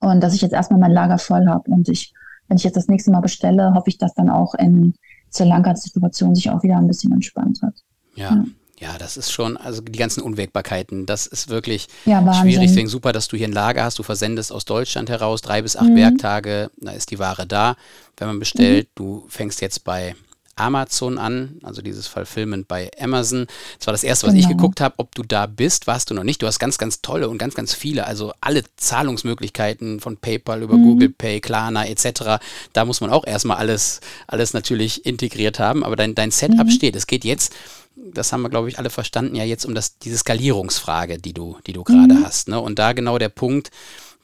Und 0.00 0.20
dass 0.20 0.34
ich 0.34 0.42
jetzt 0.42 0.52
erstmal 0.52 0.80
mein 0.80 0.92
Lager 0.92 1.18
voll 1.18 1.46
habe. 1.46 1.70
Und 1.70 1.88
ich, 1.88 2.12
wenn 2.48 2.58
ich 2.58 2.64
jetzt 2.64 2.76
das 2.76 2.88
nächste 2.88 3.10
Mal 3.10 3.20
bestelle, 3.20 3.72
hoffe 3.74 3.88
ich, 3.88 3.96
dass 3.96 4.12
dann 4.12 4.28
auch 4.28 4.54
in 4.54 4.94
Sri 5.32 5.44
Lanka 5.44 5.72
die 5.72 5.80
Situation 5.80 6.34
sich 6.34 6.50
auch 6.50 6.62
wieder 6.62 6.76
ein 6.76 6.86
bisschen 6.86 7.12
entspannt 7.12 7.60
hat. 7.62 7.74
ja. 8.16 8.30
ja. 8.34 8.44
Ja, 8.80 8.98
das 8.98 9.16
ist 9.16 9.30
schon, 9.30 9.56
also 9.56 9.80
die 9.80 9.98
ganzen 9.98 10.22
Unwägbarkeiten, 10.22 11.06
das 11.06 11.26
ist 11.26 11.48
wirklich 11.48 11.86
ja, 12.04 12.20
schwierig. 12.34 12.68
Deswegen 12.68 12.88
super, 12.88 13.12
dass 13.12 13.28
du 13.28 13.36
hier 13.36 13.46
ein 13.46 13.52
Lager 13.52 13.84
hast. 13.84 13.98
Du 13.98 14.02
versendest 14.02 14.52
aus 14.52 14.64
Deutschland 14.64 15.08
heraus, 15.08 15.42
drei 15.42 15.62
bis 15.62 15.76
acht 15.76 15.90
mhm. 15.90 15.96
Werktage, 15.96 16.70
da 16.78 16.90
ist 16.90 17.10
die 17.10 17.18
Ware 17.18 17.46
da, 17.46 17.76
wenn 18.16 18.28
man 18.28 18.40
bestellt. 18.40 18.88
Mhm. 18.88 18.92
Du 18.96 19.24
fängst 19.28 19.60
jetzt 19.60 19.84
bei 19.84 20.16
Amazon 20.56 21.18
an, 21.18 21.58
also 21.62 21.82
dieses 21.82 22.06
Fulfillment 22.06 22.68
bei 22.68 22.90
Amazon. 22.98 23.46
Das 23.78 23.86
war 23.86 23.92
das 23.92 24.04
erste, 24.04 24.26
was 24.26 24.34
genau. 24.34 24.48
ich 24.48 24.56
geguckt 24.56 24.80
habe, 24.80 24.94
ob 24.98 25.14
du 25.14 25.22
da 25.22 25.46
bist, 25.46 25.86
warst 25.86 26.10
du 26.10 26.14
noch 26.14 26.24
nicht. 26.24 26.42
Du 26.42 26.46
hast 26.46 26.58
ganz, 26.58 26.78
ganz 26.78 27.02
tolle 27.02 27.28
und 27.28 27.38
ganz, 27.38 27.54
ganz 27.54 27.74
viele, 27.74 28.06
also 28.06 28.32
alle 28.40 28.62
Zahlungsmöglichkeiten 28.76 30.00
von 30.00 30.16
PayPal 30.16 30.62
über 30.62 30.76
mhm. 30.76 30.84
Google 30.84 31.10
Pay, 31.10 31.40
Klarna 31.40 31.86
etc. 31.86 32.42
Da 32.72 32.84
muss 32.84 33.00
man 33.00 33.10
auch 33.10 33.26
erstmal 33.26 33.56
alles, 33.56 34.00
alles 34.26 34.52
natürlich 34.52 35.06
integriert 35.06 35.58
haben, 35.58 35.84
aber 35.84 35.96
dein, 35.96 36.14
dein 36.14 36.30
Setup 36.30 36.66
mhm. 36.66 36.70
steht. 36.70 36.96
Es 36.96 37.06
geht 37.06 37.24
jetzt 37.24 37.52
das 37.96 38.32
haben 38.32 38.42
wir, 38.42 38.50
glaube 38.50 38.68
ich, 38.68 38.78
alle 38.80 38.90
verstanden, 38.90 39.36
ja 39.36 39.44
jetzt 39.44 39.64
um 39.64 39.72
das, 39.72 39.98
diese 39.98 40.18
Skalierungsfrage, 40.18 41.18
die 41.18 41.32
du, 41.32 41.58
die 41.64 41.72
du 41.72 41.84
gerade 41.84 42.14
mhm. 42.14 42.24
hast. 42.24 42.48
Ne? 42.48 42.60
Und 42.60 42.80
da 42.80 42.92
genau 42.92 43.18
der 43.18 43.28
Punkt, 43.28 43.70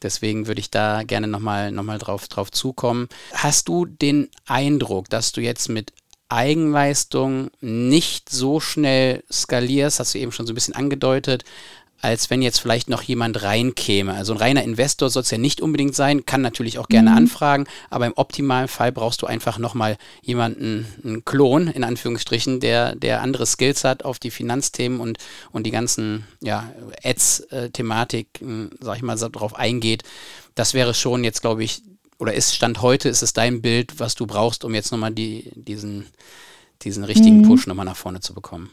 Deswegen 0.03 0.47
würde 0.47 0.61
ich 0.61 0.71
da 0.71 1.03
gerne 1.03 1.27
nochmal 1.27 1.73
noch 1.73 1.83
mal 1.83 1.99
drauf, 1.99 2.27
drauf 2.29 2.51
zukommen. 2.51 3.09
Hast 3.35 3.69
du 3.69 3.85
den 3.85 4.31
Eindruck, 4.47 5.11
dass 5.11 5.33
du 5.33 5.43
jetzt 5.43 5.69
mit 5.69 5.93
Eigenleistung 6.31 7.51
nicht 7.61 8.31
so 8.31 8.61
schnell 8.61 9.23
skalierst, 9.31 10.01
hast 10.01 10.15
du 10.15 10.19
eben 10.19 10.33
schon 10.33 10.47
so 10.47 10.53
ein 10.53 10.55
bisschen 10.55 10.75
angedeutet, 10.75 11.45
als 12.03 12.31
wenn 12.31 12.41
jetzt 12.41 12.61
vielleicht 12.61 12.89
noch 12.89 13.03
jemand 13.03 13.43
reinkäme. 13.43 14.15
Also 14.15 14.33
ein 14.33 14.39
reiner 14.39 14.63
Investor 14.63 15.11
soll 15.11 15.23
es 15.23 15.31
ja 15.31 15.39
nicht 15.39 15.61
unbedingt 15.61 15.95
sein, 15.95 16.25
kann 16.25 16.41
natürlich 16.41 16.79
auch 16.79 16.89
gerne 16.89 17.11
mhm. 17.11 17.17
anfragen, 17.17 17.67
aber 17.91 18.07
im 18.07 18.15
optimalen 18.17 18.69
Fall 18.69 18.91
brauchst 18.93 19.23
du 19.23 19.27
einfach 19.27 19.59
nochmal 19.59 19.99
jemanden, 20.23 20.87
einen 21.05 21.25
Klon, 21.25 21.69
in 21.69 21.85
Anführungsstrichen, 21.85 22.61
der, 22.61 22.95
der 22.97 23.21
andere 23.21 23.47
Skills 23.47 23.85
hat 23.85 24.05
auf 24.05 24.19
die 24.19 24.31
Finanzthemen 24.31 25.01
und, 25.01 25.19
und 25.53 25.67
die 25.67 25.71
ganzen 25.71 26.27
ja, 26.41 26.71
Ads-Thematik, 27.03 28.41
sag 28.81 28.97
ich 28.97 29.03
mal, 29.03 29.19
darauf 29.19 29.55
eingeht. 29.55 30.03
Das 30.55 30.75
wäre 30.75 30.95
schon 30.95 31.23
jetzt, 31.23 31.43
glaube 31.43 31.65
ich, 31.65 31.83
oder 32.21 32.35
ist 32.35 32.55
Stand 32.55 32.83
heute, 32.83 33.09
ist 33.09 33.23
es 33.23 33.33
dein 33.33 33.63
Bild, 33.63 33.99
was 33.99 34.15
du 34.15 34.27
brauchst, 34.27 34.65
um 34.65 34.75
jetzt 34.75 34.93
nochmal 34.93 35.13
die, 35.13 35.51
diesen, 35.55 36.07
diesen 36.83 37.03
richtigen 37.05 37.39
mhm. 37.39 37.43
Push 37.45 37.67
nochmal 37.67 37.87
nach 37.87 37.97
vorne 37.97 38.21
zu 38.21 38.35
bekommen? 38.35 38.71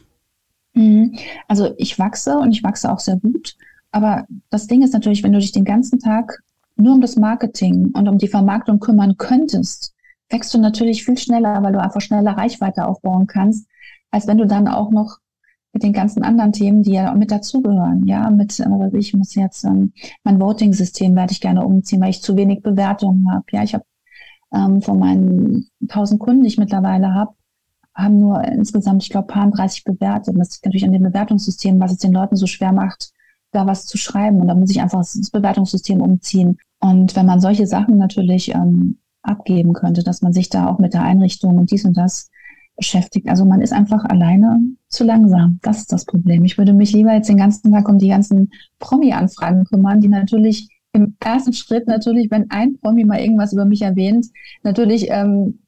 Mhm. 0.74 1.18
Also 1.48 1.74
ich 1.78 1.98
wachse 1.98 2.36
und 2.38 2.52
ich 2.52 2.62
wachse 2.62 2.92
auch 2.92 3.00
sehr 3.00 3.16
gut. 3.16 3.56
Aber 3.90 4.26
das 4.50 4.66
Ding 4.66 4.82
ist 4.82 4.92
natürlich, 4.92 5.22
wenn 5.22 5.32
du 5.32 5.38
dich 5.38 5.52
den 5.52 5.64
ganzen 5.64 5.98
Tag 5.98 6.42
nur 6.76 6.94
um 6.94 7.00
das 7.00 7.16
Marketing 7.16 7.90
und 7.94 8.06
um 8.06 8.18
die 8.18 8.28
Vermarktung 8.28 8.80
kümmern 8.80 9.16
könntest, 9.16 9.94
wächst 10.28 10.52
du 10.52 10.58
natürlich 10.58 11.04
viel 11.04 11.16
schneller, 11.16 11.62
weil 11.62 11.72
du 11.72 11.80
einfach 11.80 12.02
schneller 12.02 12.36
Reichweite 12.36 12.86
aufbauen 12.86 13.26
kannst, 13.26 13.66
als 14.10 14.26
wenn 14.26 14.38
du 14.38 14.46
dann 14.46 14.68
auch 14.68 14.90
noch 14.90 15.18
mit 15.72 15.82
den 15.82 15.92
ganzen 15.92 16.22
anderen 16.22 16.52
Themen, 16.52 16.82
die 16.82 16.92
ja 16.92 17.14
mit 17.14 17.30
dazugehören. 17.30 18.06
Ja, 18.06 18.30
mit, 18.30 18.60
also 18.60 18.96
ich 18.96 19.14
muss 19.14 19.34
jetzt 19.34 19.64
ähm, 19.64 19.92
mein 20.24 20.40
Voting-System 20.40 21.14
werde 21.14 21.32
ich 21.32 21.40
gerne 21.40 21.64
umziehen, 21.64 22.00
weil 22.00 22.10
ich 22.10 22.22
zu 22.22 22.36
wenig 22.36 22.62
Bewertungen 22.62 23.30
habe. 23.30 23.44
Ja, 23.52 23.62
ich 23.62 23.74
habe 23.74 23.84
ähm, 24.52 24.80
von 24.82 24.98
meinen 24.98 25.68
1000 25.82 26.20
Kunden, 26.20 26.42
die 26.42 26.48
ich 26.48 26.58
mittlerweile 26.58 27.14
habe, 27.14 27.34
haben 27.94 28.18
nur 28.18 28.42
insgesamt, 28.44 29.02
ich 29.02 29.10
glaube, 29.10 29.26
paar 29.26 29.50
30 29.50 29.84
bewertet. 29.84 30.34
Und 30.34 30.38
das 30.38 30.50
liegt 30.50 30.66
natürlich 30.66 30.84
an 30.84 30.92
dem 30.92 31.02
Bewertungssystem, 31.02 31.80
was 31.80 31.92
es 31.92 31.98
den 31.98 32.12
Leuten 32.12 32.36
so 32.36 32.46
schwer 32.46 32.72
macht, 32.72 33.10
da 33.50 33.66
was 33.66 33.86
zu 33.86 33.98
schreiben. 33.98 34.40
Und 34.40 34.48
da 34.48 34.54
muss 34.54 34.70
ich 34.70 34.80
einfach 34.80 35.00
das 35.00 35.30
Bewertungssystem 35.30 36.00
umziehen. 36.00 36.58
Und 36.80 37.16
wenn 37.16 37.26
man 37.26 37.40
solche 37.40 37.66
Sachen 37.66 37.98
natürlich 37.98 38.54
ähm, 38.54 38.98
abgeben 39.22 39.72
könnte, 39.72 40.02
dass 40.02 40.22
man 40.22 40.32
sich 40.32 40.48
da 40.48 40.68
auch 40.68 40.78
mit 40.78 40.94
der 40.94 41.02
Einrichtung 41.02 41.58
und 41.58 41.70
dies 41.70 41.84
und 41.84 41.96
das 41.96 42.30
beschäftigt. 42.76 43.28
Also 43.28 43.44
man 43.44 43.60
ist 43.60 43.72
einfach 43.72 44.04
alleine 44.04 44.60
zu 44.88 45.04
langsam. 45.04 45.58
Das 45.62 45.78
ist 45.78 45.92
das 45.92 46.04
Problem. 46.04 46.44
Ich 46.44 46.58
würde 46.58 46.72
mich 46.72 46.92
lieber 46.92 47.12
jetzt 47.12 47.28
den 47.28 47.36
ganzen 47.36 47.72
Tag 47.72 47.88
um 47.88 47.98
die 47.98 48.08
ganzen 48.08 48.50
Promi-Anfragen 48.78 49.64
kümmern, 49.64 50.00
die 50.00 50.08
natürlich 50.08 50.68
im 50.92 51.16
ersten 51.20 51.52
Schritt 51.52 51.86
natürlich, 51.86 52.30
wenn 52.30 52.50
ein 52.50 52.78
Promi 52.78 53.04
mal 53.04 53.20
irgendwas 53.20 53.52
über 53.52 53.64
mich 53.64 53.82
erwähnt, 53.82 54.26
natürlich 54.62 55.08
ähm, 55.10 55.60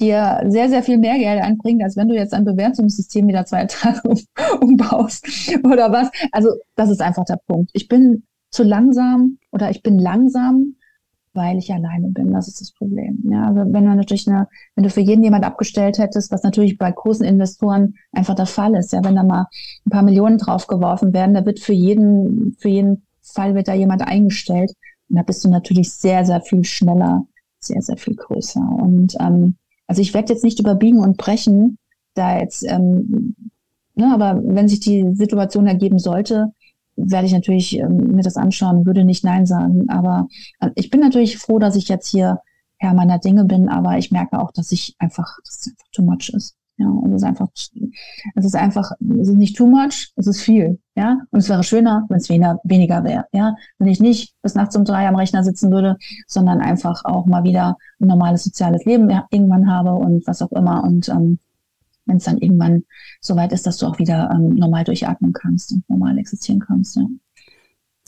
dir 0.00 0.42
sehr, 0.48 0.68
sehr 0.68 0.82
viel 0.82 0.98
mehr 0.98 1.18
Geld 1.18 1.42
einbringt, 1.42 1.82
als 1.82 1.96
wenn 1.96 2.08
du 2.08 2.14
jetzt 2.14 2.34
ein 2.34 2.44
Bewertungssystem 2.44 3.28
wieder 3.28 3.44
zwei 3.46 3.64
Tage 3.66 4.08
um, 4.08 4.18
umbaust 4.60 5.26
oder 5.64 5.92
was. 5.92 6.10
Also 6.32 6.50
das 6.74 6.90
ist 6.90 7.00
einfach 7.00 7.24
der 7.24 7.38
Punkt. 7.46 7.70
Ich 7.72 7.88
bin 7.88 8.24
zu 8.50 8.62
langsam 8.62 9.38
oder 9.50 9.70
ich 9.70 9.82
bin 9.82 9.98
langsam 9.98 10.76
weil 11.36 11.58
ich 11.58 11.72
alleine 11.72 12.08
bin. 12.08 12.32
Das 12.32 12.48
ist 12.48 12.60
das 12.60 12.72
Problem. 12.72 13.22
Ja, 13.30 13.48
also 13.48 13.60
wenn 13.72 13.84
man 13.84 13.96
natürlich 13.96 14.26
eine, 14.26 14.48
wenn 14.74 14.84
du 14.84 14.90
für 14.90 15.00
jeden 15.00 15.22
jemand 15.22 15.44
abgestellt 15.44 15.98
hättest, 15.98 16.32
was 16.32 16.42
natürlich 16.42 16.78
bei 16.78 16.90
großen 16.90 17.24
Investoren 17.24 17.94
einfach 18.12 18.34
der 18.34 18.46
Fall 18.46 18.74
ist, 18.74 18.92
ja, 18.92 19.04
wenn 19.04 19.14
da 19.14 19.22
mal 19.22 19.46
ein 19.86 19.90
paar 19.90 20.02
Millionen 20.02 20.38
draufgeworfen 20.38 21.12
werden, 21.12 21.34
da 21.34 21.44
wird 21.44 21.60
für 21.60 21.74
jeden, 21.74 22.56
für 22.58 22.68
jeden 22.68 23.06
Fall 23.20 23.54
wird 23.54 23.68
da 23.68 23.74
jemand 23.74 24.02
eingestellt. 24.02 24.72
Und 25.08 25.16
da 25.16 25.22
bist 25.22 25.44
du 25.44 25.50
natürlich 25.50 25.92
sehr, 25.92 26.24
sehr 26.24 26.40
viel 26.40 26.64
schneller, 26.64 27.26
sehr, 27.60 27.82
sehr 27.82 27.96
viel 27.96 28.16
größer. 28.16 28.60
Und 28.60 29.14
ähm, 29.20 29.56
also 29.86 30.02
ich 30.02 30.14
werde 30.14 30.32
jetzt 30.32 30.42
nicht 30.44 30.58
überbiegen 30.58 30.98
und 31.00 31.16
brechen, 31.16 31.78
da 32.14 32.38
jetzt, 32.38 32.64
ähm, 32.66 33.36
ne, 33.94 34.12
aber 34.12 34.40
wenn 34.42 34.68
sich 34.68 34.80
die 34.80 35.14
Situation 35.14 35.66
ergeben 35.66 35.98
sollte, 35.98 36.52
werde 36.96 37.26
ich 37.26 37.32
natürlich 37.32 37.78
ähm, 37.78 38.14
mir 38.14 38.22
das 38.22 38.36
anschauen, 38.36 38.86
würde 38.86 39.04
nicht 39.04 39.24
Nein 39.24 39.46
sagen. 39.46 39.88
Aber 39.88 40.28
äh, 40.60 40.70
ich 40.74 40.90
bin 40.90 41.00
natürlich 41.00 41.38
froh, 41.38 41.58
dass 41.58 41.76
ich 41.76 41.88
jetzt 41.88 42.08
hier 42.08 42.40
Herr 42.78 42.94
meiner 42.94 43.18
Dinge 43.18 43.44
bin, 43.44 43.68
aber 43.68 43.96
ich 43.98 44.10
merke 44.10 44.38
auch, 44.38 44.52
dass 44.52 44.70
ich 44.72 44.94
einfach, 44.98 45.38
dass 45.44 45.60
es 45.60 45.68
einfach 45.68 45.86
too 45.92 46.02
much 46.02 46.30
ist. 46.34 46.56
Ja, 46.78 46.88
und 46.88 47.10
es 47.12 47.22
ist 47.22 47.26
einfach, 47.26 47.48
es 48.34 48.44
ist 48.44 48.54
einfach, 48.54 48.92
es 49.00 49.28
ist 49.28 49.36
nicht 49.36 49.56
too 49.56 49.66
much, 49.66 50.12
es 50.16 50.26
ist 50.26 50.42
viel, 50.42 50.78
ja. 50.94 51.20
Und 51.30 51.38
es 51.38 51.48
wäre 51.48 51.64
schöner, 51.64 52.04
wenn 52.10 52.18
es 52.18 52.28
weniger, 52.28 52.60
weniger 52.64 53.02
wäre, 53.02 53.24
ja. 53.32 53.54
Wenn 53.78 53.88
ich 53.88 53.98
nicht 53.98 54.34
bis 54.42 54.54
nachts 54.54 54.76
um 54.76 54.84
drei 54.84 55.08
am 55.08 55.16
Rechner 55.16 55.42
sitzen 55.42 55.70
würde, 55.70 55.96
sondern 56.26 56.60
einfach 56.60 57.02
auch 57.06 57.24
mal 57.24 57.44
wieder 57.44 57.78
ein 57.98 58.08
normales 58.08 58.44
soziales 58.44 58.84
Leben 58.84 59.08
irgendwann 59.30 59.70
habe 59.70 59.92
und 59.92 60.26
was 60.26 60.42
auch 60.42 60.52
immer. 60.52 60.84
Und 60.84 61.08
ähm, 61.08 61.38
wenn 62.06 62.16
es 62.16 62.24
dann 62.24 62.38
irgendwann 62.38 62.84
soweit 63.20 63.52
ist, 63.52 63.66
dass 63.66 63.78
du 63.78 63.86
auch 63.86 63.98
wieder 63.98 64.30
ähm, 64.32 64.54
normal 64.54 64.84
durchatmen 64.84 65.32
kannst 65.32 65.72
und 65.72 65.88
normal 65.88 66.18
existieren 66.18 66.60
kannst. 66.60 66.96
Ja. 66.96 67.06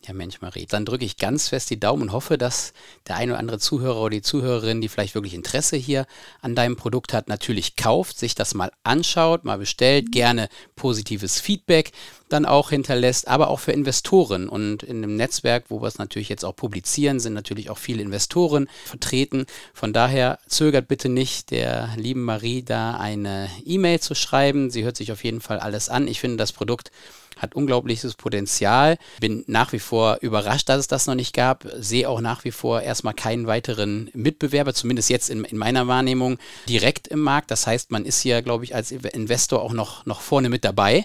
Ja, 0.08 0.14
Mensch, 0.14 0.40
Marie, 0.40 0.64
dann 0.64 0.86
drücke 0.86 1.04
ich 1.04 1.18
ganz 1.18 1.48
fest 1.48 1.68
die 1.68 1.78
Daumen 1.78 2.04
und 2.04 2.12
hoffe, 2.12 2.38
dass 2.38 2.72
der 3.06 3.16
eine 3.16 3.32
oder 3.32 3.40
andere 3.40 3.58
Zuhörer 3.58 4.00
oder 4.00 4.10
die 4.12 4.22
Zuhörerin, 4.22 4.80
die 4.80 4.88
vielleicht 4.88 5.14
wirklich 5.14 5.34
Interesse 5.34 5.76
hier 5.76 6.06
an 6.40 6.54
deinem 6.54 6.76
Produkt 6.76 7.12
hat, 7.12 7.28
natürlich 7.28 7.76
kauft, 7.76 8.18
sich 8.18 8.34
das 8.34 8.54
mal 8.54 8.72
anschaut, 8.84 9.44
mal 9.44 9.58
bestellt, 9.58 10.10
gerne 10.10 10.48
positives 10.76 11.42
Feedback 11.42 11.92
dann 12.30 12.46
auch 12.46 12.70
hinterlässt, 12.70 13.28
aber 13.28 13.48
auch 13.48 13.60
für 13.60 13.72
Investoren. 13.72 14.48
Und 14.48 14.82
in 14.82 15.02
dem 15.02 15.16
Netzwerk, 15.16 15.66
wo 15.68 15.82
wir 15.82 15.88
es 15.88 15.98
natürlich 15.98 16.30
jetzt 16.30 16.44
auch 16.44 16.56
publizieren, 16.56 17.20
sind 17.20 17.34
natürlich 17.34 17.68
auch 17.68 17.78
viele 17.78 18.02
Investoren 18.02 18.68
vertreten. 18.86 19.44
Von 19.74 19.92
daher 19.92 20.38
zögert 20.46 20.88
bitte 20.88 21.10
nicht, 21.10 21.50
der 21.50 21.90
lieben 21.96 22.24
Marie 22.24 22.62
da 22.62 22.96
eine 22.96 23.50
E-Mail 23.64 24.00
zu 24.00 24.14
schreiben. 24.14 24.70
Sie 24.70 24.84
hört 24.84 24.96
sich 24.96 25.12
auf 25.12 25.24
jeden 25.24 25.40
Fall 25.40 25.58
alles 25.58 25.90
an. 25.90 26.08
Ich 26.08 26.20
finde 26.20 26.38
das 26.38 26.52
Produkt 26.52 26.90
hat 27.38 27.54
unglaubliches 27.54 28.14
Potenzial. 28.14 28.98
Bin 29.20 29.44
nach 29.46 29.72
wie 29.72 29.78
vor 29.78 30.18
überrascht, 30.20 30.68
dass 30.68 30.78
es 30.78 30.88
das 30.88 31.06
noch 31.06 31.14
nicht 31.14 31.34
gab. 31.34 31.66
Sehe 31.78 32.08
auch 32.08 32.20
nach 32.20 32.44
wie 32.44 32.50
vor 32.50 32.82
erstmal 32.82 33.14
keinen 33.14 33.46
weiteren 33.46 34.10
Mitbewerber, 34.12 34.74
zumindest 34.74 35.10
jetzt 35.10 35.30
in, 35.30 35.44
in 35.44 35.56
meiner 35.56 35.86
Wahrnehmung, 35.88 36.38
direkt 36.68 37.08
im 37.08 37.20
Markt. 37.20 37.50
Das 37.50 37.66
heißt, 37.66 37.90
man 37.90 38.04
ist 38.04 38.20
hier, 38.20 38.42
glaube 38.42 38.64
ich, 38.64 38.74
als 38.74 38.90
Investor 38.90 39.62
auch 39.62 39.72
noch, 39.72 40.04
noch 40.06 40.20
vorne 40.20 40.48
mit 40.48 40.64
dabei. 40.64 41.04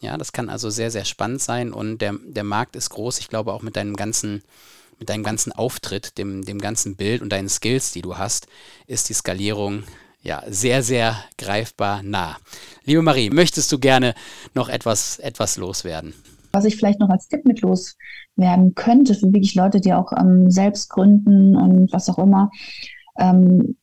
Ja, 0.00 0.16
das 0.16 0.32
kann 0.32 0.48
also 0.48 0.70
sehr, 0.70 0.90
sehr 0.90 1.04
spannend 1.04 1.42
sein 1.42 1.72
und 1.72 1.98
der, 1.98 2.14
der 2.24 2.44
Markt 2.44 2.74
ist 2.74 2.90
groß. 2.90 3.18
Ich 3.18 3.28
glaube 3.28 3.52
auch 3.52 3.62
mit 3.62 3.76
deinem 3.76 3.96
ganzen 3.96 4.42
mit 4.98 5.08
deinem 5.08 5.24
ganzen 5.24 5.50
Auftritt, 5.52 6.18
dem, 6.18 6.44
dem 6.44 6.58
ganzen 6.58 6.94
Bild 6.94 7.22
und 7.22 7.30
deinen 7.30 7.48
Skills, 7.48 7.90
die 7.90 8.02
du 8.02 8.18
hast, 8.18 8.46
ist 8.86 9.08
die 9.08 9.14
Skalierung 9.14 9.84
ja 10.22 10.42
sehr, 10.48 10.82
sehr 10.82 11.16
greifbar 11.38 12.02
nah. 12.02 12.36
Liebe 12.84 13.02
Marie, 13.02 13.30
möchtest 13.30 13.70
du 13.72 13.78
gerne 13.78 14.14
noch 14.54 14.68
etwas, 14.68 15.18
etwas 15.18 15.56
loswerden? 15.56 16.14
Was 16.52 16.64
ich 16.64 16.76
vielleicht 16.76 17.00
noch 17.00 17.10
als 17.10 17.28
Tipp 17.28 17.44
mit 17.44 17.60
loswerden 17.60 18.74
könnte, 18.74 19.14
für 19.14 19.32
wirklich 19.32 19.54
Leute, 19.54 19.80
die 19.80 19.92
auch 19.92 20.12
ähm, 20.18 20.50
selbst 20.50 20.90
gründen 20.90 21.56
und 21.56 21.92
was 21.92 22.08
auch 22.08 22.18
immer, 22.18 22.50
ähm, 23.18 23.76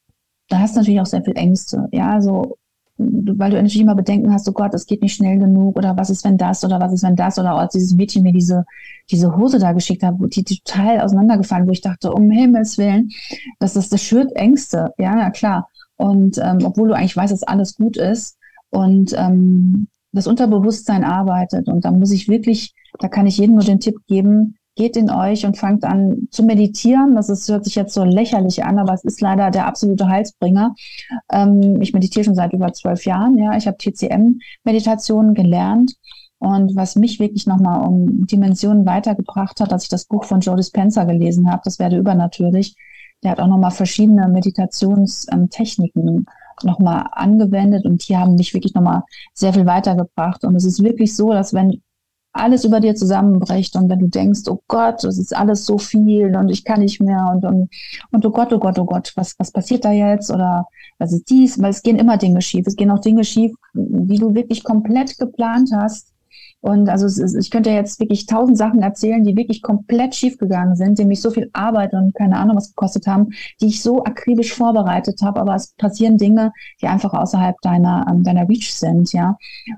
da 0.50 0.60
hast 0.60 0.76
du 0.76 0.80
natürlich 0.80 1.02
auch 1.02 1.06
sehr 1.06 1.24
viel 1.24 1.36
Ängste. 1.38 1.88
Ja, 1.92 2.12
also 2.12 2.58
weil 2.98 3.52
du 3.52 3.58
natürlich 3.58 3.80
immer 3.80 3.96
Bedenken 3.96 4.34
hast, 4.34 4.50
oh 4.50 4.54
Gott, 4.54 4.74
es 4.74 4.88
geht 4.88 5.04
nicht 5.04 5.16
schnell 5.16 5.38
genug 5.38 5.78
oder 5.78 5.96
was 5.98 6.10
ist, 6.10 6.26
wenn 6.26 6.38
das 6.38 6.64
oder 6.64 6.80
was 6.80 6.94
ist, 6.94 7.04
wenn 7.04 7.16
das 7.16 7.38
oder 7.38 7.52
als 7.52 7.74
dieses 7.74 7.94
Mädchen 7.94 8.24
mir 8.24 8.34
diese, 8.34 8.66
diese 9.12 9.36
Hose 9.38 9.60
da 9.60 9.72
geschickt 9.74 10.02
hat, 10.02 10.16
die, 10.20 10.44
total 10.44 11.02
auseinandergefallen, 11.02 11.68
wo 11.68 11.72
ich 11.72 11.82
dachte, 11.82 12.12
um 12.12 12.32
Himmels 12.32 12.78
Willen, 12.78 13.12
das 13.60 13.76
ist, 13.76 13.94
das 13.94 14.02
schürt 14.02 14.36
Ängste. 14.36 14.94
Ja, 14.98 15.14
na 15.16 15.30
klar. 15.30 15.70
Und 15.98 16.38
ähm, 16.38 16.60
obwohl 16.64 16.90
du 16.90 16.96
eigentlich 16.96 17.18
weißt, 17.18 17.34
dass 17.34 17.44
alles 17.44 17.76
gut 17.76 17.98
ist 17.98 18.38
und 18.70 19.14
ähm, 19.18 19.88
das 20.12 20.28
Unterbewusstsein 20.28 21.04
arbeitet 21.04 21.68
und 21.68 21.86
da 21.86 21.92
muss 21.92 22.12
ich 22.12 22.28
wirklich, 22.28 22.74
da 23.00 23.08
kann 23.08 23.28
ich 23.28 23.38
jedem 23.38 23.56
nur 23.56 23.64
den 23.64 23.80
Tipp 23.80 23.98
geben, 24.08 24.58
geht 24.78 24.96
in 24.96 25.10
euch 25.10 25.46
und 25.46 25.58
fangt 25.58 25.84
an 25.84 26.28
zu 26.32 26.44
meditieren. 26.44 27.16
Das 27.16 27.30
ist, 27.30 27.50
hört 27.50 27.66
sich 27.66 27.76
jetzt 27.76 27.94
so 27.94 28.04
lächerlich 28.04 28.64
an, 28.64 28.80
aber 28.80 28.94
es 28.94 29.04
ist 29.04 29.20
leider 29.20 29.50
der 29.52 29.66
absolute 29.66 30.08
Heilsbringer. 30.08 30.76
Ähm, 31.32 31.82
ich 31.82 31.94
meditiere 31.94 32.24
schon 32.24 32.36
seit 32.36 32.54
über 32.54 32.72
zwölf 32.72 33.04
Jahren. 33.06 33.38
Ja, 33.38 33.58
ich 33.58 33.68
habe 33.68 33.78
TCM-Meditationen 33.78 35.34
gelernt. 35.34 35.94
Und 36.40 36.76
was 36.76 36.96
mich 36.96 37.20
wirklich 37.20 37.48
nochmal 37.48 37.88
um 37.88 38.28
Dimensionen 38.28 38.86
weitergebracht 38.86 39.60
hat, 39.60 39.74
als 39.74 39.84
ich 39.84 39.90
das 39.90 40.06
Buch 40.06 40.24
von 40.24 40.42
Joe 40.42 40.56
Dispenza 40.56 41.04
gelesen 41.04 41.52
habe, 41.52 41.64
das 41.66 41.80
werde 41.80 41.98
übernatürlich. 41.98 42.76
Der 43.24 43.32
hat 43.32 43.40
auch 43.40 43.48
nochmal 43.48 43.72
verschiedene 43.72 44.28
Meditationstechniken 44.28 46.08
ähm, 46.08 46.26
nochmal 46.64 47.08
angewendet 47.12 47.86
und 47.86 48.08
die 48.08 48.18
haben 48.18 48.36
mich 48.36 48.54
wirklich 48.54 48.74
nochmal 48.74 49.04
sehr 49.34 49.54
viel 49.54 49.66
weitergebracht. 49.66 50.44
Und 50.44 50.56
es 50.56 50.66
ist 50.66 50.84
wirklich 50.84 51.16
so, 51.16 51.32
dass 51.32 51.54
wenn 51.54 51.82
alles 52.34 52.64
über 52.64 52.80
dir 52.80 52.96
zusammenbricht 52.96 53.76
und 53.76 53.90
wenn 53.90 54.00
du 54.00 54.08
denkst, 54.08 54.42
oh 54.48 54.62
Gott, 54.68 55.04
das 55.04 55.18
ist 55.18 55.36
alles 55.36 55.66
so 55.66 55.78
viel 55.78 56.36
und 56.36 56.50
ich 56.50 56.64
kann 56.64 56.82
nicht 56.82 57.02
mehr 57.02 57.32
und, 57.34 57.44
und, 57.46 57.70
und 58.12 58.26
oh 58.26 58.30
Gott, 58.30 58.54
oh 58.54 58.60
Gott, 58.60 58.78
oh 58.78 58.86
Gott, 58.86 59.12
was, 59.16 59.36
was 59.40 59.52
passiert 59.52 59.86
da 59.86 59.92
jetzt 59.92 60.30
oder 60.30 60.68
was 61.00 61.14
ist 61.14 61.30
dies, 61.30 61.60
weil 61.62 61.72
es 61.72 61.82
gehen 61.82 61.98
immer 61.98 62.18
Dinge 62.18 62.42
schief. 62.42 62.66
Es 62.68 62.76
gehen 62.76 62.92
auch 62.92 63.00
Dinge 63.00 63.24
schief, 63.24 63.54
die 63.74 64.18
du 64.18 64.36
wirklich 64.36 64.64
komplett 64.64 65.18
geplant 65.18 65.72
hast 65.76 66.14
und 66.68 66.90
also 66.90 67.24
ich 67.24 67.50
könnte 67.50 67.70
jetzt 67.70 67.98
wirklich 68.02 68.26
tausend 68.26 68.58
Sachen 68.58 68.82
erzählen, 68.82 69.24
die 69.24 69.38
wirklich 69.38 69.62
komplett 69.62 70.16
schiefgegangen 70.16 70.76
sind, 70.76 71.00
die 71.00 71.06
mich 71.06 71.22
so 71.22 71.32
viel 71.32 71.50
Arbeit 71.54 71.94
und 71.94 72.14
keine 72.14 72.38
Ahnung 72.38 72.58
was 72.58 72.76
gekostet 72.76 73.08
haben, 73.08 73.30
die 73.62 73.68
ich 73.68 73.82
so 73.82 74.04
akribisch 74.04 74.54
vorbereitet 74.54 75.22
habe. 75.22 75.40
Aber 75.40 75.56
es 75.56 75.74
passieren 75.76 76.18
Dinge, 76.18 76.52
die 76.82 76.88
einfach 76.88 77.14
außerhalb 77.14 77.56
deiner, 77.62 78.06
ähm, 78.10 78.22
deiner 78.22 78.50
Reach 78.50 78.74
sind, 78.74 79.14
ja. 79.14 79.38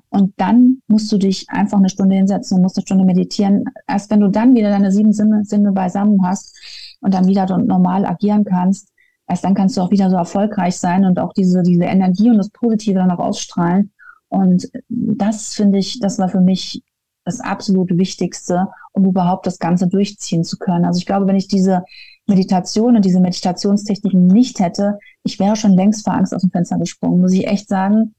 Und 0.09 0.33
dann 0.37 0.81
musst 0.87 1.11
du 1.11 1.19
dich 1.19 1.45
einfach 1.49 1.77
eine 1.77 1.89
Stunde 1.89 2.15
hinsetzen 2.15 2.57
und 2.57 2.63
musst 2.63 2.77
eine 2.77 2.87
Stunde 2.87 3.05
meditieren. 3.05 3.65
Erst 3.87 4.09
wenn 4.09 4.21
du 4.21 4.29
dann 4.29 4.55
wieder 4.55 4.71
deine 4.71 4.91
sieben 4.91 5.13
Sinne, 5.13 5.45
Sinne 5.45 5.71
beisammen 5.73 6.25
hast 6.25 6.57
und 7.01 7.13
dann 7.13 7.27
wieder 7.27 7.55
normal 7.59 8.03
agieren 8.03 8.45
kannst, 8.45 8.89
erst 9.27 9.43
dann 9.43 9.53
kannst 9.53 9.77
du 9.77 9.81
auch 9.81 9.91
wieder 9.91 10.09
so 10.09 10.15
erfolgreich 10.15 10.75
sein 10.79 11.05
und 11.05 11.19
auch 11.19 11.33
diese, 11.33 11.61
diese 11.61 11.83
Energie 11.83 12.31
und 12.31 12.37
das 12.37 12.49
Positive 12.49 12.97
dann 12.97 13.11
auch 13.11 13.19
ausstrahlen. 13.19 13.91
Und 14.29 14.69
das 14.87 15.53
finde 15.53 15.79
ich, 15.79 15.99
das 15.99 16.19
war 16.19 16.29
für 16.29 16.39
mich 16.39 16.83
das 17.25 17.41
absolut 17.41 17.97
Wichtigste, 17.97 18.67
um 18.93 19.05
überhaupt 19.05 19.45
das 19.45 19.59
Ganze 19.59 19.87
durchziehen 19.87 20.43
zu 20.43 20.57
können. 20.57 20.85
Also 20.85 20.99
ich 20.99 21.05
glaube, 21.05 21.27
wenn 21.27 21.35
ich 21.35 21.47
diese 21.47 21.83
Meditation 22.27 22.95
und 22.95 23.05
diese 23.05 23.19
Meditationstechniken 23.19 24.27
nicht 24.27 24.59
hätte, 24.59 24.99
ich 25.23 25.39
wäre 25.39 25.55
schon 25.55 25.73
längst 25.73 26.05
vor 26.05 26.13
Angst 26.13 26.33
aus 26.33 26.41
dem 26.41 26.51
Fenster 26.51 26.77
gesprungen, 26.77 27.21
muss 27.21 27.33
ich 27.33 27.47
echt 27.47 27.67
sagen, 27.67 28.15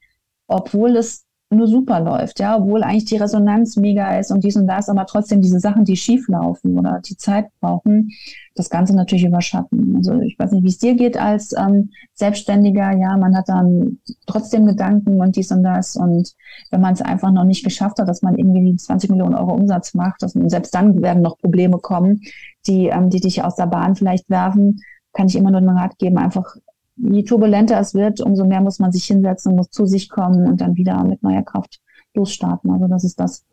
obwohl 0.46 0.96
es 0.96 1.24
nur 1.50 1.66
super 1.66 2.00
läuft, 2.00 2.38
ja, 2.38 2.56
obwohl 2.56 2.84
eigentlich 2.84 3.06
die 3.06 3.16
Resonanz 3.16 3.76
mega 3.76 4.18
ist 4.18 4.30
und 4.30 4.44
dies 4.44 4.56
und 4.56 4.68
das, 4.68 4.88
aber 4.88 5.04
trotzdem 5.06 5.42
diese 5.42 5.58
Sachen, 5.58 5.84
die 5.84 5.96
schief 5.96 6.28
laufen 6.28 6.78
oder 6.78 7.00
die 7.04 7.16
Zeit 7.16 7.48
brauchen, 7.60 8.10
das 8.54 8.70
Ganze 8.70 8.94
natürlich 8.94 9.24
überschatten. 9.24 9.96
Also 9.96 10.20
ich 10.20 10.38
weiß 10.38 10.52
nicht, 10.52 10.62
wie 10.62 10.68
es 10.68 10.78
dir 10.78 10.94
geht 10.94 11.16
als 11.16 11.52
ähm, 11.58 11.90
Selbstständiger, 12.14 12.92
ja, 12.96 13.16
man 13.16 13.36
hat 13.36 13.48
dann 13.48 13.98
trotzdem 14.26 14.64
Gedanken 14.64 15.20
und 15.20 15.34
dies 15.34 15.50
und 15.50 15.64
das 15.64 15.96
und 15.96 16.34
wenn 16.70 16.80
man 16.80 16.94
es 16.94 17.02
einfach 17.02 17.32
noch 17.32 17.44
nicht 17.44 17.64
geschafft 17.64 17.98
hat, 17.98 18.08
dass 18.08 18.22
man 18.22 18.36
irgendwie 18.36 18.76
20 18.76 19.10
Millionen 19.10 19.34
Euro 19.34 19.52
Umsatz 19.52 19.94
macht, 19.94 20.22
dass, 20.22 20.32
selbst 20.32 20.72
dann 20.72 21.02
werden 21.02 21.22
noch 21.22 21.36
Probleme 21.38 21.78
kommen, 21.78 22.20
die, 22.68 22.86
ähm, 22.86 23.10
die 23.10 23.20
dich 23.20 23.42
aus 23.42 23.56
der 23.56 23.66
Bahn 23.66 23.96
vielleicht 23.96 24.30
werfen, 24.30 24.80
kann 25.12 25.26
ich 25.26 25.34
immer 25.34 25.50
nur 25.50 25.60
den 25.60 25.70
Rat 25.70 25.98
geben, 25.98 26.18
einfach 26.18 26.54
je 27.02 27.22
turbulenter 27.22 27.80
es 27.80 27.94
wird, 27.94 28.20
umso 28.20 28.44
mehr 28.44 28.60
muss 28.60 28.78
man 28.78 28.92
sich 28.92 29.04
hinsetzen, 29.04 29.56
muss 29.56 29.70
zu 29.70 29.86
sich 29.86 30.08
kommen 30.08 30.46
und 30.46 30.60
dann 30.60 30.76
wieder 30.76 31.02
mit 31.04 31.22
neuer 31.22 31.42
Kraft 31.42 31.80
losstarten. 32.14 32.70
Also 32.70 32.86
das 32.88 33.04
ist 33.04 33.18
das, 33.18 33.44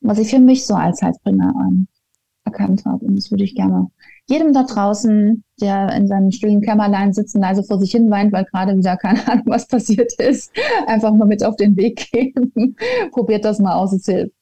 was 0.00 0.18
ich 0.18 0.30
für 0.30 0.38
mich 0.38 0.66
so 0.66 0.74
als 0.74 1.02
Heilsbringer 1.02 1.52
ähm, 1.68 1.88
erkannt 2.44 2.84
habe. 2.84 3.04
Und 3.04 3.16
das 3.16 3.30
würde 3.30 3.44
ich 3.44 3.54
gerne 3.54 3.88
jedem 4.26 4.52
da 4.52 4.64
draußen, 4.64 5.42
der 5.60 5.92
in 5.94 6.06
seinem 6.06 6.30
stillen 6.30 6.60
Kämmerlein 6.60 7.12
sitzen, 7.12 7.40
leise 7.40 7.64
vor 7.64 7.78
sich 7.78 7.90
hin 7.90 8.10
weint, 8.10 8.32
weil 8.32 8.44
gerade 8.44 8.76
wieder 8.76 8.96
keine 8.96 9.26
Ahnung, 9.26 9.44
was 9.46 9.66
passiert 9.66 10.12
ist, 10.18 10.52
einfach 10.86 11.12
mal 11.14 11.26
mit 11.26 11.44
auf 11.44 11.56
den 11.56 11.76
Weg 11.76 12.10
geben. 12.12 12.52
Probiert 13.12 13.44
das 13.44 13.58
mal 13.58 13.74
aus, 13.74 13.92
es 13.92 14.04
hilft. 14.04 14.37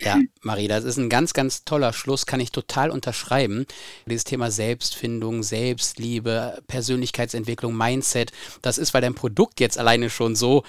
Ja, 0.00 0.18
Marie, 0.42 0.68
das 0.68 0.84
ist 0.84 0.98
ein 0.98 1.08
ganz, 1.08 1.32
ganz 1.32 1.64
toller 1.64 1.92
Schluss, 1.92 2.26
kann 2.26 2.40
ich 2.40 2.52
total 2.52 2.90
unterschreiben. 2.90 3.64
Dieses 4.06 4.24
Thema 4.24 4.50
Selbstfindung, 4.50 5.42
Selbstliebe, 5.42 6.62
Persönlichkeitsentwicklung, 6.66 7.74
Mindset, 7.74 8.32
das 8.60 8.76
ist, 8.76 8.92
weil 8.92 9.00
dein 9.00 9.14
Produkt 9.14 9.60
jetzt 9.60 9.78
alleine 9.78 10.10
schon 10.10 10.36
so 10.36 10.62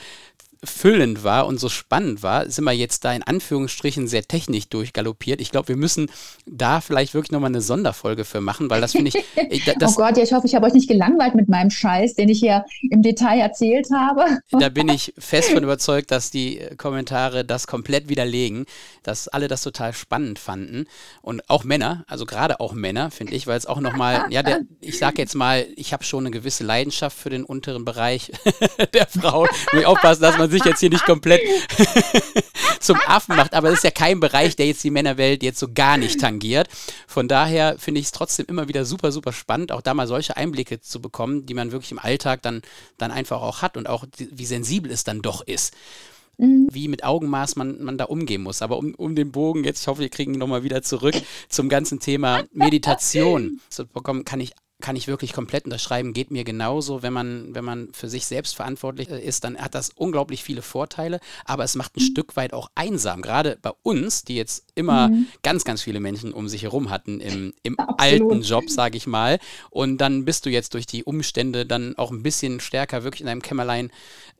füllend 0.66 1.24
war 1.24 1.47
und 1.47 1.59
so 1.59 1.70
spannend 1.70 2.24
war, 2.24 2.49
sind 2.49 2.66
wir 2.66 2.72
jetzt 2.74 3.05
da 3.05 3.13
in 3.13 3.24
Anführungsstrichen 3.24 4.07
sehr 4.07 4.28
technisch 4.28 4.70
durchgaloppiert. 4.70 5.41
Ich 5.41 5.51
glaube, 5.51 5.70
wir 5.70 5.78
müssen 5.78 6.09
da 6.45 6.82
vielleicht 6.82 7.13
wirklich 7.13 7.32
nochmal 7.32 7.49
eine 7.49 7.61
Sonderfolge 7.61 8.26
für 8.26 8.41
machen, 8.41 8.70
weil 8.70 8.82
das 8.82 8.93
finde 8.93 9.09
ich. 9.09 9.26
Das, 9.80 9.93
oh 9.93 10.01
Gott, 10.01 10.18
ja, 10.18 10.24
ich 10.24 10.34
hoffe, 10.34 10.47
ich 10.47 10.55
habe 10.55 10.66
euch 10.66 10.74
nicht 10.74 10.88
gelangweilt 10.88 11.36
mit 11.36 11.49
meinem 11.49 11.70
Scheiß, 11.70 12.16
den 12.16 12.30
ich 12.30 12.39
hier 12.39 12.66
im 12.91 13.01
Detail 13.01 13.39
erzählt 13.39 13.88
habe. 13.93 14.39
Da 14.51 14.70
bin 14.70 14.89
ich 14.89 15.13
fest 15.18 15.51
von 15.51 15.63
überzeugt, 15.63 16.11
dass 16.11 16.30
die 16.30 16.61
Kommentare 16.78 17.45
das 17.45 17.68
komplett 17.68 18.09
widerlegen, 18.09 18.66
dass 19.03 19.28
alle 19.28 19.47
das 19.47 19.63
total 19.63 19.93
spannend 19.93 20.39
fanden. 20.39 20.86
Und 21.22 21.49
auch 21.49 21.63
Männer, 21.63 22.03
also 22.07 22.26
gerade 22.26 22.59
auch 22.59 22.74
Männer, 22.74 23.11
finde 23.11 23.34
ich, 23.34 23.47
weil 23.47 23.57
es 23.57 23.66
auch 23.66 23.80
nochmal, 23.80 24.26
ja, 24.30 24.43
der, 24.43 24.61
ich 24.82 24.97
sage 24.97 25.22
jetzt 25.22 25.36
mal, 25.36 25.66
ich 25.76 25.93
habe 25.93 26.03
schon 26.03 26.26
eine 26.26 26.32
gewisse 26.32 26.63
Leidenschaft 26.63 27.18
für 27.18 27.30
den 27.30 27.43
unteren 27.43 27.86
Bereich 27.86 28.32
der 28.93 29.07
Frau. 29.07 29.41
Muss 29.41 29.82
ich 29.82 29.86
aufpassen, 29.86 30.22
dass 30.22 30.38
man 30.38 30.49
sich 30.56 30.66
jetzt 30.66 30.80
hier 30.80 30.89
nicht 30.89 31.06
komplett 31.06 31.41
zum 32.80 32.97
Affen 33.08 33.36
macht, 33.36 33.53
aber 33.53 33.70
es 33.70 33.76
ist 33.76 33.84
ja 33.84 33.91
kein 33.91 34.20
Bereich, 34.20 34.56
der 34.56 34.68
jetzt 34.68 34.84
die 34.84 34.91
Männerwelt 34.91 35.43
jetzt 35.43 35.60
so 35.60 35.68
gar 35.74 35.97
nicht 35.97 36.20
tangiert. 36.20 36.68
Von 37.08 37.28
daher 37.28 37.78
finde 37.78 37.99
ich 37.99 38.08
es 38.08 38.12
trotzdem 38.12 38.45
immer 38.47 38.68
wieder 38.68 38.86
super, 38.86 39.12
super 39.12 39.34
spannend, 39.34 39.72
auch 39.72 39.82
da 39.82 39.93
mal 39.93 40.08
solche 40.08 40.38
Einblicke 40.38 40.80
zu 40.82 41.01
bekommen, 41.01 41.45
die 41.45 41.53
man 41.53 41.72
wirklich 41.72 41.91
im 41.91 41.99
Alltag 41.99 42.41
dann, 42.41 42.62
dann 42.97 43.12
einfach 43.12 43.41
auch 43.41 43.62
hat 43.62 43.78
und 43.78 43.88
auch 43.88 44.06
wie 44.18 44.45
sensibel 44.45 44.91
es 44.91 45.03
dann 45.03 45.22
doch 45.22 45.41
ist 45.41 45.74
mhm. 46.38 46.68
wie 46.72 46.88
mit 46.88 47.03
Augenmaß 47.03 47.56
man, 47.56 47.82
man 47.84 47.97
da 47.97 48.06
umgehen 48.06 48.43
muss. 48.43 48.62
Aber 48.62 48.78
um, 48.78 48.93
um 48.95 49.16
den 49.16 49.32
Bogen 49.32 49.64
jetzt, 49.64 49.82
ich 49.82 49.88
hoffe, 49.88 50.01
wir 50.01 50.10
kriegen 50.10 50.34
ihn 50.34 50.39
nochmal 50.39 50.64
wieder 50.64 50.82
zurück 50.82 51.16
zum 51.49 51.70
ganzen 51.70 51.99
Thema 51.99 52.43
Meditation 52.53 53.60
zu 53.70 53.86
bekommen, 53.86 54.26
kann 54.26 54.39
ich 54.39 54.53
kann 54.82 54.95
ich 54.95 55.07
wirklich 55.07 55.32
komplett 55.32 55.65
unterschreiben, 55.65 56.13
geht 56.13 56.32
mir 56.32 56.43
genauso, 56.43 57.01
wenn 57.01 57.13
man, 57.13 57.55
wenn 57.55 57.63
man 57.63 57.89
für 57.93 58.09
sich 58.09 58.26
selbst 58.26 58.55
verantwortlich 58.55 59.09
äh, 59.09 59.23
ist, 59.23 59.43
dann 59.43 59.57
hat 59.57 59.73
das 59.73 59.91
unglaublich 59.95 60.43
viele 60.43 60.61
Vorteile, 60.61 61.19
aber 61.45 61.63
es 61.63 61.76
macht 61.76 61.95
ein 61.95 62.03
mhm. 62.03 62.07
Stück 62.07 62.36
weit 62.36 62.53
auch 62.53 62.69
einsam, 62.76 63.21
gerade 63.21 63.57
bei 63.61 63.71
uns, 63.84 64.26
die 64.26 64.36
jetzt 64.36 64.65
immer 64.76 65.07
mhm. 65.07 65.28
ganz, 65.43 65.63
ganz 65.63 65.82
viele 65.82 66.01
Menschen 66.01 66.34
um 66.34 66.49
sich 66.49 66.63
herum 66.63 66.89
hatten 66.89 67.21
im, 67.21 67.53
im 67.63 67.78
alten 67.97 68.41
Job, 68.41 68.69
sage 68.69 68.97
ich 68.97 69.07
mal. 69.07 69.39
Und 69.69 69.99
dann 69.99 70.26
bist 70.26 70.45
du 70.45 70.49
jetzt 70.49 70.73
durch 70.73 70.86
die 70.86 71.03
Umstände 71.03 71.65
dann 71.65 71.97
auch 71.97 72.11
ein 72.11 72.23
bisschen 72.23 72.59
stärker 72.59 73.03
wirklich 73.03 73.21
in 73.21 73.28
deinem 73.28 73.41
Kämmerlein 73.41 73.91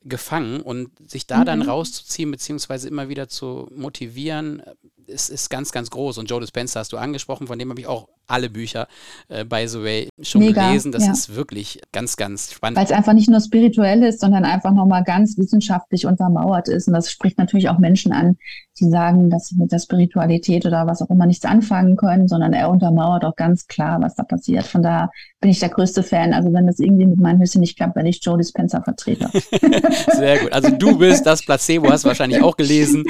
gefangen 0.03 0.61
und 0.61 0.91
sich 1.09 1.27
da 1.27 1.39
mhm. 1.39 1.45
dann 1.45 1.61
rauszuziehen, 1.61 2.29
beziehungsweise 2.29 2.89
immer 2.89 3.07
wieder 3.07 3.29
zu 3.29 3.69
motivieren, 3.73 4.61
ist, 5.07 5.29
ist 5.29 5.49
ganz, 5.49 5.71
ganz 5.71 5.89
groß. 5.89 6.17
Und 6.17 6.29
Joe 6.29 6.41
Dispenza 6.41 6.81
hast 6.81 6.91
du 6.91 6.97
angesprochen, 6.97 7.47
von 7.47 7.57
dem 7.57 7.69
habe 7.69 7.79
ich 7.79 7.88
auch 7.88 8.09
alle 8.28 8.49
Bücher, 8.49 8.88
äh, 9.30 9.45
by 9.45 9.67
the 9.67 9.82
way, 9.82 10.09
schon 10.21 10.41
Mega, 10.41 10.67
gelesen. 10.67 10.91
Das 10.91 11.05
ja. 11.05 11.11
ist 11.11 11.36
wirklich 11.36 11.82
ganz, 11.91 12.17
ganz 12.17 12.53
spannend. 12.53 12.78
Weil 12.78 12.86
es 12.86 12.91
einfach 12.91 13.13
nicht 13.13 13.30
nur 13.30 13.41
spirituell 13.41 14.03
ist, 14.03 14.21
sondern 14.21 14.45
einfach 14.45 14.71
nochmal 14.71 15.03
ganz 15.03 15.38
wissenschaftlich 15.38 16.05
untermauert 16.05 16.67
ist. 16.67 16.88
Und 16.88 16.93
das 16.93 17.11
spricht 17.11 17.38
natürlich 17.38 17.69
auch 17.69 17.80
Menschen 17.80 18.11
an, 18.11 18.38
die 18.80 18.89
sagen, 18.89 19.30
dass 19.30 19.47
sie 19.47 19.55
mit 19.55 19.71
der 19.71 19.80
Spiritualität 19.80 20.65
oder 20.65 20.86
was 20.86 21.01
auch 21.01 21.09
immer 21.09 21.26
nichts 21.26 21.45
anfangen 21.45 21.95
können, 21.95 22.28
sondern 22.28 22.51
er 22.53 22.69
untermauert 22.69 23.23
auch 23.23 23.36
ganz 23.36 23.67
klar, 23.67 24.01
was 24.01 24.15
da 24.15 24.23
passiert. 24.23 24.65
Von 24.65 24.84
daher 24.84 25.11
bin 25.39 25.51
ich 25.51 25.59
der 25.59 25.69
größte 25.69 26.03
Fan. 26.03 26.34
Also 26.34 26.51
wenn 26.51 26.67
das 26.67 26.80
irgendwie 26.80 27.05
mit 27.05 27.21
meinen 27.21 27.39
Höschen 27.39 27.61
nicht 27.61 27.78
klappt, 27.78 27.95
werde 27.95 28.09
ich 28.09 28.19
Joe 28.21 28.38
Dispenza 28.38 28.82
vertrete. 28.82 29.30
Sehr 30.11 30.39
gut. 30.39 30.51
Also 30.51 30.71
du 30.71 30.97
bist 30.97 31.26
das 31.26 31.45
Placebo, 31.45 31.89
hast 31.89 32.03
du 32.03 32.09
wahrscheinlich 32.09 32.41
auch 32.41 32.57
gelesen. 32.57 33.05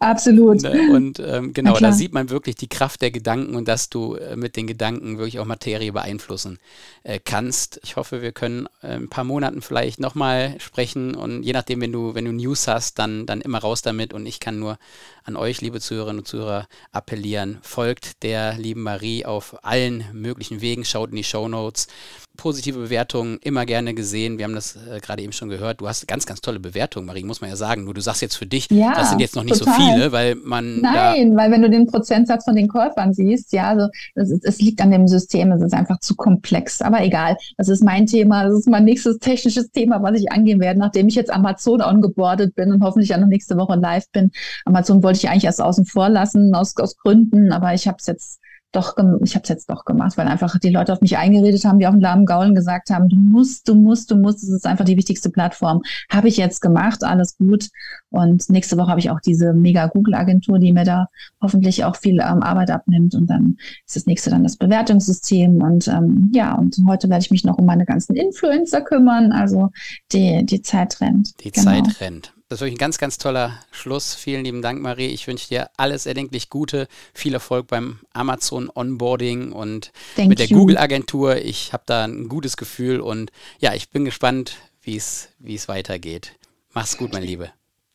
Absolut. 0.00 0.62
Ne, 0.62 0.90
und 0.92 1.18
ähm, 1.24 1.52
genau, 1.52 1.78
da 1.78 1.92
sieht 1.92 2.12
man 2.12 2.28
wirklich 2.28 2.56
die 2.56 2.68
Kraft 2.68 3.00
der 3.02 3.10
Gedanken 3.10 3.54
und 3.54 3.68
dass 3.68 3.88
du 3.88 4.16
äh, 4.16 4.36
den 4.56 4.66
Gedanken 4.66 5.18
wirklich 5.18 5.38
auch 5.38 5.44
Materie 5.44 5.92
beeinflussen 5.92 6.58
äh, 7.02 7.20
kannst. 7.22 7.80
Ich 7.84 7.96
hoffe, 7.96 8.22
wir 8.22 8.32
können 8.32 8.68
äh, 8.82 8.94
ein 8.94 9.08
paar 9.08 9.24
Monaten 9.24 9.62
vielleicht 9.62 10.00
nochmal 10.00 10.56
sprechen 10.60 11.14
und 11.14 11.42
je 11.42 11.52
nachdem, 11.52 11.80
wenn 11.80 11.92
du, 11.92 12.14
wenn 12.14 12.24
du 12.24 12.32
News 12.32 12.68
hast, 12.68 12.98
dann, 12.98 13.26
dann 13.26 13.40
immer 13.40 13.58
raus 13.58 13.82
damit 13.82 14.12
und 14.12 14.26
ich 14.26 14.40
kann 14.40 14.58
nur 14.58 14.78
an 15.24 15.36
euch, 15.36 15.60
liebe 15.60 15.80
Zuhörerinnen 15.80 16.20
und 16.20 16.28
Zuhörer, 16.28 16.68
appellieren. 16.92 17.58
Folgt 17.62 18.22
der 18.22 18.54
lieben 18.58 18.82
Marie 18.82 19.24
auf 19.24 19.64
allen 19.64 20.04
möglichen 20.12 20.60
Wegen, 20.60 20.84
schaut 20.84 21.10
in 21.10 21.16
die 21.16 21.24
Show 21.24 21.48
Notes 21.48 21.88
positive 22.36 22.78
Bewertungen 22.78 23.38
immer 23.42 23.66
gerne 23.66 23.94
gesehen. 23.94 24.38
Wir 24.38 24.44
haben 24.44 24.54
das 24.54 24.76
äh, 24.76 25.00
gerade 25.00 25.22
eben 25.22 25.32
schon 25.32 25.48
gehört. 25.48 25.80
Du 25.80 25.88
hast 25.88 26.06
ganz, 26.06 26.26
ganz 26.26 26.40
tolle 26.40 26.60
Bewertungen, 26.60 27.06
Marie, 27.06 27.24
muss 27.24 27.40
man 27.40 27.50
ja 27.50 27.56
sagen. 27.56 27.84
Nur 27.84 27.94
du 27.94 28.00
sagst 28.00 28.22
jetzt 28.22 28.36
für 28.36 28.46
dich, 28.46 28.70
ja, 28.70 28.94
das 28.94 29.10
sind 29.10 29.20
jetzt 29.20 29.36
noch 29.36 29.44
nicht 29.44 29.58
total. 29.58 29.74
so 29.74 29.80
viele, 29.80 30.12
weil 30.12 30.34
man. 30.36 30.80
Nein, 30.80 31.36
weil 31.36 31.50
wenn 31.50 31.62
du 31.62 31.70
den 31.70 31.86
Prozentsatz 31.86 32.44
von 32.44 32.54
den 32.54 32.68
Käufern 32.68 33.12
siehst, 33.12 33.52
ja, 33.52 33.68
also 33.68 33.88
es 34.14 34.60
liegt 34.60 34.80
an 34.80 34.90
dem 34.90 35.08
System, 35.08 35.52
es 35.52 35.62
ist 35.62 35.74
einfach 35.74 35.98
zu 36.00 36.14
komplex. 36.14 36.80
Aber 36.82 37.02
egal, 37.02 37.36
das 37.56 37.68
ist 37.68 37.82
mein 37.82 38.06
Thema, 38.06 38.44
das 38.44 38.54
ist 38.54 38.68
mein 38.68 38.84
nächstes 38.84 39.18
technisches 39.18 39.70
Thema, 39.70 40.02
was 40.02 40.18
ich 40.20 40.30
angehen 40.30 40.60
werde, 40.60 40.78
nachdem 40.78 41.08
ich 41.08 41.14
jetzt 41.14 41.30
Amazon 41.32 41.82
ongeboardet 41.82 42.54
bin 42.54 42.72
und 42.72 42.82
hoffentlich 42.82 43.14
auch 43.14 43.20
noch 43.20 43.28
nächste 43.28 43.56
Woche 43.56 43.76
live 43.76 44.08
bin. 44.12 44.30
Amazon 44.64 45.02
wollte 45.02 45.18
ich 45.18 45.28
eigentlich 45.28 45.44
erst 45.44 45.60
außen 45.60 45.86
vor 45.86 46.08
lassen, 46.08 46.54
aus, 46.54 46.76
aus 46.76 46.96
Gründen, 46.96 47.52
aber 47.52 47.74
ich 47.74 47.86
habe 47.88 47.96
es 48.00 48.06
jetzt 48.06 48.40
doch, 48.76 48.94
ich 49.24 49.34
habe 49.34 49.42
es 49.42 49.48
jetzt 49.48 49.70
doch 49.70 49.84
gemacht, 49.84 50.18
weil 50.18 50.28
einfach 50.28 50.58
die 50.58 50.68
Leute 50.68 50.92
auf 50.92 51.00
mich 51.00 51.16
eingeredet 51.16 51.64
haben, 51.64 51.78
die 51.78 51.86
auf 51.86 51.94
dem 51.94 52.00
lahmen 52.00 52.26
Gaulen 52.26 52.54
gesagt 52.54 52.90
haben, 52.90 53.08
du 53.08 53.16
musst, 53.16 53.66
du 53.68 53.74
musst, 53.74 54.10
du 54.10 54.16
musst, 54.16 54.42
es 54.42 54.50
ist 54.50 54.66
einfach 54.66 54.84
die 54.84 54.98
wichtigste 54.98 55.30
Plattform. 55.30 55.82
Habe 56.10 56.28
ich 56.28 56.36
jetzt 56.36 56.60
gemacht, 56.60 57.02
alles 57.02 57.38
gut. 57.38 57.70
Und 58.10 58.48
nächste 58.50 58.76
Woche 58.76 58.88
habe 58.88 59.00
ich 59.00 59.10
auch 59.10 59.20
diese 59.20 59.54
mega 59.54 59.86
Google-Agentur, 59.86 60.58
die 60.58 60.74
mir 60.74 60.84
da 60.84 61.08
hoffentlich 61.40 61.84
auch 61.84 61.96
viel 61.96 62.20
ähm, 62.20 62.42
Arbeit 62.42 62.70
abnimmt. 62.70 63.14
Und 63.14 63.28
dann 63.28 63.56
ist 63.86 63.96
das 63.96 64.06
nächste 64.06 64.28
dann 64.28 64.42
das 64.42 64.56
Bewertungssystem. 64.56 65.62
Und 65.62 65.88
ähm, 65.88 66.30
ja, 66.34 66.54
und 66.54 66.76
heute 66.86 67.08
werde 67.08 67.22
ich 67.22 67.30
mich 67.30 67.44
noch 67.44 67.56
um 67.56 67.64
meine 67.64 67.86
ganzen 67.86 68.14
Influencer 68.14 68.82
kümmern. 68.82 69.32
Also 69.32 69.70
die, 70.12 70.44
die 70.44 70.60
Zeit 70.60 71.00
rennt. 71.00 71.32
Die 71.42 71.50
genau. 71.50 71.70
Zeit 71.70 72.00
rennt. 72.00 72.35
Das 72.48 72.58
ist 72.58 72.60
wirklich 72.60 72.76
ein 72.76 72.78
ganz, 72.78 72.98
ganz 72.98 73.18
toller 73.18 73.58
Schluss. 73.72 74.14
Vielen 74.14 74.44
lieben 74.44 74.62
Dank, 74.62 74.80
Marie. 74.80 75.08
Ich 75.08 75.26
wünsche 75.26 75.48
dir 75.48 75.68
alles 75.76 76.06
erdenklich 76.06 76.48
Gute, 76.48 76.86
viel 77.12 77.34
Erfolg 77.34 77.66
beim 77.66 77.98
Amazon 78.12 78.70
Onboarding 78.72 79.50
und 79.50 79.90
Thank 80.14 80.28
mit 80.28 80.38
der 80.38 80.46
Google-Agentur. 80.46 81.38
Ich 81.38 81.72
habe 81.72 81.82
da 81.86 82.04
ein 82.04 82.28
gutes 82.28 82.56
Gefühl 82.56 83.00
und 83.00 83.32
ja, 83.58 83.74
ich 83.74 83.90
bin 83.90 84.04
gespannt, 84.04 84.58
wie 84.82 84.94
es 84.96 85.28
weitergeht. 85.66 86.34
Mach's 86.72 86.96
gut, 86.96 87.12
mein 87.12 87.24
Liebe. 87.24 87.50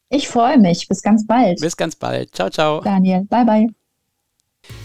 Ich 0.10 0.28
freue 0.28 0.58
mich. 0.58 0.90
Bis 0.90 1.02
ganz 1.02 1.26
bald. 1.26 1.62
Bis 1.62 1.78
ganz 1.78 1.96
bald. 1.96 2.36
Ciao, 2.36 2.50
ciao. 2.50 2.82
Daniel, 2.82 3.24
bye, 3.30 3.46
bye. 3.46 3.68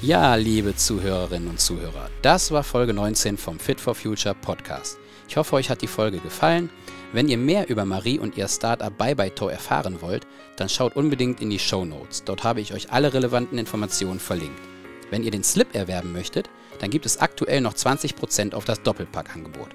Ja, 0.01 0.37
liebe 0.37 0.77
Zuhörerinnen 0.77 1.49
und 1.49 1.61
Zuhörer, 1.61 2.09
das 2.23 2.53
war 2.53 2.63
Folge 2.63 2.95
19 2.95 3.37
vom 3.37 3.59
Fit 3.59 3.81
for 3.81 3.97
Future 3.97 4.37
Podcast. 4.37 4.97
Ich 5.29 5.37
hoffe, 5.37 5.57
euch 5.57 5.71
hat 5.71 5.83
die 5.83 5.89
Folge 5.89 6.19
gefallen. 6.21 6.71
Wenn 7.17 7.29
ihr 7.29 7.39
mehr 7.39 7.69
über 7.71 7.87
Marie 7.87 8.19
und 8.19 8.37
ihr 8.37 8.47
Startup 8.47 8.95
Bye 8.95 9.17
Bye 9.17 9.35
Toe 9.35 9.51
erfahren 9.51 10.03
wollt, 10.03 10.27
dann 10.57 10.69
schaut 10.69 10.97
unbedingt 10.97 11.41
in 11.41 11.49
die 11.49 11.59
Show 11.59 11.87
Notes. 11.87 12.25
Dort 12.25 12.45
habe 12.45 12.61
ich 12.61 12.75
euch 12.75 12.93
alle 12.93 13.15
relevanten 13.15 13.57
Informationen 13.57 14.21
verlinkt. 14.21 14.61
Wenn 15.09 15.23
ihr 15.23 15.31
den 15.31 15.43
Slip 15.43 15.75
erwerben 15.75 16.13
möchtet, 16.13 16.51
dann 16.79 16.91
gibt 16.91 17.07
es 17.07 17.17
aktuell 17.17 17.63
noch 17.63 17.73
20% 17.73 18.53
auf 18.53 18.67
das 18.67 18.83
Doppelpack-Angebot 18.83 19.71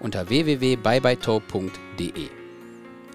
unter 0.00 0.30
www.byebyetoe.de. 0.30 2.30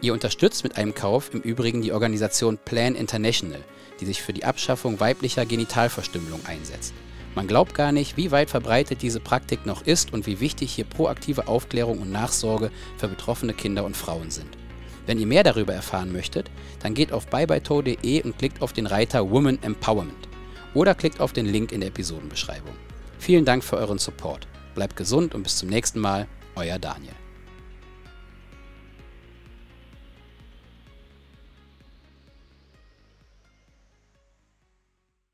Ihr 0.01 0.13
unterstützt 0.13 0.63
mit 0.63 0.77
einem 0.77 0.93
Kauf 0.93 1.33
im 1.33 1.41
Übrigen 1.41 1.81
die 1.81 1.91
Organisation 1.91 2.59
Plan 2.63 2.93
International, 2.93 3.61
die 3.99 4.05
sich 4.05 4.21
für 4.21 4.33
die 4.33 4.45
Abschaffung 4.45 4.99
weiblicher 4.99 5.47
Genitalverstümmelung 5.47 6.45
einsetzt. 6.45 6.93
Man 7.33 7.47
glaubt 7.47 7.73
gar 7.73 7.91
nicht, 7.91 8.17
wie 8.17 8.31
weit 8.31 8.49
verbreitet 8.49 9.01
diese 9.01 9.21
Praktik 9.21 9.65
noch 9.65 9.83
ist 9.83 10.13
und 10.13 10.27
wie 10.27 10.41
wichtig 10.41 10.73
hier 10.73 10.85
proaktive 10.85 11.47
Aufklärung 11.47 11.99
und 11.99 12.11
Nachsorge 12.11 12.71
für 12.97 13.07
betroffene 13.07 13.53
Kinder 13.53 13.85
und 13.85 13.95
Frauen 13.95 14.31
sind. 14.31 14.57
Wenn 15.05 15.19
ihr 15.19 15.27
mehr 15.27 15.43
darüber 15.43 15.73
erfahren 15.73 16.11
möchtet, 16.11 16.51
dann 16.81 16.93
geht 16.93 17.11
auf 17.11 17.27
byebyetode 17.27 17.97
und 18.23 18.37
klickt 18.37 18.61
auf 18.61 18.73
den 18.73 18.85
Reiter 18.85 19.29
Woman 19.31 19.59
Empowerment 19.61 20.27
oder 20.73 20.93
klickt 20.93 21.19
auf 21.19 21.33
den 21.33 21.45
Link 21.45 21.71
in 21.71 21.81
der 21.81 21.89
Episodenbeschreibung. 21.89 22.75
Vielen 23.17 23.45
Dank 23.45 23.63
für 23.63 23.77
euren 23.77 23.97
Support. 23.97 24.47
Bleibt 24.75 24.95
gesund 24.95 25.33
und 25.33 25.43
bis 25.43 25.57
zum 25.57 25.69
nächsten 25.69 25.99
Mal, 25.99 26.27
euer 26.55 26.79
Daniel. 26.79 27.20